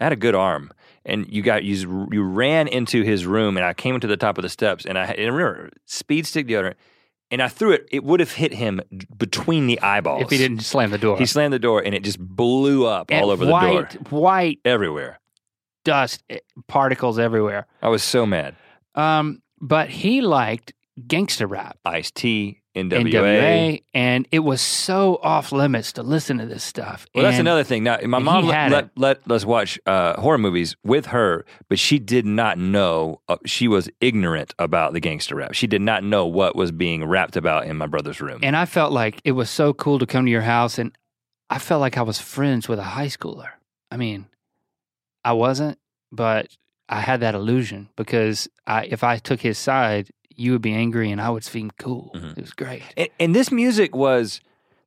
I 0.00 0.04
had 0.04 0.12
a 0.12 0.16
good 0.16 0.34
arm, 0.36 0.70
and 1.04 1.26
you 1.30 1.42
got 1.42 1.62
you 1.64 2.08
you 2.12 2.22
ran 2.22 2.68
into 2.68 3.02
his 3.02 3.26
room, 3.26 3.56
and 3.56 3.66
I 3.66 3.74
came 3.74 3.98
to 4.00 4.06
the 4.06 4.16
top 4.16 4.38
of 4.38 4.42
the 4.42 4.48
steps, 4.48 4.86
and 4.86 4.96
I, 4.96 5.04
and 5.06 5.20
I 5.26 5.28
remember 5.28 5.70
speed 5.84 6.26
stick 6.26 6.46
deodorant. 6.46 6.74
And 7.30 7.42
I 7.42 7.48
threw 7.48 7.72
it. 7.72 7.86
It 7.92 8.04
would 8.04 8.20
have 8.20 8.32
hit 8.32 8.54
him 8.54 8.80
between 9.16 9.66
the 9.66 9.78
eyeballs 9.82 10.22
If 10.22 10.30
he 10.30 10.38
didn't 10.38 10.60
slam 10.60 10.90
the 10.90 10.98
door. 10.98 11.18
He 11.18 11.26
slammed 11.26 11.52
the 11.52 11.58
door, 11.58 11.82
and 11.84 11.94
it 11.94 12.02
just 12.02 12.18
blew 12.18 12.86
up 12.86 13.10
And 13.10 13.22
all 13.22 13.30
over 13.30 13.44
the 13.44 13.52
white, 13.52 13.90
door, 14.04 14.20
White 14.20 14.60
everywhere. 14.64 15.20
dust 15.84 16.22
eh, 16.30 16.38
particles 16.68 17.18
everywhere. 17.18 17.66
I 17.82 17.88
was 17.88 18.02
so 18.02 18.24
mad. 18.24 18.56
Um, 18.94 19.42
but 19.60 19.90
he 19.90 20.20
liked 20.22 20.72
gangster 21.06 21.46
rap. 21.46 21.76
Ice 21.84 22.10
T, 22.10 22.62
NWA. 22.78 23.10
NWA, 23.12 23.82
and 23.94 24.28
it 24.30 24.40
was 24.40 24.60
so 24.60 25.18
off 25.22 25.52
limits 25.52 25.92
to 25.94 26.02
listen 26.02 26.38
to 26.38 26.46
this 26.46 26.62
stuff. 26.62 27.06
Well, 27.14 27.24
that's 27.24 27.38
another 27.38 27.64
thing. 27.64 27.84
Now, 27.84 27.98
my 28.04 28.18
mom 28.18 28.46
let, 28.46 28.70
let, 28.96 28.96
let 28.96 29.30
us 29.30 29.44
watch 29.44 29.78
uh, 29.86 30.20
horror 30.20 30.38
movies 30.38 30.76
with 30.84 31.06
her, 31.06 31.44
but 31.68 31.78
she 31.78 31.98
did 31.98 32.26
not 32.26 32.58
know. 32.58 33.20
Uh, 33.28 33.36
she 33.44 33.68
was 33.68 33.88
ignorant 34.00 34.54
about 34.58 34.92
the 34.92 35.00
gangster 35.00 35.36
rap. 35.36 35.54
She 35.54 35.66
did 35.66 35.82
not 35.82 36.04
know 36.04 36.26
what 36.26 36.56
was 36.56 36.72
being 36.72 37.04
rapped 37.04 37.36
about 37.36 37.66
in 37.66 37.76
my 37.76 37.86
brother's 37.86 38.20
room. 38.20 38.40
And 38.42 38.56
I 38.56 38.64
felt 38.64 38.92
like 38.92 39.20
it 39.24 39.32
was 39.32 39.50
so 39.50 39.72
cool 39.74 39.98
to 39.98 40.06
come 40.06 40.24
to 40.24 40.30
your 40.30 40.42
house, 40.42 40.78
and 40.78 40.96
I 41.50 41.58
felt 41.58 41.80
like 41.80 41.96
I 41.96 42.02
was 42.02 42.18
friends 42.20 42.68
with 42.68 42.78
a 42.78 42.84
high 42.84 43.06
schooler. 43.06 43.50
I 43.90 43.96
mean, 43.96 44.26
I 45.24 45.32
wasn't, 45.32 45.78
but 46.12 46.56
I 46.88 47.00
had 47.00 47.20
that 47.20 47.34
illusion 47.34 47.88
because 47.96 48.48
I, 48.66 48.84
if 48.86 49.04
I 49.04 49.18
took 49.18 49.40
his 49.40 49.58
side, 49.58 50.10
you 50.38 50.52
would 50.52 50.62
be 50.62 50.72
angry, 50.72 51.10
and 51.10 51.20
I 51.20 51.30
would 51.30 51.44
seem 51.44 51.70
cool. 51.78 52.12
Mhm. 52.14 52.38
It 52.38 52.40
was 52.40 52.52
great. 52.52 52.82
and, 52.96 53.08
and 53.20 53.34
this 53.34 53.50
music 53.52 53.94
was. 53.94 54.40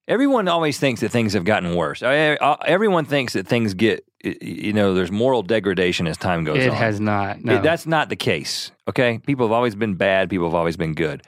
Everyone 0.07 0.47
always 0.47 0.77
thinks 0.79 0.99
that 1.01 1.09
things 1.09 1.33
have 1.33 1.45
gotten 1.45 1.75
worse. 1.75 2.01
I- 2.03 2.33
I- 2.41 2.57
Everyone 2.65 3.05
thinks 3.05 3.33
that 3.33 3.47
things 3.47 3.73
get, 3.75 4.03
you 4.23 4.73
know, 4.73 4.93
there's 4.93 5.11
moral 5.11 5.41
degradation 5.43 6.07
as 6.07 6.17
time 6.17 6.43
goes 6.43 6.57
It 6.63 6.69
on. 6.69 6.75
has 6.75 6.99
not. 6.99 7.45
No. 7.45 7.55
It- 7.57 7.63
that's 7.63 7.85
not 7.85 8.09
the 8.09 8.15
case. 8.15 8.71
Okay, 8.89 9.19
people 9.19 9.45
have 9.45 9.53
always 9.53 9.75
been 9.75 9.93
bad. 9.93 10.29
People 10.29 10.47
have 10.47 10.55
always 10.55 10.75
been 10.75 10.95
good. 10.95 11.21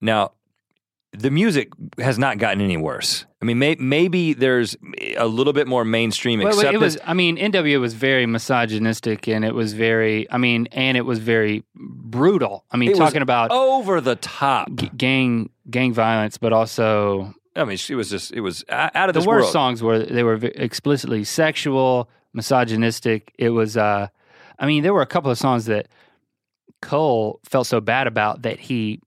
Now, 0.00 0.32
the 1.12 1.30
music 1.30 1.70
has 1.98 2.18
not 2.18 2.38
gotten 2.38 2.60
any 2.60 2.76
worse. 2.76 3.24
I 3.40 3.44
mean, 3.44 3.58
may, 3.58 3.76
maybe 3.78 4.34
there's 4.34 4.76
a 5.16 5.26
little 5.26 5.52
bit 5.52 5.66
more 5.66 5.84
mainstream 5.84 6.40
Well, 6.40 6.48
acceptance. 6.48 6.74
it 6.74 6.78
was. 6.80 6.98
I 7.06 7.14
mean, 7.14 7.36
NWA 7.38 7.80
was 7.80 7.94
very 7.94 8.26
misogynistic, 8.26 9.26
and 9.28 9.44
it 9.44 9.54
was 9.54 9.72
very. 9.72 10.30
I 10.30 10.38
mean, 10.38 10.68
and 10.72 10.96
it 10.96 11.02
was 11.06 11.18
very 11.18 11.64
brutal. 11.74 12.64
I 12.70 12.76
mean, 12.76 12.90
It 12.90 12.96
talking 12.96 13.22
about 13.22 13.50
over 13.50 14.00
the 14.00 14.16
top. 14.16 14.68
g- 14.74 14.90
gang 14.96 15.50
gang 15.70 15.92
violence, 15.92 16.36
but 16.38 16.52
also 16.52 17.32
I 17.56 17.64
mean, 17.64 17.78
it 17.88 17.94
was 17.94 18.10
just 18.10 18.32
it 18.32 18.40
was 18.40 18.64
out 18.68 19.08
of 19.08 19.14
the 19.14 19.20
worst 19.20 19.26
world. 19.44 19.52
songs 19.52 19.82
were 19.82 20.00
they 20.00 20.22
were 20.22 20.34
explicitly 20.34 21.24
sexual, 21.24 22.10
misogynistic. 22.34 23.32
It 23.38 23.50
was. 23.50 23.76
uh 23.76 24.08
I 24.60 24.66
mean, 24.66 24.82
there 24.82 24.92
were 24.92 25.02
a 25.02 25.06
couple 25.06 25.30
of 25.30 25.38
songs 25.38 25.66
that 25.66 25.86
Cole 26.82 27.40
felt 27.44 27.66
so 27.66 27.80
bad 27.80 28.06
about 28.06 28.42
that 28.42 28.58
he 28.60 29.00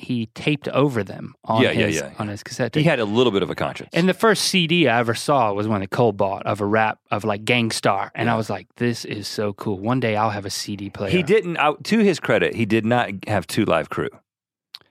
he 0.00 0.26
taped 0.34 0.66
over 0.68 1.04
them 1.04 1.34
on 1.44 1.62
Yeah, 1.62 1.70
yeah, 1.72 1.86
his 1.86 1.96
yeah, 1.96 2.12
on 2.18 2.28
his 2.28 2.42
cassette. 2.42 2.74
He 2.74 2.82
had 2.82 2.98
a 3.00 3.04
little 3.04 3.30
bit 3.32 3.42
of 3.42 3.50
a 3.50 3.54
conscience. 3.54 3.90
And 3.92 4.08
the 4.08 4.14
first 4.14 4.44
CD 4.44 4.88
I 4.88 4.98
ever 4.98 5.14
saw 5.14 5.52
was 5.52 5.68
one 5.68 5.80
that 5.80 5.90
Cole 5.90 6.12
bought 6.12 6.46
of 6.46 6.60
a 6.60 6.66
rap 6.66 6.98
of 7.10 7.24
like 7.24 7.44
Gang 7.44 7.70
Starr, 7.70 8.10
and 8.14 8.30
I 8.30 8.36
was 8.36 8.48
like, 8.50 8.66
"This 8.76 9.04
is 9.04 9.28
so 9.28 9.52
cool. 9.52 9.78
One 9.78 10.00
day 10.00 10.16
I'll 10.16 10.30
have 10.30 10.46
a 10.46 10.50
CD 10.50 10.90
player." 10.90 11.10
he 11.10 11.22
didn't. 11.22 11.56
Out 11.58 11.84
to 11.84 11.98
his 11.98 12.18
credit, 12.18 12.54
he 12.54 12.64
did 12.66 12.84
not 12.86 13.10
have 13.28 13.46
two 13.46 13.64
live 13.64 13.90
crew. 13.90 14.08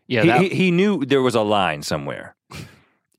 yeah. 0.07 0.21
he, 0.21 0.27
that- 0.27 0.41
he, 0.41 0.49
he 0.49 0.71
knew 0.71 1.03
there 1.05 1.21
was 1.21 1.35
a 1.35 1.41
line 1.41 1.81
somewhere. 1.83 2.35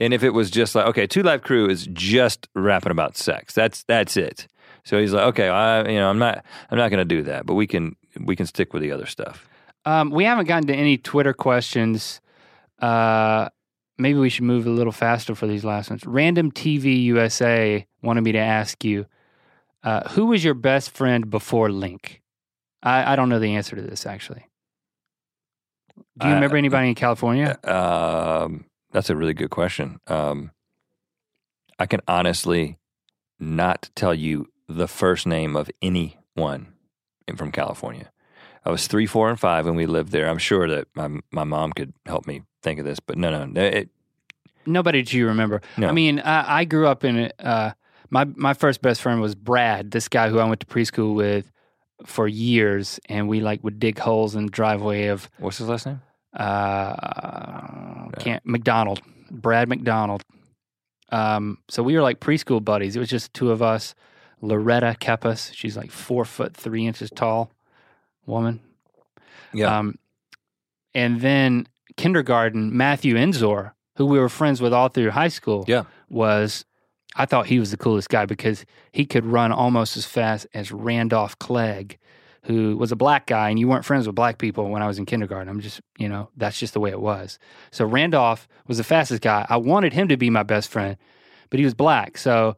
And 0.02 0.14
if 0.14 0.22
it 0.24 0.30
was 0.30 0.50
just 0.50 0.74
like, 0.74 0.86
okay, 0.86 1.06
Two 1.06 1.22
Live 1.22 1.42
Crew 1.42 1.68
is 1.68 1.86
just 1.92 2.48
rapping 2.54 2.90
about 2.90 3.18
sex. 3.18 3.52
That's 3.52 3.82
that's 3.84 4.16
it. 4.16 4.46
So 4.82 4.98
he's 4.98 5.12
like, 5.12 5.24
okay, 5.26 5.48
I 5.48 5.86
you 5.86 5.98
know, 5.98 6.08
I'm 6.08 6.18
not 6.18 6.42
I'm 6.70 6.78
not 6.78 6.88
going 6.90 7.06
to 7.06 7.16
do 7.16 7.22
that, 7.24 7.44
but 7.44 7.52
we 7.52 7.66
can 7.66 7.96
we 8.18 8.34
can 8.34 8.46
stick 8.46 8.72
with 8.72 8.80
the 8.80 8.92
other 8.92 9.04
stuff. 9.04 9.46
Um, 9.84 10.10
we 10.10 10.24
haven't 10.24 10.46
gotten 10.46 10.66
to 10.68 10.74
any 10.74 10.96
Twitter 10.98 11.32
questions. 11.32 12.20
Uh, 12.78 13.48
maybe 13.98 14.18
we 14.18 14.28
should 14.28 14.44
move 14.44 14.66
a 14.66 14.70
little 14.70 14.92
faster 14.92 15.34
for 15.34 15.46
these 15.46 15.64
last 15.64 15.90
ones. 15.90 16.06
Random 16.06 16.50
TV 16.52 17.02
USA 17.04 17.86
wanted 18.02 18.22
me 18.22 18.32
to 18.32 18.38
ask 18.38 18.84
you, 18.84 19.06
uh, 19.82 20.08
who 20.10 20.26
was 20.26 20.44
your 20.44 20.54
best 20.54 20.90
friend 20.90 21.30
before 21.30 21.70
Link? 21.70 22.22
I, 22.82 23.12
I 23.12 23.16
don't 23.16 23.28
know 23.28 23.38
the 23.38 23.54
answer 23.56 23.76
to 23.76 23.82
this 23.82 24.06
actually. 24.06 24.46
Do 26.18 26.26
you 26.26 26.32
Uh, 26.32 26.36
remember 26.36 26.56
anybody 26.56 26.88
in 26.88 26.94
California? 26.94 27.58
Um, 27.64 28.66
that's 28.92 29.10
a 29.10 29.16
really 29.16 29.34
good 29.34 29.50
question. 29.50 30.00
Um, 30.06 30.50
I 31.78 31.86
can 31.86 32.00
honestly 32.08 32.78
not 33.38 33.90
tell 33.94 34.14
you 34.14 34.48
the 34.68 34.88
first 34.88 35.26
name 35.26 35.56
of 35.56 35.70
anyone 35.80 36.74
from 37.36 37.52
California. 37.52 38.10
I 38.64 38.70
was 38.70 38.86
three, 38.86 39.06
four, 39.06 39.30
and 39.30 39.40
five 39.40 39.66
when 39.66 39.74
we 39.74 39.86
lived 39.86 40.12
there. 40.12 40.28
I'm 40.28 40.38
sure 40.38 40.68
that 40.68 40.88
my 40.94 41.08
my 41.30 41.44
mom 41.44 41.72
could 41.72 41.92
help 42.06 42.26
me 42.26 42.42
think 42.62 42.78
of 42.78 42.84
this, 42.84 43.00
but 43.00 43.16
no, 43.16 43.44
no, 43.44 43.60
it, 43.60 43.88
Nobody 44.66 45.02
do 45.02 45.16
you 45.16 45.26
remember. 45.26 45.62
No. 45.78 45.88
I 45.88 45.92
mean, 45.92 46.20
I, 46.20 46.60
I 46.60 46.64
grew 46.64 46.86
up 46.86 47.04
in 47.04 47.16
it. 47.16 47.34
Uh, 47.38 47.72
my 48.10 48.24
my 48.24 48.54
first 48.54 48.82
best 48.82 49.00
friend 49.00 49.20
was 49.20 49.34
Brad, 49.34 49.90
this 49.90 50.08
guy 50.08 50.28
who 50.28 50.38
I 50.38 50.44
went 50.44 50.60
to 50.60 50.66
preschool 50.66 51.14
with 51.14 51.50
for 52.04 52.28
years, 52.28 53.00
and 53.08 53.28
we 53.28 53.40
like 53.40 53.64
would 53.64 53.78
dig 53.78 53.98
holes 53.98 54.34
in 54.36 54.46
the 54.46 54.50
driveway 54.52 55.06
of 55.06 55.30
what's 55.38 55.58
his 55.58 55.68
last 55.68 55.86
name? 55.86 56.00
uh, 56.34 58.10
can't 58.18 58.44
McDonald, 58.44 59.00
Brad 59.30 59.68
McDonald. 59.68 60.22
Um, 61.10 61.58
so 61.68 61.82
we 61.82 61.94
were 61.94 62.02
like 62.02 62.20
preschool 62.20 62.64
buddies. 62.64 62.96
It 62.96 63.00
was 63.00 63.08
just 63.08 63.34
two 63.34 63.50
of 63.50 63.62
us. 63.62 63.94
Loretta 64.42 64.96
Kepis, 64.98 65.52
she's 65.54 65.76
like 65.76 65.90
four 65.90 66.24
foot 66.24 66.56
three 66.56 66.86
inches 66.86 67.10
tall, 67.10 67.52
woman. 68.30 68.60
Yeah, 69.52 69.78
Um, 69.78 69.96
and 70.94 71.20
then 71.20 71.66
kindergarten, 71.96 72.76
Matthew 72.76 73.16
Enzor, 73.16 73.72
who 73.96 74.06
we 74.06 74.18
were 74.18 74.28
friends 74.28 74.60
with 74.62 74.72
all 74.72 74.88
through 74.88 75.10
high 75.10 75.28
school, 75.28 75.64
Yeah. 75.66 75.84
was 76.08 76.64
I 77.16 77.26
thought 77.26 77.46
he 77.46 77.58
was 77.58 77.72
the 77.72 77.76
coolest 77.76 78.08
guy 78.08 78.24
because 78.24 78.64
he 78.92 79.04
could 79.04 79.26
run 79.26 79.50
almost 79.50 79.96
as 79.96 80.06
fast 80.06 80.46
as 80.54 80.70
Randolph 80.70 81.36
Clegg, 81.40 81.98
who 82.44 82.76
was 82.76 82.92
a 82.92 82.96
black 82.96 83.26
guy, 83.26 83.50
and 83.50 83.58
you 83.58 83.66
weren't 83.66 83.84
friends 83.84 84.06
with 84.06 84.14
black 84.14 84.38
people 84.38 84.70
when 84.70 84.80
I 84.80 84.86
was 84.86 84.96
in 84.98 85.06
kindergarten. 85.06 85.48
I'm 85.48 85.60
just, 85.60 85.80
you 85.98 86.08
know, 86.08 86.30
that's 86.36 86.58
just 86.60 86.72
the 86.72 86.78
way 86.80 86.90
it 86.90 87.00
was. 87.00 87.40
So 87.72 87.84
Randolph 87.84 88.46
was 88.68 88.78
the 88.78 88.84
fastest 88.84 89.22
guy. 89.22 89.44
I 89.50 89.56
wanted 89.56 89.92
him 89.92 90.06
to 90.06 90.16
be 90.16 90.30
my 90.30 90.44
best 90.44 90.70
friend, 90.70 90.96
but 91.50 91.58
he 91.58 91.64
was 91.64 91.74
black. 91.74 92.16
So 92.16 92.56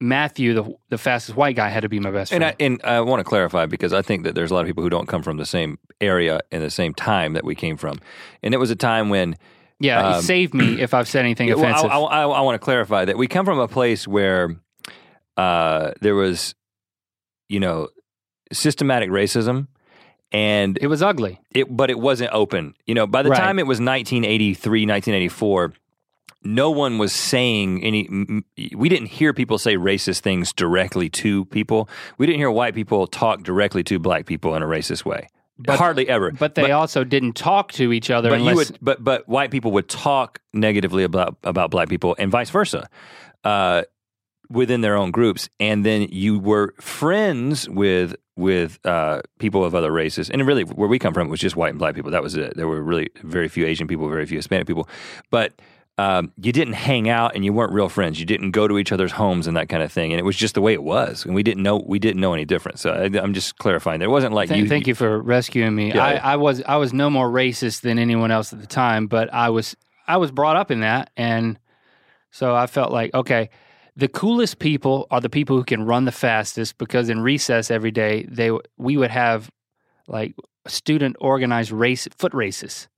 Matthew, 0.00 0.54
the 0.54 0.74
the 0.88 0.98
fastest 0.98 1.36
white 1.36 1.56
guy, 1.56 1.68
had 1.68 1.80
to 1.82 1.88
be 1.88 2.00
my 2.00 2.10
best 2.10 2.32
and 2.32 2.42
friend. 2.42 2.56
I, 2.58 2.64
and 2.64 2.80
I 2.84 3.00
want 3.00 3.20
to 3.20 3.24
clarify 3.24 3.66
because 3.66 3.92
I 3.92 4.02
think 4.02 4.24
that 4.24 4.34
there's 4.34 4.50
a 4.50 4.54
lot 4.54 4.60
of 4.60 4.66
people 4.66 4.82
who 4.82 4.90
don't 4.90 5.06
come 5.06 5.22
from 5.22 5.36
the 5.36 5.44
same 5.46 5.78
area 6.00 6.40
in 6.50 6.62
the 6.62 6.70
same 6.70 6.94
time 6.94 7.34
that 7.34 7.44
we 7.44 7.54
came 7.54 7.76
from, 7.76 8.00
and 8.42 8.54
it 8.54 8.56
was 8.58 8.70
a 8.70 8.76
time 8.76 9.10
when 9.10 9.36
yeah, 9.78 10.16
um, 10.16 10.22
save 10.22 10.54
me 10.54 10.80
if 10.80 10.94
I've 10.94 11.08
said 11.08 11.24
anything 11.24 11.48
Yeah, 11.48 11.54
well, 11.56 11.70
offensive. 11.70 11.90
I, 11.90 11.96
I, 11.98 12.22
I 12.22 12.40
want 12.40 12.54
to 12.54 12.64
clarify 12.64 13.04
that 13.04 13.18
we 13.18 13.26
come 13.26 13.44
from 13.44 13.58
a 13.58 13.68
place 13.68 14.08
where 14.08 14.56
uh, 15.36 15.92
there 16.00 16.14
was, 16.14 16.54
you 17.48 17.60
know, 17.60 17.88
systematic 18.52 19.10
racism, 19.10 19.68
and 20.32 20.78
it 20.80 20.86
was 20.86 21.02
ugly. 21.02 21.40
it, 21.54 21.74
but 21.74 21.90
it 21.90 21.98
wasn't 21.98 22.30
open. 22.32 22.74
You 22.86 22.94
know, 22.94 23.06
by 23.06 23.22
the 23.22 23.30
Right. 23.30 23.36
time 23.38 23.58
it 23.58 23.66
was 23.66 23.80
1983, 23.80 24.86
1984, 24.86 25.72
no 26.42 26.70
one 26.70 26.98
was 26.98 27.12
saying 27.12 27.84
any. 27.84 28.08
We 28.74 28.88
didn't 28.88 29.08
hear 29.08 29.32
people 29.32 29.58
say 29.58 29.76
racist 29.76 30.20
things 30.20 30.52
directly 30.52 31.08
to 31.10 31.44
people. 31.46 31.88
We 32.18 32.26
didn't 32.26 32.38
hear 32.38 32.50
white 32.50 32.74
people 32.74 33.06
talk 33.06 33.42
directly 33.42 33.82
to 33.84 33.98
black 33.98 34.26
people 34.26 34.54
in 34.54 34.62
a 34.62 34.66
racist 34.66 35.04
way. 35.04 35.28
But- 35.58 35.78
Hardly 35.78 36.08
ever. 36.08 36.30
But 36.30 36.54
they 36.54 36.72
also 36.72 37.04
didn't 37.04 37.34
talk 37.34 37.72
to 37.72 37.92
each 37.92 38.10
other 38.10 38.30
but 38.30 38.38
unless 38.38 38.52
you 38.52 38.56
would, 38.56 38.78
but 38.80 39.04
but 39.04 39.28
white 39.28 39.50
people 39.50 39.72
would 39.72 39.88
talk 39.88 40.40
negatively 40.54 41.04
about 41.04 41.36
about 41.44 41.70
black 41.70 41.90
people 41.90 42.16
and 42.18 42.30
vice 42.30 42.48
versa, 42.48 42.88
uh, 43.44 43.82
within 44.48 44.80
their 44.80 44.96
own 44.96 45.10
groups, 45.10 45.50
and 45.60 45.84
then 45.84 46.08
you 46.10 46.38
were 46.38 46.74
friends 46.80 47.68
with 47.68 48.16
with 48.36 48.78
uh, 48.86 49.20
people 49.38 49.62
of 49.62 49.74
other 49.74 49.92
races, 49.92 50.30
and 50.30 50.46
really 50.46 50.64
where 50.64 50.88
we 50.88 50.98
come 50.98 51.12
from 51.12 51.26
it 51.26 51.30
was 51.30 51.40
just 51.40 51.56
white 51.56 51.70
and 51.70 51.78
black 51.78 51.94
people. 51.94 52.10
That 52.10 52.22
was 52.22 52.36
it. 52.36 52.56
There 52.56 52.66
were 52.66 52.82
really 52.82 53.10
very 53.22 53.48
few 53.48 53.66
Asian 53.66 53.86
people, 53.86 54.08
very 54.08 54.24
few 54.24 54.38
Hispanic 54.38 54.66
people, 54.66 54.88
but. 55.30 55.52
Um, 56.00 56.32
you 56.40 56.50
didn't 56.50 56.72
hang 56.74 57.10
out 57.10 57.34
and 57.34 57.44
you 57.44 57.52
weren't 57.52 57.74
real 57.74 57.90
friends. 57.90 58.18
You 58.18 58.24
didn't 58.24 58.52
go 58.52 58.66
to 58.66 58.78
each 58.78 58.90
other's 58.90 59.12
homes 59.12 59.46
and 59.46 59.54
that 59.58 59.68
kind 59.68 59.82
of 59.82 59.92
thing. 59.92 60.12
And 60.12 60.18
it 60.18 60.22
was 60.24 60.34
just 60.34 60.54
the 60.54 60.62
way 60.62 60.72
it 60.72 60.82
was. 60.82 61.26
And 61.26 61.34
we 61.34 61.42
didn't 61.42 61.62
know 61.62 61.84
we 61.86 61.98
didn't 61.98 62.22
know 62.22 62.32
any 62.32 62.46
different. 62.46 62.78
So 62.78 62.92
I, 62.92 63.04
I'm 63.22 63.34
just 63.34 63.58
clarifying. 63.58 64.00
There 64.00 64.08
wasn't 64.08 64.32
like 64.32 64.48
Thank 64.48 64.62
you. 64.62 64.68
thank 64.68 64.86
you 64.86 64.94
for 64.94 65.20
rescuing 65.20 65.74
me. 65.74 65.88
Yeah. 65.88 66.02
I, 66.02 66.32
I 66.32 66.36
was 66.36 66.62
I 66.62 66.76
was 66.76 66.94
no 66.94 67.10
more 67.10 67.28
racist 67.28 67.82
than 67.82 67.98
anyone 67.98 68.30
else 68.30 68.50
at 68.54 68.62
the 68.62 68.66
time, 68.66 69.08
but 69.08 69.32
I 69.34 69.50
was 69.50 69.76
I 70.08 70.16
was 70.16 70.30
brought 70.30 70.56
up 70.56 70.70
in 70.70 70.80
that, 70.80 71.10
and 71.18 71.58
so 72.30 72.54
I 72.54 72.66
felt 72.66 72.92
like 72.92 73.12
okay. 73.12 73.50
the 73.94 74.08
coolest 74.08 74.58
people 74.58 75.06
are 75.10 75.20
the 75.20 75.28
people 75.28 75.54
who 75.56 75.64
can 75.64 75.84
run 75.84 76.06
the 76.06 76.12
fastest 76.12 76.78
because 76.78 77.10
in 77.10 77.20
recess 77.20 77.70
every 77.70 77.90
day 77.90 78.26
they 78.26 78.50
we 78.78 78.96
would 78.96 79.10
have 79.10 79.50
like 80.08 80.34
student 80.66 81.16
organized 81.20 81.72
race 81.72 82.08
foot 82.16 82.32
races. 82.32 82.88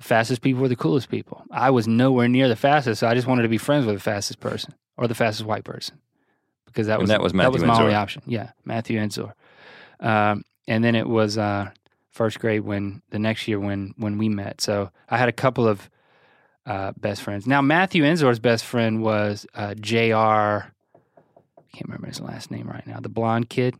The 0.00 0.04
fastest 0.04 0.40
people 0.40 0.62
were 0.62 0.68
the 0.68 0.76
coolest 0.76 1.10
people. 1.10 1.44
I 1.50 1.70
was 1.70 1.86
nowhere 1.86 2.26
near 2.26 2.48
the 2.48 2.56
fastest, 2.56 3.00
so 3.00 3.06
I 3.06 3.14
just 3.14 3.26
wanted 3.26 3.42
to 3.42 3.48
be 3.48 3.58
friends 3.58 3.84
with 3.84 3.94
the 3.96 4.00
fastest 4.00 4.40
person 4.40 4.74
or 4.96 5.06
the 5.06 5.14
fastest 5.14 5.46
white 5.46 5.62
person 5.64 6.00
because 6.64 6.86
that 6.86 6.94
And 6.94 7.02
was 7.02 7.10
that 7.10 7.20
was 7.22 7.32
that 7.32 7.52
was 7.52 7.62
Matthew 7.62 7.66
my 7.66 7.82
only 7.82 7.94
option. 7.94 8.22
Yeah, 8.26 8.50
Matthew 8.64 8.98
Enzor. 8.98 9.34
Um, 10.00 10.42
and 10.66 10.82
then 10.82 10.94
it 10.94 11.06
was 11.06 11.36
uh, 11.36 11.70
first 12.10 12.38
grade 12.40 12.62
when 12.62 13.02
the 13.10 13.18
next 13.18 13.46
year 13.46 13.60
when 13.60 13.92
when 13.98 14.16
we 14.16 14.30
met. 14.30 14.62
So 14.62 14.90
I 15.08 15.18
had 15.18 15.28
a 15.28 15.32
couple 15.32 15.68
of 15.68 15.90
uh, 16.64 16.92
best 16.96 17.20
friends. 17.22 17.46
Now 17.46 17.60
Matthew 17.60 18.02
Enzor's 18.04 18.38
best 18.38 18.64
friend 18.64 19.02
was 19.02 19.46
uh, 19.54 19.74
Jr. 19.74 19.94
I 20.16 21.72
can't 21.72 21.86
remember 21.88 22.06
his 22.06 22.20
last 22.20 22.50
name 22.50 22.68
right 22.68 22.86
now. 22.86 23.00
The 23.00 23.08
blonde 23.08 23.50
kid. 23.50 23.74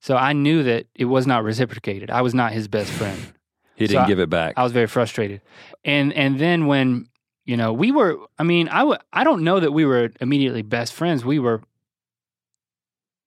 So 0.00 0.16
I 0.16 0.34
knew 0.34 0.62
that 0.64 0.86
it 0.94 1.06
was 1.06 1.26
not 1.26 1.44
reciprocated. 1.44 2.10
I 2.10 2.20
was 2.20 2.34
not 2.34 2.52
his 2.52 2.68
best 2.68 2.90
friend. 2.92 3.32
He 3.76 3.86
didn't 3.86 4.04
I- 4.04 4.06
give 4.08 4.20
it 4.20 4.30
back. 4.30 4.54
I 4.56 4.62
was 4.62 4.72
very 4.72 4.86
frustrated. 4.86 5.40
And 5.84 6.12
and 6.12 6.38
then 6.38 6.66
when 6.66 7.08
you 7.44 7.56
know 7.56 7.72
we 7.72 7.90
were, 7.92 8.16
I 8.38 8.42
mean, 8.42 8.68
I 8.68 8.78
w- 8.80 8.98
I 9.12 9.24
don't 9.24 9.42
know 9.44 9.60
that 9.60 9.72
we 9.72 9.84
were 9.84 10.10
immediately 10.20 10.62
best 10.62 10.92
friends. 10.92 11.24
We 11.24 11.38
were 11.38 11.60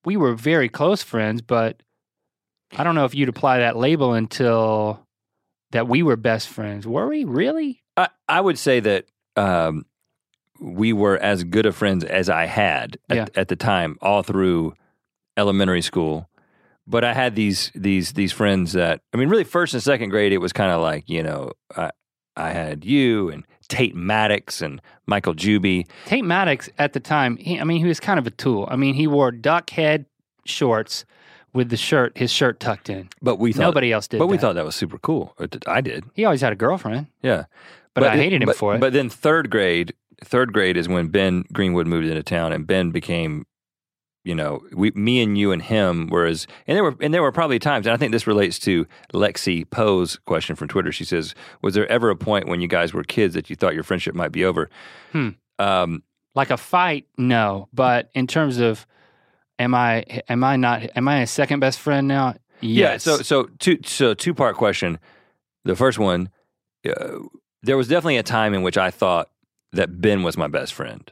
we 0.05 0.17
were 0.17 0.33
very 0.35 0.69
close 0.69 1.03
friends, 1.03 1.41
but 1.41 1.81
I 2.77 2.83
don't 2.83 2.95
know 2.95 3.05
if 3.05 3.13
you'd 3.15 3.29
apply 3.29 3.59
that 3.59 3.77
label 3.77 4.13
until 4.13 5.05
that 5.71 5.87
we 5.87 6.01
were 6.03 6.15
best 6.15 6.47
friends. 6.47 6.87
Were 6.87 7.07
we 7.07 7.23
really? 7.25 7.83
I, 7.97 8.09
I 8.29 8.41
would 8.41 8.57
say 8.57 8.79
that 8.79 9.05
um, 9.35 9.85
we 10.61 10.93
were 10.93 11.17
as 11.17 11.43
good 11.43 11.65
of 11.65 11.75
friends 11.75 12.03
as 12.03 12.29
I 12.29 12.45
had 12.45 12.97
at, 13.09 13.15
Yeah. 13.15 13.25
at 13.35 13.47
the 13.49 13.55
time, 13.55 13.97
all 14.01 14.23
through 14.23 14.73
elementary 15.35 15.81
school. 15.81 16.26
But 16.87 17.03
I 17.03 17.13
had 17.13 17.35
these 17.35 17.71
these 17.75 18.13
these 18.13 18.31
friends 18.31 18.73
that 18.73 19.01
I 19.13 19.17
mean, 19.17 19.29
really, 19.29 19.43
first 19.43 19.73
and 19.73 19.83
second 19.83 20.09
grade, 20.09 20.31
it 20.31 20.37
was 20.37 20.53
kind 20.53 20.71
of 20.71 20.81
like 20.81 21.09
you 21.09 21.21
know, 21.21 21.51
I, 21.75 21.91
I 22.35 22.51
had 22.51 22.85
you 22.85 23.29
and 23.29 23.43
Tate 23.67 23.95
Maddox 23.95 24.61
and 24.61 24.81
Michael 25.05 25.33
Juby. 25.33 25.87
Tate 26.05 26.23
Maddox 26.23 26.69
at 26.77 26.93
the 26.93 26.99
time, 26.99 27.37
he, 27.37 27.59
I 27.59 27.63
mean, 27.63 27.79
he 27.79 27.85
was 27.85 27.99
kind 27.99 28.19
of 28.19 28.27
a 28.27 28.31
tool. 28.31 28.67
I 28.69 28.75
mean, 28.75 28.95
he 28.95 29.07
wore 29.07 29.31
duck 29.31 29.69
head 29.69 30.05
shorts 30.45 31.05
with 31.53 31.69
the 31.69 31.77
shirt, 31.77 32.17
his 32.17 32.31
shirt 32.31 32.59
tucked 32.59 32.89
in. 32.89 33.09
But 33.21 33.37
we 33.37 33.51
thought, 33.51 33.63
Nobody 33.63 33.91
else 33.91 34.07
did. 34.07 34.19
but 34.19 34.27
we 34.27 34.37
that. 34.37 34.41
thought 34.41 34.53
that 34.53 34.65
was 34.65 34.75
super 34.75 34.99
cool. 34.99 35.33
Uh, 35.39 35.47
I 35.65 35.81
did, 35.81 36.05
he 36.13 36.23
always 36.23 36.41
had 36.41 36.53
a 36.53 36.55
girlfriend, 36.55 37.07
yeah. 37.21 37.45
but, 37.93 38.03
I 38.03 38.15
hated 38.15 38.43
him 38.43 38.47
but, 38.47 38.55
for 38.55 38.75
it. 38.75 38.79
But 38.79 38.93
then 38.93 39.09
third 39.09 39.49
grade, 39.49 39.93
third 40.23 40.53
grade 40.53 40.77
is 40.77 40.87
when 40.87 41.07
Ben 41.07 41.45
Greenwood 41.51 41.87
moved 41.87 42.07
into 42.07 42.23
town, 42.23 42.53
and 42.53 42.67
Ben 42.67 42.91
became, 42.91 43.45
you 44.27 44.35
know, 44.35 44.61
we, 44.73 44.91
me 44.91 45.21
and 45.21 45.37
you 45.37 45.51
and 45.51 45.61
him. 45.61 46.07
Whereas, 46.09 46.47
and 46.67 46.75
there 46.75 46.83
were 46.83 46.95
and 46.99 47.13
there 47.13 47.21
were 47.21 47.31
probably 47.31 47.59
times, 47.59 47.87
and 47.87 47.93
I 47.93 47.97
think 47.97 48.11
this 48.11 48.27
relates 48.27 48.59
to 48.59 48.85
Lexi 49.13 49.67
Poe's 49.69 50.17
question 50.25 50.55
from 50.55 50.67
Twitter. 50.67 50.91
She 50.91 51.05
says, 51.05 51.33
"Was 51.61 51.73
there 51.73 51.89
ever 51.91 52.09
a 52.09 52.15
point 52.15 52.47
when 52.47 52.61
you 52.61 52.67
guys 52.67 52.93
were 52.93 53.03
kids 53.03 53.33
that 53.33 53.49
you 53.49 53.55
thought 53.55 53.73
your 53.73 53.83
friendship 53.83 54.13
might 54.13 54.31
be 54.31 54.45
over?" 54.45 54.69
Hmm. 55.11 55.29
Um, 55.59 56.03
like 56.35 56.51
a 56.51 56.57
fight 56.57 57.07
no 57.17 57.67
but 57.73 58.11
in 58.13 58.27
terms 58.27 58.59
of 58.59 58.85
am 59.57 59.73
i 59.73 60.05
am 60.29 60.43
i 60.43 60.55
not 60.55 60.83
am 60.95 61.07
i 61.07 61.21
a 61.21 61.25
second 61.27 61.59
best 61.59 61.79
friend 61.79 62.07
now 62.07 62.35
Yeah. 62.61 62.97
So 62.97 63.17
so 63.17 63.49
two 63.57 63.79
so 63.83 64.13
two 64.13 64.33
part 64.35 64.55
question. 64.55 64.99
The 65.63 65.75
first 65.75 65.99
one, 65.99 66.29
uh, 66.87 67.19
there 67.63 67.75
was 67.75 67.87
definitely 67.87 68.17
a 68.17 68.23
time 68.23 68.53
in 68.53 68.61
which 68.61 68.77
I 68.77 68.91
thought 68.91 69.29
that 69.73 69.99
Ben 69.99 70.23
was 70.23 70.37
my 70.37 70.47
best 70.47 70.73
friend. 70.73 71.11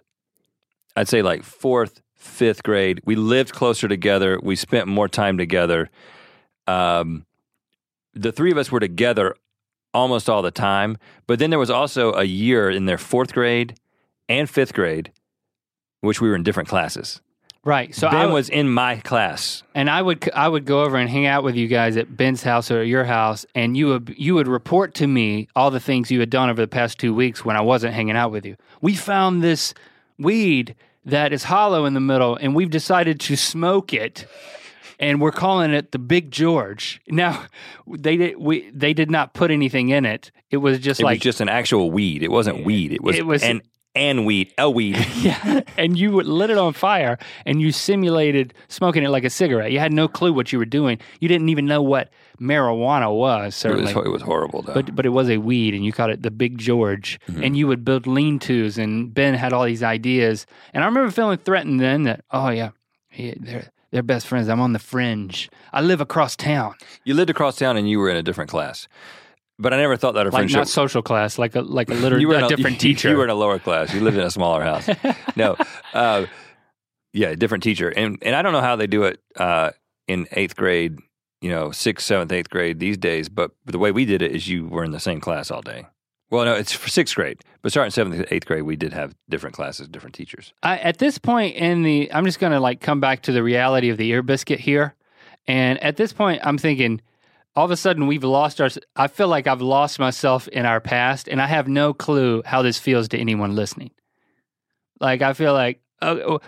I'd 0.95 1.07
say 1.07 1.21
like 1.21 1.43
fourth, 1.43 2.01
fifth 2.25 2.63
grade. 2.63 3.01
We 3.05 3.15
lived 3.15 3.53
closer 3.53 3.87
together. 3.87 4.39
We 4.41 4.55
spent 4.55 4.87
more 4.87 5.07
time 5.07 5.37
together. 5.37 5.89
Um, 6.67 7.25
the 8.13 8.31
three 8.31 8.51
of 8.51 8.57
us 8.57 8.71
were 8.71 8.79
together 8.79 9.35
almost 9.93 10.29
all 10.29 10.41
the 10.41 10.51
time. 10.51 10.97
But 11.27 11.39
then 11.39 11.49
there 11.49 11.59
was 11.59 11.69
also 11.69 12.13
a 12.13 12.23
year 12.23 12.69
in 12.69 12.85
their 12.85 12.97
fourth 12.97 13.33
grade 13.33 13.75
and 14.27 14.49
fifth 14.49 14.73
grade, 14.73 15.11
which 16.01 16.19
we 16.19 16.27
were 16.29 16.35
in 16.35 16.43
different 16.43 16.67
classes. 16.69 17.21
right 17.63 17.95
so 17.95 18.07
ben 18.09 18.19
i 18.19 18.25
was 18.25 18.33
was 18.33 18.49
in 18.49 18.69
my 18.69 18.97
class. 18.97 19.63
and 19.73 19.89
i 19.89 19.99
would 20.01 20.29
i 20.35 20.47
would 20.47 20.65
go 20.65 20.83
over 20.83 20.97
and 20.97 21.09
hang 21.09 21.25
out 21.25 21.43
with 21.43 21.55
you 21.55 21.67
guys 21.67 21.97
at 21.97 22.15
ben's 22.15 22.43
house 22.43 22.69
or 22.69 22.81
at 22.81 22.87
your 22.87 23.05
house 23.05 23.43
and 23.55 23.75
you 23.75 23.87
would 23.87 24.13
you 24.17 24.35
would 24.35 24.47
report 24.47 24.93
to 24.93 25.07
me 25.07 25.47
all 25.55 25.71
the 25.71 25.79
things 25.79 26.11
you 26.11 26.19
had 26.19 26.29
done 26.29 26.47
over 26.49 26.61
the 26.61 26.67
past 26.67 26.99
two 26.99 27.11
weeks 27.13 27.43
when 27.43 27.55
i 27.55 27.61
wasn't 27.61 27.91
hanging 27.91 28.15
out 28.15 28.31
with 28.31 28.45
you 28.45 28.55
we 28.81 28.93
found 28.93 29.41
this 29.43 29.73
weed 30.19 30.75
that 31.05 31.31
is 31.33 31.43
hollow 31.43 31.85
in 31.85 31.93
the 31.93 31.99
middle 31.99 32.35
and 32.35 32.55
we've 32.55 32.69
decided 32.69 33.19
to 33.21 33.35
smoke 33.35 33.93
it 33.93 34.25
and 34.99 35.21
we're 35.21 35.31
calling 35.31 35.71
it 35.71 35.91
the 35.91 35.99
Big 35.99 36.31
George. 36.31 37.01
Now, 37.07 37.45
they 37.87 38.17
did 38.17 38.37
we 38.37 38.69
they 38.71 38.93
did 38.93 39.11
not 39.11 39.33
put 39.33 39.51
anything 39.51 39.89
in 39.89 40.05
it. 40.05 40.31
It 40.49 40.57
was 40.57 40.79
just 40.79 40.99
It 40.99 41.03
like 41.03 41.15
was 41.17 41.23
just 41.23 41.41
an 41.41 41.49
actual 41.49 41.91
weed. 41.91 42.23
It 42.23 42.31
wasn't 42.31 42.65
weed. 42.65 42.91
It 42.93 43.03
was, 43.03 43.15
It 43.17 43.25
was- 43.25 43.43
an 43.43 43.61
and 43.95 44.25
weed, 44.25 44.53
a 44.57 44.69
weed. 44.69 44.97
yeah, 45.15 45.61
and 45.77 45.97
you 45.97 46.21
lit 46.21 46.49
it 46.49 46.57
on 46.57 46.73
fire 46.73 47.17
and 47.45 47.61
you 47.61 47.71
simulated 47.71 48.53
smoking 48.67 49.03
it 49.03 49.09
like 49.09 49.23
a 49.23 49.29
cigarette. 49.29 49.71
You 49.71 49.79
had 49.79 49.93
no 49.93 50.07
clue 50.07 50.33
what 50.33 50.51
you 50.51 50.59
were 50.59 50.65
doing. 50.65 50.99
You 51.19 51.27
didn't 51.27 51.49
even 51.49 51.65
know 51.65 51.81
what 51.81 52.09
marijuana 52.39 53.13
was. 53.15 53.63
It 53.63 53.75
was, 53.75 53.91
it 53.91 54.09
was 54.09 54.21
horrible 54.21 54.61
though. 54.61 54.73
but 54.73 54.95
but 54.95 55.05
it 55.05 55.09
was 55.09 55.29
a 55.29 55.37
weed, 55.37 55.73
and 55.73 55.85
you 55.85 55.91
called 55.91 56.11
it 56.11 56.23
the 56.23 56.31
Big 56.31 56.57
George. 56.57 57.19
Mm-hmm. 57.27 57.43
And 57.43 57.57
you 57.57 57.67
would 57.67 57.85
build 57.85 58.07
lean-tos, 58.07 58.77
and 58.77 59.13
Ben 59.13 59.33
had 59.33 59.53
all 59.53 59.63
these 59.63 59.83
ideas. 59.83 60.45
And 60.73 60.83
I 60.83 60.87
remember 60.87 61.11
feeling 61.11 61.37
threatened 61.37 61.79
then 61.79 62.03
that 62.03 62.23
oh 62.31 62.49
yeah, 62.49 62.71
he, 63.09 63.33
they're 63.39 63.71
they're 63.91 64.03
best 64.03 64.27
friends. 64.27 64.49
I'm 64.49 64.59
on 64.59 64.73
the 64.73 64.79
fringe. 64.79 65.49
I 65.71 65.81
live 65.81 66.01
across 66.01 66.35
town, 66.35 66.75
you 67.03 67.13
lived 67.13 67.29
across 67.29 67.57
town 67.57 67.77
and 67.77 67.89
you 67.89 67.99
were 67.99 68.09
in 68.09 68.17
a 68.17 68.23
different 68.23 68.49
class. 68.49 68.87
But 69.57 69.73
I 69.73 69.77
never 69.77 69.95
thought 69.95 70.13
that 70.13 70.25
a 70.27 70.29
like 70.29 70.33
friendship. 70.33 70.57
not 70.57 70.67
social 70.67 71.01
class, 71.01 71.37
like 71.37 71.55
a 71.55 71.61
like 71.61 71.89
a 71.89 71.93
liter- 71.93 72.19
you 72.19 72.27
were 72.27 72.35
a 72.35 72.45
a 72.45 72.49
different 72.49 72.75
you- 72.83 72.93
teacher. 72.93 73.09
You 73.09 73.17
were 73.17 73.23
in 73.23 73.29
a 73.29 73.35
lower 73.35 73.59
class. 73.59 73.93
You 73.93 74.01
lived 74.01 74.17
in 74.17 74.23
a 74.23 74.31
smaller 74.31 74.63
house. 74.63 74.87
no, 75.35 75.55
uh, 75.93 76.25
yeah, 77.13 77.29
a 77.29 77.35
different 77.35 77.63
teacher. 77.63 77.89
And 77.89 78.17
and 78.21 78.35
I 78.35 78.41
don't 78.41 78.51
know 78.53 78.61
how 78.61 78.75
they 78.75 78.87
do 78.87 79.03
it 79.03 79.21
uh, 79.37 79.71
in 80.07 80.27
eighth 80.31 80.55
grade. 80.55 80.99
You 81.41 81.49
know, 81.51 81.71
sixth, 81.71 82.05
seventh, 82.07 82.31
eighth 82.31 82.49
grade 82.49 82.79
these 82.79 82.97
days. 82.97 83.29
But 83.29 83.51
the 83.65 83.77
way 83.79 83.91
we 83.91 84.03
did 84.05 84.21
it 84.21 84.31
is 84.31 84.47
you 84.47 84.67
were 84.67 84.83
in 84.83 84.91
the 84.91 84.99
same 84.99 85.21
class 85.21 85.51
all 85.51 85.61
day. 85.61 85.85
Well, 86.31 86.43
no, 86.43 86.53
it's 86.55 86.73
for 86.73 86.89
sixth 86.89 87.15
grade. 87.15 87.39
But 87.61 87.71
starting 87.71 87.91
seventh, 87.91 88.25
eighth 88.31 88.45
grade, 88.47 88.63
we 88.63 88.75
did 88.75 88.93
have 88.93 89.15
different 89.29 89.55
classes, 89.55 89.87
different 89.87 90.15
teachers. 90.15 90.53
I, 90.63 90.79
at 90.79 90.97
this 90.97 91.17
point 91.19 91.55
in 91.55 91.83
the, 91.83 92.11
I'm 92.11 92.25
just 92.25 92.39
gonna 92.39 92.59
like 92.59 92.81
come 92.81 92.99
back 92.99 93.21
to 93.23 93.31
the 93.31 93.43
reality 93.43 93.89
of 93.89 93.97
the 93.97 94.07
ear 94.09 94.23
biscuit 94.23 94.59
here, 94.59 94.95
and 95.47 95.81
at 95.83 95.97
this 95.97 96.11
point, 96.13 96.41
I'm 96.43 96.57
thinking, 96.57 96.99
all 97.55 97.65
of 97.65 97.71
a 97.71 97.77
sudden 97.77 98.07
we've 98.07 98.23
lost 98.23 98.59
our. 98.61 98.69
I 98.95 99.07
feel 99.07 99.27
like 99.27 99.47
I've 99.47 99.61
lost 99.61 99.99
myself 99.99 100.47
in 100.49 100.65
our 100.65 100.79
past, 100.81 101.27
and 101.27 101.41
I 101.41 101.47
have 101.47 101.67
no 101.67 101.93
clue 101.93 102.41
how 102.45 102.61
this 102.61 102.77
feels 102.77 103.07
to 103.09 103.17
anyone 103.17 103.55
listening. 103.55 103.91
Like 104.99 105.21
I 105.21 105.33
feel 105.33 105.53
like, 105.53 105.81
oh, 106.01 106.19
oh, 106.19 106.39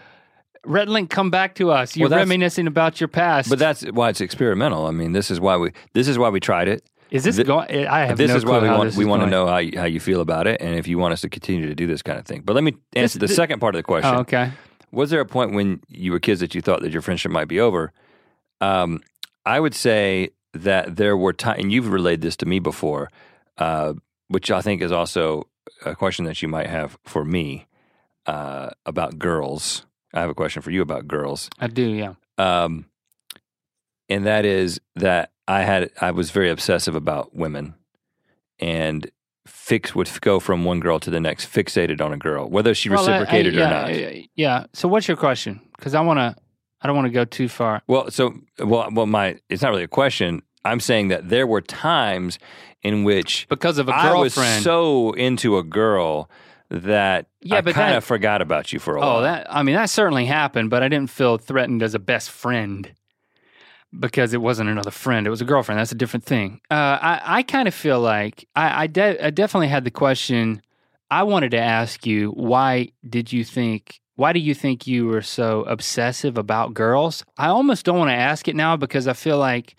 Rhett 0.66 0.88
Link, 0.90 1.10
come 1.10 1.30
back 1.30 1.56
to 1.56 1.72
us. 1.72 1.96
You're 1.96 2.10
Well, 2.10 2.20
reminiscing 2.20 2.68
about 2.68 3.00
your 3.00 3.08
past. 3.08 3.50
But 3.50 3.60
that's 3.60 3.84
why 3.84 4.10
it's 4.10 4.22
experimental. 4.22 4.86
I 4.86 4.92
mean, 4.92 5.12
this 5.14 5.32
is 5.32 5.40
why 5.40 5.58
we 5.58 5.72
this 5.94 6.08
is 6.08 6.18
why 6.18 6.30
we 6.30 6.40
tried 6.40 6.68
it. 6.68 6.84
is 7.10 7.24
this 7.24 7.38
thi- 7.38 7.44
going? 7.44 7.88
I 7.88 8.06
have 8.06 8.18
this 8.18 8.30
no 8.30 8.36
is 8.36 8.44
clue 8.44 8.54
why 8.54 8.60
we 8.60 8.70
want 8.70 8.84
this 8.90 8.98
we 8.98 9.06
want 9.06 9.22
to 9.24 9.30
know 9.30 9.48
how 9.48 9.58
you, 9.60 9.78
how 9.80 9.86
you 9.86 10.00
feel 10.00 10.20
about 10.22 10.46
it, 10.48 10.62
and 10.62 10.76
if 10.76 10.88
you 10.88 10.98
want 10.98 11.14
us 11.14 11.22
to 11.22 11.30
continue 11.30 11.68
to 11.68 11.76
do 11.76 11.88
this 11.88 12.02
kind 12.02 12.20
of 12.20 12.26
thing. 12.26 12.42
But 12.44 12.54
let 12.54 12.64
me 12.64 12.76
answer 12.96 13.20
the 13.20 13.28
thi- 13.28 13.34
second 13.34 13.60
part 13.60 13.76
of 13.76 13.80
the 13.80 13.84
question. 13.84 14.14
Oh, 14.14 14.20
okay. 14.20 14.52
Was 14.92 15.10
there 15.10 15.20
a 15.20 15.26
point 15.26 15.54
when 15.54 15.82
you 15.90 16.12
were 16.14 16.20
kids 16.20 16.40
that 16.40 16.56
you 16.56 16.62
thought 16.62 16.82
that 16.82 16.92
your 16.92 17.02
friendship 17.02 17.32
might 17.32 17.48
be 17.50 17.60
over? 17.60 17.92
Um, 18.62 19.02
I 19.46 19.60
would 19.60 19.76
say 19.76 20.30
that 20.54 20.96
there 20.96 21.16
were 21.18 21.34
times, 21.34 21.60
and 21.62 21.72
you've 21.72 21.92
relayed 21.92 22.22
this 22.22 22.36
to 22.38 22.46
me 22.46 22.60
before, 22.60 23.10
uh, 23.58 23.94
which 24.28 24.50
I 24.52 24.62
think 24.62 24.82
is 24.82 24.92
also 24.92 25.48
a 25.86 25.96
question 25.96 26.26
that 26.26 26.42
you 26.42 26.48
might 26.48 26.68
have 26.68 26.98
for 27.06 27.24
me 27.26 27.68
uh, 28.26 28.70
about 28.86 29.20
girls. 29.20 29.86
I 30.14 30.22
have 30.22 30.30
a 30.30 30.34
question 30.36 30.62
for 30.62 30.72
you 30.72 30.82
about 30.82 31.08
girls 31.08 31.50
I 31.60 31.68
do. 31.68 31.84
Yeah. 31.84 32.14
um, 32.38 32.86
and 34.10 34.26
that 34.26 34.46
is 34.46 34.80
that 34.96 35.32
I 35.48 35.64
had 35.64 35.92
I 36.02 36.12
was 36.12 36.32
very 36.32 36.50
obsessive 36.50 36.96
about 36.96 37.36
women, 37.36 37.76
and 38.60 39.10
fix 39.46 39.94
would 39.96 40.10
go 40.22 40.40
from 40.40 40.66
one 40.66 40.80
girl 40.80 41.00
to 41.00 41.10
the 41.10 41.20
next, 41.20 41.46
fixated 41.52 42.02
on 42.02 42.14
a 42.14 42.18
girl, 42.18 42.50
whether 42.50 42.74
she 42.74 42.90
Well, 42.90 43.00
I- 43.00 43.04
I- 43.04 43.20
reciprocated 43.20 43.54
yeah, 43.54 43.68
or 43.68 43.70
not. 43.70 43.96
Yeah. 43.96 44.22
yeah. 44.36 44.66
So 44.74 44.88
what's 44.88 45.08
your 45.08 45.18
question? 45.18 45.62
Because 45.78 45.94
I 45.94 46.02
want 46.02 46.20
to. 46.20 46.36
I 46.88 46.90
don't 46.90 46.96
want 46.96 47.08
to 47.08 47.12
go 47.12 47.26
too 47.26 47.50
far. 47.50 47.82
Well, 47.88 48.10
so 48.10 48.34
well, 48.60 48.88
well, 48.94 49.06
my 49.06 49.38
it's 49.50 49.62
not 49.62 49.72
really 49.72 49.84
a 49.84 49.90
question. 49.90 50.42
I'm 50.64 50.80
saying 50.80 51.10
that 51.10 51.28
there 51.28 51.46
were 51.46 51.60
times 51.60 52.40
in 52.82 53.04
which 53.04 53.46
Because 53.50 53.78
of 53.78 53.90
a 53.90 53.92
I 53.94 54.14
was 54.14 54.34
girlfriend. 54.36 54.64
so 54.64 55.12
into 55.12 55.58
a 55.58 55.64
girl 55.64 56.30
that 56.70 57.26
Yeah, 57.42 57.58
I 57.58 57.62
kind 57.74 57.96
of 57.96 58.06
forgot 58.06 58.42
about 58.42 58.72
you 58.72 58.80
for 58.80 58.96
a 58.96 59.02
while. 59.02 59.18
Oh, 59.18 59.22
that 59.24 59.48
I 59.50 59.64
mean 59.64 59.76
that 59.76 59.90
certainly 59.90 60.28
happened, 60.28 60.70
but 60.70 60.82
I 60.82 60.88
didn't 60.88 61.10
feel 61.10 61.38
threatened 61.38 61.84
as 61.84 61.94
a 61.94 62.00
best 62.00 62.30
friend 62.30 62.90
because 64.00 64.34
it 64.34 64.42
wasn't 64.42 64.70
another 64.70 64.92
friend; 64.92 65.28
it 65.28 65.30
was 65.30 65.42
a 65.42 65.46
girlfriend. 65.46 65.80
That's 65.80 65.92
a 65.92 65.96
different 65.96 66.24
thing. 66.24 66.62
Uh, 66.72 66.98
I 67.02 67.22
I 67.40 67.44
kind 67.44 67.68
of 67.68 67.74
feel 67.74 68.00
like 68.00 68.48
I 68.56 68.84
I, 68.84 68.88
de- 68.88 69.26
I 69.26 69.30
definitely 69.30 69.68
had 69.68 69.84
the 69.84 69.92
question 69.92 70.62
I 71.12 71.24
wanted 71.24 71.52
to 71.52 71.60
ask 71.60 72.06
you 72.06 72.32
why 72.32 72.92
did 73.08 73.34
you 73.34 73.44
think 73.44 74.00
why 74.18 74.34
do 74.34 74.40
you 74.40 74.54
think 74.54 74.86
you 74.86 75.06
were 75.08 75.22
so 75.22 75.62
obsessive 75.64 76.38
about 76.38 76.74
girls? 76.74 77.24
I 77.38 77.48
almost 77.48 77.86
don't 77.86 77.98
want 77.98 78.10
to 78.10 78.16
ask 78.16 78.48
it 78.48 78.56
now 78.56 78.76
because 78.76 79.08
I 79.08 79.14
feel 79.14 79.38
like 79.38 79.76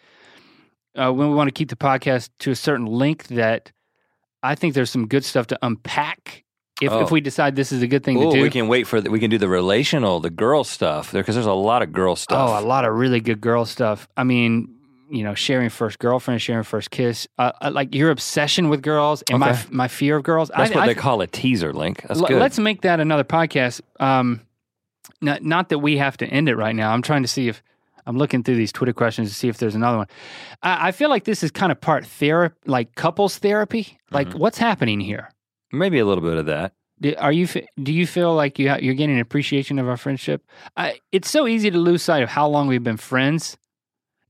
uh, 0.97 1.13
when 1.13 1.29
we 1.29 1.35
want 1.35 1.49
to 1.49 1.53
keep 1.53 1.69
the 1.69 1.77
podcast 1.77 2.31
to 2.41 2.51
a 2.53 2.57
certain 2.57 2.87
length 2.87 3.29
that 3.29 3.71
I 4.43 4.55
think 4.55 4.75
there's 4.75 4.91
some 4.91 5.07
good 5.09 5.25
stuff 5.25 5.49
to 5.49 5.59
unpack 5.63 6.45
if, 6.81 6.93
Oh. 6.93 7.01
if 7.01 7.11
we 7.11 7.21
decide 7.21 7.57
this 7.57 7.73
is 7.73 7.83
a 7.83 7.89
good 7.89 8.05
thing 8.05 8.17
Ooh, 8.19 8.31
to 8.31 8.37
do. 8.37 8.43
we 8.43 8.51
can 8.51 8.69
wait 8.69 8.87
for 8.87 9.01
the, 9.01 9.11
we 9.11 9.19
can 9.19 9.31
do 9.31 9.39
the 9.39 9.49
relational, 9.49 10.21
the 10.21 10.31
girl 10.31 10.63
stuff 10.63 11.11
there 11.11 11.23
because 11.23 11.35
there's 11.35 11.45
a 11.47 11.53
lot 11.53 11.83
of 11.83 11.91
girl 11.93 12.15
stuff. 12.15 12.51
Oh, 12.51 12.59
a 12.59 12.63
lot 12.65 12.85
of 12.85 12.95
really 12.95 13.21
good 13.21 13.41
girl 13.41 13.65
stuff. 13.65 14.07
I 14.17 14.23
mean, 14.23 14.78
you 15.11 15.23
know, 15.25 15.35
sharing 15.35 15.69
first 15.71 15.99
girlfriend, 15.99 16.41
sharing 16.43 16.63
first 16.65 16.91
kiss, 16.91 17.27
uh, 17.39 17.53
uh, 17.61 17.71
like 17.73 17.95
your 17.95 18.11
obsession 18.11 18.69
with 18.69 18.83
girls 18.83 19.23
and 19.31 19.39
my 19.41 19.51
Okay. 19.51 19.63
my 19.71 19.89
fear 19.89 20.17
of 20.17 20.23
girls. 20.25 20.51
That's 20.57 20.71
I, 20.71 20.75
what 20.75 20.85
I- 20.85 20.87
they 20.89 20.95
call 20.95 21.21
a 21.21 21.27
teaser 21.27 21.73
link. 21.73 22.03
That's 22.03 22.21
L- 22.21 22.27
good. 22.27 22.39
Let's 22.41 22.59
make 22.59 22.83
that 22.83 23.01
another 23.01 23.25
podcast. 23.25 23.81
Um, 24.01 24.43
not, 25.21 25.43
not 25.43 25.69
that 25.71 25.79
we 25.79 25.97
have 25.99 26.17
to 26.19 26.27
end 26.27 26.49
it 26.49 26.57
right 26.57 26.75
now. 26.77 26.93
I'm 26.93 27.03
trying 27.03 27.23
to 27.23 27.29
see 27.29 27.49
if 27.49 27.63
I'm 28.07 28.17
looking 28.17 28.43
through 28.43 28.57
these 28.57 28.73
Twitter 28.73 28.93
questions 28.93 29.29
to 29.31 29.35
see 29.35 29.49
if 29.49 29.59
there's 29.59 29.75
another 29.75 29.99
one. 29.99 30.07
I, 30.63 30.89
I 30.89 30.93
feel 30.93 31.09
like 31.11 31.25
this 31.25 31.43
is 31.43 31.51
kind 31.51 31.73
of 31.73 31.81
part 31.81 32.07
therapy, 32.07 32.55
like 32.67 32.95
couples 32.95 33.39
therapy. 33.39 33.99
Like, 34.11 34.29
Mm-hmm. 34.29 34.39
what's 34.39 34.59
happening 34.59 35.01
here? 35.01 35.31
Maybe 35.73 35.99
a 35.99 36.05
little 36.07 36.23
bit 36.23 36.37
of 36.39 36.47
that. 36.47 36.73
Do- 37.01 37.15
Are 37.19 37.33
you? 37.33 37.47
Do 37.83 37.93
you 37.93 38.07
feel 38.07 38.35
like 38.35 38.59
you 38.59 38.71
ha- 38.71 38.79
you're 38.81 38.95
getting 38.95 39.17
an 39.17 39.21
appreciation 39.21 39.79
of 39.79 39.89
our 39.89 39.97
friendship? 39.97 40.43
I, 40.77 41.01
it's 41.13 41.31
so 41.31 41.47
easy 41.47 41.71
to 41.71 41.79
lose 41.79 42.03
sight 42.03 42.23
of 42.23 42.29
how 42.29 42.49
long 42.49 42.67
we've 42.69 42.83
been 42.83 42.97
friends 42.97 43.57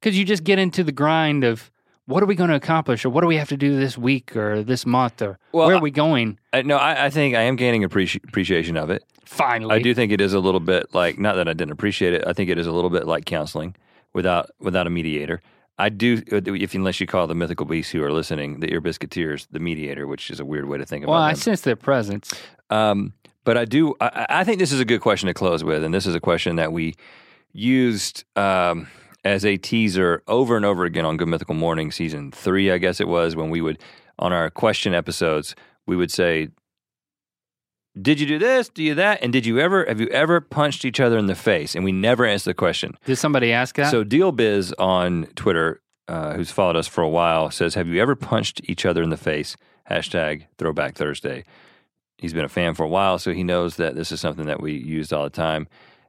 because 0.00 0.18
you 0.18 0.24
just 0.24 0.44
get 0.44 0.58
into 0.58 0.84
the 0.84 0.92
grind 0.92 1.44
of 1.44 1.70
what 2.06 2.22
are 2.22 2.26
we 2.26 2.34
going 2.34 2.50
to 2.50 2.56
accomplish 2.56 3.04
or 3.04 3.10
what 3.10 3.20
do 3.20 3.26
we 3.26 3.36
have 3.36 3.48
to 3.50 3.56
do 3.56 3.78
this 3.78 3.98
week 3.98 4.34
or 4.34 4.62
this 4.62 4.86
month 4.86 5.20
or 5.20 5.38
Well, 5.52 5.66
where 5.66 5.76
are 5.76 5.82
we 5.82 5.90
going? 5.90 6.38
I, 6.52 6.62
no, 6.62 6.76
I, 6.76 7.06
I 7.06 7.10
think 7.10 7.34
I 7.36 7.42
am 7.42 7.56
gaining 7.56 7.82
appreci- 7.82 8.24
appreciation 8.26 8.76
of 8.76 8.90
it. 8.90 9.04
Finally, 9.24 9.74
I 9.74 9.82
do 9.82 9.94
think 9.94 10.10
it 10.10 10.20
is 10.20 10.32
a 10.32 10.40
little 10.40 10.60
bit 10.60 10.94
like 10.94 11.18
not 11.18 11.36
that 11.36 11.48
I 11.48 11.52
didn't 11.52 11.72
appreciate 11.72 12.14
it. 12.14 12.24
I 12.26 12.32
think 12.32 12.48
it 12.48 12.58
is 12.58 12.66
a 12.66 12.72
little 12.72 12.88
bit 12.88 13.06
like 13.06 13.26
counseling 13.26 13.76
without 14.14 14.50
without 14.58 14.86
a 14.86 14.90
mediator. 14.90 15.42
I 15.78 15.90
do, 15.90 16.22
if 16.26 16.74
unless 16.74 16.98
you 16.98 17.06
call 17.06 17.28
the 17.28 17.36
mythical 17.36 17.64
beasts 17.64 17.92
who 17.92 18.02
are 18.02 18.10
listening, 18.10 18.58
the 18.58 18.72
ear 18.72 18.80
biscuiteers, 18.80 19.46
the 19.52 19.60
mediator, 19.60 20.08
which 20.08 20.28
is 20.28 20.40
a 20.40 20.44
weird 20.44 20.66
way 20.66 20.76
to 20.78 20.84
think 20.84 21.04
about 21.04 21.12
it. 21.12 21.14
Well, 21.14 21.22
I 21.22 21.32
them. 21.34 21.40
sense 21.40 21.60
their 21.60 21.76
presence. 21.76 22.32
Um, 22.68 23.12
but 23.44 23.56
I 23.56 23.64
do. 23.64 23.94
I, 24.00 24.26
I 24.28 24.44
think 24.44 24.58
this 24.58 24.72
is 24.72 24.80
a 24.80 24.84
good 24.84 25.00
question 25.00 25.28
to 25.28 25.34
close 25.34 25.62
with, 25.62 25.84
and 25.84 25.94
this 25.94 26.06
is 26.06 26.14
a 26.14 26.20
question 26.20 26.56
that 26.56 26.72
we 26.72 26.96
used 27.52 28.24
um, 28.34 28.88
as 29.24 29.44
a 29.44 29.56
teaser 29.56 30.22
over 30.26 30.56
and 30.56 30.64
over 30.64 30.84
again 30.84 31.04
on 31.04 31.16
Good 31.16 31.28
Mythical 31.28 31.54
Morning 31.54 31.90
season 31.90 32.30
three, 32.30 32.70
I 32.70 32.78
guess 32.78 33.00
it 33.00 33.08
was, 33.08 33.36
when 33.36 33.50
we 33.50 33.60
would 33.60 33.78
on 34.18 34.32
our 34.32 34.50
question 34.50 34.94
episodes 34.94 35.54
we 35.86 35.96
would 35.96 36.10
say, 36.10 36.48
"Did 38.00 38.20
you 38.20 38.26
do 38.26 38.38
this? 38.38 38.68
Do 38.68 38.82
you 38.82 38.94
that? 38.94 39.22
And 39.22 39.32
did 39.32 39.46
you 39.46 39.58
ever 39.58 39.84
have 39.86 40.00
you 40.00 40.08
ever 40.08 40.40
punched 40.40 40.84
each 40.84 41.00
other 41.00 41.18
in 41.18 41.26
the 41.26 41.34
face?" 41.34 41.74
And 41.74 41.84
we 41.84 41.92
never 41.92 42.24
answer 42.24 42.50
the 42.50 42.54
question. 42.54 42.96
Did 43.06 43.16
somebody 43.16 43.52
ask 43.52 43.76
that? 43.76 43.90
So 43.90 44.04
Deal 44.04 44.30
Biz 44.32 44.74
on 44.78 45.26
Twitter, 45.34 45.80
uh, 46.06 46.34
who's 46.34 46.50
followed 46.50 46.76
us 46.76 46.86
for 46.86 47.02
a 47.02 47.08
while, 47.08 47.50
says, 47.50 47.74
"Have 47.74 47.88
you 47.88 48.00
ever 48.00 48.14
punched 48.14 48.60
each 48.64 48.84
other 48.84 49.02
in 49.02 49.10
the 49.10 49.16
face?" 49.16 49.56
Hashtag 49.90 50.44
Throwback 50.58 50.94
Thursday. 50.94 51.44
He's 52.18 52.34
been 52.34 52.44
a 52.44 52.48
fan 52.48 52.74
for 52.74 52.82
a 52.82 52.88
while, 52.88 53.18
so 53.18 53.32
he 53.32 53.42
knows 53.44 53.76
that 53.76 53.94
this 53.94 54.12
is 54.12 54.20
something 54.20 54.46
that 54.46 54.60
we 54.60 54.72
used 54.72 55.12
all 55.12 55.24
the 55.24 55.30
time 55.30 55.68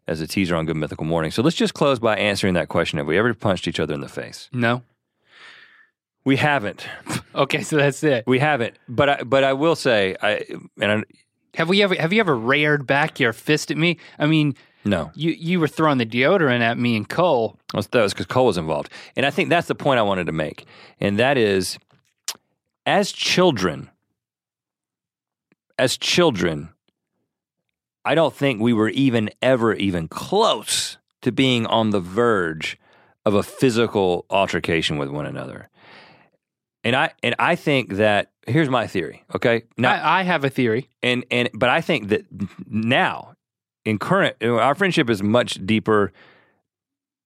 as 0.09 0.19
a 0.21 0.27
teaser 0.27 0.55
on 0.55 0.65
Good 0.65 0.75
Mythical 0.75 1.05
Morning. 1.05 1.31
So 1.31 1.41
let's 1.41 1.55
just 1.55 1.73
close 1.73 1.99
by 1.99 2.17
answering 2.17 2.55
that 2.55 2.67
question: 2.67 2.97
Have 2.97 3.07
we 3.07 3.17
ever 3.17 3.33
punched 3.33 3.67
each 3.67 3.79
other 3.79 3.93
in 3.93 4.01
the 4.01 4.09
face? 4.09 4.49
no. 4.51 4.81
We 6.25 6.35
haven't. 6.35 6.85
Okay, 7.35 7.61
so 7.61 7.77
that's 7.77 8.03
it. 8.03 8.25
We 8.27 8.39
haven't. 8.39 8.75
But 8.89 9.09
I, 9.09 9.23
but 9.23 9.43
I 9.43 9.53
will 9.53 9.75
say, 9.75 10.15
I 10.21 10.43
and 10.81 10.91
I, 10.91 11.03
Have 11.53 11.69
we 11.69 11.81
ever 11.83 11.95
have 11.95 12.11
you 12.11 12.19
ever 12.19 12.35
reared 12.35 12.85
back 12.87 13.19
your 13.19 13.33
fist 13.33 13.69
at 13.71 13.77
me? 13.77 13.97
I 14.17 14.25
mean, 14.25 14.55
no, 14.83 15.11
you 15.15 15.31
you 15.31 15.59
were 15.59 15.67
throwing 15.67 15.99
the 15.99 16.05
deodorant 16.07 16.61
at 16.61 16.77
me 16.77 16.97
and 16.97 17.07
Cole. 17.07 17.57
That 17.71 17.93
was 17.93 18.13
because 18.13 18.25
Cole 18.25 18.47
was 18.47 18.57
involved. 18.57 18.89
And 19.15 19.25
I 19.27 19.29
think 19.29 19.49
that's 19.49 19.67
the 19.67 19.75
point 19.75 19.99
I 19.99 20.01
wanted 20.01 20.25
to 20.25 20.31
make. 20.31 20.65
And 20.99 21.17
that 21.19 21.37
is, 21.37 21.77
as 22.85 23.11
children, 23.11 23.89
as 25.77 25.95
children, 25.97 26.69
I 28.09 28.15
don't 28.15 28.33
think 28.33 28.59
we 28.59 28.73
were 28.73 28.89
even 28.89 29.29
ever 29.39 29.75
even 29.75 30.07
close 30.07 30.97
to 31.21 31.31
being 31.31 31.67
on 31.67 31.91
the 31.91 31.99
verge 31.99 32.79
of 33.23 33.35
a 33.35 33.43
physical 33.43 34.25
altercation 34.31 34.97
with 34.97 35.09
one 35.09 35.27
another. 35.27 35.69
And 36.83 36.95
I 36.95 37.11
and 37.21 37.35
I 37.37 37.55
think 37.55 37.97
that 37.97 38.31
here's 38.47 38.67
my 38.67 38.87
theory. 38.87 39.23
Okay, 39.35 39.65
now 39.77 39.93
I, 39.93 40.21
I 40.21 40.23
have 40.23 40.43
a 40.43 40.49
theory. 40.49 40.89
and 41.03 41.23
and 41.29 41.51
but 41.53 41.69
I 41.69 41.81
think 41.81 42.07
that 42.07 42.25
now 42.67 43.35
in 43.85 43.99
current 43.99 44.43
our 44.43 44.73
friendship 44.73 45.07
is 45.07 45.21
much 45.21 45.63
deeper, 45.63 46.11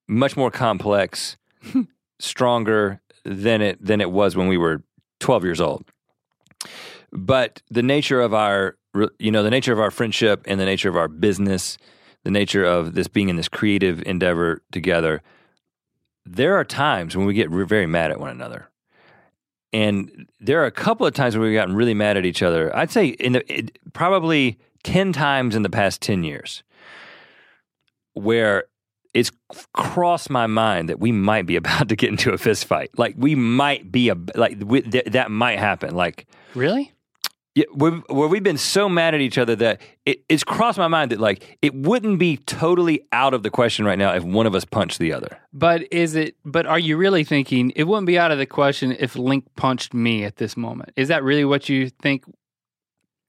much 0.10 0.36
more 0.36 0.52
complex, 0.52 1.38
stronger 2.20 3.00
than 3.24 3.62
it 3.62 3.86
than 3.86 4.02
it 4.02 4.12
was 4.12 4.36
when 4.36 4.50
we 4.50 4.58
were 4.58 4.84
12 5.22 5.46
years 5.46 5.62
old. 5.62 5.86
But 7.14 7.62
the 7.70 7.84
nature 7.84 8.20
of 8.20 8.34
our 8.34 8.76
you 9.20 9.32
know 9.32 9.44
the 9.44 9.50
nature 9.50 9.74
of 9.74 9.80
our 9.80 9.92
friendship 9.92 10.44
and 10.46 10.60
the 10.60 10.66
nature 10.66 10.90
of 10.90 10.98
our 10.98 11.08
business, 11.08 11.78
the 12.24 12.32
nature 12.32 12.66
of 12.66 12.96
this 12.96 13.08
being 13.08 13.30
in 13.30 13.36
this 13.36 13.48
creative 13.48 14.02
endeavor 14.04 14.62
together, 14.72 15.22
there 16.26 16.56
are 16.56 16.64
times 16.64 17.16
when 17.16 17.26
we 17.26 17.34
get 17.34 17.50
very 17.50 17.88
mad 17.88 18.12
at 18.12 18.20
one 18.20 18.30
another. 18.30 18.70
And 19.72 20.28
there 20.40 20.62
are 20.62 20.66
a 20.66 20.72
couple 20.72 21.06
of 21.06 21.14
times 21.14 21.36
where 21.36 21.48
we've 21.48 21.56
gotten 21.56 21.76
really 21.76 21.96
mad 21.96 22.18
at 22.18 22.26
each 22.26 22.44
other. 22.44 22.76
I'd 22.76 22.92
say 22.92 23.08
in 23.08 23.34
the 23.34 23.54
it, 23.54 23.78
probably 23.94 24.60
ten 24.84 25.14
times 25.14 25.56
in 25.56 25.62
the 25.62 25.70
past 25.70 26.02
ten 26.02 26.24
years, 26.24 26.64
where 28.14 28.66
it's 29.14 29.32
crossed 29.74 30.32
my 30.32 30.48
mind 30.48 30.90
that 30.90 31.00
we 31.00 31.12
might 31.12 31.46
be 31.46 31.56
about 31.58 31.90
to 31.90 31.96
get 31.96 32.10
into 32.10 32.32
a 32.34 32.38
fist 32.40 32.66
fight. 32.66 32.90
Like 32.98 33.16
we 33.18 33.36
might 33.36 33.92
be 33.92 34.10
a 34.10 34.16
like 34.36 34.58
we, 34.64 34.82
th- 34.82 35.06
that 35.06 35.30
might 35.30 35.60
happen. 35.60 35.96
Like 35.96 36.28
Really? 36.56 36.93
Yeah, 37.56 37.66
where, 37.72 37.92
where 38.10 38.28
we've 38.28 38.42
been 38.44 38.58
so 38.58 38.90
mad 38.90 39.14
at 39.14 39.22
each 39.22 39.38
other 39.38 39.56
that 39.58 39.80
it, 40.08 40.24
it's 40.28 40.44
crossed 40.44 40.78
my 40.80 40.88
mind 40.88 41.12
that 41.12 41.20
like 41.20 41.58
it 41.62 41.76
wouldn't 41.76 42.18
be 42.18 42.38
totally 42.38 43.06
out 43.12 43.34
of 43.36 43.44
the 43.44 43.52
question 43.52 43.86
right 43.86 43.98
now 44.00 44.14
if 44.14 44.24
one 44.24 44.48
of 44.48 44.56
us 44.56 44.66
punched 44.66 44.98
the 44.98 45.14
other. 45.14 45.38
But 45.54 45.92
is 45.92 46.16
it? 46.16 46.36
But 46.44 46.66
are 46.66 46.80
you 46.80 46.98
really 46.98 47.24
thinking 47.24 47.72
it 47.76 47.84
wouldn't 47.84 48.08
be 48.08 48.18
out 48.18 48.32
of 48.32 48.40
the 48.40 48.48
question 48.48 48.96
if 49.00 49.16
Link 49.16 49.46
punched 49.56 49.94
me 49.94 50.24
at 50.24 50.38
this 50.38 50.58
moment? 50.58 50.94
Is 50.96 51.10
that 51.10 51.24
really 51.24 51.46
what 51.46 51.70
you 51.70 51.90
think? 51.90 52.24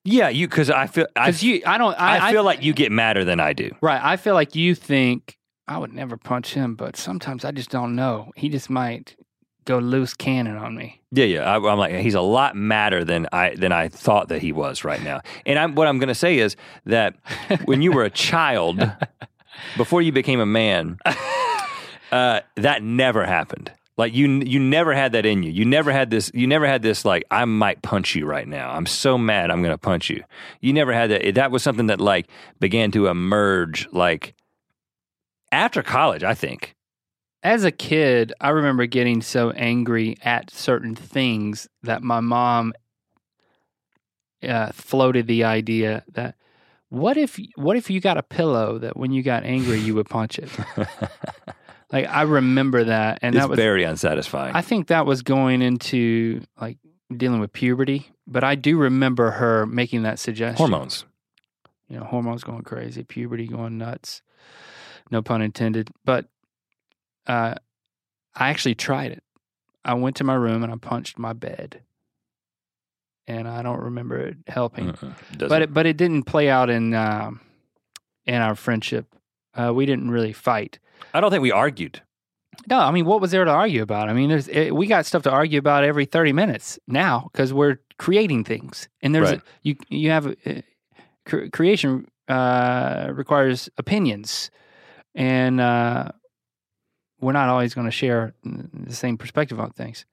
Yeah, 0.07 0.29
you 0.29 0.49
because 0.49 0.71
I 0.71 0.87
feel 0.87 1.07
I, 1.17 1.27
Because 1.27 1.43
you, 1.43 1.63
I 1.67 1.79
don't. 1.79 1.95
I, 1.99 2.29
I 2.29 2.33
feel 2.33 2.45
like 2.45 2.63
you 2.63 2.73
get 2.73 2.93
madder 2.93 3.25
than 3.25 3.41
I 3.41 3.53
do. 3.53 3.71
right. 3.81 4.01
I 4.03 4.17
feel 4.17 4.35
like 4.35 4.55
you 4.55 4.75
think 4.75 5.39
I 5.67 5.79
would 5.79 5.93
never 5.93 6.17
punch 6.19 6.53
him, 6.55 6.75
but 6.75 6.97
sometimes 6.97 7.45
I 7.45 7.53
just 7.53 7.71
don't 7.71 7.95
know. 7.95 8.31
He 8.37 8.49
just 8.51 8.69
might 8.69 9.17
go 9.65 9.79
loose 9.79 10.13
cannon 10.13 10.57
on 10.59 10.75
me. 10.77 11.01
Yeah, 11.15 11.27
yeah. 11.27 11.43
I, 11.43 11.57
I'm 11.57 11.79
like 11.79 11.95
he's 11.95 12.15
a 12.15 12.21
lot 12.21 12.57
madder 12.57 13.05
than 13.05 13.29
I 13.33 13.55
than 13.55 13.71
I 13.71 13.89
thought 13.89 14.29
that 14.29 14.43
he 14.43 14.51
was 14.51 14.83
right 14.83 15.03
now. 15.03 15.21
And 15.47 15.59
I'm, 15.59 15.75
what 15.77 15.87
I'm 15.87 15.99
going 15.99 16.09
to 16.09 16.15
say 16.15 16.39
is 16.39 16.57
that 16.87 17.15
when 17.67 17.83
you 17.83 17.93
were 17.93 18.03
a 18.03 18.11
child, 18.11 18.81
before 19.77 20.03
you 20.03 20.11
became 20.11 20.41
a 20.41 20.47
man, 20.47 20.99
uh, 22.13 22.41
that 22.57 22.83
never 22.83 23.25
happened. 23.25 23.71
Like 23.97 24.13
you, 24.13 24.29
you 24.45 24.59
never 24.59 24.93
had 24.93 25.13
that 25.13 25.25
in 25.25 25.45
you. 25.45 25.53
You 25.53 25.65
never 25.65 25.93
had 25.93 26.11
this. 26.11 26.29
You 26.35 26.49
never 26.49 26.67
had 26.67 26.83
this. 26.83 27.05
Like 27.05 27.25
I 27.31 27.45
might 27.45 27.81
punch 27.83 28.17
you 28.17 28.27
right 28.27 28.49
now. 28.49 28.71
I'm 28.71 28.87
so 28.87 29.17
mad. 29.17 29.53
I'm 29.53 29.63
going 29.63 29.75
to 29.75 29.79
punch 29.79 30.11
you. 30.11 30.25
You 30.61 30.73
never 30.73 30.93
had 30.93 31.11
that. 31.11 31.35
That 31.37 31.53
was 31.53 31.63
something 31.63 31.87
that 31.87 32.01
like 32.01 32.27
began 32.59 32.91
to 32.91 33.07
emerge 33.07 33.89
like 33.93 34.35
after 35.53 35.81
college. 35.81 36.25
I 36.25 36.35
think. 36.35 36.75
As 37.45 37.63
a 37.63 37.71
kid, 37.71 38.33
I 38.41 38.49
remember 38.49 38.87
getting 38.87 39.21
so 39.21 39.51
angry 39.51 40.17
at 40.25 40.51
certain 40.51 40.95
things 40.95 41.69
that 41.83 42.03
my 42.03 42.21
mom 42.21 42.73
uh, 44.43 44.73
floated 44.73 45.27
the 45.27 45.45
idea 45.45 46.05
that 46.13 46.37
what 46.89 47.17
if 47.17 47.39
what 47.57 47.77
if 47.77 47.91
you 47.91 48.01
got 48.01 48.17
a 48.17 48.23
pillow 48.23 48.79
that 48.79 48.97
when 48.97 49.11
you 49.11 49.23
got 49.23 49.45
angry 49.45 49.79
you 49.79 49.95
would 49.95 50.09
punch 50.09 50.39
it. 50.39 50.49
like 51.93 52.07
I 52.09 52.23
remember 52.23 52.85
that, 52.85 53.19
and 53.21 53.35
it's 53.35 53.43
that 53.43 53.51
was 53.51 53.59
very 53.59 53.85
unsatisfying. 53.85 54.55
I 54.55 54.63
think 54.63 54.89
that 54.89 55.05
was 55.05 55.23
going 55.23 55.61
into 55.61 56.43
like 56.61 56.79
dealing 57.15 57.41
with 57.41 57.53
puberty. 57.53 58.11
But 58.27 58.43
I 58.43 58.55
do 58.55 58.79
remember 58.79 59.33
her 59.33 59.67
making 59.67 60.05
that 60.05 60.19
suggestion. 60.19 60.57
Hormones. 60.57 61.05
you 61.89 61.99
know, 61.99 62.05
hormones 62.05 62.43
going 62.43 62.63
crazy, 62.63 63.05
puberty 63.05 63.47
going 63.47 63.77
nuts. 63.77 64.23
No 65.11 65.21
pun 65.21 65.43
intended. 65.43 65.91
But 66.05 66.29
uh, 67.27 67.55
I 68.35 68.49
actually 68.51 68.75
tried 68.75 69.13
it. 69.13 69.23
I 69.85 69.95
went 69.95 70.17
to 70.17 70.25
my 70.25 70.35
room 70.35 70.63
and 70.63 70.73
I 70.73 70.77
punched 70.77 71.19
my 71.19 71.33
bed, 71.33 71.83
and 73.27 73.49
I 73.49 73.63
don't 73.63 73.81
remember 73.81 74.19
it 74.19 74.37
helping. 74.47 74.87
Doesn't- 74.93 75.49
But 75.49 75.63
it, 75.63 75.75
but 75.75 75.87
it 75.87 75.97
didn't 75.97 76.25
play 76.25 76.49
out 76.51 76.71
in 76.71 76.95
um, 76.95 77.41
in 78.27 78.37
our 78.41 78.55
friendship. 78.55 79.07
Uh, 79.55 79.73
we 79.75 79.87
didn't 79.87 80.11
really 80.11 80.33
fight. 80.33 80.79
I 81.13 81.21
don't 81.21 81.31
think 81.31 81.43
we 81.43 81.53
argued. 81.53 82.03
No, 82.69 82.79
I 82.79 82.91
mean, 82.93 83.05
what 83.05 83.21
was 83.21 83.31
there 83.31 83.45
to 83.45 83.51
argue 83.51 83.83
about? 83.83 84.09
I 84.09 84.13
mean, 84.13 84.29
there's 84.31 84.49
it, 84.49 84.75
we 84.75 84.87
got 84.87 85.07
stuff 85.07 85.23
to 85.25 85.31
argue 85.31 85.59
about 85.59 85.85
every 85.85 86.05
thirty 86.07 86.33
minutes 86.33 86.79
now 86.87 87.29
because 87.33 87.53
we're 87.53 87.81
creating 87.99 88.45
things, 88.45 88.89
and 89.03 89.15
there's 89.15 89.31
Right. 89.33 89.41
you 89.63 89.77
you 89.89 90.11
have 90.11 90.27
uh, 90.27 90.61
cre- 91.27 91.47
creation 91.53 92.07
uh, 92.29 93.11
requires 93.13 93.69
opinions, 93.77 94.51
and 95.15 95.61
uh, 95.61 96.09
we're 97.25 97.33
not 97.33 97.49
always 97.49 97.75
going 97.75 97.87
to 97.87 97.91
share 97.91 98.35
the 98.45 98.95
same 98.95 99.17
perspective 99.17 99.59
on 99.59 99.71
things. 99.71 100.05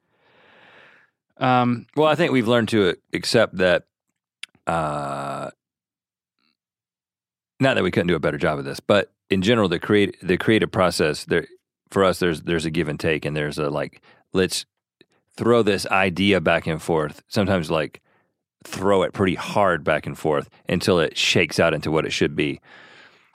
Um, 1.38 1.88
Well, 1.96 2.08
I 2.08 2.16
think 2.16 2.32
we've 2.32 2.48
learned 2.48 2.70
to 2.70 2.96
accept 3.14 3.58
that. 3.58 3.86
Uh, 4.66 5.50
not 7.60 7.76
that 7.76 7.84
we 7.84 7.92
couldn't 7.92 8.08
do 8.08 8.16
a 8.16 8.20
better 8.20 8.38
job 8.38 8.58
of 8.58 8.66
this, 8.66 8.80
but 8.80 9.12
in 9.30 9.42
general, 9.42 9.68
the 9.68 9.80
create 9.80 10.16
the 10.22 10.38
creative 10.38 10.72
process 10.72 11.26
there 11.26 11.48
for 11.90 12.04
us, 12.04 12.20
there's 12.20 12.44
there's 12.44 12.66
a 12.66 12.72
give 12.72 12.88
and 12.88 13.00
take, 13.00 13.26
and 13.26 13.36
there's 13.36 13.58
a 13.58 13.70
like 13.70 14.02
let's 14.34 14.66
throw 15.36 15.62
this 15.62 15.86
idea 15.88 16.40
back 16.40 16.66
and 16.68 16.82
forth. 16.82 17.24
Sometimes 17.28 17.70
like 17.70 18.02
throw 18.64 19.04
it 19.04 19.14
pretty 19.14 19.36
hard 19.36 19.84
back 19.84 20.06
and 20.06 20.18
forth 20.18 20.50
until 20.70 21.00
it 21.00 21.18
shakes 21.18 21.60
out 21.60 21.74
into 21.74 21.92
what 21.92 22.06
it 22.06 22.14
should 22.14 22.36
be. 22.36 22.62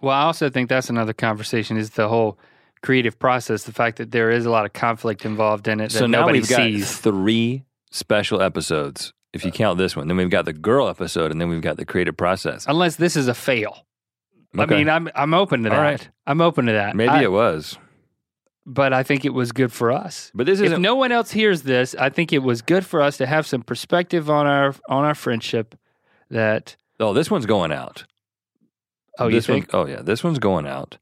Well, 0.00 0.14
I 0.14 0.22
also 0.22 0.48
think 0.48 0.68
that's 0.68 0.88
another 0.90 1.12
conversation 1.12 1.76
is 1.76 1.90
the 1.90 2.08
whole 2.08 2.38
creative 2.82 3.18
process, 3.18 3.64
the 3.64 3.72
fact 3.72 3.98
that 3.98 4.10
there 4.10 4.30
is 4.30 4.46
a 4.46 4.50
lot 4.50 4.64
of 4.64 4.72
conflict 4.72 5.24
involved 5.24 5.68
in 5.68 5.80
it 5.80 5.90
that 5.90 5.98
so 5.98 6.06
now 6.06 6.20
nobody 6.20 6.40
we've 6.40 6.48
got 6.48 6.56
sees. 6.56 6.96
three 6.98 7.64
special 7.90 8.42
episodes. 8.42 9.12
If 9.32 9.44
you 9.44 9.50
count 9.52 9.76
this 9.76 9.94
one, 9.94 10.08
then 10.08 10.16
we've 10.16 10.30
got 10.30 10.46
the 10.46 10.52
girl 10.52 10.88
episode, 10.88 11.30
and 11.30 11.40
then 11.40 11.48
we've 11.48 11.60
got 11.60 11.76
the 11.76 11.84
creative 11.84 12.16
process. 12.16 12.64
Unless 12.66 12.96
this 12.96 13.16
is 13.16 13.28
a 13.28 13.34
fail. 13.34 13.84
okay. 14.58 14.74
I 14.74 14.78
mean, 14.78 14.88
I'm 14.88 15.10
I'm 15.14 15.34
open 15.34 15.62
to 15.64 15.70
that. 15.70 15.78
Right. 15.78 16.08
I'm 16.26 16.40
open 16.40 16.66
to 16.66 16.72
that. 16.72 16.96
Maybe 16.96 17.10
I- 17.10 17.22
it 17.24 17.32
was, 17.32 17.76
but 18.64 18.92
I 18.92 19.02
think 19.02 19.24
it 19.24 19.34
was 19.34 19.52
good 19.52 19.72
for 19.72 19.92
us. 19.92 20.30
but 20.34 20.46
this 20.46 20.60
is 20.60 20.72
if 20.72 20.78
no 20.78 20.94
one 20.94 21.12
else 21.12 21.30
hears 21.30 21.62
this, 21.62 21.94
I 21.98 22.08
think 22.08 22.32
it 22.32 22.38
was 22.38 22.62
good 22.62 22.86
for 22.86 23.02
us 23.02 23.18
to 23.18 23.26
have 23.26 23.46
some 23.46 23.62
perspective 23.62 24.30
on 24.30 24.46
our 24.46 24.74
on 24.88 25.04
our 25.04 25.14
friendship. 25.14 25.74
That 26.30 26.76
oh, 26.98 27.12
this 27.12 27.30
one's 27.30 27.46
going 27.46 27.72
out. 27.72 28.04
oh, 29.18 29.28
you 29.28 29.40
think? 29.40 29.72
One, 29.72 29.82
oh 29.82 29.86
yeah, 29.86 30.02
this 30.02 30.24
one's 30.24 30.38
going 30.38 30.66
out. 30.66 30.98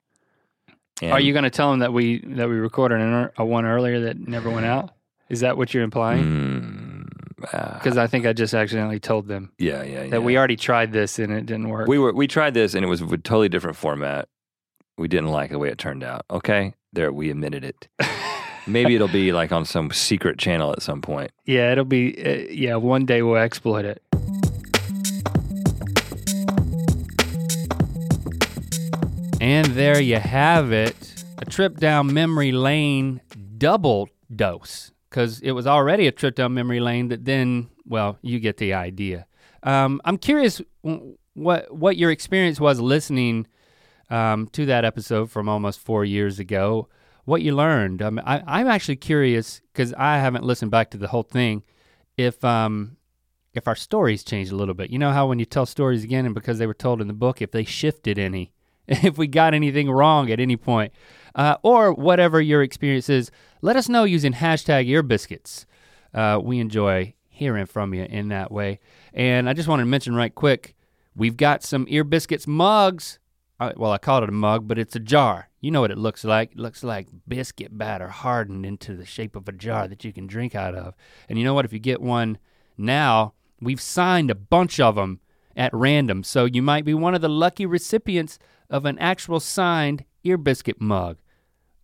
And 1.02 1.12
Are 1.12 1.20
you 1.20 1.32
going 1.32 1.44
to 1.44 1.50
tell 1.50 1.70
them 1.70 1.80
that 1.80 1.92
we 1.92 2.20
that 2.20 2.48
we 2.48 2.54
recorded 2.56 3.00
an, 3.00 3.30
a 3.36 3.44
one 3.44 3.64
earlier 3.64 4.00
that 4.00 4.18
never 4.18 4.48
went 4.50 4.66
out? 4.66 4.90
Is 5.28 5.40
that 5.40 5.56
what 5.56 5.74
you're 5.74 5.82
implying? 5.82 6.22
Mm, 6.24 7.08
ah, 7.52 7.74
Because 7.74 7.96
I 7.96 8.06
think 8.06 8.26
I 8.26 8.32
just 8.32 8.54
accidentally 8.54 9.00
told 9.00 9.26
them 9.26 9.52
yeah, 9.58 9.82
yeah, 9.82 10.04
yeah. 10.04 10.10
that 10.10 10.22
we 10.22 10.36
already 10.38 10.56
tried 10.56 10.92
this 10.92 11.18
and 11.18 11.32
it 11.32 11.46
didn't 11.46 11.68
work. 11.68 11.88
we 11.88 11.98
were 11.98 12.12
we 12.12 12.26
tried 12.28 12.54
this 12.54 12.74
and 12.74 12.84
it 12.84 12.88
was 12.88 13.00
a 13.00 13.06
totally 13.06 13.48
different 13.48 13.76
format. 13.76 14.28
We 14.96 15.08
didn't 15.08 15.30
like 15.30 15.50
the 15.50 15.58
way 15.58 15.68
it 15.70 15.78
turned 15.78 16.04
out. 16.04 16.24
Okay, 16.30 16.74
there 16.92 17.12
we 17.12 17.30
admitted 17.30 17.64
it. 17.64 17.88
Maybe 18.66 18.94
it'll 18.94 19.08
be 19.08 19.32
like 19.32 19.50
on 19.52 19.64
some 19.64 19.90
secret 19.90 20.38
channel 20.38 20.72
at 20.72 20.80
some 20.80 21.02
point. 21.02 21.32
yeah, 21.44 21.72
it'll 21.72 21.84
be. 21.84 22.14
Uh, 22.24 22.50
yeah, 22.50 22.76
one 22.76 23.04
day 23.04 23.20
we'll 23.22 23.36
exploit 23.36 23.84
it. 23.84 24.02
And 29.44 29.66
there 29.72 30.00
you 30.00 30.18
have 30.18 30.72
it. 30.72 31.22
A 31.36 31.44
trip 31.44 31.76
down 31.76 32.14
memory 32.14 32.50
lane 32.50 33.20
double 33.58 34.08
dose. 34.34 34.90
Because 35.10 35.40
it 35.40 35.50
was 35.50 35.66
already 35.66 36.06
a 36.06 36.12
trip 36.12 36.34
down 36.34 36.54
memory 36.54 36.80
lane 36.80 37.08
that 37.08 37.26
then, 37.26 37.68
well, 37.84 38.16
you 38.22 38.40
get 38.40 38.56
the 38.56 38.72
idea. 38.72 39.26
Um, 39.62 40.00
I'm 40.06 40.16
curious 40.16 40.62
what 41.34 41.70
what 41.70 41.98
your 41.98 42.10
experience 42.10 42.58
was 42.58 42.80
listening 42.80 43.46
um, 44.08 44.48
to 44.52 44.64
that 44.64 44.86
episode 44.86 45.30
from 45.30 45.50
almost 45.50 45.78
four 45.78 46.06
years 46.06 46.38
ago. 46.38 46.88
What 47.26 47.42
you 47.42 47.54
learned. 47.54 48.00
Um, 48.00 48.18
I, 48.24 48.42
I'm 48.46 48.66
actually 48.66 48.96
curious 48.96 49.60
because 49.74 49.92
I 49.92 50.20
haven't 50.20 50.44
listened 50.44 50.70
back 50.70 50.90
to 50.92 50.96
the 50.96 51.08
whole 51.08 51.22
thing. 51.22 51.64
If 52.16 52.42
um, 52.46 52.96
if 53.52 53.68
our 53.68 53.76
stories 53.76 54.24
changed 54.24 54.52
a 54.52 54.56
little 54.56 54.72
bit, 54.72 54.88
you 54.88 54.98
know 54.98 55.12
how 55.12 55.26
when 55.26 55.38
you 55.38 55.44
tell 55.44 55.66
stories 55.66 56.02
again 56.02 56.24
and 56.24 56.34
because 56.34 56.56
they 56.56 56.66
were 56.66 56.72
told 56.72 57.02
in 57.02 57.08
the 57.08 57.12
book, 57.12 57.42
if 57.42 57.50
they 57.50 57.64
shifted 57.64 58.18
any, 58.18 58.54
if 58.89 59.19
we 59.19 59.27
got 59.27 59.55
anything 59.55 59.90
wrong 59.90 60.31
at 60.31 60.40
any 60.40 60.56
point, 60.56 60.93
uh, 61.35 61.56
or 61.62 61.93
whatever 61.93 62.40
your 62.40 62.62
experience 62.62 63.09
is, 63.09 63.31
let 63.62 63.77
us 63.77 63.89
know 63.89 64.05
using 64.05 64.35
hashtag 64.35 64.89
earbiscuits. 64.89 65.65
Uh, 66.12 66.39
we 66.43 66.61
enjoy 66.61 67.15
hearing 67.28 67.66
from 67.66 67.93
you 67.93 68.05
in 68.05 68.28
that 68.28 68.52
way. 68.52 68.78
And 69.12 69.48
I 69.48 69.52
just 69.52 69.69
wanted 69.69 69.82
to 69.82 69.89
mention 69.89 70.15
right 70.15 70.35
quick, 70.35 70.77
we've 71.16 71.36
got 71.36 71.62
some 71.65 71.86
ear 71.89 72.05
biscuits 72.05 72.47
mugs. 72.47 73.19
Uh, 73.59 73.73
well, 73.77 73.93
I 73.93 73.98
called 73.98 74.23
it 74.23 74.28
a 74.28 74.32
mug, 74.32 74.69
but 74.69 74.78
it's 74.78 74.97
a 74.97 75.01
jar. 75.01 75.48
You 75.61 75.70
know 75.70 75.81
what 75.81 75.90
it 75.90 75.98
looks 75.98 76.24
like. 76.24 76.52
It 76.52 76.59
looks 76.59 76.85
like 76.85 77.09
biscuit 77.27 77.77
batter 77.77 78.09
hardened 78.09 78.66
into 78.66 78.94
the 78.94 79.06
shape 79.06 79.35
of 79.35 79.48
a 79.48 79.52
jar 79.52 79.89
that 79.89 80.05
you 80.05 80.12
can 80.12 80.27
drink 80.27 80.55
out 80.55 80.74
of. 80.74 80.94
And 81.28 81.39
you 81.39 81.44
know 81.44 81.55
what? 81.55 81.65
If 81.65 81.73
you 81.73 81.78
get 81.78 82.01
one 82.01 82.39
now, 82.77 83.35
we've 83.61 83.81
signed 83.81 84.31
a 84.31 84.35
bunch 84.35 84.78
of 84.78 84.97
them 84.97 85.20
at 85.56 85.73
random. 85.73 86.23
So 86.23 86.44
you 86.44 86.62
might 86.62 86.85
be 86.85 86.94
one 86.94 87.15
of 87.15 87.20
the 87.20 87.28
lucky 87.28 87.66
recipients 87.66 88.39
of 88.70 88.85
an 88.85 88.99
actual 88.99 89.41
signed 89.41 90.05
ear 90.23 90.36
biscuit 90.36 90.81
mug. 90.81 91.19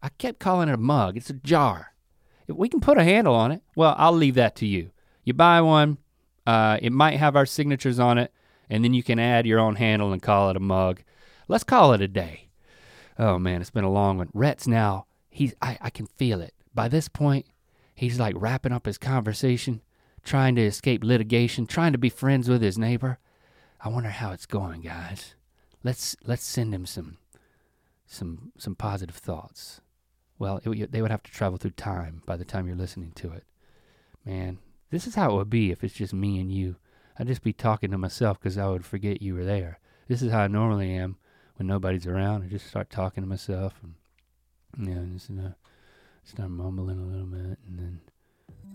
I 0.02 0.08
kept 0.10 0.38
calling 0.38 0.68
it 0.68 0.74
a 0.74 0.78
mug. 0.78 1.16
It's 1.16 1.30
a 1.30 1.34
jar. 1.34 1.94
If 2.48 2.56
we 2.56 2.68
can 2.68 2.80
put 2.80 2.98
a 2.98 3.04
handle 3.04 3.34
on 3.34 3.52
it, 3.52 3.62
well, 3.76 3.94
I'll 3.98 4.12
leave 4.12 4.34
that 4.34 4.56
to 4.56 4.66
you. 4.66 4.90
You 5.24 5.34
buy 5.34 5.60
one, 5.60 5.98
uh, 6.46 6.78
it 6.82 6.92
might 6.92 7.18
have 7.18 7.36
our 7.36 7.46
signatures 7.46 8.00
on 8.00 8.18
it, 8.18 8.32
and 8.68 8.82
then 8.84 8.94
you 8.94 9.02
can 9.02 9.18
add 9.18 9.46
your 9.46 9.60
own 9.60 9.76
handle 9.76 10.12
and 10.12 10.22
call 10.22 10.50
it 10.50 10.56
a 10.56 10.60
mug. 10.60 11.02
Let's 11.48 11.64
call 11.64 11.92
it 11.92 12.00
a 12.00 12.08
day. 12.08 12.48
Oh 13.18 13.38
man, 13.38 13.60
it's 13.60 13.70
been 13.70 13.84
a 13.84 13.92
long 13.92 14.18
one. 14.18 14.30
Rhett's 14.32 14.66
now, 14.66 15.06
he's 15.28 15.54
I, 15.60 15.78
I 15.80 15.90
can 15.90 16.06
feel 16.06 16.40
it. 16.40 16.54
By 16.74 16.88
this 16.88 17.08
point, 17.08 17.46
he's 17.94 18.18
like 18.18 18.34
wrapping 18.36 18.72
up 18.72 18.86
his 18.86 18.98
conversation, 18.98 19.82
trying 20.24 20.56
to 20.56 20.62
escape 20.62 21.04
litigation, 21.04 21.66
trying 21.66 21.92
to 21.92 21.98
be 21.98 22.08
friends 22.08 22.48
with 22.48 22.62
his 22.62 22.78
neighbor. 22.78 23.18
I 23.80 23.88
wonder 23.88 24.10
how 24.10 24.32
it's 24.32 24.46
going, 24.46 24.80
guys. 24.80 25.34
Let's 25.82 26.16
let's 26.24 26.44
send 26.44 26.74
him 26.74 26.86
some 26.86 27.16
some 28.06 28.52
some 28.58 28.74
positive 28.74 29.16
thoughts. 29.16 29.80
Well, 30.38 30.60
it, 30.64 30.92
they 30.92 31.02
would 31.02 31.10
have 31.10 31.22
to 31.22 31.30
travel 31.30 31.58
through 31.58 31.72
time 31.72 32.22
by 32.26 32.36
the 32.36 32.44
time 32.44 32.66
you're 32.66 32.76
listening 32.76 33.12
to 33.16 33.32
it. 33.32 33.44
Man, 34.24 34.58
this 34.90 35.06
is 35.06 35.14
how 35.14 35.30
it 35.30 35.36
would 35.36 35.50
be 35.50 35.70
if 35.70 35.84
it's 35.84 35.94
just 35.94 36.12
me 36.12 36.40
and 36.40 36.50
you. 36.52 36.76
I'd 37.18 37.26
just 37.26 37.42
be 37.42 37.52
talking 37.52 37.90
to 37.90 37.98
myself 37.98 38.38
because 38.38 38.56
I 38.56 38.68
would 38.68 38.84
forget 38.84 39.20
you 39.20 39.34
were 39.34 39.44
there. 39.44 39.78
This 40.08 40.22
is 40.22 40.32
how 40.32 40.40
I 40.40 40.48
normally 40.48 40.94
am 40.94 41.16
when 41.56 41.66
nobody's 41.66 42.06
around. 42.06 42.42
I 42.42 42.46
just 42.46 42.66
start 42.66 42.90
talking 42.90 43.22
to 43.22 43.28
myself 43.28 43.74
and 43.82 43.94
you 44.78 44.94
know, 44.94 45.04
just 45.12 45.30
uh, 45.30 45.52
start 46.24 46.50
mumbling 46.50 46.98
a 46.98 47.02
little 47.02 47.26
bit, 47.26 47.58
and 47.66 47.78
then 47.78 48.00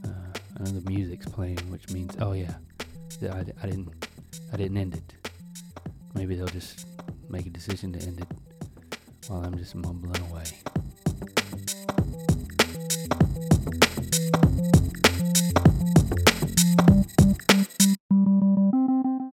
uh, 0.06 0.38
I 0.60 0.64
know 0.64 0.80
the 0.80 0.90
music's 0.90 1.28
playing, 1.28 1.58
which 1.72 1.90
means 1.90 2.16
oh 2.20 2.34
yeah, 2.34 2.56
I, 3.22 3.46
I 3.64 3.68
didn't 3.68 4.08
I 4.54 4.58
didn't 4.58 4.78
end 4.78 4.96
it. 4.96 5.25
Maybe 6.16 6.36
they'll 6.36 6.48
just 6.48 6.88
make 7.30 7.46
a 7.46 7.50
decision 7.50 7.92
to 7.94 8.00
end 8.00 8.22
it 8.22 8.28
while 9.28 9.44
I'm 9.44 9.58
just 9.58 9.76
mumbling 9.76 10.22
away. 10.32 10.46